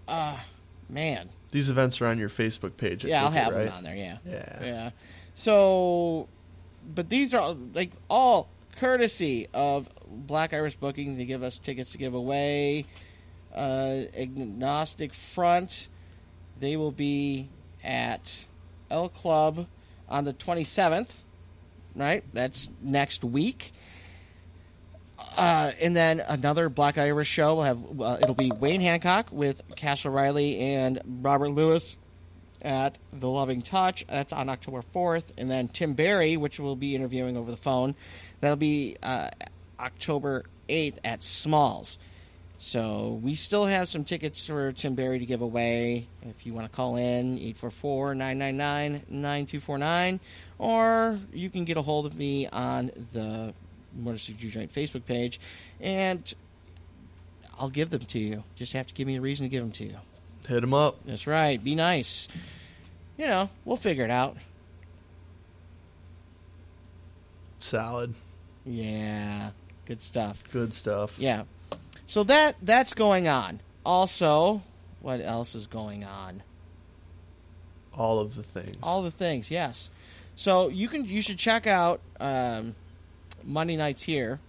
Uh 0.08 0.36
man. 0.88 1.28
These 1.50 1.70
events 1.70 2.00
are 2.00 2.06
on 2.06 2.18
your 2.18 2.28
Facebook 2.28 2.76
page. 2.76 3.04
I 3.04 3.08
Yeah, 3.08 3.24
I'll 3.24 3.30
take 3.30 3.36
it, 3.38 3.42
have 3.44 3.54
right? 3.54 3.64
them 3.66 3.74
on 3.74 3.84
there. 3.84 3.94
Yeah. 3.96 4.18
Yeah. 4.26 4.58
Yeah. 4.64 4.90
So, 5.34 6.28
but 6.94 7.08
these 7.08 7.32
are 7.34 7.54
like 7.74 7.92
all 8.10 8.48
courtesy 8.76 9.48
of 9.54 9.88
Black 10.08 10.52
Iris 10.52 10.74
Booking. 10.74 11.16
They 11.16 11.24
give 11.24 11.42
us 11.42 11.58
tickets 11.58 11.92
to 11.92 11.98
give 11.98 12.14
away. 12.14 12.86
Uh, 13.54 14.02
Agnostic 14.16 15.14
Front. 15.14 15.88
They 16.58 16.76
will 16.76 16.92
be 16.92 17.48
at 17.84 18.46
L 18.90 19.08
Club 19.08 19.66
on 20.08 20.24
the 20.24 20.32
27th. 20.32 21.22
Right? 21.94 22.24
That's 22.34 22.68
next 22.82 23.24
week. 23.24 23.72
Uh, 25.36 25.72
and 25.82 25.94
then 25.94 26.20
another 26.20 26.68
Black 26.68 26.96
Iris 26.96 27.28
show. 27.28 27.56
We'll 27.56 27.64
have 27.64 28.00
uh, 28.00 28.18
it'll 28.22 28.34
be 28.34 28.50
Wayne 28.58 28.80
Hancock 28.80 29.28
with 29.30 29.62
Cash 29.76 30.06
O'Riley 30.06 30.58
and 30.58 31.00
Robert 31.04 31.50
Lewis 31.50 31.96
at 32.62 32.96
The 33.12 33.28
Loving 33.28 33.60
Touch. 33.60 34.06
That's 34.06 34.32
on 34.32 34.48
October 34.48 34.80
fourth, 34.80 35.32
and 35.36 35.50
then 35.50 35.68
Tim 35.68 35.92
Barry, 35.92 36.38
which 36.38 36.58
we'll 36.58 36.74
be 36.74 36.96
interviewing 36.96 37.36
over 37.36 37.50
the 37.50 37.56
phone. 37.56 37.94
That'll 38.40 38.56
be 38.56 38.96
uh, 39.02 39.28
October 39.78 40.44
eighth 40.68 40.98
at 41.04 41.22
Smalls. 41.22 41.98
So 42.58 43.20
we 43.22 43.34
still 43.34 43.66
have 43.66 43.86
some 43.88 44.04
tickets 44.04 44.46
for 44.46 44.72
Tim 44.72 44.94
Barry 44.94 45.18
to 45.18 45.26
give 45.26 45.42
away. 45.42 46.08
If 46.22 46.46
you 46.46 46.54
want 46.54 46.70
to 46.70 46.74
call 46.74 46.96
in, 46.96 47.38
844-999-9249. 47.38 50.20
Or 50.58 51.20
you 51.34 51.50
can 51.50 51.66
get 51.66 51.76
a 51.76 51.82
hold 51.82 52.06
of 52.06 52.16
me 52.16 52.48
on 52.48 52.90
the 53.12 53.52
Motor 53.96 54.18
City 54.18 54.48
Joint 54.48 54.72
Facebook 54.72 55.04
page, 55.04 55.40
and 55.80 56.32
I'll 57.58 57.68
give 57.68 57.90
them 57.90 58.00
to 58.00 58.18
you. 58.18 58.44
Just 58.54 58.72
have 58.74 58.86
to 58.86 58.94
give 58.94 59.06
me 59.06 59.16
a 59.16 59.20
reason 59.20 59.46
to 59.46 59.50
give 59.50 59.62
them 59.62 59.72
to 59.72 59.84
you. 59.84 59.96
Hit 60.46 60.60
them 60.60 60.74
up. 60.74 60.96
That's 61.04 61.26
right. 61.26 61.62
Be 61.62 61.74
nice. 61.74 62.28
You 63.16 63.26
know, 63.26 63.48
we'll 63.64 63.76
figure 63.76 64.04
it 64.04 64.10
out. 64.10 64.36
Salad. 67.58 68.14
Yeah. 68.64 69.50
Good 69.86 70.02
stuff. 70.02 70.44
Good 70.52 70.74
stuff. 70.74 71.18
Yeah. 71.18 71.44
So 72.06 72.22
that 72.24 72.56
that's 72.62 72.94
going 72.94 73.26
on. 73.26 73.60
Also, 73.84 74.62
what 75.00 75.20
else 75.20 75.54
is 75.54 75.66
going 75.66 76.04
on? 76.04 76.42
All 77.94 78.18
of 78.18 78.34
the 78.34 78.42
things. 78.42 78.76
All 78.82 79.02
the 79.02 79.10
things, 79.10 79.50
yes. 79.50 79.90
So 80.34 80.68
you 80.68 80.88
can 80.88 81.04
you 81.04 81.22
should 81.22 81.38
check 81.38 81.66
out 81.66 82.00
um, 82.20 82.74
Monday 83.46 83.76
nights 83.76 84.02
here. 84.02 84.40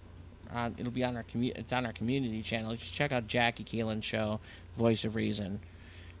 On, 0.52 0.74
it'll 0.78 0.92
be 0.92 1.04
on 1.04 1.16
our 1.16 1.24
commu- 1.24 1.56
It's 1.56 1.72
on 1.72 1.86
our 1.86 1.92
community 1.92 2.42
channel. 2.42 2.72
You 2.72 2.78
should 2.78 2.92
check 2.94 3.12
out 3.12 3.26
Jackie 3.26 3.64
Keelan 3.64 4.02
show, 4.02 4.40
Voice 4.76 5.04
of 5.04 5.14
Reason. 5.14 5.60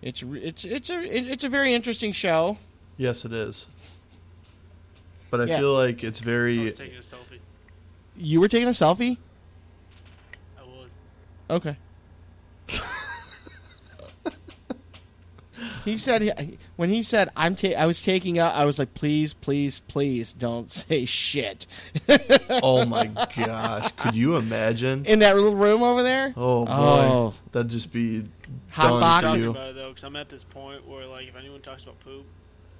It's 0.02 0.22
re- 0.22 0.42
it's 0.42 0.64
it's 0.64 0.90
a 0.90 1.00
it- 1.02 1.28
it's 1.28 1.44
a 1.44 1.48
very 1.48 1.74
interesting 1.74 2.12
show. 2.12 2.58
Yes, 2.96 3.24
it 3.24 3.32
is. 3.32 3.68
But 5.30 5.40
I 5.40 5.44
Yeah. 5.44 5.58
feel 5.58 5.74
like 5.74 6.04
it's 6.04 6.20
I 6.22 6.24
very. 6.24 6.58
was 6.58 6.74
taking 6.74 6.96
a 6.98 7.00
selfie. 7.00 7.38
You 8.16 8.40
were 8.40 8.48
taking 8.48 8.68
a 8.68 8.72
selfie. 8.72 9.16
I 10.58 10.62
was. 10.62 10.88
Okay. 11.50 11.76
He 15.88 15.98
said 15.98 16.56
when 16.76 16.90
he 16.90 17.02
said 17.02 17.28
I'm 17.36 17.56
ta- 17.56 17.74
I 17.76 17.86
was 17.86 18.02
taking 18.02 18.38
out 18.38 18.54
I 18.54 18.64
was 18.64 18.78
like 18.78 18.94
please 18.94 19.32
please 19.34 19.80
please 19.80 20.32
don't 20.32 20.70
say 20.82 21.04
shit 21.04 21.66
oh 22.62 22.84
my 22.86 23.06
gosh! 23.36 23.90
Could 23.96 24.14
you 24.14 24.36
imagine? 24.36 25.04
in 25.06 25.18
that 25.20 25.34
little 25.36 25.54
room 25.56 25.82
over 25.82 26.02
there. 26.02 26.32
Oh 26.36 26.64
boy, 26.64 26.72
Oh. 26.72 27.34
that'd 27.52 27.70
just 27.70 27.92
be 27.92 28.26
Hot 28.70 29.00
box. 29.00 29.26
talking 29.26 29.42
you. 29.42 29.50
about 29.50 29.70
it 29.70 29.74
though, 29.74 29.88
because 29.90 30.04
I'm 30.04 30.16
at 30.16 30.28
this 30.28 30.44
point 30.44 30.86
where 30.86 31.06
like 31.06 31.26
if 31.28 31.36
anyone 31.36 31.60
talks 31.60 31.82
about 31.82 31.98
poop, 32.00 32.24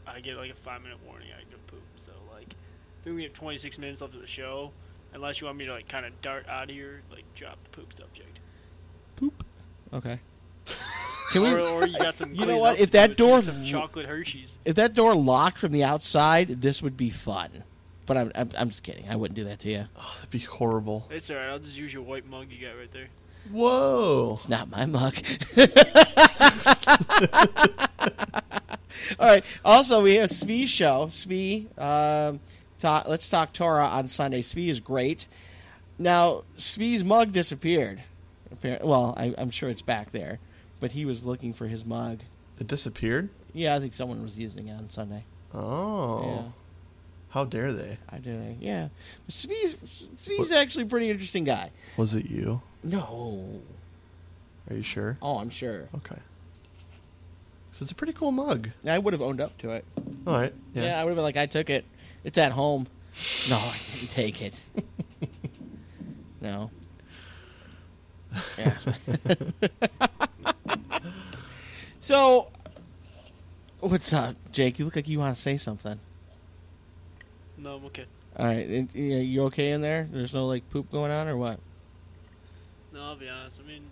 I 0.07 0.21
get 0.21 0.37
like 0.37 0.51
a 0.51 0.55
five 0.65 0.83
minute 0.83 0.99
warning. 1.07 1.29
I 1.37 1.43
go 1.51 1.57
poop. 1.67 1.83
So 2.05 2.13
like, 2.33 2.49
I 2.51 3.05
think 3.05 3.17
we 3.17 3.25
have 3.25 3.33
26 3.35 3.79
minutes 3.79 4.01
left 4.01 4.15
of 4.15 4.21
the 4.21 4.27
show. 4.27 4.71
Unless 5.15 5.41
you 5.41 5.47
want 5.47 5.59
me 5.59 5.67
to 5.67 5.73
like 5.73 5.89
kind 5.89 6.05
of 6.07 6.13
dart 6.23 6.47
out 6.49 6.65
of 6.65 6.71
here, 6.71 7.03
like 7.11 7.25
drop 7.35 7.59
the 7.65 7.71
poop 7.71 7.93
subject. 7.95 8.39
Poop. 9.17 9.45
Okay. 9.93 10.21
Can 11.31 11.43
we? 11.43 11.53
Or, 11.53 11.61
or 11.61 11.87
you 11.87 11.99
got 11.99 12.17
some. 12.19 12.35
You 12.35 12.47
know 12.47 12.59
what? 12.59 12.79
If 12.79 12.91
that 12.93 13.11
with 13.11 13.19
some- 13.19 13.27
door- 13.27 13.43
some 13.43 13.67
chocolate 13.67 14.07
Hershey's. 14.07 14.57
If 14.65 14.77
that 14.77 14.95
door 14.95 15.15
locked 15.15 15.59
from 15.59 15.73
the 15.73 15.85
outside, 15.85 16.63
this 16.63 16.83
would 16.83 16.97
be 16.97 17.11
fun. 17.11 17.65
But 18.07 18.17
I'm 18.17 18.33
I'm, 18.35 18.51
I'm 18.57 18.69
just 18.71 18.83
kidding. 18.83 19.07
I 19.09 19.17
wouldn't 19.17 19.37
do 19.37 19.45
that 19.45 19.59
to 19.61 19.71
you. 19.71 19.85
Oh, 19.97 20.13
that'd 20.17 20.31
be 20.31 20.39
horrible. 20.39 21.07
It's 21.11 21.29
alright. 21.31 21.51
I'll 21.51 21.59
just 21.59 21.75
use 21.75 21.93
your 21.93 22.03
white 22.03 22.27
mug 22.27 22.47
you 22.51 22.67
got 22.67 22.77
right 22.79 22.93
there. 22.93 23.09
Whoa! 23.51 24.33
It's 24.35 24.49
not 24.49 24.71
my 24.71 24.85
mug. 24.87 25.15
All 29.19 29.27
right. 29.27 29.45
Also, 29.65 30.03
we 30.03 30.17
have 30.17 30.31
Svee's 30.31 30.71
show. 30.71 31.07
Svee, 31.07 31.67
um, 31.81 32.41
ta- 32.79 33.05
let's 33.09 33.29
talk 33.29 33.53
Torah 33.53 33.87
on 33.87 34.09
Sunday. 34.09 34.43
Svee 34.43 34.69
is 34.69 34.81
great. 34.81 35.27
Now, 35.99 36.43
Svee's 36.59 37.03
mug 37.05 37.33
disappeared. 37.33 38.03
Well, 38.63 39.15
I, 39.17 39.35
I'm 39.39 39.51
sure 39.51 39.71
it's 39.71 39.83
back 39.83 40.11
there, 40.11 40.39
but 40.81 40.93
he 40.93 41.05
was 41.05 41.25
looking 41.25 41.53
for 41.53 41.67
his 41.67 41.85
mug. 41.85 42.21
It 42.59 42.67
disappeared. 42.67 43.29
Yeah, 43.55 43.75
I 43.75 43.81
think 43.81 43.95
someone 43.95 44.23
was 44.23 44.39
using 44.39 44.69
it 44.69 44.73
on 44.75 44.89
Sunday. 44.89 45.25
Oh, 45.55 46.23
Yeah. 46.25 46.43
how 47.31 47.45
dare 47.45 47.73
they? 47.73 47.99
I 48.11 48.19
did. 48.19 48.59
Yeah, 48.61 48.89
but 49.27 49.35
Svee's 49.35 49.77
Svee's 50.17 50.53
actually 50.53 50.85
a 50.85 50.89
pretty 50.89 51.11
interesting 51.11 51.45
guy. 51.45 51.71
Was 51.97 52.15
it 52.15 52.31
you? 52.31 52.61
No. 52.83 53.61
Are 54.71 54.77
you 54.77 54.83
sure? 54.83 55.17
Oh, 55.23 55.39
I'm 55.39 55.51
sure. 55.51 55.89
Okay. 55.97 56.21
So 57.73 57.83
it's 57.85 57.93
a 57.93 57.95
pretty 57.95 58.13
cool 58.13 58.33
mug. 58.33 58.71
I 58.87 58.99
would 58.99 59.13
have 59.15 59.23
owned 59.23 59.41
up 59.41 59.57
to 59.59 59.71
it. 59.71 59.85
All 60.27 60.35
right. 60.39 60.53
Yeah, 60.75 60.83
Yeah. 60.83 61.01
I 61.01 61.05
would 61.05 61.11
have 61.11 61.17
been 61.17 61.25
like, 61.25 61.37
I 61.37 61.47
took 61.47 61.71
it. 61.71 61.85
It's 62.25 62.37
at 62.39 62.53
home. 62.53 62.87
No, 63.49 63.57
I 63.57 63.77
didn't 63.95 64.11
take 64.11 64.43
it. 64.43 64.63
no. 66.41 66.71
Yeah. 68.59 68.75
so, 72.09 72.49
what's 73.81 74.11
up, 74.15 74.35
Jake? 74.51 74.79
You 74.79 74.87
look 74.87 74.97
like 74.97 75.09
you 75.09 75.19
want 75.19 75.37
to 75.37 75.41
say 75.43 75.59
something. 75.59 76.01
No, 77.59 77.77
I'm 77.77 77.85
okay. 77.87 78.07
All 78.35 78.47
right, 78.47 78.67
and, 78.67 78.89
yeah, 78.95 79.19
you 79.19 79.43
okay 79.45 79.73
in 79.73 79.83
there? 79.83 80.09
There's 80.11 80.33
no 80.33 80.47
like 80.47 80.67
poop 80.71 80.91
going 80.91 81.11
on 81.13 81.29
or 81.29 81.37
what? 81.37 81.61
No, 82.95 83.03
I'll 83.03 83.17
be 83.17 83.29
honest. 83.29 83.61
I 83.63 83.69
mean, 83.69 83.83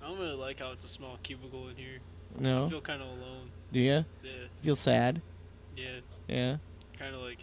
I 0.00 0.06
don't 0.06 0.18
really 0.20 0.36
like 0.36 0.60
how 0.60 0.70
it's 0.70 0.84
a 0.84 0.88
small 0.88 1.18
cubicle 1.24 1.68
in 1.70 1.76
here. 1.76 1.98
No. 2.38 2.50
I 2.50 2.62
No. 2.64 2.70
feel 2.70 2.80
kind 2.80 3.02
of 3.02 3.08
alone. 3.08 3.50
Do 3.72 3.80
you 3.80 3.90
Yeah, 3.90 4.02
feel 4.62 4.76
sad? 4.76 5.20
yeah. 5.76 5.98
Yeah, 6.28 6.56
Kind 6.98 7.16
of 7.16 7.22
like, 7.22 7.38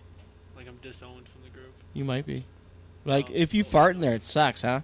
like 0.56 0.68
I'm 0.70 0.78
disowned 0.78 1.28
from 1.28 1.42
the 1.44 1.50
group. 1.50 1.74
you 1.94 2.06
might 2.06 2.26
be. 2.26 2.46
Like 3.04 3.30
if 3.30 3.54
you 3.54 3.66
fart 3.66 3.96
in 3.96 4.02
there, 4.02 4.14
it 4.14 4.24
sucks, 4.24 4.62
huh? 4.62 4.82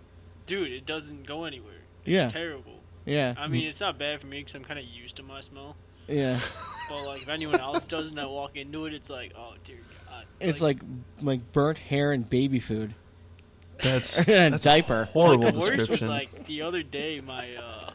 Dude, 0.48 0.70
it 0.72 0.86
doesn't 0.86 1.26
go 1.26 1.46
anywhere. 1.46 1.72
It's 2.02 2.10
Yeah. 2.10 2.30
terrible. 2.30 2.82
Yeah. 3.06 3.34
I 3.38 3.48
mean, 3.48 3.68
it's 3.68 3.80
not 3.80 3.98
bad 3.98 4.20
for 4.22 4.28
me 4.28 4.40
because 4.40 4.56
I'm 4.56 4.64
kind 4.64 4.80
of 4.80 4.86
used 4.86 5.16
to 5.18 5.24
my 5.24 5.42
smell. 5.42 5.76
yeah. 6.08 6.40
But 6.88 7.04
like, 7.08 7.24
if 7.24 7.30
anyone 7.30 7.60
else 7.60 7.84
doesn't, 7.86 8.20
I 8.20 8.28
walk 8.28 8.56
into 8.56 8.86
it, 8.86 8.94
it's 8.94 9.10
like, 9.10 9.34
oh 9.36 9.54
dear 9.64 9.78
God. 10.08 10.26
It's 10.40 10.62
like 10.62 10.78
like 11.22 11.52
burnt 11.52 11.80
hair 11.80 12.12
and 12.12 12.30
baby 12.30 12.60
food. 12.60 12.94
That's, 13.82 14.18
And 14.30 14.54
that's 14.54 14.64
diaper. 14.64 15.02
A 15.02 15.06
horrible 15.06 15.46
like, 15.46 15.54
the 15.56 15.60
worst 15.62 15.72
was 15.72 15.88
description. 15.88 16.08
like 16.10 16.46
the 16.46 16.62
other 16.62 16.84
day, 16.84 17.22
my 17.22 17.56
uh, 17.56 17.90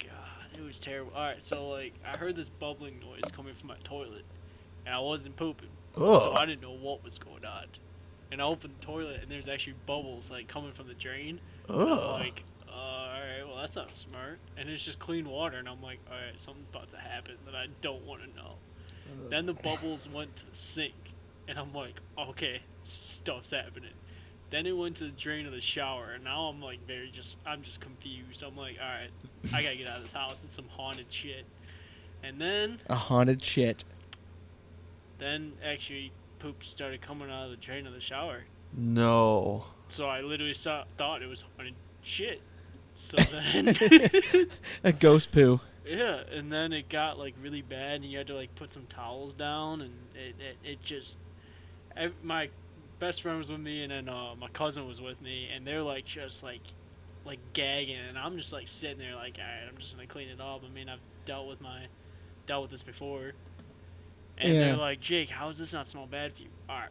God, 0.00 0.58
it 0.58 0.62
was 0.62 0.78
terrible. 0.80 1.12
All 1.14 1.22
right, 1.22 1.42
so 1.44 1.68
like 1.68 1.94
I 2.04 2.16
heard 2.16 2.34
this 2.36 2.48
bubbling 2.48 2.98
noise 3.00 3.22
coming 3.32 3.54
from 3.54 3.68
my 3.68 3.76
toilet, 3.84 4.24
and 4.84 4.94
I 4.94 4.98
wasn't 4.98 5.36
pooping, 5.36 5.68
so 5.96 6.32
I 6.32 6.46
didn't 6.46 6.62
know 6.62 6.72
what 6.76 7.04
was 7.04 7.18
going 7.18 7.44
on. 7.44 7.66
And 8.32 8.42
I 8.42 8.46
opened 8.46 8.74
the 8.80 8.84
toilet, 8.84 9.20
and 9.22 9.30
there's 9.30 9.46
actually 9.48 9.74
bubbles 9.86 10.28
like 10.30 10.48
coming 10.48 10.72
from 10.72 10.88
the 10.88 10.94
drain. 10.94 11.40
Ugh. 11.68 12.20
Like, 12.20 12.42
uh, 12.74 12.76
all 12.76 13.08
right, 13.20 13.42
well 13.46 13.56
that's 13.60 13.76
not 13.76 13.94
smart. 13.96 14.38
And 14.56 14.68
it's 14.68 14.82
just 14.82 14.98
clean 14.98 15.28
water, 15.28 15.58
and 15.58 15.68
I'm 15.68 15.82
like, 15.82 15.98
all 16.10 16.16
right, 16.16 16.38
something's 16.38 16.66
about 16.70 16.90
to 16.92 16.98
happen 16.98 17.34
that 17.46 17.54
I 17.54 17.66
don't 17.80 18.04
want 18.04 18.22
to 18.22 18.28
know. 18.36 18.54
Then 19.30 19.46
the 19.46 19.52
bubbles 19.62 20.08
went 20.12 20.34
to 20.36 20.42
the 20.44 20.56
sink, 20.56 20.94
and 21.48 21.58
I'm 21.58 21.72
like, 21.72 21.94
okay, 22.18 22.60
stuff's 22.84 23.50
happening. 23.50 23.90
Then 24.50 24.66
it 24.66 24.72
went 24.76 24.96
to 24.98 25.04
the 25.04 25.10
drain 25.10 25.46
of 25.46 25.52
the 25.52 25.60
shower, 25.60 26.12
and 26.14 26.24
now 26.24 26.42
I'm 26.44 26.60
like 26.62 26.86
very 26.86 27.10
just, 27.14 27.36
I'm 27.46 27.62
just 27.62 27.80
confused. 27.80 28.42
I'm 28.42 28.56
like, 28.56 28.76
all 28.80 28.86
right, 28.88 29.10
I 29.52 29.62
gotta 29.62 29.76
get 29.76 29.88
out 29.88 29.98
of 29.98 30.04
this 30.04 30.12
house. 30.12 30.40
It's 30.44 30.54
some 30.54 30.68
haunted 30.68 31.06
shit. 31.10 31.44
And 32.22 32.40
then, 32.40 32.80
A 32.88 32.94
haunted 32.94 33.42
shit. 33.42 33.84
then 35.18 35.52
actually, 35.64 36.12
poop 36.38 36.62
started 36.64 37.00
coming 37.02 37.30
out 37.30 37.44
of 37.46 37.50
the 37.50 37.56
drain 37.56 37.86
of 37.86 37.92
the 37.94 38.00
shower. 38.00 38.42
no. 38.76 39.64
So 39.88 40.06
I 40.06 40.22
literally 40.22 40.54
saw, 40.54 40.84
thought 40.96 41.20
it 41.22 41.26
was 41.26 41.44
haunted 41.56 41.74
shit. 42.02 42.40
So 42.94 43.26
then, 43.26 43.76
A 44.84 44.92
ghost 44.92 45.30
poo. 45.32 45.60
yeah, 45.84 46.22
and 46.32 46.50
then 46.52 46.72
it 46.72 46.88
got 46.88 47.18
like 47.18 47.34
really 47.40 47.62
bad, 47.62 47.96
and 47.96 48.04
you 48.04 48.18
had 48.18 48.26
to 48.28 48.34
like 48.34 48.54
put 48.54 48.72
some 48.72 48.86
towels 48.86 49.34
down, 49.34 49.82
and 49.82 50.10
it 50.14 50.36
it, 50.38 50.58
it 50.62 50.82
just, 50.82 51.18
ev- 51.96 52.14
my 52.22 52.50
best 53.00 53.22
friend 53.22 53.38
was 53.38 53.50
with 53.50 53.60
me, 53.60 53.82
and 53.82 53.92
then 53.92 54.08
uh, 54.08 54.34
my 54.36 54.48
cousin 54.48 54.86
was 54.86 55.00
with 55.00 55.20
me, 55.20 55.48
and 55.54 55.66
they're 55.66 55.82
like 55.82 56.06
just 56.06 56.42
like, 56.42 56.62
like 57.24 57.40
gagging, 57.54 57.96
and 57.96 58.18
I'm 58.18 58.36
just 58.38 58.52
like 58.52 58.68
sitting 58.68 58.98
there 58.98 59.16
like, 59.16 59.36
all 59.38 59.44
right, 59.44 59.68
I'm 59.68 59.78
just 59.78 59.92
gonna 59.94 60.06
clean 60.06 60.28
it 60.28 60.40
up. 60.40 60.62
I 60.64 60.68
mean, 60.70 60.88
I've 60.88 61.00
dealt 61.26 61.48
with 61.48 61.60
my, 61.60 61.86
dealt 62.46 62.62
with 62.62 62.70
this 62.72 62.82
before, 62.82 63.34
and 64.38 64.58
Yeah. 64.58 64.60
they're 64.60 64.76
like, 64.76 65.00
Jake, 65.00 65.30
how 65.30 65.48
does 65.48 65.58
this 65.58 65.72
not 65.72 65.88
smell 65.88 66.06
bad 66.06 66.34
for 66.34 66.42
you? 66.42 66.50
All 66.68 66.78
right. 66.78 66.90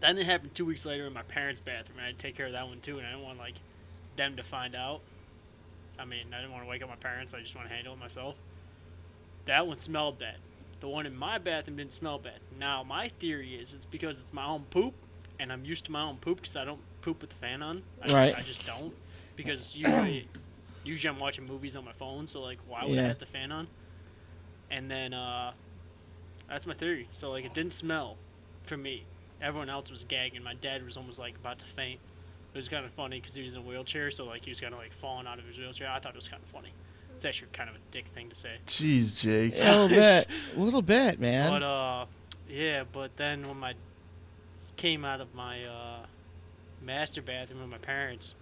Then 0.00 0.18
it 0.18 0.26
happened 0.26 0.54
two 0.54 0.64
weeks 0.66 0.84
later 0.84 1.06
in 1.06 1.12
my 1.12 1.22
parents' 1.22 1.60
bathroom, 1.60 1.98
and 1.98 2.04
I 2.04 2.08
had 2.08 2.18
to 2.18 2.22
take 2.22 2.36
care 2.36 2.46
of 2.46 2.52
that 2.52 2.66
one 2.68 2.80
too, 2.80 2.98
and 2.98 3.06
I 3.06 3.10
didn't 3.10 3.24
want 3.24 3.38
like 3.38 3.62
them 4.18 4.36
to 4.36 4.44
find 4.44 4.76
out. 4.76 5.04
I 5.98 6.04
mean, 6.06 6.34
I 6.34 6.38
didn't 6.38 6.52
want 6.52 6.64
to 6.64 6.68
wake 6.68 6.82
up 6.82 6.90
my 6.90 6.96
parents. 6.96 7.34
I 7.34 7.40
just 7.40 7.56
want 7.56 7.68
to 7.68 7.74
handle 7.74 7.94
it 7.94 7.98
myself. 7.98 8.36
That 9.46 9.66
one 9.66 9.78
smelled 9.78 10.18
bad. 10.18 10.40
The 10.80 10.88
one 10.88 11.06
in 11.06 11.16
my 11.16 11.38
bathroom 11.38 11.76
didn't 11.78 11.94
smell 11.94 12.18
bad. 12.18 12.40
Now 12.50 12.84
my 12.84 13.08
theory 13.08 13.54
is 13.56 13.72
it's 13.72 13.86
because 13.86 14.18
it's 14.18 14.32
my 14.32 14.46
own 14.46 14.66
poop, 14.66 15.06
and 15.38 15.52
I'm 15.52 15.64
used 15.66 15.86
to 15.86 15.92
my 15.92 16.02
own 16.02 16.18
poop 16.18 16.40
because 16.42 16.56
I 16.56 16.64
don't 16.64 16.84
poop 17.02 17.22
with 17.22 17.30
the 17.30 17.36
fan 17.36 17.62
on. 17.62 17.84
I, 18.02 18.12
Right. 18.12 18.36
I 18.36 18.42
just 18.42 18.64
don't 18.64 18.94
because 19.36 19.74
usually, 19.74 20.30
usually 20.84 21.08
I'm 21.14 21.20
watching 21.20 21.46
movies 21.46 21.76
on 21.76 21.84
my 21.84 21.92
phone, 21.92 22.26
so 22.26 22.42
like, 22.42 22.60
why 22.66 22.84
would 22.84 22.98
Yeah. 22.98 23.00
I 23.00 23.06
have 23.06 23.18
the 23.18 23.26
fan 23.26 23.52
on? 23.52 23.68
And 24.70 24.90
then 24.90 25.14
uh, 25.14 25.52
that's 26.48 26.66
my 26.66 26.74
theory. 26.74 27.08
So 27.12 27.30
like, 27.30 27.44
it 27.44 27.54
didn't 27.54 27.74
smell 27.74 28.20
for 28.64 28.76
me. 28.76 29.08
Everyone 29.40 29.70
else 29.70 29.90
was 29.90 30.04
gagging. 30.04 30.42
My 30.42 30.54
dad 30.54 30.84
was 30.84 30.96
almost 30.96 31.18
like 31.18 31.38
about 31.38 31.58
to 31.60 31.66
faint. 31.76 32.00
It 32.58 32.62
was 32.62 32.68
kind 32.68 32.84
of 32.84 32.90
funny 32.94 33.20
because 33.20 33.36
he 33.36 33.42
was 33.42 33.54
in 33.54 33.60
a 33.60 33.62
wheelchair, 33.62 34.10
so 34.10 34.24
like 34.24 34.42
he 34.44 34.50
was 34.50 34.58
kind 34.58 34.74
of 34.74 34.80
like 34.80 34.90
falling 35.00 35.28
out 35.28 35.38
of 35.38 35.44
his 35.44 35.56
wheelchair. 35.56 35.88
I 35.88 36.00
thought 36.00 36.14
it 36.14 36.16
was 36.16 36.26
kind 36.26 36.42
of 36.42 36.48
funny. 36.48 36.72
It's 37.14 37.24
actually 37.24 37.50
kind 37.52 37.70
of 37.70 37.76
a 37.76 37.78
dick 37.92 38.06
thing 38.16 38.28
to 38.30 38.34
say. 38.34 38.56
Jeez, 38.66 39.20
Jake. 39.20 39.54
A 39.54 39.64
little 39.64 39.88
bit, 39.96 40.26
a 40.56 40.58
little 40.58 40.82
bit, 40.82 41.20
man. 41.20 41.50
But 41.50 41.62
uh, 41.62 42.06
yeah. 42.48 42.82
But 42.92 43.12
then 43.16 43.42
when 43.42 43.58
my 43.58 43.74
came 44.76 45.04
out 45.04 45.20
of 45.20 45.32
my 45.36 45.62
uh, 45.66 46.06
master 46.84 47.22
bathroom 47.22 47.60
with 47.60 47.70
my 47.70 47.78
parents, 47.78 48.34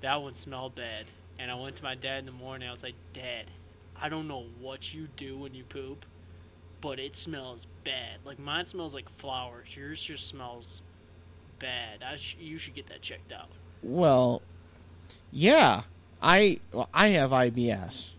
that 0.00 0.20
one 0.20 0.34
smelled 0.34 0.74
bad. 0.74 1.06
And 1.38 1.48
I 1.48 1.54
went 1.54 1.76
to 1.76 1.84
my 1.84 1.94
dad 1.94 2.18
in 2.18 2.26
the 2.26 2.32
morning. 2.32 2.66
I 2.68 2.72
was 2.72 2.82
like, 2.82 2.96
Dad, 3.12 3.44
I 3.94 4.08
don't 4.08 4.26
know 4.26 4.46
what 4.60 4.92
you 4.92 5.06
do 5.16 5.38
when 5.38 5.54
you 5.54 5.62
poop, 5.62 6.04
but 6.80 6.98
it 6.98 7.16
smells 7.16 7.60
bad. 7.84 8.18
Like 8.24 8.40
mine 8.40 8.66
smells 8.66 8.94
like 8.94 9.08
flowers. 9.20 9.68
Yours 9.76 10.00
just 10.00 10.26
smells 10.26 10.80
bad. 11.64 12.02
I 12.02 12.16
sh- 12.18 12.36
you 12.38 12.58
should 12.58 12.74
get 12.74 12.88
that 12.88 13.00
checked 13.00 13.32
out. 13.32 13.48
Well, 13.82 14.42
yeah, 15.32 15.82
I 16.22 16.60
well, 16.72 16.88
I 16.92 17.08
have 17.08 17.30
IBS, 17.30 18.10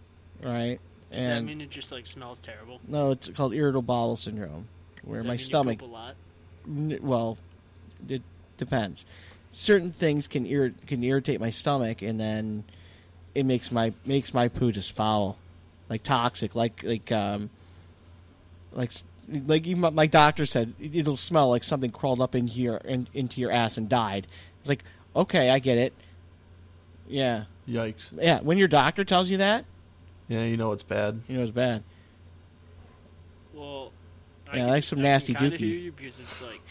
right? 0.42 0.80
Does 1.12 1.28
that 1.28 1.44
mean 1.44 1.62
it 1.62 1.70
just 1.70 1.92
like 1.92 2.08
smells 2.08 2.40
terrible? 2.40 2.80
no, 2.88 3.12
it's 3.12 3.30
called 3.30 3.54
irritable 3.54 3.84
bowel 3.84 4.16
syndrome, 4.18 4.68
where 5.04 5.24
my 5.24 5.38
stomach. 5.38 5.80
poop 5.80 5.90
a 5.90 5.92
lot? 5.92 6.16
n- 6.68 7.00
Well, 7.02 7.38
it 8.10 8.22
depends. 8.58 9.06
Certain 9.52 9.92
things 9.92 10.28
can 10.28 10.46
ir- 10.46 10.74
can 10.88 11.04
irritate 11.04 11.40
my 11.40 11.52
stomach, 11.52 12.02
and 12.02 12.20
then 12.20 12.64
it 13.36 13.46
makes 13.46 13.72
my 13.72 13.94
makes 14.06 14.34
my 14.34 14.48
poo 14.50 14.72
just 14.72 14.92
foul, 14.92 15.38
like 15.90 16.02
toxic, 16.04 16.56
like 16.56 16.84
like 16.84 17.12
um, 17.12 17.50
like 18.74 18.92
like 19.28 19.66
even 19.68 19.82
my- 19.82 19.90
my 19.90 20.08
doctor 20.08 20.46
said 20.46 20.74
it- 20.80 20.96
it'll 20.96 21.18
smell 21.18 21.50
like 21.50 21.64
something 21.64 21.90
crawled 21.92 22.22
up 22.22 22.36
into 22.36 22.54
your 22.62 22.78
in, 22.78 23.08
into 23.14 23.42
your 23.42 23.52
ass 23.52 23.78
and 23.78 23.90
died. 23.90 24.28
It's 24.62 24.70
like 24.70 24.84
okay, 25.16 25.50
I 25.50 25.60
get 25.60 25.78
it. 25.78 25.94
Yeah, 27.08 27.46
Yikes. 27.68 28.12
yeah. 28.22 28.40
When 28.42 28.58
your 28.58 28.68
doctor 28.68 29.04
tells 29.06 29.30
you 29.30 29.38
that, 29.38 29.66
Yeah, 30.28 30.44
you 30.44 30.58
know 30.58 30.72
it's 30.72 30.84
bad. 30.84 31.22
you 31.28 31.38
know 31.38 31.44
it's 31.44 31.52
bad. 31.52 31.84
Well, 33.54 33.92
Yeah, 34.48 34.54
can- 34.54 34.68
like 34.68 34.84
some 34.84 35.00
I 35.00 35.04
nasty 35.04 35.34
can 35.34 35.42
kinda 35.52 35.58
dookie. 35.58 35.60
hear 35.70 35.80
you 35.80 35.92
because 35.92 36.20
it's 36.20 36.42
like, 36.42 36.62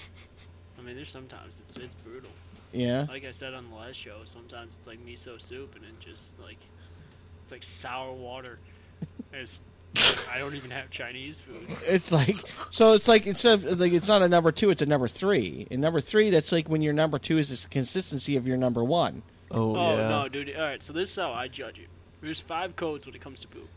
I 0.78 0.82
mean, 0.82 0.96
there's 0.96 1.10
sometimes 1.10 1.54
it's 1.68 1.78
it's 1.78 1.94
brutal. 1.94 2.30
Yeah. 2.72 3.06
Like 3.08 3.24
I 3.24 3.32
said 3.32 3.54
on 3.54 3.70
the 3.70 3.76
last 3.76 3.96
show, 3.96 4.18
sometimes 4.24 4.74
it's 4.78 4.86
like 4.86 4.98
miso 5.04 5.40
soup 5.40 5.74
and 5.76 5.84
it 5.84 5.98
just 6.00 6.22
like 6.42 6.58
it's 7.42 7.52
like 7.52 7.62
sour 7.80 8.12
water. 8.12 8.58
It's 9.32 9.60
I 10.32 10.38
don't 10.38 10.54
even 10.54 10.70
have 10.70 10.90
Chinese 10.90 11.40
food. 11.40 11.66
It's 11.86 12.10
like 12.10 12.36
so. 12.70 12.94
It's 12.94 13.06
like 13.08 13.26
instead 13.26 13.64
of 13.64 13.78
like 13.80 13.92
it's 13.92 14.08
not 14.08 14.22
a 14.22 14.28
number 14.28 14.50
two, 14.52 14.70
it's 14.70 14.82
a 14.82 14.86
number 14.86 15.06
three. 15.08 15.66
And 15.70 15.80
number 15.80 16.00
three, 16.00 16.30
that's 16.30 16.50
like 16.52 16.68
when 16.68 16.82
your 16.82 16.92
number 16.92 17.18
two 17.18 17.38
is 17.38 17.62
the 17.62 17.68
consistency 17.68 18.36
of 18.36 18.46
your 18.46 18.56
number 18.56 18.82
one. 18.82 19.22
Oh, 19.50 19.76
Oh 19.76 19.96
yeah. 19.96 20.08
no, 20.08 20.28
dude! 20.28 20.54
All 20.56 20.62
right, 20.62 20.82
so 20.82 20.92
this 20.92 21.10
is 21.10 21.16
how 21.16 21.32
I 21.32 21.46
judge 21.48 21.78
it. 21.78 21.88
There's 22.20 22.40
five 22.40 22.74
codes 22.76 23.06
when 23.06 23.14
it 23.14 23.20
comes 23.20 23.40
to 23.42 23.48
poop. 23.48 23.68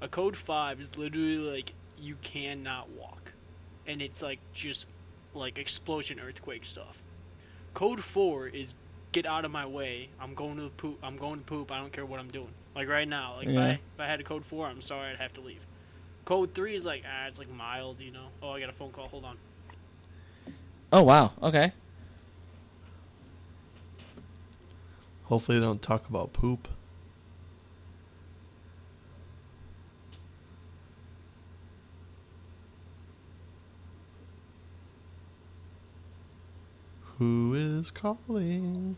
A 0.00 0.08
code 0.08 0.36
five 0.36 0.80
is 0.80 0.88
literally 0.96 1.36
like 1.36 1.72
you 1.98 2.16
cannot 2.22 2.90
walk, 2.90 3.30
and 3.86 4.02
it's 4.02 4.20
like 4.22 4.40
just 4.54 4.86
like 5.34 5.58
explosion 5.58 6.18
earthquake 6.18 6.64
stuff. 6.64 6.96
Code 7.74 8.02
four 8.12 8.48
is 8.48 8.68
get 9.12 9.24
out 9.26 9.44
of 9.44 9.50
my 9.50 9.66
way. 9.66 10.08
I'm 10.20 10.34
going 10.34 10.56
to 10.56 10.68
poop. 10.70 10.98
I'm 11.02 11.16
going 11.16 11.38
to 11.38 11.44
poop. 11.44 11.70
I 11.70 11.78
don't 11.78 11.92
care 11.92 12.04
what 12.06 12.18
I'm 12.18 12.30
doing. 12.30 12.52
Like 12.74 12.88
right 12.88 13.06
now, 13.06 13.36
like 13.36 13.48
if, 13.48 13.58
I, 13.58 13.70
if 13.70 14.00
I 14.00 14.06
had 14.06 14.20
a 14.20 14.24
code 14.24 14.44
four, 14.46 14.66
I'm 14.66 14.80
sorry, 14.80 15.10
I'd 15.10 15.18
have 15.18 15.34
to 15.34 15.40
leave. 15.40 15.60
Code 16.24 16.54
three 16.54 16.74
is 16.74 16.84
like 16.84 17.02
ah, 17.06 17.26
it's 17.28 17.38
like 17.38 17.50
mild, 17.50 18.00
you 18.00 18.12
know. 18.12 18.28
Oh, 18.42 18.50
I 18.50 18.60
got 18.60 18.70
a 18.70 18.72
phone 18.72 18.92
call. 18.92 19.08
Hold 19.08 19.24
on. 19.24 19.36
Oh 20.92 21.02
wow. 21.02 21.32
Okay. 21.42 21.72
Hopefully 25.24 25.58
they 25.58 25.64
don't 25.64 25.82
talk 25.82 26.08
about 26.08 26.32
poop. 26.32 26.68
Who 37.18 37.54
is 37.54 37.90
calling? 37.90 38.96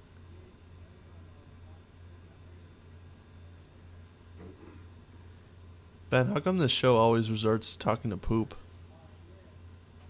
Ben, 6.14 6.28
how 6.28 6.38
come 6.38 6.58
this 6.58 6.70
show 6.70 6.94
always 6.94 7.28
resorts 7.28 7.72
to 7.72 7.78
talking 7.80 8.12
to 8.12 8.16
poop? 8.16 8.54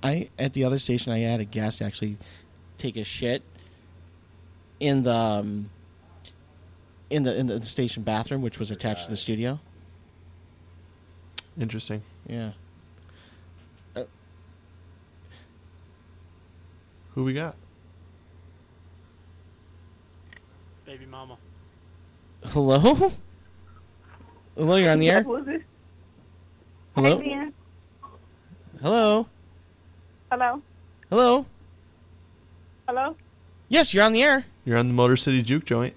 I 0.02 0.28
at 0.38 0.52
the 0.52 0.62
other 0.62 0.78
station, 0.78 1.12
I 1.12 1.20
had 1.20 1.40
a 1.40 1.46
guest 1.46 1.80
actually 1.80 2.18
take 2.76 2.98
a 2.98 3.04
shit 3.04 3.42
in 4.80 5.02
the 5.02 5.16
um, 5.16 5.70
in 7.08 7.22
the 7.22 7.34
in 7.34 7.46
the 7.46 7.58
station 7.62 8.02
bathroom, 8.02 8.42
which 8.42 8.58
was 8.58 8.70
attached 8.70 9.06
to 9.06 9.10
the 9.12 9.16
studio. 9.16 9.58
Interesting. 11.58 12.02
Yeah. 12.26 12.50
Who 17.14 17.24
we 17.24 17.32
got? 17.32 17.56
Baby 20.84 21.06
mama. 21.06 21.38
Hello. 22.44 23.10
Hello, 24.54 24.76
you're 24.76 24.92
on 24.92 24.98
the 24.98 25.10
air. 25.10 25.22
Who's 25.22 25.46
this? 25.46 25.62
Hello. 26.94 27.18
Hey, 27.18 27.28
Ben. 27.28 27.52
Hello. 28.80 29.26
Hello. 30.30 30.62
Hello. 31.10 31.46
Hello. 32.86 33.16
Yes, 33.68 33.94
you're 33.94 34.04
on 34.04 34.12
the 34.12 34.22
air. 34.22 34.44
You're 34.64 34.78
on 34.78 34.88
the 34.88 34.94
Motor 34.94 35.16
City 35.16 35.42
Juke 35.42 35.64
Joint. 35.64 35.94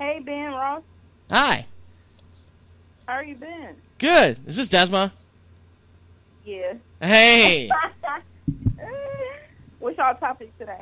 Hey, 0.00 0.20
Ben 0.24 0.50
Ross. 0.52 0.82
Hi. 1.30 1.66
How 3.06 3.14
are 3.14 3.24
you 3.24 3.34
been? 3.34 3.74
Good. 3.98 4.38
Is 4.46 4.56
this 4.56 4.68
Desma? 4.68 5.12
Yeah. 6.44 6.74
Hey. 7.00 7.70
What's 9.78 9.98
y'all 9.98 10.14
topic 10.14 10.56
today? 10.58 10.80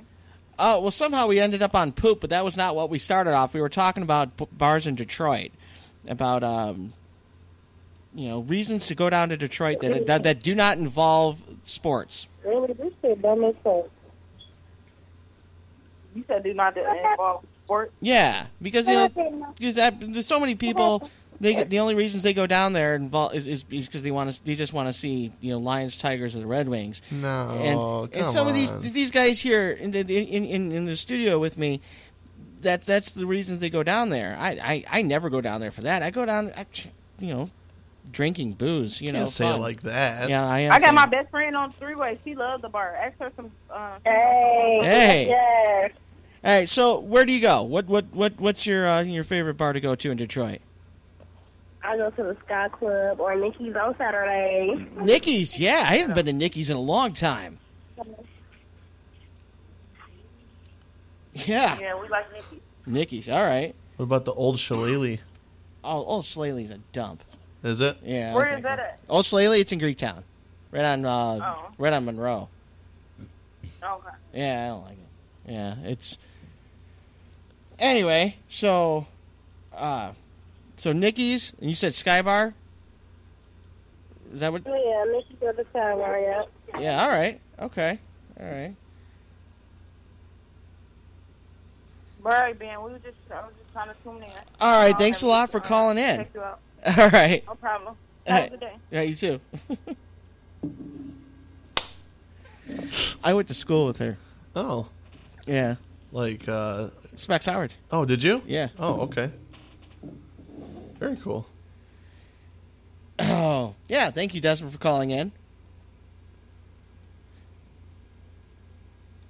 Oh 0.59 0.81
well, 0.81 0.91
somehow 0.91 1.27
we 1.27 1.41
ended 1.41 1.62
up 1.62 1.74
on 1.74 1.93
poop, 1.93 2.20
but 2.20 2.31
that 2.31 2.45
was 2.45 2.57
not 2.57 2.77
what 2.77 2.91
we 2.91 2.99
started 2.99 3.32
off. 3.32 3.55
We 3.55 3.62
were 3.62 3.70
talking 3.70 4.03
about 4.03 4.37
b- 4.37 4.47
bars 4.53 4.87
in 4.87 4.95
Detroit, 4.95 5.53
about 6.07 6.43
um, 6.43 6.93
you 8.15 8.28
know, 8.28 8.41
reasons 8.41 8.87
to 8.89 8.95
go 8.95 9.09
down 9.11 9.28
to 9.28 9.37
Detroit 9.37 9.81
that 9.81 10.07
that, 10.07 10.23
that 10.24 10.43
do 10.43 10.55
not 10.55 10.78
involve 10.78 11.43
sports. 11.65 12.28
Really, 12.45 12.73
this 12.73 12.93
shit 13.03 13.20
don't 13.23 13.41
make 13.41 13.57
sense. 13.62 13.87
You 16.15 16.24
said 16.27 16.43
do 16.43 16.55
not 16.55 16.77
involve 16.77 17.45
sports. 17.65 17.93
Yeah, 18.01 18.47
because 18.61 18.89
you 18.89 18.95
know, 18.95 19.09
because 19.57 19.77
that, 19.77 19.95
there's 20.01 20.27
so 20.27 20.41
many 20.41 20.55
people. 20.55 21.09
They 21.41 21.65
the 21.65 21.78
only 21.78 21.95
reasons 21.95 22.23
they 22.23 22.35
go 22.35 22.47
down 22.47 22.74
there 22.74 22.95
involve 22.97 23.35
is 23.35 23.62
because 23.62 24.03
they 24.03 24.11
want 24.11 24.31
to. 24.31 24.45
They 24.45 24.55
just 24.55 24.73
want 24.74 24.89
to 24.89 24.93
see 24.93 25.32
you 25.41 25.53
know 25.53 25.59
Lions, 25.59 25.97
Tigers, 25.97 26.37
or 26.37 26.41
the 26.41 26.47
Red 26.47 26.69
Wings. 26.69 27.01
No, 27.11 27.59
and, 27.62 27.78
Oh, 27.78 28.09
come 28.12 28.24
and 28.24 28.32
some 28.32 28.47
of 28.47 28.55
these 28.55 28.78
these 28.81 29.11
guys 29.11 29.41
here 29.41 29.70
in 29.70 29.91
the 29.93 30.01
in, 30.01 30.45
in, 30.45 30.73
in 30.73 30.85
the 30.85 30.97
studio 30.97 31.39
with 31.39 31.57
me, 31.57 31.81
that's 32.61 32.85
that's 32.87 33.12
the 33.12 33.24
reasons 33.24 33.61
they 33.61 33.70
go 33.70 33.82
down 33.82 34.11
there. 34.11 34.37
I, 34.39 34.51
I, 34.51 34.85
I 34.99 35.03
never 35.03 35.31
go 35.31 35.41
down 35.41 35.61
there 35.62 35.70
for 35.70 35.81
that. 35.82 36.03
I 36.03 36.11
go 36.11 36.27
down, 36.27 36.53
I, 36.57 36.66
you 37.19 37.35
know, 37.35 37.51
drinking 38.13 38.53
booze. 38.55 39.01
You 39.01 39.13
know, 39.13 39.21
Can't 39.21 39.31
say 39.31 39.49
it 39.55 39.59
like 39.59 39.83
that. 39.83 40.29
Yeah, 40.29 40.47
I 40.47 40.61
am. 40.61 40.73
I 40.73 40.79
got 40.79 40.87
saying- 40.87 40.95
my 40.95 41.07
best 41.07 41.31
friend 41.31 41.57
on 41.57 41.73
three 41.75 41.95
way. 41.95 42.19
She 42.25 42.35
loves 42.35 42.63
the 42.63 42.69
bar. 42.69 42.95
Ask 42.97 43.19
her 43.19 43.33
some. 43.37 43.51
Uh, 43.71 43.99
Hey. 44.05 44.81
Hey. 44.83 45.27
Yes. 45.29 45.93
All 46.43 46.55
right, 46.55 46.69
so 46.69 46.99
where 47.01 47.27
do 47.27 47.33
you 47.33 47.41
go? 47.41 47.63
What 47.63 47.87
what 47.87 48.07
what 48.13 48.41
what's 48.41 48.65
your 48.67 48.87
uh, 48.89 49.03
your 49.03 49.25
favorite 49.25 49.55
bar 49.55 49.73
to 49.75 49.81
go 49.81 49.95
to 49.95 50.11
in 50.11 50.17
Detroit? 50.17 50.61
I 51.83 51.97
go 51.97 52.11
to 52.11 52.23
the 52.23 52.37
Sky 52.47 52.69
Club 52.69 53.21
or 53.21 53.35
Nikki's 53.37 53.75
on 53.77 53.97
Saturday. 53.97 54.87
Nikki's. 55.03 55.59
Yeah, 55.59 55.85
I 55.87 55.97
haven't 55.97 56.15
been 56.15 56.27
to 56.27 56.33
Nikki's 56.33 56.71
in 56.71 56.77
a 56.77 56.81
long 56.81 57.13
time. 57.13 57.59
Yeah, 61.35 61.79
yeah, 61.79 62.01
we 62.01 62.09
like 62.09 62.27
Nikki. 62.33 62.61
Nikki's. 62.87 63.29
All 63.29 63.43
right. 63.43 63.75
What 63.97 64.05
about 64.05 64.25
the 64.25 64.33
old 64.33 64.59
Shillelagh? 64.59 65.19
Oh, 65.85 66.05
Old 66.05 66.25
Shillelagh's 66.27 66.71
a 66.71 66.79
dump. 66.93 67.23
Is 67.62 67.81
it? 67.81 67.99
Yeah. 68.03 68.32
I 68.32 68.35
Where 68.35 68.45
think 68.47 68.59
is 68.59 68.62
that 68.65 68.78
so. 68.78 68.82
at? 68.82 68.99
Old 69.09 69.27
Shillelagh, 69.27 69.59
it's 69.59 69.73
in 69.73 69.78
Greektown, 69.81 70.23
right 70.70 70.85
on 70.85 71.05
uh, 71.05 71.39
Oh. 71.66 71.70
right 71.78 71.93
on 71.93 72.05
Monroe. 72.05 72.49
Okay. 73.82 74.09
Yeah, 74.35 74.65
I 74.65 74.66
don't 74.69 74.82
like 74.85 74.93
it. 74.93 75.53
Yeah, 75.53 75.74
it's. 75.85 76.19
Anyway, 77.78 78.37
so, 78.49 79.07
uh, 79.74 80.12
so 80.77 80.93
Nikki's, 80.93 81.53
and 81.61 81.69
you 81.70 81.74
said 81.77 81.95
Sky 81.95 82.20
Bar. 82.23 82.55
Is 84.35 84.41
that 84.41 84.53
what? 84.53 84.62
Yeah, 84.66 85.05
Nikki's 85.11 85.43
on 85.49 85.57
the 85.57 85.65
Sky 85.70 85.95
Bar, 85.95 86.19
yeah. 86.20 86.43
Yeah. 86.78 87.03
All 87.03 87.09
right. 87.11 87.41
Okay. 87.59 87.99
All 88.39 88.47
right. 88.47 88.74
All 92.24 92.31
right, 92.32 92.59
Ben. 92.59 92.82
We 92.82 92.93
were 92.93 92.99
just, 92.99 93.16
I 93.31 93.41
was 93.41 93.53
just 93.59 93.73
trying 93.73 93.89
to 93.89 93.95
tune 94.05 94.23
in. 94.23 94.31
All 94.61 94.78
right, 94.82 94.97
thanks 94.97 95.23
a 95.23 95.27
lot 95.27 95.51
for 95.51 95.57
uh, 95.59 95.65
calling 95.65 95.97
in. 95.99 96.27
Check 96.85 96.97
you 96.97 97.02
out. 97.02 97.15
All 97.15 97.20
right. 97.20 97.47
No 97.47 97.55
problem. 97.55 97.94
Have 98.27 98.47
a 98.47 98.51
good 98.51 98.61
day. 98.61 98.73
Yeah, 98.90 99.02
you 99.02 99.15
too. 99.15 99.40
I 103.24 103.35
went 103.35 103.48
to 103.48 103.55
school 103.55 103.86
with 103.86 103.98
her. 103.98 104.16
Oh, 104.55 104.89
Yeah. 105.47 105.77
like 106.12 106.48
uh, 106.48 106.90
Specs 107.16 107.47
Howard. 107.47 107.73
oh, 107.90 108.05
did 108.05 108.23
you? 108.23 108.43
Yeah. 108.47 108.69
Oh, 108.78 109.01
okay. 109.02 109.31
Very 110.98 111.16
cool. 111.16 111.47
Oh, 113.19 113.74
yeah. 113.89 114.11
Thank 114.11 114.35
you, 114.35 114.40
Desmond, 114.40 114.73
for 114.73 114.78
calling 114.78 115.11
in. 115.11 115.32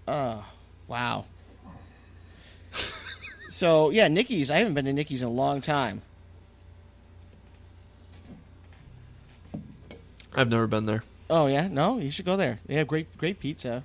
Oh, 0.08 0.44
wow. 0.88 1.24
so, 3.50 3.90
yeah, 3.90 4.08
Nikki's. 4.08 4.50
I 4.50 4.58
haven't 4.58 4.74
been 4.74 4.84
to 4.86 4.92
Nikki's 4.92 5.22
in 5.22 5.28
a 5.28 5.32
long 5.32 5.60
time. 5.60 6.02
I've 10.34 10.48
never 10.48 10.66
been 10.66 10.86
there. 10.86 11.02
Oh, 11.28 11.46
yeah? 11.46 11.68
No, 11.68 11.98
you 11.98 12.10
should 12.10 12.24
go 12.24 12.36
there. 12.36 12.60
They 12.66 12.74
have 12.74 12.86
great, 12.86 13.16
great 13.18 13.40
pizza. 13.40 13.82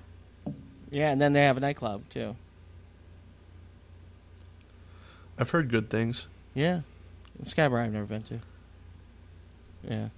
Yeah, 0.90 1.12
and 1.12 1.20
then 1.20 1.32
they 1.32 1.42
have 1.42 1.56
a 1.56 1.60
nightclub, 1.60 2.02
too. 2.10 2.36
I've 5.38 5.50
heard 5.50 5.68
good 5.68 5.90
things. 5.90 6.28
Yeah. 6.54 6.80
Skybar 7.44 7.84
I've 7.84 7.92
never 7.92 8.06
been 8.06 8.22
to. 8.22 8.38
Yeah. 9.88 10.08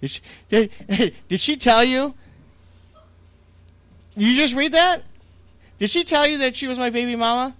Did 0.00 0.10
she, 0.10 0.20
did, 0.48 0.70
did 1.28 1.40
she 1.40 1.56
tell 1.56 1.84
you? 1.84 2.14
You 4.16 4.34
just 4.36 4.54
read 4.54 4.72
that? 4.72 5.02
Did 5.78 5.90
she 5.90 6.04
tell 6.04 6.26
you 6.26 6.38
that 6.38 6.56
she 6.56 6.66
was 6.66 6.78
my 6.78 6.90
baby 6.90 7.16
mama? 7.16 7.54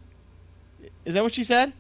Is 1.05 1.15
that 1.15 1.23
what 1.23 1.35
she 1.35 1.45
said? 1.45 1.73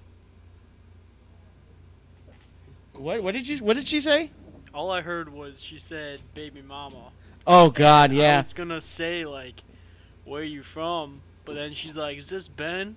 What 2.92 3.22
what 3.22 3.32
did 3.32 3.48
you 3.48 3.58
what 3.58 3.76
did 3.76 3.86
she 3.88 4.00
say? 4.00 4.30
All 4.76 4.90
I 4.90 5.00
heard 5.00 5.32
was 5.32 5.54
she 5.58 5.78
said 5.78 6.20
"baby 6.34 6.60
mama." 6.60 7.10
Oh 7.46 7.70
god, 7.70 8.10
I 8.10 8.14
yeah. 8.14 8.40
It's 8.40 8.52
gonna 8.52 8.82
say 8.82 9.24
like, 9.24 9.62
"Where 10.26 10.42
you 10.44 10.62
from?" 10.62 11.22
But 11.46 11.54
then 11.54 11.72
she's 11.72 11.96
like, 11.96 12.18
"Is 12.18 12.28
this 12.28 12.46
Ben?" 12.46 12.96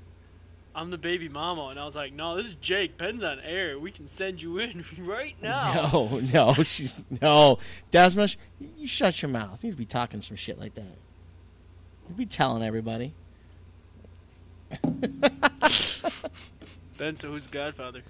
I'm 0.76 0.92
the 0.92 0.98
baby 0.98 1.30
mama, 1.30 1.68
and 1.68 1.80
I 1.80 1.86
was 1.86 1.96
like, 1.96 2.12
"No, 2.12 2.36
this 2.36 2.48
is 2.48 2.56
Jake. 2.56 2.98
Ben's 2.98 3.24
on 3.24 3.40
air. 3.40 3.80
We 3.80 3.92
can 3.92 4.10
send 4.10 4.42
you 4.42 4.58
in 4.58 4.84
right 5.00 5.42
now." 5.42 5.90
No, 5.94 6.20
no, 6.34 6.64
she's 6.64 6.96
no. 7.22 7.60
Desmond, 7.92 8.36
you 8.78 8.86
shut 8.86 9.22
your 9.22 9.30
mouth. 9.30 9.64
You 9.64 9.70
need 9.70 9.76
to 9.76 9.78
be 9.78 9.86
talking 9.86 10.22
some 10.22 10.36
shit 10.36 10.60
like 10.60 10.76
that. 10.76 10.98
You'd 12.10 12.18
be 12.18 12.26
telling 12.26 12.62
everybody. 12.62 13.14
Ben, 16.98 17.16
so 17.16 17.30
who's 17.30 17.48
Godfather? 17.48 18.02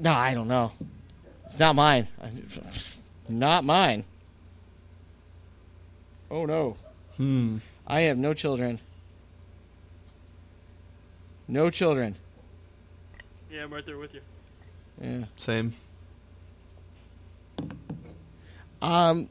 No, 0.00 0.10
I 0.12 0.34
don't 0.34 0.48
know. 0.48 0.72
It's 1.52 1.58
not 1.58 1.76
mine. 1.76 2.08
Not 3.28 3.62
mine. 3.62 4.04
Oh 6.30 6.46
no. 6.46 6.78
Hmm. 7.18 7.58
I 7.86 8.00
have 8.00 8.16
no 8.16 8.32
children. 8.32 8.80
No 11.46 11.68
children. 11.68 12.16
Yeah, 13.50 13.64
I'm 13.64 13.74
right 13.74 13.84
there 13.84 13.98
with 13.98 14.14
you. 14.14 14.22
Yeah. 14.98 15.24
Same. 15.36 15.74
Um. 18.80 19.28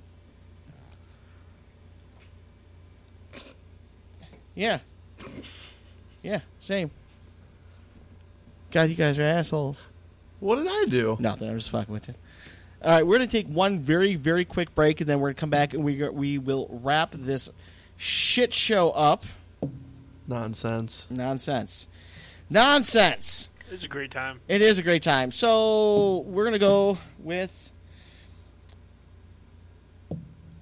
Yeah. 4.54 4.78
Yeah. 6.22 6.42
Same. 6.60 6.92
God, 8.70 8.92
you 8.92 8.96
guys 8.96 9.18
are 9.18 9.24
assholes. 9.24 9.88
What 10.42 10.56
did 10.56 10.68
I 10.68 10.86
do? 10.90 11.16
Nothing. 11.20 11.50
I'm 11.50 11.58
just 11.58 11.70
fucking 11.70 11.94
with 11.94 12.08
you. 12.08 12.16
All 12.84 12.92
right, 12.92 13.06
we're 13.06 13.16
gonna 13.16 13.28
take 13.28 13.48
one 13.48 13.80
very, 13.80 14.16
very 14.16 14.44
quick 14.44 14.74
break, 14.74 15.00
and 15.00 15.10
then 15.10 15.20
we're 15.20 15.30
gonna 15.30 15.36
come 15.36 15.52
back 15.52 15.76
and 15.76 15.84
we 15.84 16.10
we 16.10 16.40
will 16.40 16.68
wrap 16.84 17.12
this 17.12 17.48
shit 17.96 18.52
show 18.52 18.90
up. 18.90 19.24
Nonsense. 20.28 21.06
Nonsense. 21.12 21.88
Nonsense. 22.50 23.52
This 23.70 23.82
is 23.82 23.84
a 23.86 23.88
great 23.88 24.10
time. 24.10 24.40
It 24.48 24.64
is 24.64 24.80
a 24.80 24.84
great 24.84 25.04
time. 25.04 25.32
So 25.32 26.26
we're 26.26 26.44
gonna 26.44 26.58
go 26.58 26.98
with 27.20 27.52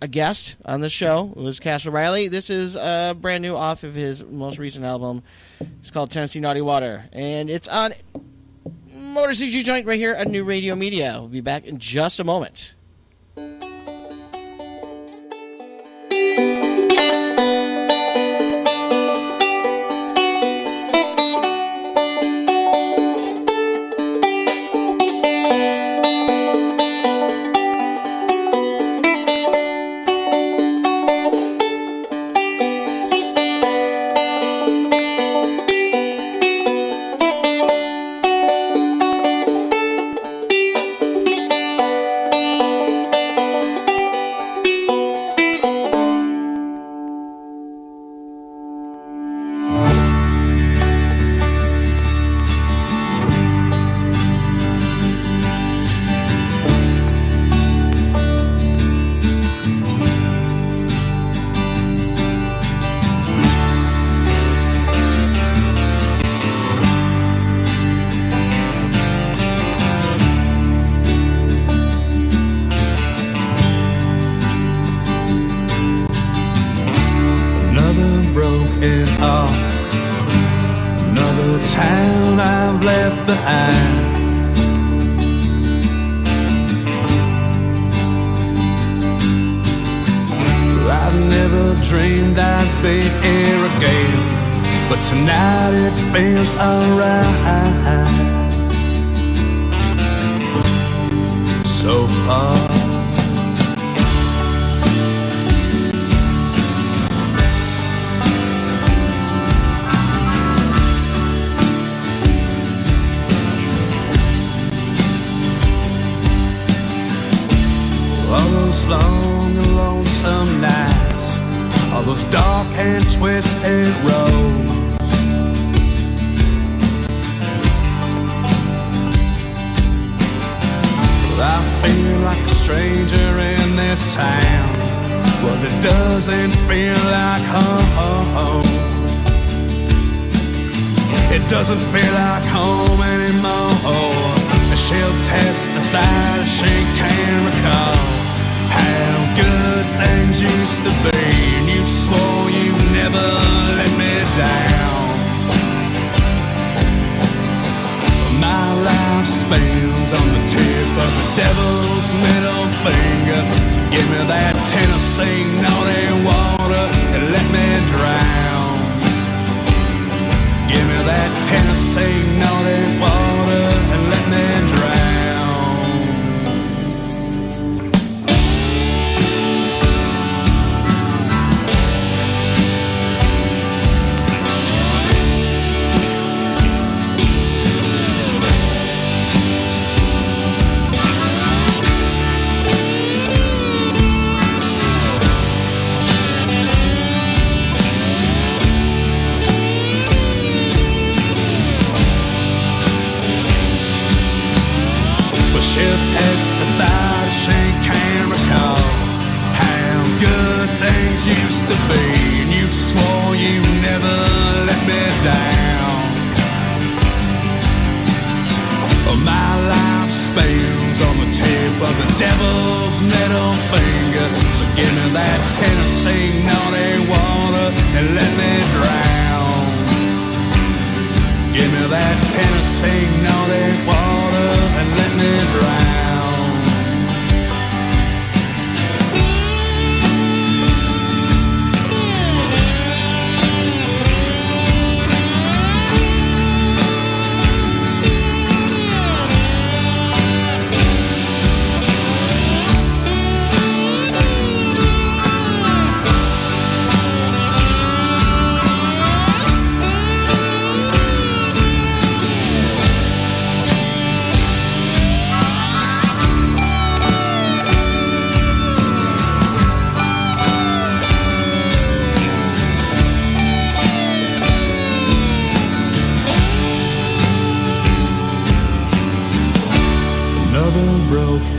a 0.01 0.07
guest 0.09 0.57
on 0.65 0.81
the 0.81 0.89
show. 0.89 1.33
It 1.37 1.41
was 1.41 1.61
Cash 1.61 1.85
Riley. 1.85 2.27
This 2.27 2.49
is 2.49 2.75
uh, 2.75 3.13
brand 3.13 3.41
new 3.41 3.55
off 3.55 3.83
of 3.83 3.95
his 3.95 4.25
most 4.25 4.57
recent 4.57 4.83
album. 4.83 5.23
It's 5.79 5.89
called 5.89 6.11
Tennessee 6.11 6.41
Naughty 6.41 6.61
Water, 6.61 7.05
and 7.13 7.49
it's 7.49 7.69
on 7.69 7.93
Motor 8.93 9.33
City 9.33 9.63
Joint 9.63 9.85
right 9.85 9.99
here 9.99 10.15
on 10.15 10.31
New 10.31 10.43
Radio 10.43 10.75
Media. 10.75 11.17
We'll 11.19 11.27
be 11.27 11.41
back 11.41 11.65
in 11.65 11.77
just 11.77 12.19
a 12.19 12.23
moment. 12.23 12.75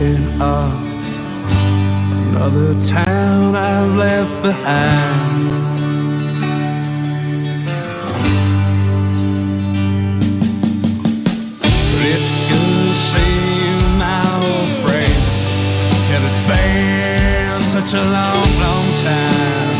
Broken 0.00 0.22
heart, 0.38 0.78
another 2.28 2.72
town 2.80 3.54
I've 3.54 3.96
left 3.96 4.42
behind. 4.42 5.50
But 11.60 12.02
it's 12.16 12.36
good 12.48 12.88
to 12.88 12.94
see 12.94 13.34
you, 13.60 13.76
my 13.98 14.24
old 14.40 14.68
friend. 14.80 15.22
And 16.14 16.24
it's 16.24 16.42
been 16.48 17.60
such 17.60 17.92
a 17.92 18.02
long, 18.16 18.48
long 18.64 18.86
time. 19.04 19.74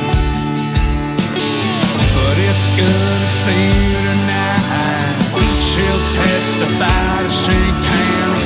But 2.15 2.37
it's 2.37 2.67
good 2.77 3.21
to 3.21 3.31
see 3.43 3.69
you 3.93 4.01
tonight. 4.11 5.17
She'll 5.65 6.05
testify 6.13 7.25
she 7.43 7.59
can 7.87 8.40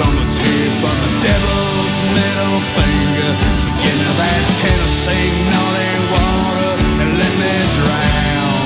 on 0.00 0.14
the 0.16 0.26
tip 0.32 0.80
of 0.90 0.96
the 1.04 1.12
devil's 1.20 1.96
middle 2.16 2.58
finger. 2.76 3.30
So 3.60 3.68
give 3.82 3.96
me 4.00 4.08
that 4.20 4.42
Tennessee 4.60 5.28
naughty 5.52 5.92
water 6.14 6.72
and 7.04 7.10
let 7.20 7.34
me 7.40 7.54
drown. 7.76 8.64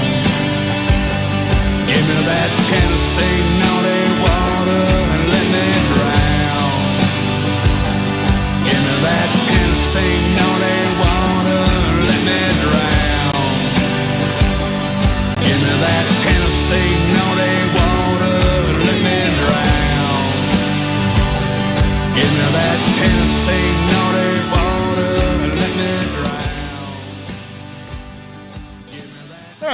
Give 1.91 2.05
me 2.07 2.19
that 2.31 2.51
Tennessee 2.71 3.39
naughty 3.63 4.03
water 4.23 4.83
and 5.15 5.23
let 5.35 5.47
me 5.55 5.67
drown. 5.91 6.79
Give 8.67 8.83
me 8.87 8.95
that 9.03 9.29
Tennessee 9.49 10.34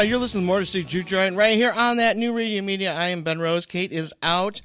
right, 0.01 0.09
you're 0.09 0.19
listening 0.19 0.45
to 0.45 0.47
Motor 0.47 0.65
City 0.65 0.85
Juke 0.85 1.07
Joint 1.07 1.37
right 1.37 1.57
here 1.57 1.73
on 1.73 1.99
that 1.99 2.17
new 2.17 2.33
radio 2.33 2.63
media. 2.63 2.95
I 2.95 3.09
am 3.09 3.23
Ben 3.23 3.39
Rose. 3.39 3.67
Kate 3.67 3.93
is 3.93 4.15
out. 4.23 4.63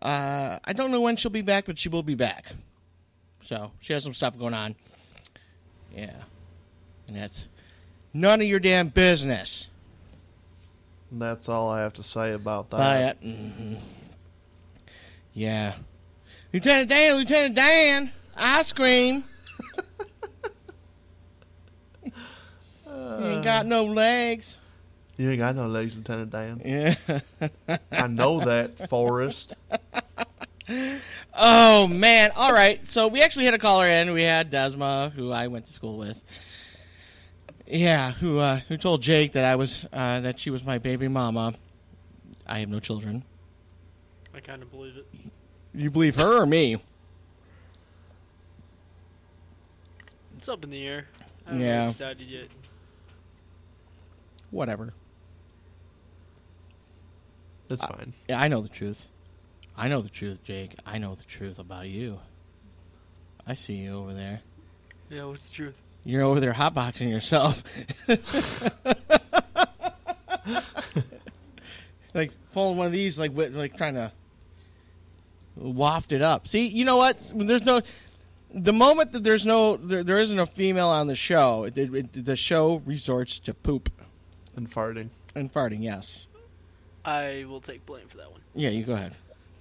Uh, 0.00 0.58
I 0.62 0.74
don't 0.74 0.90
know 0.90 1.00
when 1.00 1.16
she'll 1.16 1.30
be 1.30 1.40
back, 1.40 1.64
but 1.64 1.78
she 1.78 1.88
will 1.88 2.02
be 2.02 2.14
back. 2.14 2.44
So 3.42 3.72
she 3.80 3.94
has 3.94 4.04
some 4.04 4.12
stuff 4.12 4.38
going 4.38 4.52
on. 4.52 4.76
Yeah, 5.96 6.12
and 7.06 7.16
that's 7.16 7.46
none 8.12 8.42
of 8.42 8.46
your 8.46 8.60
damn 8.60 8.88
business. 8.88 9.68
That's 11.10 11.48
all 11.48 11.70
I 11.70 11.80
have 11.80 11.94
to 11.94 12.02
say 12.02 12.34
about 12.34 12.68
that. 12.70 13.22
Mhm. 13.22 13.78
Yeah, 15.32 15.76
Lieutenant 16.52 16.90
Dan, 16.90 17.16
Lieutenant 17.16 17.54
Dan, 17.54 18.12
ice 18.36 18.72
cream. 18.74 19.24
You 23.20 23.26
ain't 23.26 23.44
got 23.44 23.66
no 23.66 23.84
legs. 23.84 24.58
You 25.16 25.30
ain't 25.30 25.38
got 25.38 25.56
no 25.56 25.66
legs, 25.66 25.96
Lieutenant 25.96 26.30
Dan. 26.30 26.62
Yeah. 26.64 27.20
I 27.90 28.06
know 28.06 28.40
that, 28.44 28.88
Forrest. 28.88 29.54
Oh 31.40 31.86
man! 31.86 32.30
All 32.36 32.52
right, 32.52 32.86
so 32.86 33.08
we 33.08 33.22
actually 33.22 33.46
had 33.46 33.54
a 33.54 33.58
caller 33.58 33.86
in. 33.86 34.12
We 34.12 34.22
had 34.24 34.50
Desma, 34.52 35.10
who 35.12 35.30
I 35.32 35.46
went 35.46 35.64
to 35.66 35.72
school 35.72 35.96
with. 35.96 36.20
Yeah, 37.66 38.12
who 38.12 38.38
uh, 38.38 38.60
who 38.68 38.76
told 38.76 39.00
Jake 39.00 39.32
that 39.32 39.44
I 39.46 39.54
was 39.56 39.86
uh, 39.94 40.20
that 40.20 40.38
she 40.38 40.50
was 40.50 40.64
my 40.64 40.76
baby 40.76 41.08
mama. 41.08 41.54
I 42.46 42.58
have 42.58 42.68
no 42.68 42.80
children. 42.80 43.22
I 44.34 44.40
kind 44.40 44.60
of 44.62 44.70
believe 44.70 44.96
it. 44.98 45.06
You 45.72 45.90
believe 45.90 46.16
her 46.20 46.42
or 46.42 46.44
me? 46.44 46.76
It's 50.36 50.48
up 50.48 50.62
in 50.64 50.70
the 50.70 50.86
air. 50.86 51.06
I 51.46 51.50
haven't 51.50 51.62
Yeah. 51.66 51.86
decided 51.92 52.28
yet. 52.28 52.48
Whatever. 54.50 54.94
That's 57.68 57.84
fine. 57.84 58.14
Yeah, 58.28 58.40
I 58.40 58.48
know 58.48 58.62
the 58.62 58.68
truth. 58.68 59.06
I 59.76 59.88
know 59.88 60.00
the 60.00 60.08
truth, 60.08 60.42
Jake. 60.42 60.74
I 60.86 60.98
know 60.98 61.14
the 61.14 61.24
truth 61.24 61.58
about 61.58 61.86
you. 61.86 62.18
I 63.46 63.54
see 63.54 63.74
you 63.74 63.94
over 63.94 64.14
there. 64.14 64.40
Yeah, 65.10 65.24
what's 65.24 65.46
the 65.48 65.54
truth? 65.54 65.74
You're 66.04 66.22
over 66.22 66.40
there 66.40 66.52
hotboxing 66.52 67.10
yourself. 67.10 67.62
like 72.14 72.32
pulling 72.52 72.78
one 72.78 72.86
of 72.86 72.92
these, 72.92 73.18
like 73.18 73.32
wi- 73.32 73.54
like 73.54 73.76
trying 73.76 73.94
to 73.94 74.12
waft 75.56 76.12
it 76.12 76.22
up. 76.22 76.48
See, 76.48 76.66
you 76.66 76.84
know 76.84 76.96
what? 76.96 77.32
There's 77.34 77.64
no. 77.64 77.82
The 78.54 78.72
moment 78.72 79.12
that 79.12 79.24
there's 79.24 79.44
no, 79.44 79.76
there, 79.76 80.02
there 80.02 80.18
isn't 80.18 80.38
a 80.38 80.46
female 80.46 80.88
on 80.88 81.06
the 81.06 81.14
show. 81.14 81.64
It, 81.64 81.76
it, 81.76 82.24
the 82.24 82.36
show 82.36 82.80
resorts 82.86 83.38
to 83.40 83.52
poop 83.52 83.90
And 84.58 84.68
farting. 84.68 85.08
and 85.36 85.52
farting. 85.54 85.82
Yes. 85.82 86.26
I 87.04 87.44
will 87.48 87.60
take 87.60 87.86
blame 87.86 88.08
for 88.08 88.16
that 88.16 88.30
one. 88.30 88.40
Yeah, 88.54 88.70
you 88.70 88.82
go 88.84 88.94
ahead. 88.94 89.14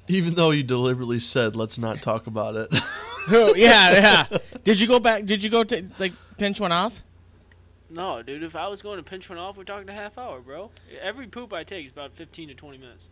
Even 0.07 0.33
though 0.33 0.49
you 0.51 0.63
deliberately 0.63 1.19
said, 1.19 1.55
let's 1.55 1.77
not 1.77 2.01
talk 2.01 2.25
about 2.27 2.55
it. 2.55 2.73
Who? 2.73 2.81
Oh, 3.29 3.53
yeah, 3.55 4.25
yeah. 4.31 4.37
Did 4.63 4.79
you 4.79 4.87
go 4.87 4.99
back? 5.01 5.25
Did 5.25 5.43
you 5.43 5.49
go 5.49 5.61
to 5.65 5.85
like 5.99 6.13
pinch 6.37 6.61
one 6.61 6.71
off? 6.71 7.03
No, 7.89 8.21
dude, 8.23 8.41
if 8.41 8.55
I 8.55 8.69
was 8.69 8.81
going 8.81 8.97
to 8.97 9.03
pinch 9.03 9.27
one 9.27 9.37
off, 9.37 9.57
we're 9.57 9.65
talking 9.65 9.89
a 9.89 9.93
half 9.93 10.17
hour, 10.17 10.39
bro. 10.39 10.71
Every 11.01 11.27
poop 11.27 11.51
I 11.51 11.63
take 11.65 11.85
is 11.85 11.91
about 11.91 12.11
15 12.15 12.47
to 12.47 12.53
20 12.53 12.77
minutes. 12.77 13.07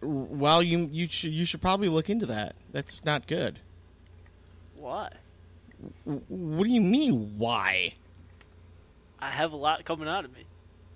Well, 0.00 0.62
you 0.62 0.88
you 0.92 1.08
should 1.08 1.32
you 1.32 1.44
should 1.44 1.60
probably 1.60 1.88
look 1.88 2.08
into 2.08 2.24
that. 2.26 2.54
That's 2.70 3.04
not 3.04 3.26
good. 3.26 3.58
Why? 4.76 5.10
What 6.04 6.64
do 6.64 6.70
you 6.70 6.80
mean? 6.80 7.34
Why? 7.36 7.94
I 9.18 9.30
have 9.32 9.50
a 9.50 9.56
lot 9.56 9.84
coming 9.84 10.06
out 10.08 10.24
of 10.24 10.32
me. 10.32 10.44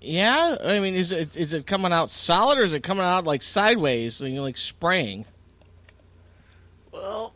Yeah, 0.05 0.57
I 0.61 0.79
mean, 0.79 0.95
is 0.95 1.13
it 1.13 1.35
is 1.37 1.53
it 1.53 1.65
coming 1.65 1.93
out 1.93 2.11
solid 2.11 2.57
or 2.59 2.63
is 2.65 2.73
it 2.73 2.83
coming 2.83 3.05
out 3.05 3.23
like 3.23 3.41
sideways? 3.41 4.15
So 4.15 4.25
you're 4.25 4.41
like 4.41 4.57
spraying. 4.57 5.23
Well, 6.91 7.33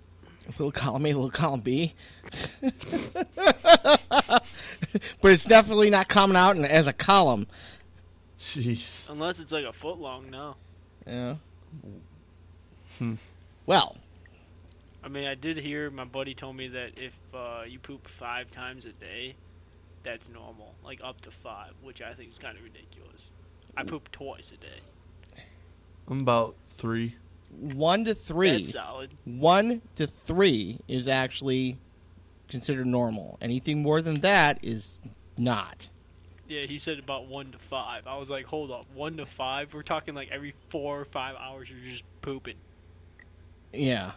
A 0.47 0.51
little 0.51 0.71
column 0.73 1.05
A, 1.05 1.11
a 1.11 1.13
little 1.13 1.31
column 1.31 1.61
B. 1.61 1.93
but 2.61 4.43
it's 5.23 5.45
definitely 5.45 5.89
not 5.89 6.09
coming 6.09 6.35
out 6.35 6.57
in- 6.57 6.65
as 6.65 6.87
a 6.87 6.93
column. 6.93 7.47
Jeez. 8.37 9.09
unless 9.09 9.39
it's 9.39 9.51
like 9.51 9.65
a 9.65 9.73
foot 9.73 9.97
long, 9.97 10.29
no. 10.29 10.55
Yeah. 11.07 11.35
Hmm. 12.99 13.13
Well, 13.65 13.95
I 15.03 15.07
mean, 15.07 15.25
I 15.25 15.35
did 15.35 15.57
hear 15.57 15.89
my 15.89 16.03
buddy 16.03 16.35
told 16.35 16.55
me 16.57 16.67
that 16.67 16.91
if 16.97 17.13
uh, 17.33 17.63
you 17.67 17.79
poop 17.79 18.07
five 18.19 18.51
times 18.51 18.85
a 18.85 18.91
day, 18.91 19.35
that's 20.07 20.29
normal, 20.29 20.73
like 20.85 20.99
up 21.03 21.19
to 21.21 21.31
five, 21.43 21.71
which 21.81 22.01
I 22.01 22.13
think 22.13 22.31
is 22.31 22.37
kind 22.37 22.57
of 22.57 22.63
ridiculous. 22.63 23.29
I 23.75 23.83
poop 23.83 24.09
twice 24.11 24.51
a 24.53 24.57
day. 24.57 25.41
I'm 26.07 26.21
about 26.21 26.55
three. 26.65 27.15
one 27.51 28.05
to 28.05 28.15
three. 28.15 28.57
That's 28.57 28.71
solid. 28.71 29.11
One 29.25 29.81
to 29.95 30.07
three 30.07 30.79
is 30.87 31.09
actually 31.09 31.77
considered 32.47 32.87
normal. 32.87 33.37
Anything 33.41 33.81
more 33.81 34.01
than 34.01 34.21
that 34.21 34.59
is 34.63 34.97
not. 35.37 35.89
Yeah, 36.47 36.61
he 36.65 36.79
said 36.79 36.97
about 36.99 37.27
one 37.27 37.51
to 37.51 37.57
five. 37.69 38.07
I 38.07 38.17
was 38.17 38.29
like, 38.29 38.45
hold 38.45 38.71
up, 38.71 38.85
one 38.93 39.17
to 39.17 39.25
five? 39.25 39.73
We're 39.73 39.83
talking 39.83 40.15
like 40.15 40.29
every 40.31 40.55
four 40.69 41.01
or 41.01 41.05
five 41.05 41.35
hours 41.35 41.67
you're 41.69 41.91
just 41.91 42.03
pooping. 42.21 42.55
Yeah. 43.73 44.13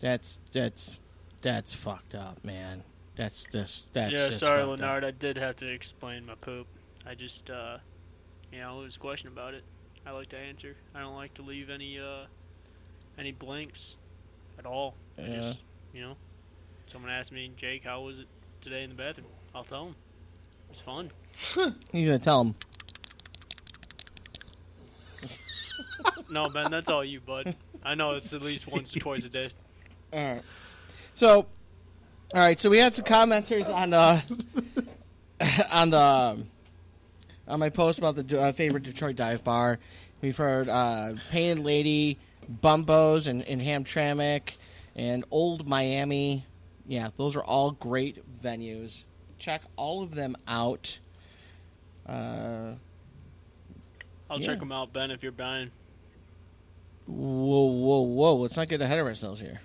That's 0.00 0.40
that's 0.52 0.98
that's 1.42 1.72
fucked 1.74 2.14
up, 2.14 2.44
man. 2.44 2.82
That's 3.16 3.44
just 3.52 3.92
that's 3.92 4.12
yeah, 4.12 4.28
just 4.28 4.40
sorry, 4.40 4.62
fucked 4.62 4.72
up. 4.74 4.80
Leonard. 4.80 5.04
I 5.04 5.10
did 5.10 5.36
have 5.36 5.56
to 5.56 5.66
explain 5.68 6.26
my 6.26 6.34
poop. 6.36 6.66
I 7.06 7.14
just, 7.14 7.50
uh, 7.50 7.78
you 8.52 8.60
know, 8.60 8.76
there 8.76 8.84
was 8.84 8.96
a 8.96 9.00
question 9.00 9.28
about 9.28 9.54
it. 9.54 9.64
I 10.06 10.10
like 10.12 10.28
to 10.30 10.38
answer. 10.38 10.76
I 10.94 11.00
don't 11.00 11.14
like 11.14 11.34
to 11.34 11.42
leave 11.42 11.68
any, 11.70 11.98
uh, 11.98 12.24
any 13.18 13.32
blanks 13.32 13.96
at 14.58 14.66
all. 14.66 14.94
I 15.18 15.22
Yeah. 15.22 15.36
just, 15.40 15.60
you 15.92 16.02
know, 16.02 16.16
someone 16.90 17.10
asked 17.10 17.32
me, 17.32 17.50
Jake, 17.56 17.84
how 17.84 18.02
was 18.02 18.18
it 18.20 18.26
today 18.60 18.82
in 18.84 18.90
the 18.90 18.96
bathroom? 18.96 19.26
I'll 19.54 19.64
tell 19.64 19.88
him. 19.88 19.96
It's 20.70 20.80
fun. 20.80 21.10
You're 21.92 22.06
gonna 22.06 22.18
tell 22.18 22.40
him. 22.40 22.54
no, 26.30 26.48
Ben, 26.48 26.70
that's 26.70 26.88
all 26.88 27.04
you, 27.04 27.20
bud. 27.20 27.54
I 27.84 27.94
know 27.94 28.12
it's 28.12 28.32
at 28.32 28.42
least 28.42 28.66
once 28.68 28.94
or 28.94 29.00
twice 29.00 29.24
a 29.24 29.28
day. 29.28 29.50
All 30.12 30.20
right. 30.34 30.42
So, 31.14 31.36
all 31.38 31.46
right. 32.34 32.58
So 32.58 32.70
we 32.70 32.78
had 32.78 32.94
some 32.94 33.04
commenters 33.04 33.72
on 33.72 33.90
the 33.90 34.22
on 35.70 35.90
the 35.90 36.00
um, 36.00 36.48
on 37.48 37.60
my 37.60 37.68
post 37.70 37.98
about 37.98 38.16
the 38.16 38.40
uh, 38.40 38.52
favorite 38.52 38.82
Detroit 38.82 39.16
dive 39.16 39.44
bar. 39.44 39.78
We've 40.20 40.36
heard 40.36 40.68
uh, 40.68 41.14
Painted 41.30 41.64
Lady, 41.64 42.18
Bumbos, 42.62 43.26
and, 43.26 43.42
and 43.42 43.60
Hamtramck, 43.60 44.56
and 44.94 45.24
Old 45.30 45.66
Miami. 45.66 46.46
Yeah, 46.86 47.10
those 47.16 47.34
are 47.36 47.42
all 47.44 47.72
great 47.72 48.22
venues. 48.42 49.04
Check 49.38 49.62
all 49.76 50.02
of 50.02 50.14
them 50.14 50.36
out. 50.46 50.98
Uh, 52.08 52.72
I'll 54.30 54.40
Yeah. 54.40 54.46
check 54.46 54.60
them 54.60 54.72
out, 54.72 54.92
Ben, 54.92 55.10
if 55.10 55.22
you're 55.22 55.32
buying. 55.32 55.70
whoa, 57.06 57.64
whoa, 57.66 58.00
whoa! 58.00 58.36
Let's 58.36 58.56
not 58.56 58.68
get 58.68 58.80
ahead 58.80 58.98
of 58.98 59.06
ourselves 59.06 59.40
here. 59.40 59.60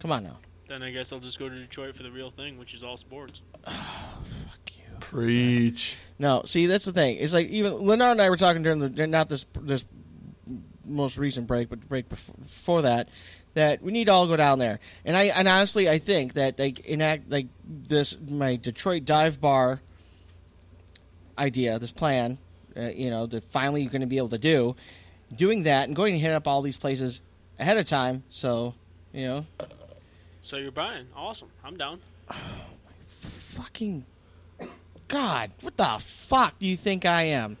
Come 0.00 0.12
on 0.12 0.24
now. 0.24 0.38
Then 0.68 0.82
I 0.82 0.90
guess 0.90 1.12
I'll 1.12 1.20
just 1.20 1.38
go 1.38 1.48
to 1.48 1.54
Detroit 1.54 1.96
for 1.96 2.02
the 2.02 2.10
real 2.10 2.30
thing, 2.30 2.58
which 2.58 2.74
is 2.74 2.82
all 2.82 2.96
sports. 2.96 3.40
Oh, 3.66 4.22
fuck 4.48 4.76
you. 4.76 4.96
Preach. 5.00 5.98
No, 6.18 6.42
see 6.44 6.66
that's 6.66 6.84
the 6.84 6.92
thing. 6.92 7.16
It's 7.16 7.32
like 7.32 7.48
even 7.48 7.84
Leonard 7.84 8.12
and 8.12 8.22
I 8.22 8.30
were 8.30 8.36
talking 8.36 8.62
during 8.62 8.78
the 8.78 9.06
not 9.06 9.28
this 9.28 9.46
this 9.60 9.84
most 10.84 11.16
recent 11.16 11.46
break, 11.46 11.68
but 11.68 11.80
the 11.80 11.86
break 11.86 12.08
before, 12.08 12.34
before 12.42 12.82
that, 12.82 13.08
that 13.54 13.82
we 13.82 13.92
need 13.92 14.06
to 14.06 14.12
all 14.12 14.26
go 14.26 14.36
down 14.36 14.58
there. 14.58 14.80
And 15.04 15.16
I 15.16 15.24
and 15.24 15.48
honestly, 15.48 15.88
I 15.88 15.98
think 15.98 16.34
that 16.34 16.58
like 16.58 16.80
enact 16.80 17.30
like 17.30 17.46
this 17.64 18.16
my 18.28 18.56
Detroit 18.56 19.04
dive 19.04 19.40
bar 19.40 19.80
idea, 21.38 21.78
this 21.78 21.92
plan, 21.92 22.38
uh, 22.76 22.90
you 22.94 23.10
know, 23.10 23.26
that 23.26 23.44
finally 23.44 23.82
you're 23.82 23.90
going 23.90 24.00
to 24.02 24.06
be 24.06 24.18
able 24.18 24.28
to 24.30 24.38
do, 24.38 24.76
doing 25.34 25.64
that 25.64 25.88
and 25.88 25.96
going 25.96 26.14
and 26.14 26.22
hit 26.22 26.32
up 26.32 26.46
all 26.46 26.62
these 26.62 26.76
places 26.78 27.22
ahead 27.58 27.76
of 27.76 27.86
time. 27.86 28.22
So 28.28 28.74
you 29.12 29.26
know, 29.26 29.46
So 30.42 30.56
you're 30.56 30.70
buying. 30.72 31.06
Awesome. 31.14 31.48
I'm 31.64 31.76
down. 31.76 32.00
Oh 32.30 32.34
my 32.84 33.28
fucking 33.62 34.04
God, 35.08 35.50
what 35.60 35.76
the 35.76 35.96
fuck 35.98 36.58
do 36.58 36.66
you 36.66 36.76
think 36.76 37.04
I 37.04 37.22
am? 37.24 37.56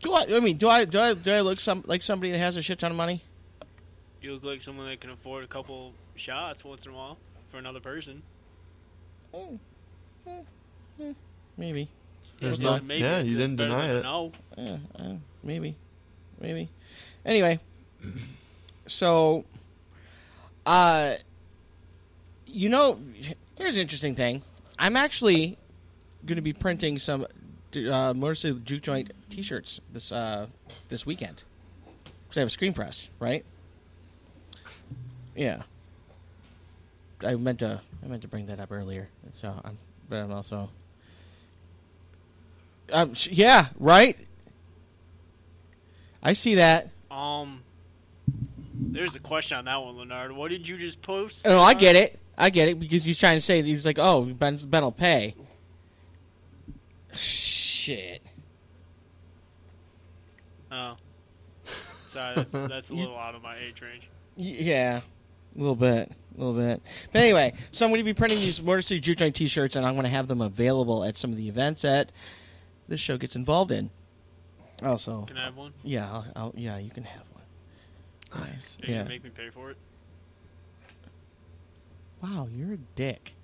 do 0.00 0.12
I? 0.12 0.26
I 0.30 0.40
mean, 0.40 0.56
do 0.56 0.68
I? 0.68 0.84
Do 0.84 1.00
I? 1.00 1.14
Do 1.14 1.32
I 1.32 1.40
look 1.40 1.60
some 1.60 1.84
like 1.86 2.02
somebody 2.02 2.32
that 2.32 2.38
has 2.38 2.56
a 2.56 2.62
shit 2.62 2.78
ton 2.80 2.90
of 2.90 2.96
money? 2.96 3.22
You 4.20 4.32
look 4.34 4.42
like 4.44 4.62
someone 4.62 4.88
that 4.88 5.00
can 5.00 5.10
afford 5.10 5.44
a 5.44 5.46
couple 5.46 5.92
shots 6.16 6.64
once 6.64 6.84
in 6.84 6.90
a 6.92 6.94
while 6.94 7.18
for 7.50 7.58
another 7.58 7.80
person. 7.80 8.22
Hmm. 9.32 9.56
Hmm. 10.26 10.40
Hmm. 11.00 11.12
Maybe. 11.56 11.88
There's 12.40 12.58
Yeah, 12.58 12.78
no, 12.78 12.82
maybe. 12.82 13.00
yeah, 13.00 13.20
you 13.20 13.36
didn't 13.36 13.56
deny 13.56 13.86
it. 13.98 14.02
No. 14.02 14.32
Yeah, 14.58 14.76
uh, 14.98 15.12
maybe, 15.42 15.76
maybe. 16.40 16.68
Anyway, 17.24 17.60
so, 18.86 19.44
uh, 20.66 21.14
you 22.46 22.68
know, 22.68 22.98
here's 23.56 23.76
an 23.76 23.82
interesting 23.82 24.14
thing. 24.14 24.42
I'm 24.78 24.96
actually 24.96 25.58
going 26.26 26.36
to 26.36 26.42
be 26.42 26.52
printing 26.52 26.98
some 26.98 27.26
uh, 27.76 28.14
Motor 28.14 28.34
City 28.34 28.60
Juke 28.64 28.82
Joint 28.82 29.12
T-shirts 29.30 29.80
this 29.92 30.12
uh, 30.12 30.46
this 30.88 31.04
weekend 31.04 31.42
because 32.24 32.36
I 32.38 32.40
have 32.40 32.48
a 32.48 32.50
screen 32.50 32.72
press, 32.72 33.08
right? 33.18 33.44
Yeah. 35.34 35.62
I 37.22 37.34
meant 37.36 37.60
to 37.60 37.80
I 38.02 38.06
meant 38.06 38.22
to 38.22 38.28
bring 38.28 38.46
that 38.46 38.60
up 38.60 38.70
earlier, 38.70 39.08
so 39.34 39.54
I'm 39.64 39.78
but 40.08 40.16
I'm 40.16 40.32
also. 40.32 40.70
Um, 42.92 43.14
yeah, 43.30 43.68
right. 43.78 44.18
I 46.22 46.34
see 46.34 46.56
that. 46.56 46.90
Um, 47.10 47.62
there's 48.92 49.14
a 49.14 49.18
question 49.20 49.56
on 49.58 49.64
that 49.66 49.76
one, 49.76 49.96
Leonard. 49.96 50.32
What 50.32 50.50
did 50.50 50.66
you 50.66 50.78
just 50.78 51.02
post? 51.02 51.42
Oh, 51.44 51.58
I 51.58 51.74
get 51.74 51.96
uh, 51.96 52.00
it. 52.00 52.20
I 52.36 52.50
get 52.50 52.68
it 52.68 52.78
because 52.78 53.04
he's 53.04 53.18
trying 53.18 53.36
to 53.36 53.40
say 53.40 53.62
he's 53.62 53.86
like, 53.86 53.98
oh, 53.98 54.24
Ben, 54.24 54.56
ben 54.66 54.82
will 54.82 54.92
pay. 54.92 55.34
Shit. 57.14 58.22
Oh. 60.72 60.96
Sorry, 62.10 62.34
that's, 62.52 62.68
that's 62.68 62.90
a 62.90 62.94
little 62.94 63.16
out 63.16 63.34
of 63.34 63.42
my 63.42 63.56
age 63.58 63.80
range. 63.80 64.08
Yeah, 64.36 65.00
a 65.54 65.58
little 65.58 65.76
bit, 65.76 66.10
a 66.36 66.40
little 66.40 66.54
bit. 66.54 66.82
But 67.12 67.22
anyway, 67.22 67.54
so 67.70 67.84
I'm 67.84 67.90
going 67.90 68.00
to 68.00 68.04
be 68.04 68.14
printing 68.14 68.38
these 68.38 68.60
Motor 68.60 68.82
City 68.82 69.00
Juke 69.00 69.18
Joint 69.18 69.36
T-shirts, 69.36 69.76
and 69.76 69.86
I'm 69.86 69.94
going 69.94 70.04
to 70.04 70.10
have 70.10 70.28
them 70.28 70.40
available 70.40 71.04
at 71.04 71.16
some 71.16 71.30
of 71.30 71.36
the 71.36 71.48
events 71.48 71.82
that 71.82 72.10
this 72.88 73.00
show 73.00 73.16
gets 73.16 73.36
involved 73.36 73.70
in. 73.72 73.90
Also, 74.82 75.22
Can 75.26 75.36
I 75.36 75.44
have 75.44 75.56
one? 75.56 75.72
yeah, 75.82 76.10
I'll, 76.10 76.26
I'll, 76.34 76.52
yeah, 76.56 76.78
you 76.78 76.90
can 76.90 77.04
have 77.04 77.22
one. 77.32 77.33
Nice. 78.38 78.78
Are 78.82 78.86
you 78.86 78.92
Yeah. 78.92 78.98
gonna 79.00 79.10
make 79.10 79.24
me 79.24 79.30
pay 79.30 79.50
for 79.50 79.70
it? 79.70 79.76
Wow, 82.22 82.48
you're 82.52 82.72
a 82.74 82.78
dick. 82.96 83.34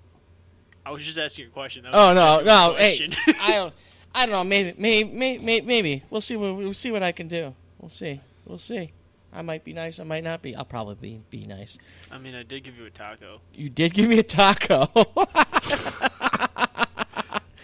I 0.85 0.91
was 0.91 1.03
just 1.03 1.17
asking 1.17 1.45
a 1.45 1.49
question. 1.49 1.83
That 1.83 1.91
Oh 1.93 2.07
was 2.07 2.15
no, 2.15 2.39
a 2.39 2.43
no, 2.71 2.75
hey. 2.77 3.09
I 3.39 3.51
don't, 3.51 3.73
I 4.15 4.25
don't 4.25 4.33
know. 4.33 4.43
Maybe, 4.43 4.73
maybe, 4.77 5.11
maybe, 5.39 5.61
maybe. 5.65 6.03
We'll 6.09 6.21
see. 6.21 6.35
What, 6.35 6.55
we'll 6.57 6.73
see 6.73 6.91
what 6.91 7.03
I 7.03 7.11
can 7.11 7.27
do. 7.27 7.53
We'll 7.79 7.89
see. 7.89 8.19
We'll 8.45 8.57
see. 8.57 8.91
I 9.33 9.41
might 9.43 9.63
be 9.63 9.71
nice. 9.73 9.99
I 9.99 10.03
might 10.03 10.23
not 10.23 10.41
be. 10.41 10.55
I'll 10.55 10.65
probably 10.65 10.95
be, 10.95 11.21
be 11.29 11.45
nice. 11.45 11.77
I 12.11 12.17
mean, 12.17 12.35
I 12.35 12.43
did 12.43 12.63
give 12.63 12.75
you 12.77 12.85
a 12.85 12.89
taco. 12.89 13.39
You 13.53 13.69
did 13.69 13.93
give 13.93 14.09
me 14.09 14.17
a 14.19 14.23
taco. 14.23 14.89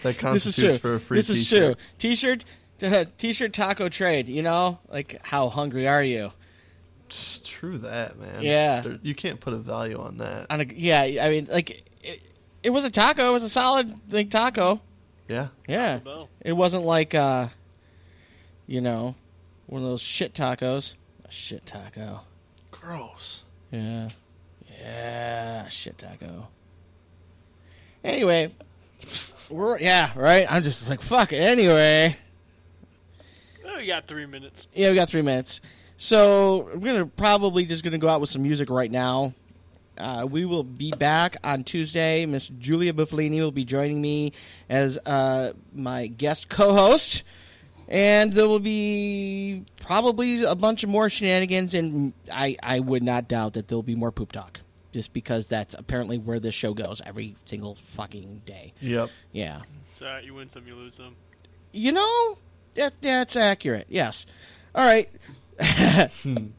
That 0.02 0.16
this 0.16 0.46
is 0.46 0.54
constitutes 0.54 0.78
true. 0.78 0.78
for 0.78 0.94
a 0.94 1.00
free 1.00 1.18
this 1.18 1.28
is 1.28 1.38
t-shirt. 1.40 1.76
true. 1.76 1.84
T-shirt, 1.98 2.44
t-shirt 3.18 3.52
taco 3.52 3.88
trade. 3.88 4.28
You 4.28 4.42
know, 4.42 4.78
like 4.88 5.18
how 5.24 5.48
hungry 5.48 5.88
are 5.88 6.04
you? 6.04 6.30
It's 7.08 7.40
true 7.42 7.78
that, 7.78 8.18
man. 8.18 8.42
Yeah. 8.42 8.82
There- 8.82 8.98
you 9.00 9.14
can't 9.14 9.40
put 9.40 9.54
a 9.54 9.56
value 9.56 9.98
on 9.98 10.18
that. 10.18 10.46
On 10.50 10.60
a, 10.60 10.64
yeah, 10.64 11.00
I 11.22 11.30
mean, 11.30 11.46
like 11.50 11.82
it, 12.04 12.20
it 12.62 12.68
was 12.68 12.84
a 12.84 12.90
taco. 12.90 13.30
It 13.30 13.32
was 13.32 13.44
a 13.44 13.48
solid 13.48 13.94
like 14.12 14.28
taco. 14.28 14.82
Yeah. 15.26 15.48
Yeah. 15.66 16.00
Bell. 16.00 16.28
It 16.42 16.52
wasn't 16.52 16.84
like 16.84 17.14
uh 17.14 17.48
you 18.66 18.82
know, 18.82 19.14
one 19.68 19.82
of 19.82 19.88
those 19.88 20.02
shit 20.02 20.34
tacos. 20.34 20.96
A 21.24 21.30
shit 21.30 21.64
taco. 21.64 22.20
Gross. 22.70 23.44
Yeah. 23.70 24.10
Yeah, 24.78 25.66
shit 25.68 25.96
taco. 25.96 26.48
Anyway, 28.04 28.52
we're 29.48 29.78
yeah, 29.78 30.12
right? 30.14 30.46
I'm 30.50 30.62
just 30.62 30.90
like 30.90 31.00
fuck 31.00 31.32
it 31.32 31.40
anyway. 31.40 32.14
we 33.78 33.86
got 33.86 34.06
three 34.06 34.26
minutes. 34.26 34.66
Yeah, 34.74 34.90
we 34.90 34.94
got 34.94 35.08
three 35.08 35.22
minutes. 35.22 35.62
So 36.00 36.70
we're 36.74 36.92
gonna 36.92 37.06
probably 37.06 37.66
just 37.66 37.84
gonna 37.84 37.98
go 37.98 38.08
out 38.08 38.20
with 38.20 38.30
some 38.30 38.42
music 38.42 38.70
right 38.70 38.90
now. 38.90 39.34
Uh, 39.98 40.26
we 40.30 40.44
will 40.44 40.62
be 40.62 40.92
back 40.92 41.36
on 41.42 41.64
Tuesday. 41.64 42.24
Miss 42.24 42.46
Julia 42.46 42.92
Buffalini 42.92 43.40
will 43.40 43.50
be 43.50 43.64
joining 43.64 44.00
me 44.00 44.32
as 44.68 44.96
uh, 45.04 45.52
my 45.74 46.06
guest 46.06 46.48
co-host, 46.48 47.24
and 47.88 48.32
there 48.32 48.46
will 48.46 48.60
be 48.60 49.64
probably 49.80 50.44
a 50.44 50.54
bunch 50.54 50.84
of 50.84 50.88
more 50.88 51.10
shenanigans. 51.10 51.74
And 51.74 52.12
I, 52.32 52.56
I 52.62 52.78
would 52.78 53.02
not 53.02 53.26
doubt 53.26 53.54
that 53.54 53.66
there'll 53.66 53.82
be 53.82 53.96
more 53.96 54.12
poop 54.12 54.30
talk, 54.30 54.60
just 54.92 55.12
because 55.12 55.48
that's 55.48 55.74
apparently 55.74 56.16
where 56.16 56.38
this 56.38 56.54
show 56.54 56.74
goes 56.74 57.02
every 57.04 57.34
single 57.46 57.76
fucking 57.86 58.42
day. 58.46 58.72
Yep. 58.80 59.10
Yeah. 59.32 59.62
It's 59.90 60.00
alright, 60.00 60.22
you 60.22 60.34
win 60.34 60.48
some, 60.48 60.64
you 60.64 60.76
lose 60.76 60.94
some. 60.94 61.16
You 61.72 61.90
know, 61.90 62.38
that 62.76 62.94
that's 63.00 63.34
accurate. 63.34 63.86
Yes. 63.88 64.26
All 64.76 64.86
right. 64.86 65.10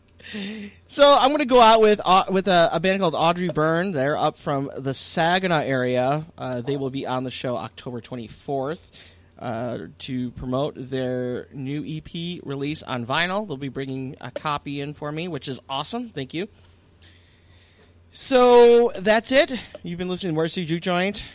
so 0.88 1.18
I'm 1.20 1.30
going 1.30 1.40
to 1.40 1.46
go 1.46 1.62
out 1.62 1.82
with 1.82 2.02
uh, 2.04 2.26
with 2.30 2.48
a, 2.48 2.70
a 2.72 2.80
band 2.80 3.00
called 3.02 3.16
Audrey 3.16 3.50
Byrne. 3.50 3.92
They're 3.92 4.18
up 4.18 4.38
from 4.38 4.70
the 4.78 4.94
Saginaw 4.94 5.62
area. 5.62 6.26
Uh, 6.38 6.62
they 6.62 6.78
will 6.78 6.90
be 6.90 7.06
on 7.06 7.24
the 7.24 7.32
show 7.32 7.56
October 7.56 8.02
24th 8.02 8.88
uh, 9.40 9.78
to 10.00 10.32
promote 10.32 10.74
their 10.76 11.48
new 11.54 11.84
EP 11.86 12.42
release 12.44 12.84
on 12.84 13.06
vinyl. 13.06 13.48
They'll 13.48 13.58
be 13.58 13.70
bringing 13.70 14.16
a 14.22 14.32
copy 14.32 14.82
in 14.82 14.94
for 14.94 15.12
me, 15.12 15.28
which 15.28 15.48
is 15.48 15.60
awesome. 15.70 16.10
Thank 16.10 16.34
you. 16.34 16.48
So 18.12 18.92
that's 18.98 19.32
it. 19.32 19.54
You've 19.84 20.00
been 20.00 20.10
listening 20.10 20.34
to 20.34 20.38
Mercy 20.38 20.66
Juke 20.66 20.82
Joint. 20.82 21.30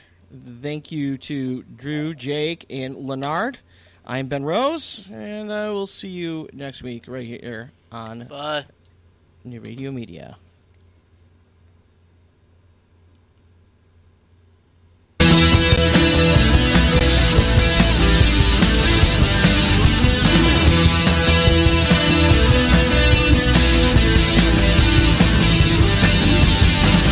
Thank 0.60 0.90
you 0.90 1.16
to 1.18 1.62
Drew, 1.62 2.14
Jake, 2.14 2.66
and 2.68 2.96
Leonard. 2.96 3.58
I'm 4.06 4.28
Ben 4.28 4.44
Rose, 4.44 5.08
and 5.10 5.50
I 5.50 5.70
will 5.70 5.86
see 5.86 6.10
you 6.10 6.48
next 6.52 6.82
week 6.82 7.04
right 7.08 7.26
here 7.26 7.72
on 7.90 8.26
Bye. 8.26 8.66
New 9.44 9.60
Radio 9.60 9.90
Media. 9.90 10.36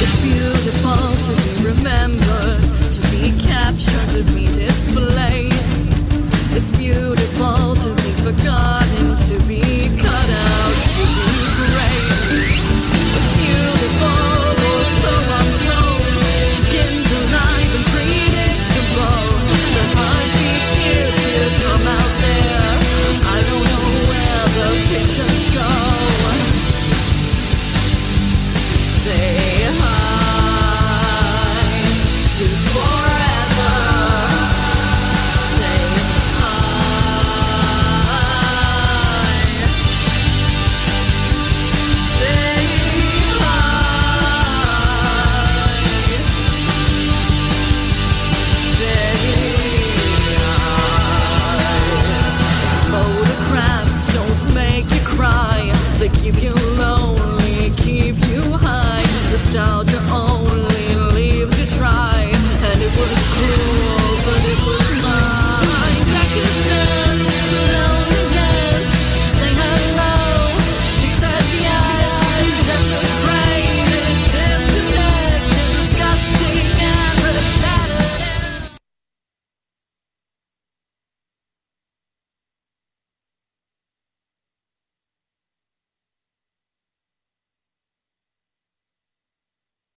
It's 0.05 0.17
beautiful 0.23 1.17
to 1.25 1.33
be 1.43 1.65
remembered, 1.65 2.93
to 2.93 3.01
be 3.11 3.33
captured, 3.41 4.11
to 4.13 4.23
be 4.35 4.52
it's 6.63 6.71
beautiful. 6.71 7.22